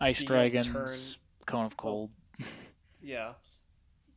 Ice 0.00 0.18
being 0.24 0.30
able 0.32 0.44
to 0.50 0.50
dragons, 0.50 0.66
turn- 1.14 1.20
cone 1.46 1.64
of 1.66 1.76
cold. 1.76 2.10
yeah, 3.02 3.34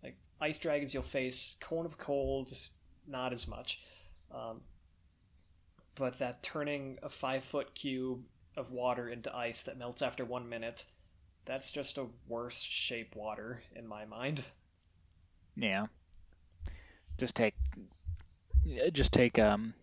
like 0.03 0.15
ice 0.41 0.57
dragons, 0.57 0.93
you'll 0.93 1.03
face 1.03 1.55
cone 1.59 1.85
of 1.85 1.97
cold, 1.97 2.51
not 3.07 3.33
as 3.33 3.47
much. 3.47 3.81
Um, 4.31 4.61
but 5.95 6.19
that 6.19 6.43
turning 6.43 6.99
a 7.01 7.09
five 7.09 7.43
foot 7.43 7.73
cube 7.73 8.23
of 8.55 8.71
water 8.71 9.09
into 9.09 9.35
ice 9.35 9.63
that 9.63 9.77
melts 9.77 10.01
after 10.01 10.25
one 10.25 10.49
minute, 10.49 10.85
that's 11.45 11.71
just 11.71 11.97
a 11.97 12.07
worse 12.27 12.59
shape 12.59 13.15
water 13.15 13.61
in 13.75 13.87
my 13.87 14.05
mind. 14.05 14.43
Yeah. 15.55 15.85
Just 17.17 17.35
take, 17.35 17.55
just 18.91 19.13
take 19.13 19.39
um, 19.39 19.73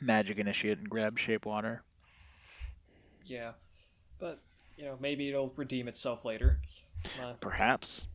magic 0.00 0.38
initiate 0.38 0.78
and 0.78 0.90
grab 0.90 1.18
shape 1.18 1.46
water. 1.46 1.82
Yeah, 3.24 3.52
but 4.18 4.38
you 4.76 4.84
know 4.84 4.96
maybe 5.00 5.28
it'll 5.28 5.52
redeem 5.56 5.86
itself 5.86 6.24
later. 6.24 6.58
Uh, 7.22 7.34
Perhaps. 7.40 8.06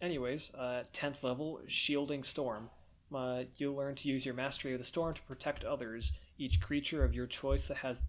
Anyways, 0.00 0.52
uh, 0.54 0.84
10th 0.92 1.22
level, 1.22 1.60
Shielding 1.68 2.24
Storm. 2.24 2.70
Uh, 3.14 3.44
you'll 3.56 3.74
learn 3.74 3.94
to 3.96 4.08
use 4.08 4.24
your 4.24 4.34
Mastery 4.34 4.72
of 4.72 4.78
the 4.78 4.84
Storm 4.84 5.14
to 5.14 5.22
protect 5.22 5.64
others. 5.64 6.12
Each 6.38 6.60
creature 6.60 7.04
of 7.04 7.14
your 7.14 7.26
choice 7.26 7.68
that 7.68 7.78
has. 7.78 8.04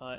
Uh, 0.00 0.18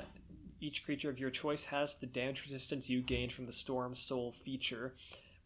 each 0.60 0.84
creature 0.84 1.08
of 1.08 1.18
your 1.18 1.30
choice 1.30 1.64
has 1.64 1.94
the 1.94 2.06
damage 2.06 2.42
resistance 2.42 2.90
you 2.90 3.00
gained 3.00 3.32
from 3.32 3.46
the 3.46 3.52
Storm 3.52 3.94
Soul 3.94 4.32
feature, 4.32 4.94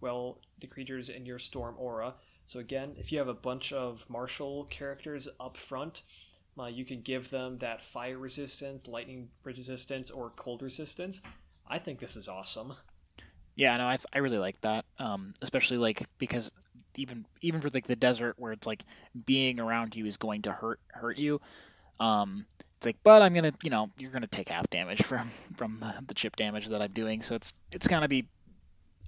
well, 0.01 0.39
the 0.61 0.67
creatures 0.67 1.09
in 1.09 1.25
your 1.25 1.39
Storm 1.39 1.77
aura. 1.79 2.15
So, 2.47 2.59
again, 2.59 2.95
if 2.99 3.13
you 3.13 3.19
have 3.19 3.29
a 3.29 3.35
bunch 3.35 3.73
of 3.73 4.09
martial 4.11 4.65
characters 4.65 5.29
up 5.39 5.57
front, 5.57 6.03
uh, 6.59 6.67
you 6.67 6.85
can 6.85 7.01
give 7.01 7.31
them 7.31 7.59
that 7.59 7.83
fire 7.83 8.19
resistance, 8.19 8.87
lightning 8.87 9.31
resistance, 9.45 10.11
or 10.11 10.31
cold 10.31 10.63
resistance. 10.63 11.23
I 11.67 11.79
think 11.79 12.01
this 12.01 12.17
is 12.17 12.29
awesome. 12.29 12.75
Yeah, 13.57 13.77
no, 13.77 13.87
I, 13.87 13.97
th- 13.97 14.07
I 14.13 14.19
really 14.19 14.39
like 14.39 14.61
that. 14.63 14.85
Um, 14.99 15.33
especially 15.41 15.79
like 15.79 16.03
because 16.19 16.51
even 16.97 17.27
even 17.41 17.61
for 17.61 17.71
like 17.71 17.87
the 17.87 17.97
desert 17.97 18.35
where 18.39 18.53
it's 18.53 18.67
like 18.67 18.85
being 19.27 19.61
around 19.61 19.97
you 19.97 20.07
is 20.07 20.17
going 20.17 20.43
to 20.43 20.53
hurt 20.53 20.81
hurt 20.89 21.19
you. 21.19 21.41
Um, 22.01 22.47
it's 22.77 22.87
like, 22.87 22.97
but 23.05 23.23
I'm 23.23 23.35
gonna, 23.35 23.53
you 23.63 23.71
know, 23.71 23.91
you're 23.99 24.11
gonna 24.11 24.27
take 24.27 24.49
half 24.49 24.69
damage 24.71 25.03
from 25.07 25.31
from 25.57 25.85
the, 26.07 26.15
chip 26.15 26.37
damage 26.37 26.69
that 26.69 26.83
I'm 26.83 26.93
doing, 26.93 27.23
so 27.23 27.35
it's 27.35 27.53
it's 27.73 27.89
gonna 27.89 28.09
be 28.09 28.27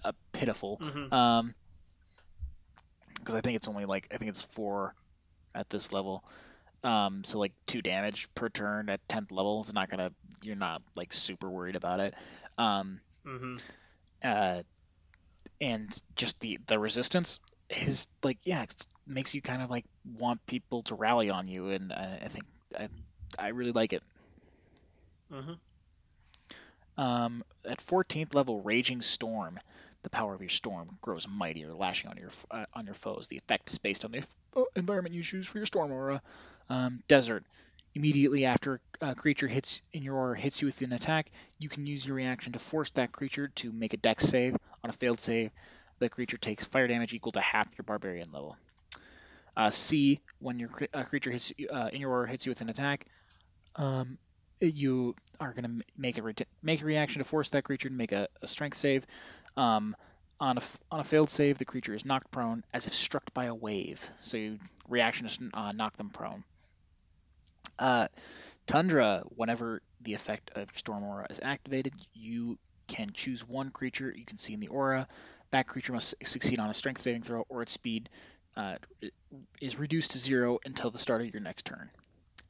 a 0.04 0.14
pitiful. 0.32 0.78
Mm-hmm. 0.82 1.12
Um, 1.12 1.54
because 3.14 3.34
I 3.34 3.40
think 3.40 3.56
it's 3.56 3.68
only 3.68 3.84
like 3.86 4.08
I 4.12 4.18
think 4.18 4.28
it's 4.28 4.42
four 4.42 4.94
at 5.54 5.68
this 5.68 5.92
level. 5.92 6.22
Um, 6.84 7.24
so 7.24 7.38
like 7.38 7.52
two 7.66 7.82
damage 7.82 8.28
per 8.34 8.48
turn 8.48 8.88
at 8.88 9.06
tenth 9.08 9.32
level 9.32 9.60
is 9.62 9.72
not 9.72 9.90
gonna. 9.90 10.10
You're 10.42 10.56
not 10.56 10.82
like 10.94 11.12
super 11.12 11.48
worried 11.50 11.76
about 11.76 12.00
it. 12.00 12.14
Um, 12.58 13.00
Mm-hmm. 13.26 13.56
uh, 14.22 14.62
and 15.60 16.02
just 16.14 16.38
the 16.40 16.58
the 16.66 16.78
resistance 16.78 17.40
is 17.70 18.09
like 18.22 18.38
yeah, 18.44 18.62
it 18.62 18.86
makes 19.06 19.34
you 19.34 19.43
kind 19.43 19.62
of 19.62 19.70
like 19.70 19.84
want 20.18 20.44
people 20.47 20.82
to 20.84 20.94
rally 20.94 21.30
on 21.30 21.48
you, 21.48 21.70
and 21.70 21.93
uh, 21.93 22.16
I 22.22 22.28
think 22.28 22.44
I 22.78 22.88
I 23.38 23.48
really 23.48 23.72
like 23.72 23.93
it. 23.93 24.02
Mm-hmm. 25.32 25.52
Um, 26.98 27.44
at 27.64 27.84
14th 27.86 28.34
level, 28.34 28.60
Raging 28.62 29.02
Storm. 29.02 29.59
The 30.02 30.10
power 30.10 30.34
of 30.34 30.40
your 30.40 30.51
storm 30.51 30.98
grows 31.02 31.26
mightier, 31.28 31.74
lashing 31.74 32.10
on 32.10 32.16
your 32.16 32.30
uh, 32.51 32.66
on 32.74 32.86
your 32.86 32.94
foes. 32.94 33.26
The 33.28 33.38
effect 33.38 33.72
is 33.72 33.78
based 33.78 34.05
on 34.05 34.12
the 34.12 34.22
uh, 34.56 34.62
environment 34.76 35.14
you 35.14 35.22
choose 35.24 35.47
for 35.48 35.59
your 35.59 35.66
storm 35.66 35.90
aura. 35.90 36.22
Um, 36.68 37.02
desert. 37.09 37.44
immediately 37.94 38.44
after 38.44 38.80
a 39.01 39.14
creature 39.14 39.47
hits 39.48 39.80
in 39.93 40.02
your 40.02 40.16
aura 40.16 40.38
hits 40.38 40.60
you 40.60 40.66
with 40.66 40.80
an 40.82 40.93
attack, 40.93 41.30
you 41.59 41.68
can 41.68 41.86
use 41.86 42.06
your 42.06 42.16
reaction 42.16 42.52
to 42.52 42.59
force 42.59 42.90
that 42.93 43.12
creature 43.12 43.48
to 43.48 43.72
make 43.72 43.94
a 43.94 43.97
dex 43.97 44.24
save. 44.24 44.56
On 44.84 44.90
a 44.90 44.93
failed 44.93 45.20
save, 45.20 45.51
the 45.98 46.09
creature 46.09 46.36
takes 46.36 46.64
fire 46.64 46.86
damage 46.86 47.14
equal 47.14 47.32
to 47.32 47.40
half 47.40 47.68
your 47.78 47.85
barbarian 47.85 48.31
level. 48.32 48.56
Uh, 49.56 49.70
Sea, 49.70 50.20
when 50.39 50.59
your 50.59 50.70
uh, 50.93 51.05
creature 51.05 51.31
hits 51.31 51.52
uh, 51.73 51.89
in 51.93 52.01
your 52.01 52.10
aura 52.10 52.28
hits 52.28 52.44
you 52.47 52.51
with 52.51 52.60
an 52.60 52.68
attack, 52.68 53.06
um, 53.77 54.18
you 54.60 55.14
are 55.40 55.52
going 55.52 55.64
to 55.64 55.85
make 55.97 56.18
a 56.18 56.23
re- 56.23 56.35
make 56.62 56.82
a 56.82 56.85
reaction 56.85 57.20
to 57.20 57.24
force 57.24 57.51
that 57.51 57.64
creature 57.64 57.89
to 57.89 57.94
make 57.94 58.12
a, 58.12 58.28
a 58.43 58.48
strength 58.48 58.77
save. 58.78 59.06
Um, 59.56 59.97
on 60.40 60.59
a, 60.59 60.62
on 60.90 61.01
a 61.01 61.05
failed 61.05 61.31
save, 61.31 61.59
the 61.59 61.64
creature 61.64 61.94
is 61.94 62.05
knocked 62.05 62.31
prone 62.31 62.62
as 62.74 62.86
if 62.86 62.94
struck 62.94 63.32
by 63.32 63.47
a 63.47 63.55
wave. 63.55 64.06
So 64.20 64.36
you 64.36 64.59
reaction 64.89 65.27
is 65.27 65.39
uh, 65.55 65.73
knock 65.73 65.97
them 65.97 66.10
prone. 66.10 66.44
Uh, 67.78 68.09
Tundra, 68.66 69.23
whenever 69.28 69.82
the 70.01 70.14
effect 70.14 70.51
of 70.55 70.68
Storm 70.77 71.05
Aura 71.05 71.27
is 71.31 71.40
activated, 71.43 71.94
you 72.12 72.59
can 72.89 73.10
choose 73.12 73.47
one 73.47 73.70
creature 73.70 74.12
you 74.16 74.24
can 74.24 74.39
see 74.39 74.55
in 74.55 74.60
the 74.60 74.68
aura. 74.68 75.09
That 75.51 75.66
creature 75.66 75.93
must 75.93 76.14
succeed 76.24 76.59
on 76.59 76.70
a 76.70 76.74
strength 76.74 77.01
saving 77.01 77.23
throw, 77.23 77.44
or 77.48 77.62
its 77.62 77.73
speed 77.73 78.09
uh, 78.56 78.77
is 79.60 79.78
reduced 79.78 80.12
to 80.12 80.18
zero 80.18 80.59
until 80.64 80.90
the 80.90 80.98
start 80.98 81.20
of 81.20 81.32
your 81.32 81.43
next 81.43 81.64
turn, 81.66 81.90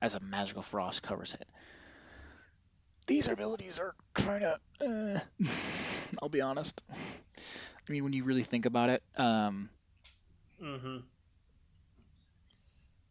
as 0.00 0.14
a 0.14 0.20
magical 0.20 0.62
frost 0.62 1.02
covers 1.02 1.34
it. 1.34 1.48
These 3.06 3.28
abilities 3.28 3.78
are 3.78 3.94
kind 4.14 4.44
of, 4.44 4.58
uh, 4.80 5.20
I'll 6.22 6.28
be 6.28 6.40
honest. 6.40 6.82
I 6.90 7.92
mean, 7.92 8.02
when 8.02 8.12
you 8.12 8.24
really 8.24 8.42
think 8.42 8.66
about 8.66 8.90
it, 8.90 9.02
um, 9.16 9.68
Mm-hmm. 10.62 10.98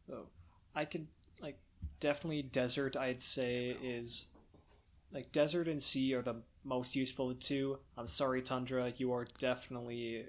So 0.08 0.28
I 0.74 0.86
could 0.86 1.08
like 1.42 1.58
definitely 2.00 2.42
desert. 2.42 2.96
I'd 2.96 3.22
say 3.22 3.78
is 3.82 4.26
like 5.12 5.32
desert 5.32 5.68
and 5.68 5.82
sea 5.82 6.14
are 6.14 6.22
the 6.22 6.36
most 6.66 6.96
useful 6.96 7.32
of 7.32 7.40
two. 7.40 7.80
I'm 7.98 8.08
sorry, 8.08 8.42
tundra. 8.42 8.92
You 8.98 9.14
are 9.14 9.26
definitely 9.40 10.26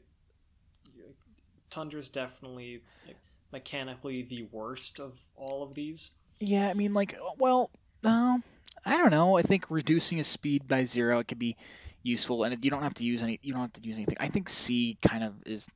tundra's 1.71 2.09
definitely 2.09 2.83
like, 3.07 3.17
mechanically 3.53 4.23
the 4.23 4.47
worst 4.53 5.01
of 5.01 5.19
all 5.37 5.63
of 5.63 5.75
these. 5.75 6.11
Yeah, 6.39 6.69
I 6.69 6.75
mean, 6.75 6.93
like, 6.93 7.17
well, 7.39 7.71
no, 8.03 8.41
I 8.85 8.99
don't 8.99 9.11
know. 9.11 9.37
I 9.37 9.43
think 9.43 9.67
reducing 9.71 10.19
his 10.19 10.27
speed 10.27 10.69
by 10.69 10.85
zero 10.85 11.19
it 11.19 11.29
could 11.29 11.39
be 11.39 11.57
useful, 12.03 12.45
and 12.45 12.65
you 12.65 12.71
don't 12.71 12.83
have 12.83 12.95
to 12.95 13.05
use 13.05 13.23
any. 13.23 13.41
You 13.43 13.53
don't 13.53 13.63
have 13.63 13.73
to 13.73 13.81
use 13.87 13.97
anything. 13.97 14.17
I 14.21 14.29
think 14.29 14.49
Sea 14.49 14.97
kind 15.07 15.25
of 15.25 15.35
is 15.47 15.67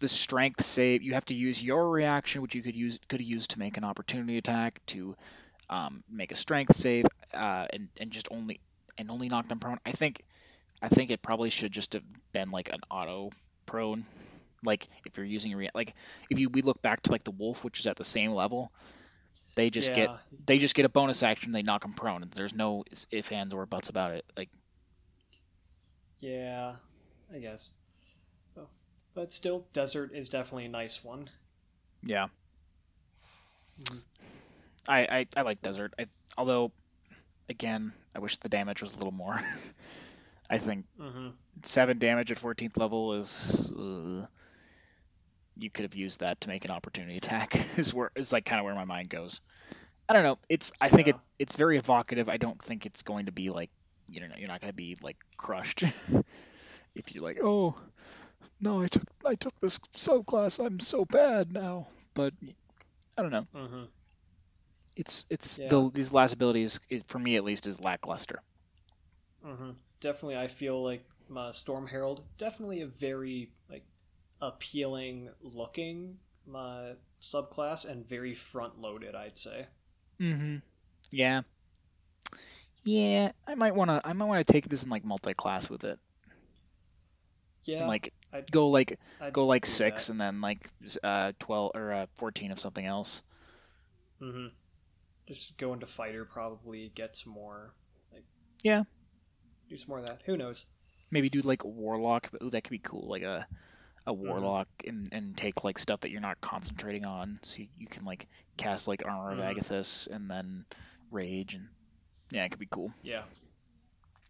the 0.00 0.08
strength 0.08 0.64
save. 0.64 1.02
You 1.02 1.14
have 1.14 1.24
to 1.26 1.34
use 1.34 1.62
your 1.62 1.88
reaction, 1.90 2.42
which 2.42 2.54
you 2.54 2.62
could 2.62 2.76
use 2.76 2.98
could 3.08 3.22
use 3.22 3.48
to 3.48 3.58
make 3.58 3.76
an 3.76 3.84
opportunity 3.84 4.38
attack 4.38 4.80
to 4.88 5.16
um, 5.70 6.04
make 6.10 6.32
a 6.32 6.36
strength 6.36 6.76
save, 6.76 7.06
uh, 7.34 7.66
and 7.72 7.88
and 7.98 8.10
just 8.10 8.28
only 8.30 8.60
and 8.98 9.10
only 9.10 9.28
knock 9.28 9.48
them 9.48 9.60
prone. 9.60 9.78
I 9.86 9.92
think 9.92 10.22
I 10.82 10.88
think 10.88 11.10
it 11.10 11.22
probably 11.22 11.50
should 11.50 11.72
just 11.72 11.94
have 11.94 12.04
been 12.32 12.50
like 12.50 12.70
an 12.72 12.80
auto 12.90 13.30
prone. 13.66 14.06
Like 14.64 14.88
if 15.06 15.16
you're 15.16 15.26
using 15.26 15.52
a 15.54 15.56
rea- 15.56 15.70
like 15.74 15.94
if 16.30 16.38
you 16.38 16.48
we 16.50 16.62
look 16.62 16.82
back 16.82 17.02
to 17.02 17.12
like 17.12 17.24
the 17.24 17.30
wolf, 17.32 17.64
which 17.64 17.80
is 17.80 17.86
at 17.86 17.96
the 17.96 18.04
same 18.04 18.32
level, 18.32 18.72
they 19.56 19.70
just 19.70 19.92
yeah. 19.92 19.94
get 19.94 20.12
they 20.46 20.58
just 20.58 20.74
get 20.74 20.86
a 20.86 20.90
bonus 20.90 21.22
action. 21.22 21.52
They 21.52 21.62
knock 21.62 21.82
them 21.82 21.94
prone. 21.94 22.28
There's 22.34 22.54
no 22.54 22.84
if 23.10 23.32
ands 23.32 23.54
or 23.54 23.66
buts 23.66 23.88
about 23.90 24.12
it. 24.12 24.24
Like 24.36 24.50
Yeah, 26.20 26.76
I 27.34 27.38
guess. 27.38 27.72
Oh, 28.56 28.68
but 29.14 29.32
still, 29.32 29.66
desert 29.72 30.12
is 30.14 30.28
definitely 30.28 30.66
a 30.66 30.70
nice 30.70 31.04
one. 31.04 31.30
yeah, 32.02 32.28
Mhm. 33.78 34.02
I 34.88 35.00
I, 35.20 35.26
I 35.36 35.42
like 35.42 35.62
desert. 35.62 35.94
I, 35.98 36.06
although 36.36 36.72
again, 37.48 37.92
I 38.14 38.18
wish 38.20 38.36
the 38.38 38.48
damage 38.48 38.82
was 38.82 38.92
a 38.92 38.96
little 38.96 39.12
more. 39.12 39.40
I 40.50 40.58
think 40.58 40.84
Mm-hmm. 41.00 41.28
seven 41.62 41.98
damage 41.98 42.30
at 42.30 42.38
14th 42.40 42.76
level 42.76 43.14
is. 43.14 43.70
Uh, 43.70 44.26
you 45.56 45.70
could 45.70 45.84
have 45.84 45.94
used 45.94 46.20
that 46.20 46.40
to 46.42 46.48
make 46.48 46.64
an 46.64 46.70
opportunity 46.70 47.16
attack. 47.16 47.58
is 47.78 47.92
where 47.94 48.10
is 48.16 48.32
like 48.32 48.44
kind 48.44 48.58
of 48.58 48.64
where 48.64 48.74
my 48.74 48.84
mind 48.84 49.08
goes. 49.08 49.40
I 50.08 50.12
don't 50.14 50.24
know. 50.24 50.38
It's 50.48 50.72
I 50.80 50.88
think 50.88 51.08
it 51.08 51.16
it's 51.38 51.56
very 51.56 51.78
evocative. 51.78 52.28
I 52.28 52.36
don't 52.36 52.60
think 52.60 52.86
it's 52.86 53.02
going 53.02 53.26
to 53.26 53.32
be 53.32 53.50
like 53.50 53.70
you 54.08 54.20
know 54.20 54.34
you're 54.36 54.48
not 54.48 54.60
going 54.60 54.70
to 54.72 54.76
be 54.76 54.96
like 55.02 55.16
crushed 55.36 55.84
if 56.94 57.14
you're 57.14 57.24
like 57.24 57.38
oh 57.42 57.74
no 58.60 58.82
I 58.82 58.88
took 58.88 59.04
I 59.24 59.34
took 59.36 59.58
this 59.60 59.78
subclass 59.96 60.64
I'm 60.64 60.80
so 60.80 61.04
bad 61.04 61.52
now. 61.52 61.88
But 62.14 62.34
I 63.16 63.22
don't 63.22 63.30
know. 63.30 63.46
Mm-hmm. 63.54 63.82
It's 64.96 65.26
it's 65.30 65.58
Yeah. 65.58 65.68
the 65.68 65.90
these 65.92 66.12
last 66.12 66.32
abilities 66.34 66.78
is, 66.90 67.02
for 67.06 67.18
me 67.18 67.36
at 67.36 67.44
least 67.44 67.66
is 67.66 67.80
lackluster. 67.80 68.40
Mm-hmm. 69.44 69.70
Definitely, 70.00 70.36
I 70.36 70.48
feel 70.48 70.82
like 70.82 71.04
uh, 71.34 71.52
Storm 71.52 71.86
Herald 71.86 72.22
definitely 72.38 72.82
a 72.82 72.86
very 72.86 73.50
like 73.70 73.84
appealing 74.40 75.30
looking 75.40 76.18
uh, 76.54 76.92
subclass 77.20 77.88
and 77.88 78.06
very 78.06 78.34
front 78.34 78.80
loaded. 78.80 79.14
I'd 79.14 79.38
say. 79.38 79.66
Mm-hmm. 80.20 80.56
Yeah. 81.10 81.42
Yeah, 82.84 83.30
I 83.46 83.54
might 83.54 83.74
wanna 83.74 84.00
I 84.04 84.12
might 84.12 84.26
wanna 84.26 84.44
take 84.44 84.68
this 84.68 84.82
in 84.82 84.90
like 84.90 85.04
multi-class 85.04 85.70
with 85.70 85.84
it. 85.84 85.98
Yeah, 87.64 87.78
and 87.80 87.88
like 87.88 88.12
I'd- 88.32 88.46
go 88.50 88.68
like 88.70 88.98
I'd 89.20 89.32
go 89.32 89.46
like 89.46 89.66
six 89.66 90.06
that. 90.06 90.12
and 90.12 90.20
then 90.20 90.40
like 90.40 90.68
uh 91.02 91.32
twelve 91.38 91.72
or 91.74 91.92
uh, 91.92 92.06
fourteen 92.16 92.50
of 92.50 92.58
something 92.60 92.84
else. 92.84 93.22
Mm-hmm. 94.20 94.48
Just 95.26 95.56
go 95.56 95.72
into 95.72 95.86
fighter 95.86 96.24
probably 96.24 96.90
get 96.94 97.16
some 97.16 97.32
more. 97.32 97.74
Like 98.12 98.24
Yeah. 98.62 98.84
do 99.68 99.76
some 99.76 99.88
more 99.88 99.98
of 99.98 100.06
that. 100.06 100.22
Who 100.26 100.36
knows? 100.36 100.66
Maybe 101.10 101.28
do 101.28 101.40
like 101.42 101.64
warlock. 101.64 102.30
But, 102.32 102.42
ooh, 102.42 102.50
that 102.50 102.64
could 102.64 102.70
be 102.70 102.78
cool. 102.78 103.08
Like 103.08 103.22
a 103.22 103.46
a 104.04 104.12
warlock 104.12 104.66
and 104.84 105.08
and 105.12 105.36
take 105.36 105.62
like 105.62 105.78
stuff 105.78 106.00
that 106.00 106.10
you're 106.10 106.20
not 106.20 106.40
concentrating 106.40 107.06
on, 107.06 107.38
so 107.42 107.58
you, 107.58 107.68
you 107.78 107.86
can 107.86 108.04
like 108.04 108.26
cast 108.56 108.88
like 108.88 109.04
armor 109.06 109.30
of 109.32 109.38
Mhm. 109.38 109.56
Agathys 109.56 110.08
and 110.08 110.28
then 110.28 110.64
rage 111.12 111.54
and 111.54 111.68
yeah, 112.30 112.44
it 112.44 112.48
could 112.50 112.58
be 112.58 112.66
cool. 112.66 112.92
Yeah. 113.02 113.22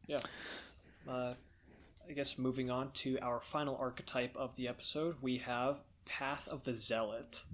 Yeah. 0.06 0.18
Uh, 1.08 1.34
I 2.08 2.12
guess 2.12 2.36
moving 2.36 2.70
on 2.70 2.90
to 2.92 3.18
our 3.20 3.40
final 3.40 3.76
archetype 3.76 4.36
of 4.36 4.54
the 4.56 4.68
episode, 4.68 5.16
we 5.22 5.38
have 5.38 5.78
Path 6.04 6.48
of 6.48 6.64
the 6.64 6.74
Zealot. 6.74 7.44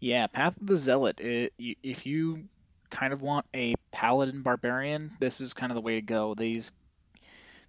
Yeah, 0.00 0.26
Path 0.26 0.56
of 0.60 0.66
the 0.66 0.76
Zealot. 0.76 1.20
It, 1.20 1.52
if 1.58 2.06
you 2.06 2.48
kind 2.90 3.12
of 3.12 3.22
want 3.22 3.46
a 3.54 3.74
paladin 3.92 4.42
barbarian, 4.42 5.12
this 5.20 5.40
is 5.40 5.54
kind 5.54 5.70
of 5.72 5.74
the 5.76 5.82
way 5.82 5.96
to 5.96 6.02
go. 6.02 6.34
These 6.34 6.72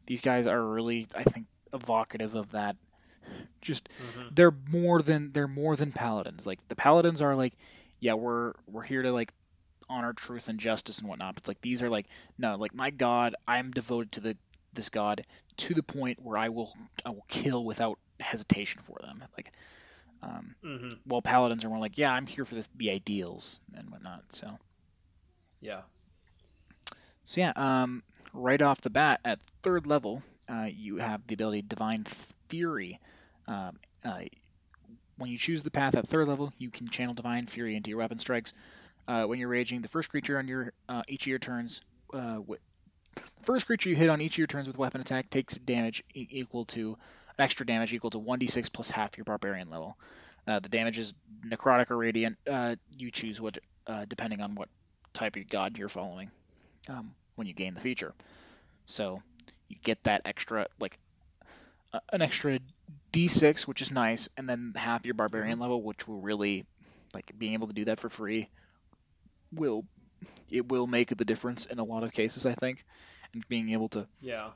these 0.07 0.21
guys 0.21 0.47
are 0.47 0.63
really, 0.63 1.07
I 1.15 1.23
think, 1.23 1.47
evocative 1.73 2.35
of 2.35 2.51
that. 2.51 2.77
Just 3.61 3.89
Mm-hmm. 4.01 4.29
they're 4.29 4.55
more 4.69 5.01
than 5.01 5.31
they're 5.31 5.47
more 5.47 5.75
than 5.75 5.91
paladins. 5.91 6.45
Like 6.45 6.59
the 6.67 6.75
paladins 6.75 7.21
are 7.21 7.35
like, 7.35 7.53
yeah, 7.99 8.13
we're 8.13 8.53
we're 8.67 8.83
here 8.83 9.03
to 9.03 9.11
like 9.11 9.33
honor 9.89 10.13
truth 10.13 10.49
and 10.49 10.59
justice 10.59 10.99
and 10.99 11.07
whatnot. 11.09 11.35
But 11.35 11.41
it's 11.41 11.47
like 11.47 11.61
these 11.61 11.83
are 11.83 11.89
like 11.89 12.07
no, 12.37 12.55
like 12.55 12.73
my 12.73 12.91
god, 12.91 13.35
I'm 13.47 13.71
devoted 13.71 14.13
to 14.13 14.21
the 14.21 14.37
this 14.73 14.89
god 14.89 15.25
to 15.57 15.73
the 15.73 15.83
point 15.83 16.19
where 16.21 16.37
I 16.37 16.49
will 16.49 16.73
I 17.05 17.09
will 17.11 17.25
kill 17.27 17.63
without 17.65 17.99
hesitation 18.19 18.81
for 18.85 18.99
them. 19.01 19.23
Like 19.37 19.51
um, 20.23 20.55
Mm-hmm. 20.65 20.95
well, 21.05 21.21
paladins 21.21 21.63
are 21.65 21.69
more 21.69 21.79
like, 21.79 21.97
yeah, 21.97 22.11
I'm 22.11 22.25
here 22.27 22.45
for 22.45 22.55
this, 22.55 22.69
the 22.75 22.91
ideals 22.91 23.59
and 23.75 23.89
whatnot. 23.89 24.23
So, 24.31 24.57
Yeah. 25.61 25.81
so 27.23 27.41
yeah, 27.41 27.53
um, 27.55 28.03
right 28.33 28.61
off 28.61 28.81
the 28.81 28.89
bat 28.89 29.19
at 29.25 29.39
third 29.63 29.87
level, 29.87 30.23
uh, 30.49 30.67
you 30.69 30.97
have 30.97 31.25
the 31.27 31.33
ability 31.33 31.61
Divine 31.63 32.05
Fury. 32.49 32.99
Um, 33.47 33.79
uh, 34.03 34.21
when 35.17 35.29
you 35.29 35.37
choose 35.37 35.63
the 35.63 35.71
path 35.71 35.95
at 35.95 36.07
third 36.07 36.27
level, 36.27 36.51
you 36.57 36.71
can 36.71 36.87
channel 36.89 37.13
Divine 37.13 37.47
Fury 37.47 37.75
into 37.75 37.89
your 37.89 37.99
weapon 37.99 38.17
strikes. 38.17 38.53
Uh, 39.07 39.23
when 39.25 39.39
you're 39.39 39.49
raging, 39.49 39.81
the 39.81 39.89
first 39.89 40.09
creature 40.09 40.37
on 40.37 40.47
your 40.47 40.73
uh, 40.89 41.03
each 41.07 41.23
of 41.23 41.27
your 41.27 41.39
turns, 41.39 41.81
uh, 42.13 42.37
first 43.43 43.65
creature 43.65 43.89
you 43.89 43.95
hit 43.95 44.09
on 44.09 44.21
each 44.21 44.33
of 44.33 44.37
your 44.39 44.47
turns 44.47 44.67
with 44.67 44.77
weapon 44.77 45.01
attack 45.01 45.29
takes 45.29 45.55
damage 45.57 46.03
e- 46.13 46.27
equal 46.31 46.65
to 46.65 46.97
extra 47.41 47.65
damage 47.65 47.93
equal 47.93 48.09
to 48.11 48.19
1d6 48.19 48.71
plus 48.71 48.89
half 48.89 49.17
your 49.17 49.25
barbarian 49.25 49.69
level. 49.69 49.97
Uh, 50.47 50.59
the 50.59 50.69
damage 50.69 50.97
is 50.97 51.13
necrotic 51.45 51.91
or 51.91 51.97
radiant. 51.97 52.37
Uh, 52.49 52.75
you 52.97 53.11
choose 53.11 53.39
what, 53.39 53.57
uh, 53.87 54.05
depending 54.07 54.41
on 54.41 54.55
what 54.55 54.69
type 55.13 55.35
of 55.35 55.47
god 55.47 55.77
you're 55.77 55.89
following, 55.89 56.31
um, 56.89 57.13
when 57.35 57.47
you 57.47 57.53
gain 57.53 57.73
the 57.73 57.81
feature. 57.81 58.13
So 58.85 59.21
you 59.69 59.75
get 59.83 60.03
that 60.03 60.21
extra, 60.25 60.67
like 60.79 60.97
uh, 61.93 61.99
an 62.11 62.21
extra 62.21 62.59
d6, 63.13 63.67
which 63.67 63.81
is 63.81 63.91
nice, 63.91 64.29
and 64.37 64.47
then 64.49 64.73
half 64.75 65.05
your 65.05 65.13
barbarian 65.13 65.59
level, 65.59 65.81
which 65.83 66.07
will 66.07 66.19
really, 66.21 66.65
like, 67.13 67.31
being 67.37 67.53
able 67.53 67.67
to 67.67 67.73
do 67.73 67.85
that 67.85 67.99
for 67.99 68.09
free, 68.09 68.49
will 69.53 69.85
it 70.49 70.67
will 70.69 70.87
make 70.87 71.15
the 71.15 71.25
difference 71.25 71.65
in 71.65 71.79
a 71.79 71.83
lot 71.83 72.03
of 72.03 72.11
cases, 72.11 72.45
I 72.45 72.53
think. 72.53 72.83
And 73.33 73.47
being 73.47 73.71
able 73.71 73.89
to 73.89 74.07
Yeah. 74.21 74.51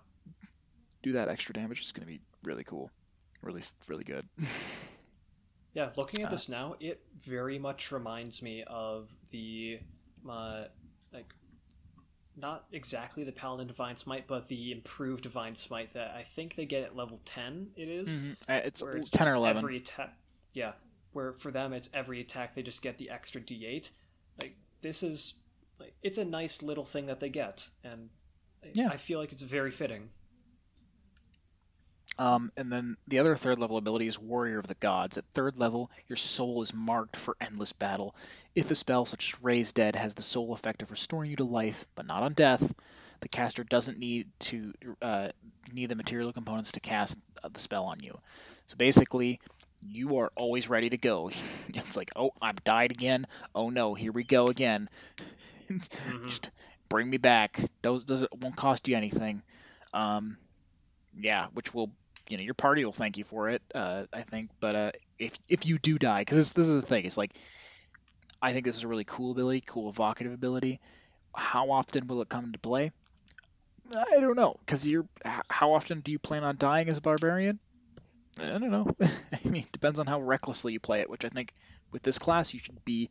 do 1.04 1.14
that 1.14 1.30
extra 1.30 1.54
damage 1.54 1.82
is 1.82 1.92
going 1.92 2.06
to 2.08 2.14
be 2.14 2.20
really 2.46 2.64
cool, 2.64 2.92
really 3.42 3.64
really 3.88 4.04
good. 4.04 4.26
Yeah, 5.74 5.90
looking 5.98 6.22
at 6.22 6.28
Uh, 6.28 6.32
this 6.32 6.48
now, 6.48 6.76
it 6.80 7.02
very 7.20 7.60
much 7.60 7.92
reminds 7.92 8.42
me 8.42 8.64
of 8.64 9.10
the, 9.30 9.82
uh, 10.26 10.68
like, 11.12 11.34
not 12.38 12.66
exactly 12.72 13.26
the 13.26 13.34
Paladin 13.34 13.68
Divine 13.68 13.98
Smite, 13.98 14.26
but 14.26 14.48
the 14.48 14.72
improved 14.72 15.24
Divine 15.24 15.54
Smite 15.54 15.92
that 15.94 16.12
I 16.16 16.24
think 16.24 16.56
they 16.56 16.66
get 16.66 16.84
at 16.84 16.96
level 16.96 17.20
10, 17.26 17.74
it 17.76 17.90
is, 17.90 18.16
Mhm. 18.16 18.38
Uh, 18.48 18.62
It's, 18.64 18.82
it's 18.82 19.10
10 19.10 19.28
or 19.28 19.34
11. 19.36 19.66
Every 19.66 19.76
attack, 19.76 20.18
yeah, 20.54 20.76
where 21.12 21.34
for 21.34 21.52
them 21.52 21.74
it's 21.74 21.90
every 21.94 22.22
attack 22.22 22.56
they 22.56 22.64
just 22.64 22.82
get 22.82 22.98
the 22.98 23.10
extra 23.10 23.42
d8. 23.42 23.92
Like, 24.42 24.56
this 24.82 25.04
is, 25.04 25.34
like, 25.78 25.94
it's 26.04 26.18
a 26.18 26.24
nice 26.24 26.62
little 26.62 26.86
thing 26.86 27.08
that 27.08 27.20
they 27.20 27.28
get, 27.30 27.70
and 27.84 28.10
Yeah. 28.74 28.88
I 28.92 28.96
feel 28.96 29.20
like 29.20 29.34
it's 29.34 29.42
very 29.42 29.72
fitting. 29.72 30.10
Um, 32.18 32.52
and 32.56 32.72
then 32.72 32.96
the 33.08 33.20
other 33.20 33.36
third 33.36 33.60
level 33.60 33.78
ability 33.78 34.08
is 34.08 34.18
Warrior 34.20 34.60
of 34.60 34.68
the 34.68 34.76
Gods. 34.76 35.18
At 35.18 35.26
third 35.34 35.58
level, 35.58 35.92
your 36.08 36.16
soul 36.16 36.62
is 36.62 36.74
marked 36.74 37.18
for 37.18 37.36
endless 37.42 37.74
battle. 37.74 38.16
If 38.56 38.72
a 38.72 38.76
spell 38.76 39.06
such 39.06 39.34
as 39.34 39.44
Raise 39.44 39.74
Dead 39.74 39.96
has 39.98 40.14
the 40.14 40.22
sole 40.24 40.54
effect 40.54 40.82
of 40.82 40.92
restoring 40.92 41.30
you 41.30 41.36
to 41.38 41.44
life, 41.44 41.86
but 41.96 42.06
not 42.06 42.24
on 42.24 42.34
death, 42.34 42.74
the 43.20 43.28
caster 43.28 43.64
doesn't 43.66 44.00
need 44.00 44.28
to 44.40 44.74
uh, 45.02 45.30
need 45.74 45.88
the 45.90 45.96
material 45.96 46.32
components 46.32 46.74
to 46.74 46.80
cast 46.80 47.20
uh, 47.44 47.50
the 47.52 47.60
spell 47.60 47.86
on 47.86 48.00
you. 48.00 48.18
So 48.68 48.78
basically, 48.78 49.40
you 49.82 50.18
are 50.20 50.32
always 50.38 50.70
ready 50.70 50.90
to 50.90 50.98
go. 50.98 51.32
it's 51.74 51.98
like, 51.98 52.12
oh, 52.16 52.32
I've 52.42 52.64
died 52.64 52.92
again. 52.92 53.28
Oh 53.54 53.70
no, 53.70 53.94
here 53.94 54.12
we 54.12 54.24
go 54.24 54.48
again. 54.48 54.90
Mhm. 55.70 56.28
Just 56.28 56.52
bring 56.90 57.10
me 57.10 57.18
back. 57.18 57.60
Those 57.82 58.04
does 58.04 58.22
it 58.22 58.30
won't 58.40 58.56
cost 58.56 58.88
you 58.88 58.96
anything. 58.96 59.42
Um, 59.94 60.38
yeah, 61.20 61.48
which 61.54 61.74
will 61.74 61.92
you 62.30 62.38
know 62.38 62.44
your 62.44 62.54
party 62.54 62.84
will 62.86 62.92
thank 62.94 63.18
you 63.18 63.24
for 63.24 63.50
it. 63.50 63.62
Uh, 63.74 64.06
I 64.14 64.24
think, 64.24 64.50
but 64.60 64.76
uh, 64.76 64.92
if 65.20 65.34
if 65.48 65.66
you 65.66 65.78
do 65.78 65.98
die, 65.98 66.22
because 66.22 66.38
this, 66.38 66.52
this 66.54 66.68
is 66.68 66.76
the 66.76 66.82
thing, 66.82 67.06
it's 67.06 67.18
like 67.18 67.36
I 68.42 68.54
think 68.54 68.66
this 68.66 68.78
is 68.78 68.84
a 68.84 68.88
really 68.88 69.06
cool 69.06 69.32
ability, 69.32 69.64
cool 69.66 69.90
evocative 69.90 70.34
ability. 70.34 70.80
How 71.36 71.72
often 71.72 72.08
will 72.08 72.22
it 72.22 72.30
come 72.30 72.46
into 72.46 72.60
play? 72.60 72.92
I 73.94 74.20
don't 74.20 74.36
know, 74.36 74.56
because 74.66 74.86
you're. 74.86 75.08
How 75.50 75.74
often 75.74 76.02
do 76.02 76.12
you 76.12 76.20
plan 76.20 76.44
on 76.44 76.58
dying 76.58 76.90
as 76.90 76.98
a 76.98 77.02
barbarian? 77.02 77.60
I 78.40 78.58
don't 78.58 78.72
know. 78.72 78.88
I 79.02 79.48
mean, 79.48 79.64
it 79.64 79.72
depends 79.72 80.00
on 80.00 80.08
how 80.08 80.20
recklessly 80.20 80.74
you 80.74 80.80
play 80.80 81.02
it, 81.02 81.10
which 81.10 81.24
I 81.24 81.30
think 81.30 81.54
with 81.92 82.02
this 82.02 82.18
class 82.18 82.54
you 82.54 82.60
should 82.60 82.84
be 82.84 83.10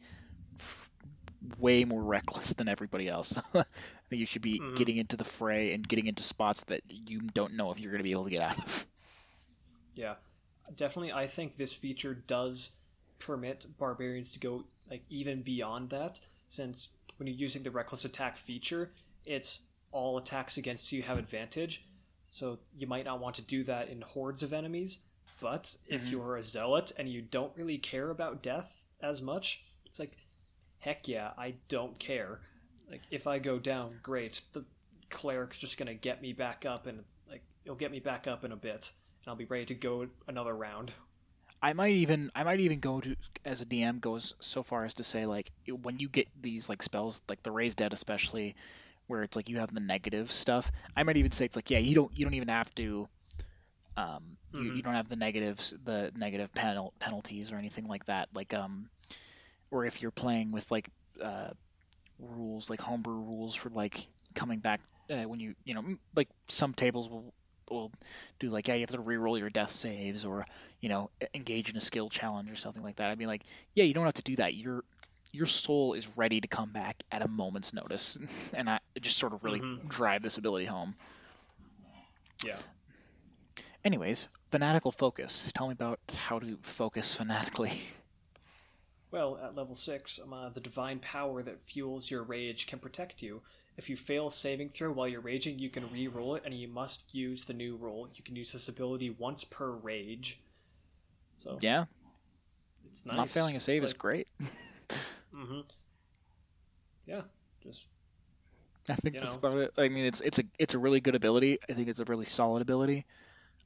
way 1.58 1.84
more 1.84 2.02
reckless 2.02 2.54
than 2.54 2.68
everybody 2.68 3.08
else. 3.08 3.38
I 3.54 3.64
think 4.10 4.20
you 4.20 4.26
should 4.26 4.42
be 4.42 4.58
Mhm. 4.58 4.76
getting 4.76 4.96
into 4.96 5.16
the 5.16 5.24
fray 5.24 5.72
and 5.72 5.86
getting 5.86 6.06
into 6.06 6.22
spots 6.22 6.64
that 6.64 6.82
you 6.88 7.20
don't 7.20 7.54
know 7.54 7.70
if 7.70 7.78
you're 7.78 7.90
going 7.92 8.00
to 8.00 8.04
be 8.04 8.12
able 8.12 8.24
to 8.24 8.30
get 8.30 8.42
out 8.42 8.58
of. 8.58 8.86
Yeah, 9.94 10.14
definitely. 10.76 11.12
I 11.12 11.26
think 11.26 11.56
this 11.56 11.72
feature 11.72 12.14
does 12.14 12.70
permit 13.18 13.66
barbarians 13.78 14.30
to 14.32 14.38
go 14.38 14.64
like 14.90 15.04
even 15.08 15.42
beyond 15.42 15.90
that, 15.90 16.20
since 16.48 16.88
when 17.16 17.26
you're 17.26 17.36
using 17.36 17.62
the 17.62 17.70
reckless 17.70 18.04
attack 18.04 18.36
feature, 18.36 18.92
it's 19.24 19.60
all 19.92 20.18
attacks 20.18 20.56
against 20.56 20.92
you 20.92 21.02
have 21.02 21.16
advantage. 21.18 21.84
So 22.30 22.58
you 22.76 22.86
might 22.86 23.04
not 23.04 23.20
want 23.20 23.36
to 23.36 23.42
do 23.42 23.62
that 23.64 23.88
in 23.88 24.02
hordes 24.02 24.42
of 24.42 24.52
enemies. 24.52 24.98
But 25.40 25.76
if 25.86 26.02
Mhm. 26.06 26.10
you're 26.10 26.36
a 26.36 26.42
zealot 26.42 26.92
and 26.98 27.08
you 27.08 27.22
don't 27.22 27.56
really 27.56 27.78
care 27.78 28.10
about 28.10 28.42
death 28.42 28.84
as 29.00 29.22
much, 29.22 29.64
it's 29.86 29.98
like, 29.98 30.16
heck 30.80 31.08
yeah, 31.08 31.32
I 31.38 31.52
don't 31.68 31.98
care. 31.98 32.40
Like 32.90 33.02
if 33.10 33.26
I 33.26 33.38
go 33.38 33.58
down, 33.58 34.00
great. 34.02 34.42
The 34.52 34.66
cleric's 35.08 35.58
just 35.58 35.78
gonna 35.78 35.94
get 35.94 36.20
me 36.20 36.32
back 36.34 36.66
up, 36.66 36.86
and 36.86 37.04
like 37.26 37.42
it'll 37.64 37.76
get 37.76 37.90
me 37.90 38.00
back 38.00 38.26
up 38.26 38.44
in 38.44 38.52
a 38.52 38.56
bit 38.56 38.92
and 39.24 39.30
I'll 39.30 39.36
be 39.36 39.44
ready 39.46 39.66
to 39.66 39.74
go 39.74 40.08
another 40.28 40.54
round. 40.54 40.92
I 41.62 41.72
might 41.72 41.94
even 41.94 42.30
I 42.34 42.44
might 42.44 42.60
even 42.60 42.80
go 42.80 43.00
to 43.00 43.16
as 43.44 43.60
a 43.60 43.64
DM 43.64 43.98
goes 43.98 44.34
so 44.40 44.62
far 44.62 44.84
as 44.84 44.94
to 44.94 45.04
say 45.04 45.26
like 45.26 45.50
when 45.68 45.98
you 45.98 46.08
get 46.08 46.28
these 46.40 46.68
like 46.68 46.82
spells 46.82 47.20
like 47.28 47.42
the 47.42 47.52
raised 47.52 47.78
dead 47.78 47.92
especially 47.92 48.54
where 49.06 49.22
it's 49.22 49.36
like 49.36 49.48
you 49.48 49.58
have 49.58 49.72
the 49.72 49.80
negative 49.80 50.32
stuff 50.32 50.70
I 50.96 51.02
might 51.04 51.16
even 51.16 51.32
say 51.32 51.44
it's 51.46 51.56
like 51.56 51.70
yeah 51.70 51.78
you 51.78 51.94
don't 51.94 52.16
you 52.16 52.24
don't 52.24 52.34
even 52.34 52.48
have 52.48 52.74
to 52.76 53.08
um 53.96 54.36
you, 54.52 54.70
Mhm. 54.70 54.76
you 54.76 54.82
don't 54.82 54.94
have 54.94 55.08
the 55.08 55.16
negatives 55.16 55.74
the 55.84 56.12
negative 56.16 56.52
penal- 56.54 56.94
penalties 57.00 57.52
or 57.52 57.56
anything 57.56 57.86
like 57.88 58.04
that 58.06 58.28
like 58.34 58.54
um 58.54 58.88
or 59.70 59.84
if 59.86 60.02
you're 60.02 60.10
playing 60.10 60.52
with 60.52 60.70
like 60.70 60.88
uh 61.22 61.50
rules 62.18 62.70
like 62.70 62.80
homebrew 62.80 63.20
rules 63.20 63.54
for 63.54 63.70
like 63.70 64.06
coming 64.34 64.60
back 64.60 64.80
uh, 65.10 65.24
when 65.24 65.40
you 65.40 65.54
you 65.64 65.74
know 65.74 65.84
like 66.16 66.28
some 66.48 66.74
tables 66.74 67.08
will 67.08 67.32
will 67.70 67.90
do 68.38 68.50
like 68.50 68.68
yeah 68.68 68.74
you 68.74 68.80
have 68.80 68.90
to 68.90 69.00
re-roll 69.00 69.38
your 69.38 69.50
death 69.50 69.72
saves 69.72 70.24
or 70.24 70.46
you 70.80 70.88
know 70.88 71.10
engage 71.34 71.70
in 71.70 71.76
a 71.76 71.80
skill 71.80 72.08
challenge 72.08 72.50
or 72.50 72.56
something 72.56 72.82
like 72.82 72.96
that 72.96 73.10
i'd 73.10 73.18
be 73.18 73.26
like 73.26 73.42
yeah 73.74 73.84
you 73.84 73.94
don't 73.94 74.04
have 74.04 74.14
to 74.14 74.22
do 74.22 74.36
that 74.36 74.54
your 74.54 74.82
your 75.32 75.46
soul 75.46 75.94
is 75.94 76.06
ready 76.16 76.40
to 76.40 76.48
come 76.48 76.72
back 76.72 77.02
at 77.10 77.22
a 77.22 77.28
moment's 77.28 77.72
notice 77.72 78.18
and 78.54 78.68
i 78.68 78.78
just 79.00 79.18
sort 79.18 79.32
of 79.32 79.44
really 79.44 79.60
Mhm. 79.60 79.88
drive 79.88 80.22
this 80.22 80.36
ability 80.38 80.66
home 80.66 80.94
Yeah. 82.44 82.56
anyways 83.84 84.28
fanatical 84.50 84.90
focus 84.92 85.50
tell 85.54 85.66
me 85.68 85.72
about 85.72 85.98
how 86.14 86.38
to 86.38 86.58
focus 86.62 87.14
fanatically 87.14 87.72
Well, 89.10 89.38
at 89.38 89.54
level 89.54 89.76
6, 89.76 90.18
um, 90.18 90.32
uh, 90.32 90.48
the 90.48 90.60
divine 90.60 90.98
power 90.98 91.42
that 91.42 91.64
fuels 91.68 92.10
your 92.10 92.24
rage 92.24 92.66
can 92.66 92.80
protect 92.80 93.22
you. 93.22 93.42
If 93.76 93.88
you 93.90 93.96
fail 93.96 94.28
a 94.28 94.32
saving 94.32 94.70
throw 94.70 94.90
while 94.92 95.08
you're 95.08 95.20
raging, 95.20 95.58
you 95.58 95.70
can 95.70 95.90
re 95.90 96.08
roll 96.08 96.34
it, 96.34 96.42
and 96.44 96.54
you 96.54 96.68
must 96.68 97.14
use 97.14 97.44
the 97.44 97.54
new 97.54 97.76
roll. 97.76 98.08
You 98.14 98.24
can 98.24 98.36
use 98.36 98.52
this 98.52 98.68
ability 98.68 99.10
once 99.10 99.44
per 99.44 99.70
rage. 99.70 100.40
So, 101.38 101.60
yeah 101.60 101.84
it's 102.90 103.06
nice. 103.06 103.16
not 103.16 103.30
failing 103.30 103.56
a 103.56 103.60
save 103.60 103.84
is 103.84 103.94
great 103.94 104.28
hmm 105.32 105.60
Yeah, 107.06 107.22
just 107.62 107.86
I 108.88 108.94
think 108.94 109.14
you 109.14 109.20
that's 109.20 109.36
know. 109.36 109.42
about 109.42 109.58
it. 109.58 109.72
I 109.78 109.88
mean, 109.88 110.04
it's 110.04 110.20
it's 110.20 110.38
a 110.38 110.44
it's 110.58 110.74
a 110.74 110.78
really 110.78 111.00
good 111.00 111.14
ability. 111.14 111.58
I 111.68 111.72
think 111.72 111.88
it's 111.88 112.00
a 112.00 112.04
really 112.04 112.26
solid 112.26 112.62
ability. 112.62 113.06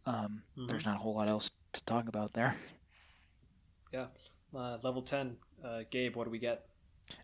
Um, 0.06 0.42
Mhm. 0.56 0.68
There's 0.68 0.86
not 0.86 0.96
a 0.96 1.00
whole 1.00 1.14
lot 1.16 1.28
else 1.28 1.50
to 1.74 1.84
talk 1.84 2.08
about 2.08 2.32
there. 2.34 2.56
Yeah, 3.92 4.08
uh, 4.54 4.78
level 4.82 5.02
10. 5.02 5.36
Uh, 5.62 5.82
Gabe, 5.90 6.16
what 6.16 6.24
do 6.24 6.30
we 6.30 6.38
get? 6.38 6.67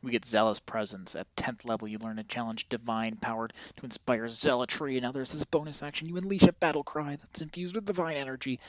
We 0.03 0.11
get 0.13 0.25
Zealous 0.25 0.61
Presence. 0.61 1.15
At 1.17 1.35
10th 1.37 1.65
level, 1.65 1.89
you 1.89 1.99
learn 1.99 2.17
to 2.17 2.25
challenge 2.25 2.69
Divine 2.69 3.17
Powered 3.17 3.53
to 3.77 3.85
inspire 3.85 4.29
zealotry 4.29 4.97
in 4.97 5.05
others. 5.05 5.35
As 5.35 5.43
a 5.43 5.47
bonus 5.47 5.83
action, 5.83 6.09
you 6.09 6.17
unleash 6.17 6.43
a 6.43 6.53
battle 6.53 6.83
cry 6.85 7.17
that's 7.17 7.43
infused 7.43 7.75
with 7.75 7.85
divine 7.85 8.17
energy. 8.17 8.61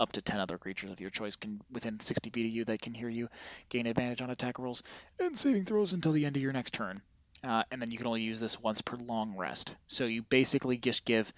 Up 0.00 0.12
to 0.12 0.22
10 0.22 0.40
other 0.40 0.58
creatures 0.58 0.90
of 0.90 1.00
your 1.00 1.10
choice 1.10 1.36
can 1.36 1.60
within 1.70 2.00
60 2.00 2.30
feet 2.30 2.46
of 2.46 2.52
you 2.52 2.64
that 2.66 2.80
can 2.82 2.94
hear 2.94 3.08
you 3.08 3.28
gain 3.68 3.86
advantage 3.86 4.22
on 4.22 4.30
attack 4.30 4.58
rolls 4.58 4.82
and 5.18 5.36
saving 5.36 5.64
throws 5.64 5.92
until 5.92 6.12
the 6.12 6.24
end 6.26 6.36
of 6.36 6.42
your 6.42 6.52
next 6.52 6.72
turn. 6.74 7.02
Uh, 7.44 7.64
and 7.70 7.80
then 7.82 7.90
you 7.90 7.98
can 7.98 8.06
only 8.06 8.22
use 8.22 8.38
this 8.40 8.60
once 8.60 8.80
per 8.82 8.96
long 8.96 9.36
rest. 9.36 9.74
So 9.88 10.04
you 10.04 10.22
basically 10.22 10.78
just 10.78 11.04
give 11.04 11.32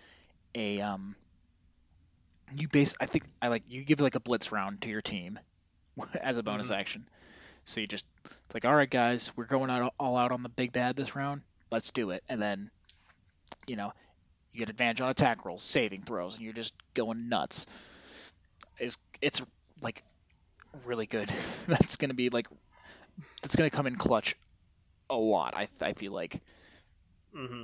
a 0.55 0.81
um. 0.81 1.17
You 2.57 2.69
base. 2.69 2.95
I 3.01 3.07
think 3.07 3.25
I 3.41 3.49
like 3.49 3.63
you 3.69 3.85
give 3.85 4.01
like 4.01 4.15
a 4.15 4.21
blitz 4.21 4.53
round 4.53 4.83
to 4.83 4.89
your 4.89 5.01
team 5.01 5.39
as 6.21 6.37
a 6.37 6.43
bonus 6.43 6.71
Mhm. 6.71 6.77
action. 6.79 7.09
So 7.67 7.81
you 7.81 7.87
just 7.87 8.05
it's 8.25 8.55
like, 8.55 8.65
all 8.65 8.75
right, 8.75 8.91
guys, 8.91 9.33
we're 9.37 9.45
going 9.45 9.71
out 9.71 9.93
all 9.99 10.17
out 10.17 10.33
on 10.33 10.43
the 10.43 10.49
big 10.49 10.73
bad 10.73 10.97
this 10.97 11.17
round. 11.17 11.43
Let's 11.71 11.91
do 11.91 12.11
it. 12.11 12.23
And 12.29 12.41
then, 12.41 12.71
you 13.67 13.77
know, 13.77 13.93
you 14.53 14.61
get 14.61 14.71
advantage 14.71 15.01
on 15.01 15.11
attack 15.11 15.45
rolls, 15.45 15.63
saving 15.63 16.03
throws, 16.03 16.35
and 16.35 16.45
you're 16.45 16.53
just 16.53 16.75
going 16.95 17.29
nuts. 17.29 17.67
It's 18.79 18.97
it's 19.21 19.43
like 19.81 20.03
really 20.85 21.07
good. 21.07 21.31
That's 21.67 21.97
gonna 21.97 22.15
be 22.15 22.31
like 22.31 22.47
that's 23.43 23.55
gonna 23.57 23.71
come 23.71 23.87
in 23.87 23.97
clutch 23.97 24.37
a 25.09 25.17
lot. 25.17 25.55
I 25.57 25.69
I 25.81 25.93
feel 25.93 26.13
like. 26.13 26.41
Mm-hmm. 27.37 27.63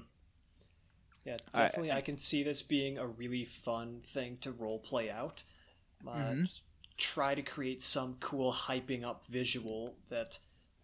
Yeah, 1.25 1.37
I- 1.55 1.59
definitely. 1.59 1.93
I, 1.93 2.01
can 2.01 2.19
see 2.19 2.43
this 2.43 2.63
being 2.63 2.99
a 2.99 3.07
really 3.07 3.45
fun 3.45 4.01
thing 4.05 4.39
to 4.41 4.53
role 4.53 4.79
play 4.79 5.11
out. 5.11 5.43
Uh, 6.07 6.11
Mhm. 6.13 6.47
just 6.47 6.63
try 7.01 7.35
to 7.35 7.43
create 7.43 7.83
some 7.83 8.17
cool 8.21 8.53
hyping 8.53 9.03
up 9.05 9.25
visual 9.27 9.97
that 10.11 10.39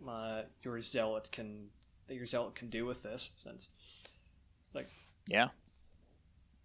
uh, 0.09 0.43
your 0.63 0.81
zealot 0.81 1.29
can 1.31 1.69
that 2.09 2.15
your 2.15 2.27
zealot 2.27 2.55
can 2.55 2.71
do 2.71 2.85
with 2.87 3.03
this. 3.03 3.31
Since, 3.45 3.69
like 4.75 4.89
Yeah. 5.29 5.49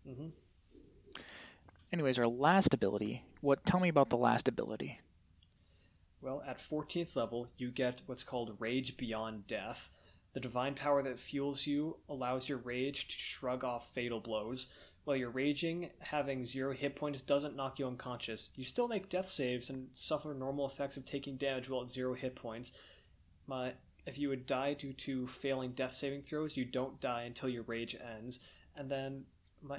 hmm 0.08 0.30
Anyways, 1.94 2.18
our 2.20 2.28
last 2.28 2.74
ability. 2.74 3.24
What? 3.42 3.66
Tell 3.66 3.80
me 3.80 3.90
about 3.90 4.10
the 4.10 4.18
last 4.18 4.48
ability. 4.48 5.00
well, 6.22 6.42
at 6.48 6.58
14th 6.60 7.16
level, 7.16 7.48
you 7.58 7.70
get 7.70 8.02
what's 8.06 8.24
called 8.24 8.56
Rage 8.60 8.96
Beyond 8.96 9.48
Death. 9.48 9.90
The 10.34 10.40
divine 10.40 10.76
power 10.76 11.04
that 11.04 11.20
fuels 11.20 11.68
you 11.68 11.98
allows 12.08 12.48
your 12.48 12.60
rage 12.60 13.10
to 13.10 13.18
shrug 13.20 13.66
off 13.66 13.94
fatal 13.94 14.22
blows. 14.22 14.68
While 15.04 15.18
you're 15.18 15.30
raging, 15.32 15.90
having 16.00 16.46
zero 16.46 16.74
hit 16.74 16.96
points 16.96 17.22
doesn't 17.22 17.56
knock 17.56 17.80
you 17.80 17.88
unconscious. 17.88 18.52
You 18.56 18.64
still 18.66 18.88
make 18.88 19.10
death 19.10 19.28
saves 19.28 19.70
and 19.70 19.88
suffer 19.96 20.34
normal 20.34 20.68
effects 20.68 20.96
of 20.96 21.06
taking 21.06 21.38
damage 21.38 21.70
while 21.70 21.82
at 21.82 21.90
zero 21.90 22.14
hit 22.14 22.36
points. 22.36 22.72
If 24.06 24.18
you 24.18 24.30
would 24.30 24.46
die 24.46 24.74
due 24.74 24.94
to 24.94 25.28
failing 25.28 25.72
death 25.72 25.94
saving 25.94 26.24
throws, 26.24 26.58
you 26.58 26.66
don't 26.66 27.00
die 27.00 27.24
until 27.24 27.50
your 27.50 27.64
rage 27.64 27.96
ends, 28.16 28.40
and 28.76 28.90
then 28.90 29.26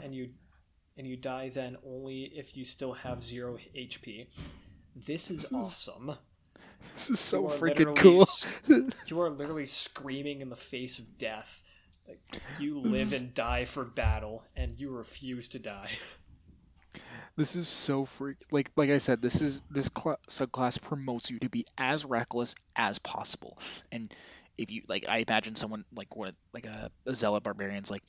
and 0.02 0.14
you 0.14 0.30
and 0.96 1.06
you 1.06 1.16
die 1.16 1.48
then 1.48 1.76
only 1.84 2.24
if 2.24 2.56
you 2.56 2.64
still 2.64 2.92
have 2.92 3.22
zero 3.22 3.58
HP. 3.76 4.28
This 4.94 5.30
is 5.30 5.50
awesome. 5.54 6.12
This 6.94 7.10
is 7.10 7.20
so 7.20 7.44
freaking 7.48 7.96
cool. 7.96 8.28
You 9.06 9.20
are 9.20 9.30
literally 9.30 9.66
screaming 9.66 10.40
in 10.40 10.48
the 10.48 10.56
face 10.56 10.98
of 10.98 11.18
death. 11.18 11.62
Like, 12.08 12.20
you 12.58 12.78
live 12.78 13.12
and 13.12 13.32
die 13.34 13.64
for 13.64 13.84
battle, 13.84 14.44
and 14.56 14.78
you 14.78 14.90
refuse 14.90 15.48
to 15.50 15.58
die. 15.58 15.90
This 17.36 17.56
is 17.56 17.66
so 17.66 18.04
freak. 18.04 18.36
Like 18.50 18.70
like 18.76 18.90
I 18.90 18.98
said, 18.98 19.22
this 19.22 19.40
is 19.40 19.62
this 19.70 19.90
cl- 19.96 20.20
subclass 20.28 20.80
promotes 20.80 21.30
you 21.30 21.38
to 21.38 21.48
be 21.48 21.64
as 21.78 22.04
reckless 22.04 22.54
as 22.76 22.98
possible. 22.98 23.58
And 23.90 24.12
if 24.58 24.70
you 24.70 24.82
like, 24.86 25.06
I 25.08 25.24
imagine 25.26 25.56
someone 25.56 25.84
like 25.94 26.14
what 26.14 26.34
like 26.52 26.66
a, 26.66 26.90
a 27.06 27.14
zealot 27.14 27.42
barbarian's 27.42 27.90
like 27.90 28.02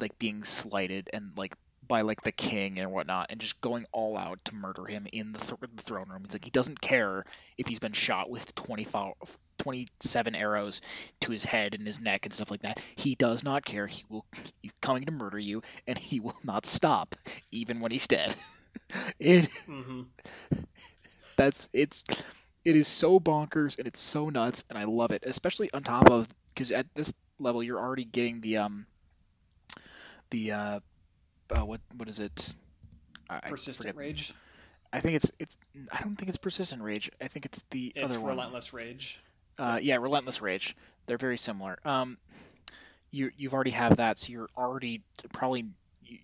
like 0.00 0.16
being 0.18 0.44
slighted 0.44 1.10
and 1.12 1.32
like 1.36 1.56
by 1.86 2.02
like 2.02 2.22
the 2.22 2.32
king 2.32 2.78
and 2.78 2.92
whatnot, 2.92 3.26
and 3.30 3.40
just 3.40 3.60
going 3.60 3.86
all 3.92 4.16
out 4.16 4.38
to 4.46 4.54
murder 4.54 4.84
him 4.86 5.06
in 5.12 5.32
the, 5.32 5.38
th- 5.38 5.60
the 5.74 5.82
throne 5.82 6.08
room. 6.08 6.22
He's 6.24 6.32
like 6.32 6.44
he 6.44 6.50
doesn't 6.50 6.80
care 6.80 7.24
if 7.58 7.66
he's 7.66 7.80
been 7.80 7.92
shot 7.92 8.30
with 8.30 8.54
25, 8.54 9.14
27 9.58 10.34
arrows 10.34 10.82
to 11.20 11.32
his 11.32 11.44
head 11.44 11.74
and 11.74 11.86
his 11.86 12.00
neck 12.00 12.26
and 12.26 12.34
stuff 12.34 12.50
like 12.50 12.62
that. 12.62 12.80
He 12.96 13.14
does 13.14 13.42
not 13.42 13.64
care. 13.64 13.86
He 13.86 14.04
will 14.08 14.24
he's 14.62 14.72
coming 14.80 15.04
to 15.04 15.12
murder 15.12 15.38
you, 15.38 15.62
and 15.86 15.98
he 15.98 16.20
will 16.20 16.38
not 16.44 16.66
stop 16.66 17.14
even 17.50 17.80
when 17.80 17.92
he's 17.92 18.06
dead. 18.06 18.34
it 19.18 19.48
hmm 19.66 20.02
that's 21.36 21.68
it's 21.72 22.02
it 22.64 22.76
is 22.76 22.86
so 22.88 23.18
bonkers 23.18 23.78
and 23.78 23.86
it's 23.88 24.00
so 24.00 24.28
nuts 24.28 24.64
and 24.68 24.78
I 24.78 24.84
love 24.84 25.12
it, 25.12 25.24
especially 25.26 25.70
on 25.72 25.82
top 25.82 26.10
of 26.10 26.28
because 26.54 26.70
at 26.72 26.86
this 26.94 27.12
level 27.38 27.62
you're 27.62 27.78
already 27.80 28.04
getting 28.04 28.40
the 28.40 28.58
um 28.58 28.86
the 30.30 30.52
uh, 30.52 30.80
uh 31.52 31.64
what 31.64 31.80
what 31.96 32.08
is 32.08 32.20
it? 32.20 32.54
I, 33.30 33.36
I 33.36 33.50
Persistent 33.50 33.76
forget. 33.76 33.96
rage. 33.96 34.34
I 34.92 35.00
think 35.00 35.16
it's 35.16 35.30
it's 35.38 35.56
I 35.92 36.02
don't 36.02 36.16
think 36.16 36.28
it's 36.28 36.38
persistent 36.38 36.82
rage. 36.82 37.10
I 37.20 37.28
think 37.28 37.46
it's 37.46 37.62
the 37.70 37.92
It's 37.94 38.04
other 38.04 38.20
one. 38.20 38.36
relentless 38.36 38.72
rage. 38.72 39.20
Uh, 39.58 39.78
yeah, 39.82 39.96
relentless 39.96 40.40
rage. 40.40 40.76
They're 41.06 41.18
very 41.18 41.38
similar. 41.38 41.78
Um, 41.84 42.18
you 43.10 43.30
you've 43.36 43.54
already 43.54 43.70
have 43.72 43.96
that, 43.96 44.18
so 44.18 44.32
you're 44.32 44.50
already 44.56 45.02
probably 45.32 45.66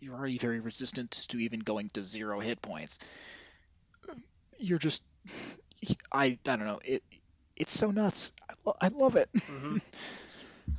you're 0.00 0.14
already 0.14 0.38
very 0.38 0.60
resistant 0.60 1.10
to 1.30 1.38
even 1.38 1.60
going 1.60 1.90
to 1.90 2.02
zero 2.02 2.40
hit 2.40 2.60
points. 2.62 2.98
You're 4.58 4.78
just 4.78 5.02
I 6.12 6.38
I 6.44 6.56
don't 6.56 6.66
know 6.66 6.80
it. 6.84 7.02
It's 7.56 7.72
so 7.76 7.90
nuts. 7.90 8.32
I, 8.48 8.54
lo- 8.64 8.76
I 8.80 8.88
love 8.88 9.16
it. 9.16 9.28
hmm 9.46 9.76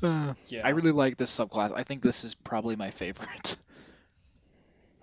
Uh, 0.04 0.34
Yeah, 0.48 0.64
I 0.64 0.70
really 0.70 0.92
like 0.92 1.18
this 1.18 1.36
subclass. 1.38 1.74
I 1.76 1.84
think 1.84 2.02
this 2.04 2.24
is 2.24 2.36
probably 2.36 2.76
my 2.76 2.92
favorite. 2.92 3.58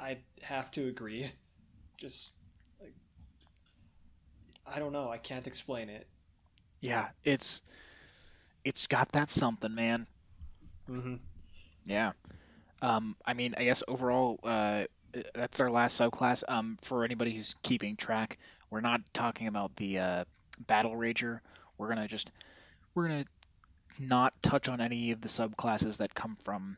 I 0.01 0.18
have 0.43 0.70
to 0.73 0.86
agree. 0.89 1.31
Just 1.98 2.32
like 2.81 2.94
I 4.66 4.78
don't 4.78 4.93
know, 4.93 5.10
I 5.10 5.18
can't 5.18 5.47
explain 5.47 5.89
it. 5.89 6.06
Yeah, 6.81 7.09
it's 7.24 7.62
it's 8.64 8.86
got 8.86 9.12
that 9.12 9.31
something, 9.31 9.74
man. 9.74 10.06
hmm 10.86 11.16
Yeah. 11.85 12.12
Um, 12.82 13.16
I 13.24 13.35
mean, 13.35 13.55
I 13.56 13.64
guess 13.64 13.82
overall, 13.89 14.39
uh, 14.44 14.85
that's 15.35 15.60
our 15.60 15.70
last 15.70 15.98
subclass. 15.98 16.44
Um, 16.48 16.78
for 16.82 17.05
anybody 17.05 17.32
who's 17.35 17.55
keeping 17.62 17.97
track, 17.97 18.39
we're 18.70 18.81
not 18.81 19.01
talking 19.14 19.48
about 19.48 19.74
the 19.77 19.98
uh, 19.98 20.24
battle 20.66 20.93
rager. 20.94 21.40
We're 21.78 21.89
gonna 21.89 22.09
just 22.09 22.31
we're 22.94 23.09
gonna 23.09 23.24
not 23.98 24.35
touch 24.43 24.68
on 24.68 24.81
any 24.81 25.12
of 25.12 25.20
the 25.20 25.28
subclasses 25.28 25.98
that 25.98 26.14
come 26.14 26.36
from 26.44 26.77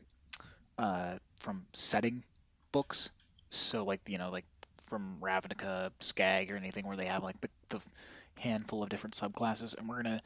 uh, 0.77 1.15
from 1.41 1.65
setting 1.73 2.23
books. 2.71 3.09
So 3.49 3.83
like 3.83 4.01
you 4.07 4.17
know 4.17 4.29
like 4.31 4.45
from 4.87 5.17
Ravnica, 5.21 5.91
SCAG, 5.99 6.51
or 6.51 6.55
anything 6.55 6.87
where 6.87 6.97
they 6.97 7.05
have 7.05 7.23
like 7.23 7.39
the, 7.41 7.49
the 7.69 7.79
handful 8.35 8.83
of 8.83 8.89
different 8.89 9.15
subclasses, 9.15 9.77
and 9.77 9.87
we're 9.87 10.01
gonna 10.01 10.21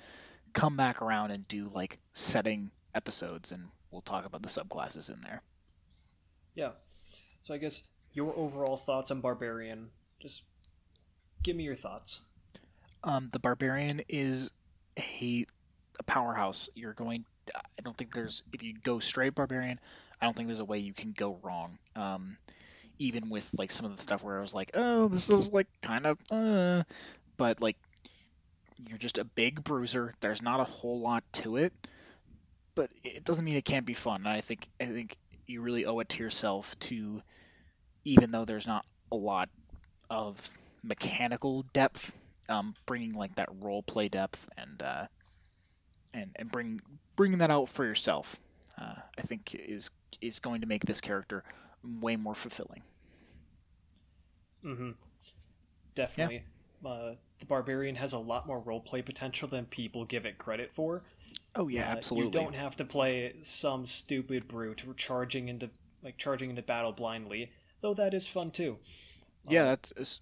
come 0.54 0.78
back 0.78 1.02
around 1.02 1.32
and 1.32 1.48
do 1.48 1.70
like 1.74 2.00
setting 2.14 2.72
episodes, 2.96 3.52
and 3.52 3.62
we'll 3.92 4.02
talk 4.02 4.26
about 4.26 4.42
the 4.42 4.50
subclasses 4.50 5.10
in 5.10 5.20
there. 5.22 5.42
Yeah. 6.56 6.72
So 7.44 7.54
I 7.54 7.58
guess 7.58 7.84
your 8.14 8.34
overall 8.38 8.78
thoughts 8.78 9.12
on 9.12 9.22
Barbarian. 9.22 9.90
Just 10.20 10.44
give 11.42 11.56
me 11.56 11.64
your 11.64 11.76
thoughts. 11.76 12.22
Um, 13.04 13.30
the 13.34 13.40
barbarian 13.40 14.02
is 14.08 14.50
a, 14.98 15.46
a 16.00 16.04
powerhouse. 16.04 16.70
You're 16.76 16.94
going. 16.94 17.26
I 17.54 17.82
don't 17.84 17.98
think 17.98 18.14
there's 18.14 18.42
if 18.54 18.64
you 18.64 18.74
go 18.84 19.00
straight 19.00 19.36
barbarian. 19.36 19.80
I 20.24 20.26
don't 20.26 20.38
think 20.38 20.48
there's 20.48 20.62
a 20.62 20.66
way 20.66 20.80
you 20.80 20.94
can 20.94 21.12
go 21.12 21.38
wrong. 21.44 21.78
Um, 21.98 22.38
even 22.98 23.30
with 23.30 23.50
like 23.58 23.74
some 23.74 23.86
of 23.86 23.94
the 23.94 24.02
stuff 24.02 24.24
where 24.24 24.38
I 24.38 24.42
was 24.42 24.54
like, 24.54 24.72
oh, 24.74 25.10
this 25.10 25.30
is 25.30 25.52
like 25.52 25.68
kind 25.82 26.06
of, 26.06 26.18
uh, 26.32 26.84
but 27.36 27.60
like 27.60 27.76
you're 28.88 28.98
just 28.98 29.18
a 29.18 29.26
big 29.26 29.66
bruiser. 29.66 30.14
There's 30.22 30.42
not 30.42 30.62
a 30.62 30.64
whole 30.64 31.02
lot 31.02 31.26
to 31.34 31.58
it, 31.58 31.74
but 32.74 32.90
it 33.04 33.26
doesn't 33.26 33.44
mean 33.44 33.58
it 33.58 33.66
can't 33.66 33.86
be 33.86 33.96
fun. 33.96 34.22
And 34.22 34.30
I 34.30 34.40
think 34.40 34.70
I 34.80 34.86
think 34.86 35.18
you 35.46 35.62
really 35.62 35.86
owe 35.86 36.00
it 36.00 36.08
to 36.08 36.24
yourself 36.24 36.74
to, 36.80 37.22
even 38.06 38.32
though 38.32 38.46
there's 38.46 38.66
not 38.66 38.86
a 39.12 39.18
lot 39.18 39.50
of 40.10 40.40
mechanical 40.86 41.64
depth, 41.74 42.16
um, 42.48 42.76
bringing 42.86 43.12
like 43.12 43.36
that 43.36 43.50
role 43.60 43.84
play 43.84 44.08
depth 44.08 44.48
and 44.58 44.82
uh, 44.82 45.06
and 46.14 46.32
and 46.38 46.50
bring 46.50 46.80
bringing 47.18 47.40
that 47.40 47.52
out 47.52 47.68
for 47.68 47.84
yourself. 47.84 48.40
Uh, 48.78 48.96
I 49.18 49.22
think 49.24 49.56
is 49.56 49.90
is 50.22 50.40
going 50.40 50.62
to 50.62 50.68
make 50.68 50.86
this 50.86 51.02
character 51.02 51.44
way 51.84 52.16
more 52.16 52.36
fulfilling. 52.36 52.84
Mm-hmm. 54.66 54.92
Definitely. 55.96 56.44
Uh, 56.86 57.14
the 57.40 57.46
Barbarian 57.46 57.96
has 57.96 58.14
a 58.14 58.18
lot 58.20 58.48
more 58.48 58.62
roleplay 58.62 59.06
potential 59.06 59.48
than 59.48 59.66
people 59.66 60.06
give 60.06 60.26
it 60.26 60.38
credit 60.38 60.72
for. 60.74 61.04
Oh 61.56 61.68
yeah, 61.68 61.86
Uh, 61.86 61.90
absolutely. 61.90 62.24
You 62.24 62.30
don't 62.30 62.56
have 62.56 62.76
to 62.78 62.86
play 62.86 63.36
some 63.44 63.86
stupid 63.86 64.48
brute 64.48 64.84
charging 64.98 65.50
into 65.50 65.72
like 66.04 66.18
charging 66.18 66.52
into 66.52 66.62
battle 66.64 66.92
blindly, 66.94 67.52
though 67.82 67.94
that 67.96 68.14
is 68.14 68.28
fun 68.28 68.52
too. 68.52 68.78
Yeah, 69.48 69.64
Um, 69.64 69.78
that's 69.94 70.22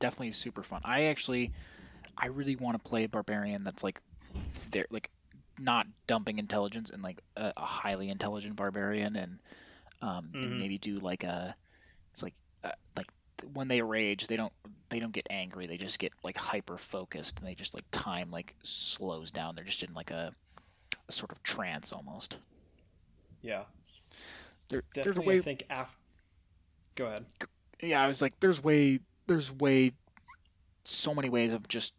definitely 0.00 0.32
super 0.32 0.62
fun. 0.62 0.80
I 0.84 1.04
actually, 1.04 1.52
I 2.18 2.28
really 2.28 2.56
want 2.56 2.82
to 2.82 2.88
play 2.88 3.04
a 3.04 3.08
barbarian 3.08 3.64
that's 3.64 3.84
like, 3.84 4.00
they're 4.70 4.86
like, 4.90 5.10
not 5.58 5.86
dumping 6.06 6.38
intelligence 6.38 6.90
and 6.90 7.02
like 7.02 7.20
a, 7.36 7.52
a 7.56 7.64
highly 7.64 8.08
intelligent 8.08 8.56
barbarian, 8.56 9.16
and 9.16 9.40
um, 10.02 10.36
and 10.42 10.52
Mhm. 10.52 10.58
maybe 10.58 10.78
do 10.78 10.98
like 10.98 11.24
a, 11.24 11.54
it's 12.14 12.22
like 12.22 12.34
uh, 12.64 12.72
like 12.96 13.06
when 13.52 13.68
they 13.68 13.82
rage, 13.82 14.26
they 14.26 14.36
don't 14.36 14.52
they 14.90 15.00
don't 15.00 15.12
get 15.12 15.26
angry, 15.30 15.66
they 15.66 15.78
just 15.78 15.98
get 15.98 16.12
like 16.22 16.36
hyper 16.36 16.78
focused, 16.78 17.38
and 17.38 17.48
they 17.48 17.54
just 17.54 17.74
like 17.74 17.84
time 17.90 18.30
like 18.30 18.54
slows 18.62 19.30
down. 19.30 19.54
They're 19.54 19.64
just 19.64 19.82
in 19.82 19.94
like 19.94 20.10
a, 20.10 20.32
a 21.08 21.12
sort 21.12 21.32
of 21.32 21.42
trance 21.42 21.92
almost. 21.92 22.38
yeah, 23.42 23.64
There, 24.68 24.82
there's 24.94 25.16
a 25.16 25.22
way 25.22 25.38
I 25.38 25.40
think 25.42 25.64
af- 25.70 25.96
Go 26.96 27.06
ahead. 27.06 27.26
yeah, 27.82 28.02
I 28.02 28.08
was 28.08 28.22
like, 28.22 28.34
there's 28.40 28.62
way, 28.62 29.00
there's 29.26 29.52
way, 29.52 29.92
so 30.84 31.14
many 31.14 31.28
ways 31.30 31.52
of 31.52 31.66
just 31.68 31.94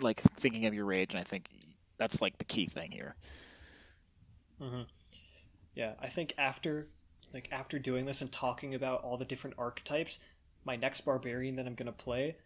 like 0.00 0.20
thinking 0.20 0.66
of 0.66 0.74
your 0.74 0.84
rage, 0.84 1.12
and 1.14 1.20
I 1.20 1.24
think 1.24 1.48
that's 1.98 2.20
like 2.20 2.38
the 2.38 2.44
key 2.44 2.66
thing 2.66 2.90
here. 2.90 3.16
hmm 4.60 4.82
Yeah, 5.74 5.94
I 6.00 6.08
think 6.08 6.34
after 6.38 6.88
like 7.34 7.48
after 7.52 7.78
doing 7.78 8.06
this 8.06 8.20
and 8.22 8.32
talking 8.32 8.74
about 8.74 9.02
all 9.02 9.16
the 9.18 9.24
different 9.24 9.56
archetypes, 9.58 10.18
my 10.64 10.76
next 10.76 11.02
barbarian 11.02 11.56
that 11.56 11.66
I'm 11.66 11.74
gonna 11.74 11.92
play, 11.92 12.36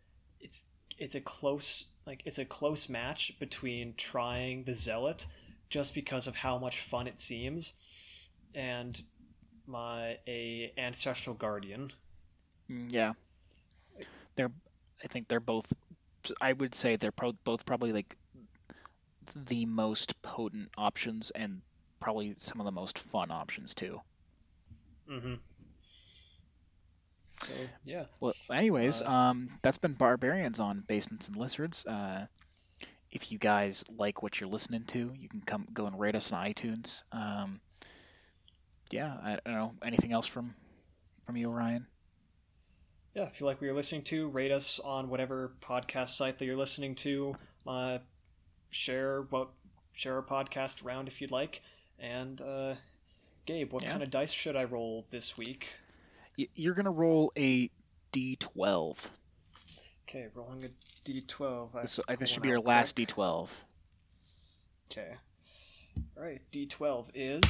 it's 0.41 0.67
it's 0.99 1.15
a 1.15 1.21
close 1.21 1.87
like 2.07 2.23
it's 2.27 2.39
a 2.39 2.45
close 2.45 2.89
match 2.89 3.39
between 3.41 3.95
trying 3.97 4.65
the 4.65 4.75
zealot, 4.75 5.27
just 5.71 5.95
because 5.95 6.27
of 6.27 6.37
how 6.37 6.59
much 6.59 6.81
fun 6.81 7.07
it 7.07 7.21
seems, 7.21 7.75
and 8.55 9.03
my 9.67 10.19
a 10.29 10.73
ancestral 10.79 11.37
guardian. 11.37 11.93
Mm, 12.71 12.89
Yeah, 12.93 13.13
they're, 14.37 14.51
I 15.03 15.09
think 15.09 15.29
they're 15.29 15.41
both. 15.41 15.73
I 16.41 16.53
would 16.53 16.75
say 16.75 16.97
they're 16.97 17.13
pro- 17.13 17.33
both 17.45 17.65
probably 17.67 17.93
like 17.93 18.17
the 19.35 19.67
most 19.67 20.21
potent 20.23 20.71
options 20.77 21.31
and 21.31 21.63
probably 22.01 22.35
some 22.39 22.61
of 22.61 22.65
the 22.65 22.73
most 22.73 22.99
fun 22.99 23.31
options 23.31 23.75
too. 23.75 24.01
Mm-hmm. 25.11 25.35
So 27.45 27.71
yeah, 27.85 28.07
Well, 28.21 28.35
anyways, 28.53 29.03
Uh, 29.03 29.11
um, 29.11 29.59
that's 29.63 29.79
been 29.79 29.95
Barbarians 29.95 30.61
on 30.61 30.81
Basements 30.87 31.29
and 31.29 31.37
Lizards. 31.37 31.87
Uh, 31.87 32.27
if 33.11 33.33
you 33.33 33.39
guys 33.39 33.85
like 33.97 34.23
what 34.23 34.41
you're 34.41 34.49
listening 34.51 34.85
to, 34.87 35.13
you 35.19 35.29
can 35.29 35.41
come 35.41 35.67
go 35.73 35.87
and 35.87 35.99
rate 35.99 36.15
us 36.15 36.33
on 36.33 36.47
iTunes. 36.47 37.03
Um, 37.13 37.61
yeah, 38.91 39.13
I 39.23 39.39
don't 39.45 39.55
know 39.55 39.75
anything 39.83 40.13
else 40.13 40.27
from 40.27 40.55
from 41.27 41.37
you, 41.37 41.51
Ryan. 41.51 41.87
yeah. 43.15 43.25
If 43.25 43.41
you 43.41 43.47
like 43.47 43.61
what 43.61 43.67
you're 43.67 43.75
listening 43.75 44.03
to, 44.05 44.29
rate 44.29 44.53
us 44.53 44.79
on 44.81 45.09
whatever 45.09 45.53
podcast 45.63 46.11
site 46.11 46.39
that 46.39 46.45
you're 46.45 46.57
listening 46.57 46.95
to. 46.97 47.35
Uh, 47.67 47.99
share 48.71 49.23
what 49.31 49.49
share 49.93 50.17
our 50.17 50.23
podcast 50.23 50.85
around 50.85 51.09
if 51.09 51.21
you'd 51.21 51.31
like. 51.31 51.63
And 51.99 52.41
uh, 52.41 52.75
Gabe, 53.47 53.73
what 53.73 53.83
Yeah. 53.83 53.91
kind 53.93 54.03
of 54.03 54.11
dice 54.11 54.33
should 54.33 54.57
I 54.57 54.65
roll 54.65 55.07
this 55.11 55.37
week? 55.37 55.75
Y- 56.39 56.49
You're 56.55 56.75
gonna 56.75 56.91
roll 56.91 57.33
a 57.37 57.71
d12. 58.13 58.97
Okay, 60.09 60.27
rolling 60.35 60.65
a 60.65 60.69
d12. 61.09 61.75
I, 61.77 61.83
This, 61.83 62.01
this 62.19 62.31
should 62.31 62.43
be 62.43 62.49
your 62.49 62.61
last 62.61 62.97
quick. 62.97 63.09
D12. 63.09 63.49
Okay. 64.91 65.13
All 66.17 66.23
right, 66.23 66.41
d12 66.53 67.09
is. 67.15 67.43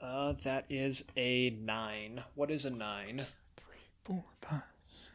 Uh, 0.00 0.32
that 0.42 0.64
is 0.68 1.04
a 1.16 1.50
nine. 1.50 2.22
What 2.34 2.50
is 2.50 2.64
a 2.64 2.70
nine? 2.70 3.24
Four, 4.04 4.24
five, 4.40 4.62
six, 4.84 5.10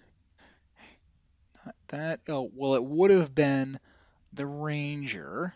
eight, 0.80 1.66
nine. 1.66 1.74
That 1.90 2.20
oh 2.30 2.50
well, 2.56 2.76
it 2.76 2.84
would 2.84 3.12
have 3.12 3.36
been 3.36 3.80
the 4.34 4.46
Ranger, 4.46 5.54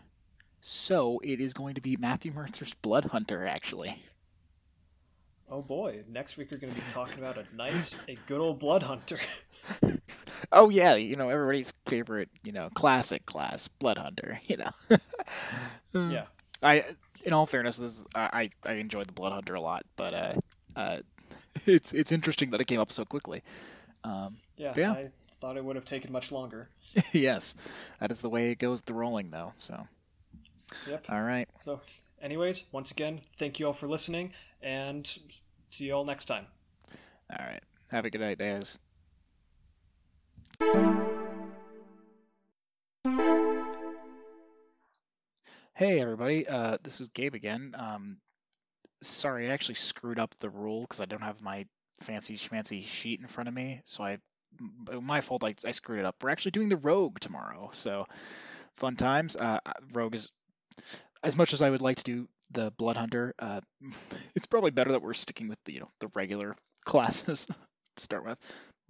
so 0.62 1.20
it 1.22 1.40
is 1.40 1.52
going 1.52 1.74
to 1.74 1.80
be 1.80 1.96
Matthew 1.96 2.32
Mercer's 2.32 2.74
Blood 2.74 3.04
Hunter 3.06 3.46
actually. 3.46 4.00
Oh 5.50 5.60
boy! 5.60 6.02
Next 6.08 6.36
week 6.36 6.48
we're 6.50 6.58
going 6.58 6.72
to 6.72 6.80
be 6.80 6.86
talking 6.88 7.18
about 7.18 7.36
a 7.36 7.44
nice, 7.54 7.94
a 8.08 8.16
good 8.26 8.40
old 8.40 8.58
blood 8.58 8.82
hunter. 8.82 9.18
Oh 10.50 10.68
yeah, 10.70 10.96
you 10.96 11.14
know 11.16 11.30
everybody's 11.30 11.72
favorite, 11.86 12.28
you 12.42 12.52
know, 12.52 12.68
classic 12.74 13.24
class 13.24 13.68
Blood 13.68 13.96
Hunter. 13.96 14.40
You 14.46 14.56
know. 14.58 14.70
Yeah. 15.94 16.24
I, 16.62 16.84
in 17.24 17.32
all 17.32 17.46
fairness, 17.46 17.76
this 17.76 17.92
is, 17.92 18.04
I 18.14 18.50
I 18.66 18.72
enjoyed 18.72 19.06
the 19.06 19.12
Blood 19.12 19.32
Hunter 19.32 19.54
a 19.54 19.60
lot, 19.60 19.84
but 19.96 20.14
uh, 20.14 20.34
uh, 20.74 20.96
it's 21.66 21.92
it's 21.92 22.12
interesting 22.12 22.50
that 22.50 22.60
it 22.60 22.66
came 22.66 22.80
up 22.80 22.90
so 22.92 23.04
quickly. 23.04 23.42
Um, 24.04 24.36
Yeah. 24.56 24.72
Yeah. 24.76 24.92
I 24.92 25.10
thought 25.42 25.56
it 25.56 25.64
would 25.64 25.74
have 25.74 25.84
taken 25.84 26.12
much 26.12 26.30
longer. 26.30 26.68
yes, 27.12 27.56
that 27.98 28.12
is 28.12 28.20
the 28.20 28.30
way 28.30 28.52
it 28.52 28.60
goes. 28.60 28.80
The 28.82 28.94
rolling 28.94 29.30
though. 29.30 29.52
So 29.58 29.86
Yep. 30.86 31.06
all 31.10 31.20
right. 31.20 31.48
So, 31.64 31.80
anyways, 32.22 32.62
once 32.70 32.92
again, 32.92 33.20
thank 33.36 33.58
you 33.58 33.66
all 33.66 33.72
for 33.72 33.88
listening, 33.88 34.32
and 34.62 35.04
see 35.68 35.86
you 35.86 35.94
all 35.94 36.04
next 36.04 36.26
time. 36.26 36.46
All 37.28 37.44
right. 37.44 37.60
Have 37.90 38.04
a 38.04 38.10
good 38.10 38.20
night, 38.20 38.38
guys. 38.38 38.78
Hey, 45.74 46.00
everybody. 46.00 46.46
Uh, 46.46 46.78
this 46.84 47.00
is 47.00 47.08
Gabe 47.08 47.34
again. 47.34 47.74
Um, 47.76 48.18
sorry, 49.02 49.50
I 49.50 49.54
actually 49.54 49.74
screwed 49.74 50.20
up 50.20 50.34
the 50.38 50.50
rule 50.50 50.82
because 50.82 51.00
I 51.00 51.06
don't 51.06 51.22
have 51.22 51.42
my 51.42 51.66
fancy 52.00 52.36
schmancy 52.36 52.86
sheet 52.86 53.20
in 53.20 53.26
front 53.26 53.48
of 53.48 53.54
me. 53.54 53.82
So 53.86 54.04
I, 54.04 54.18
my 55.00 55.20
fault. 55.20 55.44
I, 55.44 55.54
I 55.64 55.72
screwed 55.72 56.00
it 56.00 56.04
up. 56.04 56.16
We're 56.22 56.30
actually 56.30 56.52
doing 56.52 56.68
the 56.68 56.76
Rogue 56.76 57.20
tomorrow. 57.20 57.70
So 57.72 58.06
fun 58.76 58.96
times. 58.96 59.36
Uh, 59.36 59.58
uh, 59.64 59.72
Rogue 59.92 60.14
is 60.14 60.30
as 61.22 61.36
much 61.36 61.52
as 61.52 61.62
I 61.62 61.70
would 61.70 61.82
like 61.82 61.98
to 61.98 62.04
do 62.04 62.28
the 62.50 62.70
Blood 62.72 62.96
Hunter. 62.96 63.34
Uh, 63.38 63.60
it's 64.34 64.46
probably 64.46 64.70
better 64.70 64.92
that 64.92 65.02
we're 65.02 65.14
sticking 65.14 65.48
with 65.48 65.58
the 65.64 65.74
you 65.74 65.80
know 65.80 65.90
the 66.00 66.08
regular 66.14 66.56
classes 66.84 67.46
to 67.96 68.02
start 68.02 68.24
with. 68.24 68.38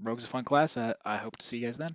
Rogue's 0.03 0.25
a 0.25 0.29
fun 0.29 0.45
class. 0.45 0.77
Uh, 0.77 0.95
I 1.05 1.17
hope 1.17 1.37
to 1.37 1.47
see 1.47 1.59
you 1.59 1.67
guys 1.67 1.79
then. 1.79 1.95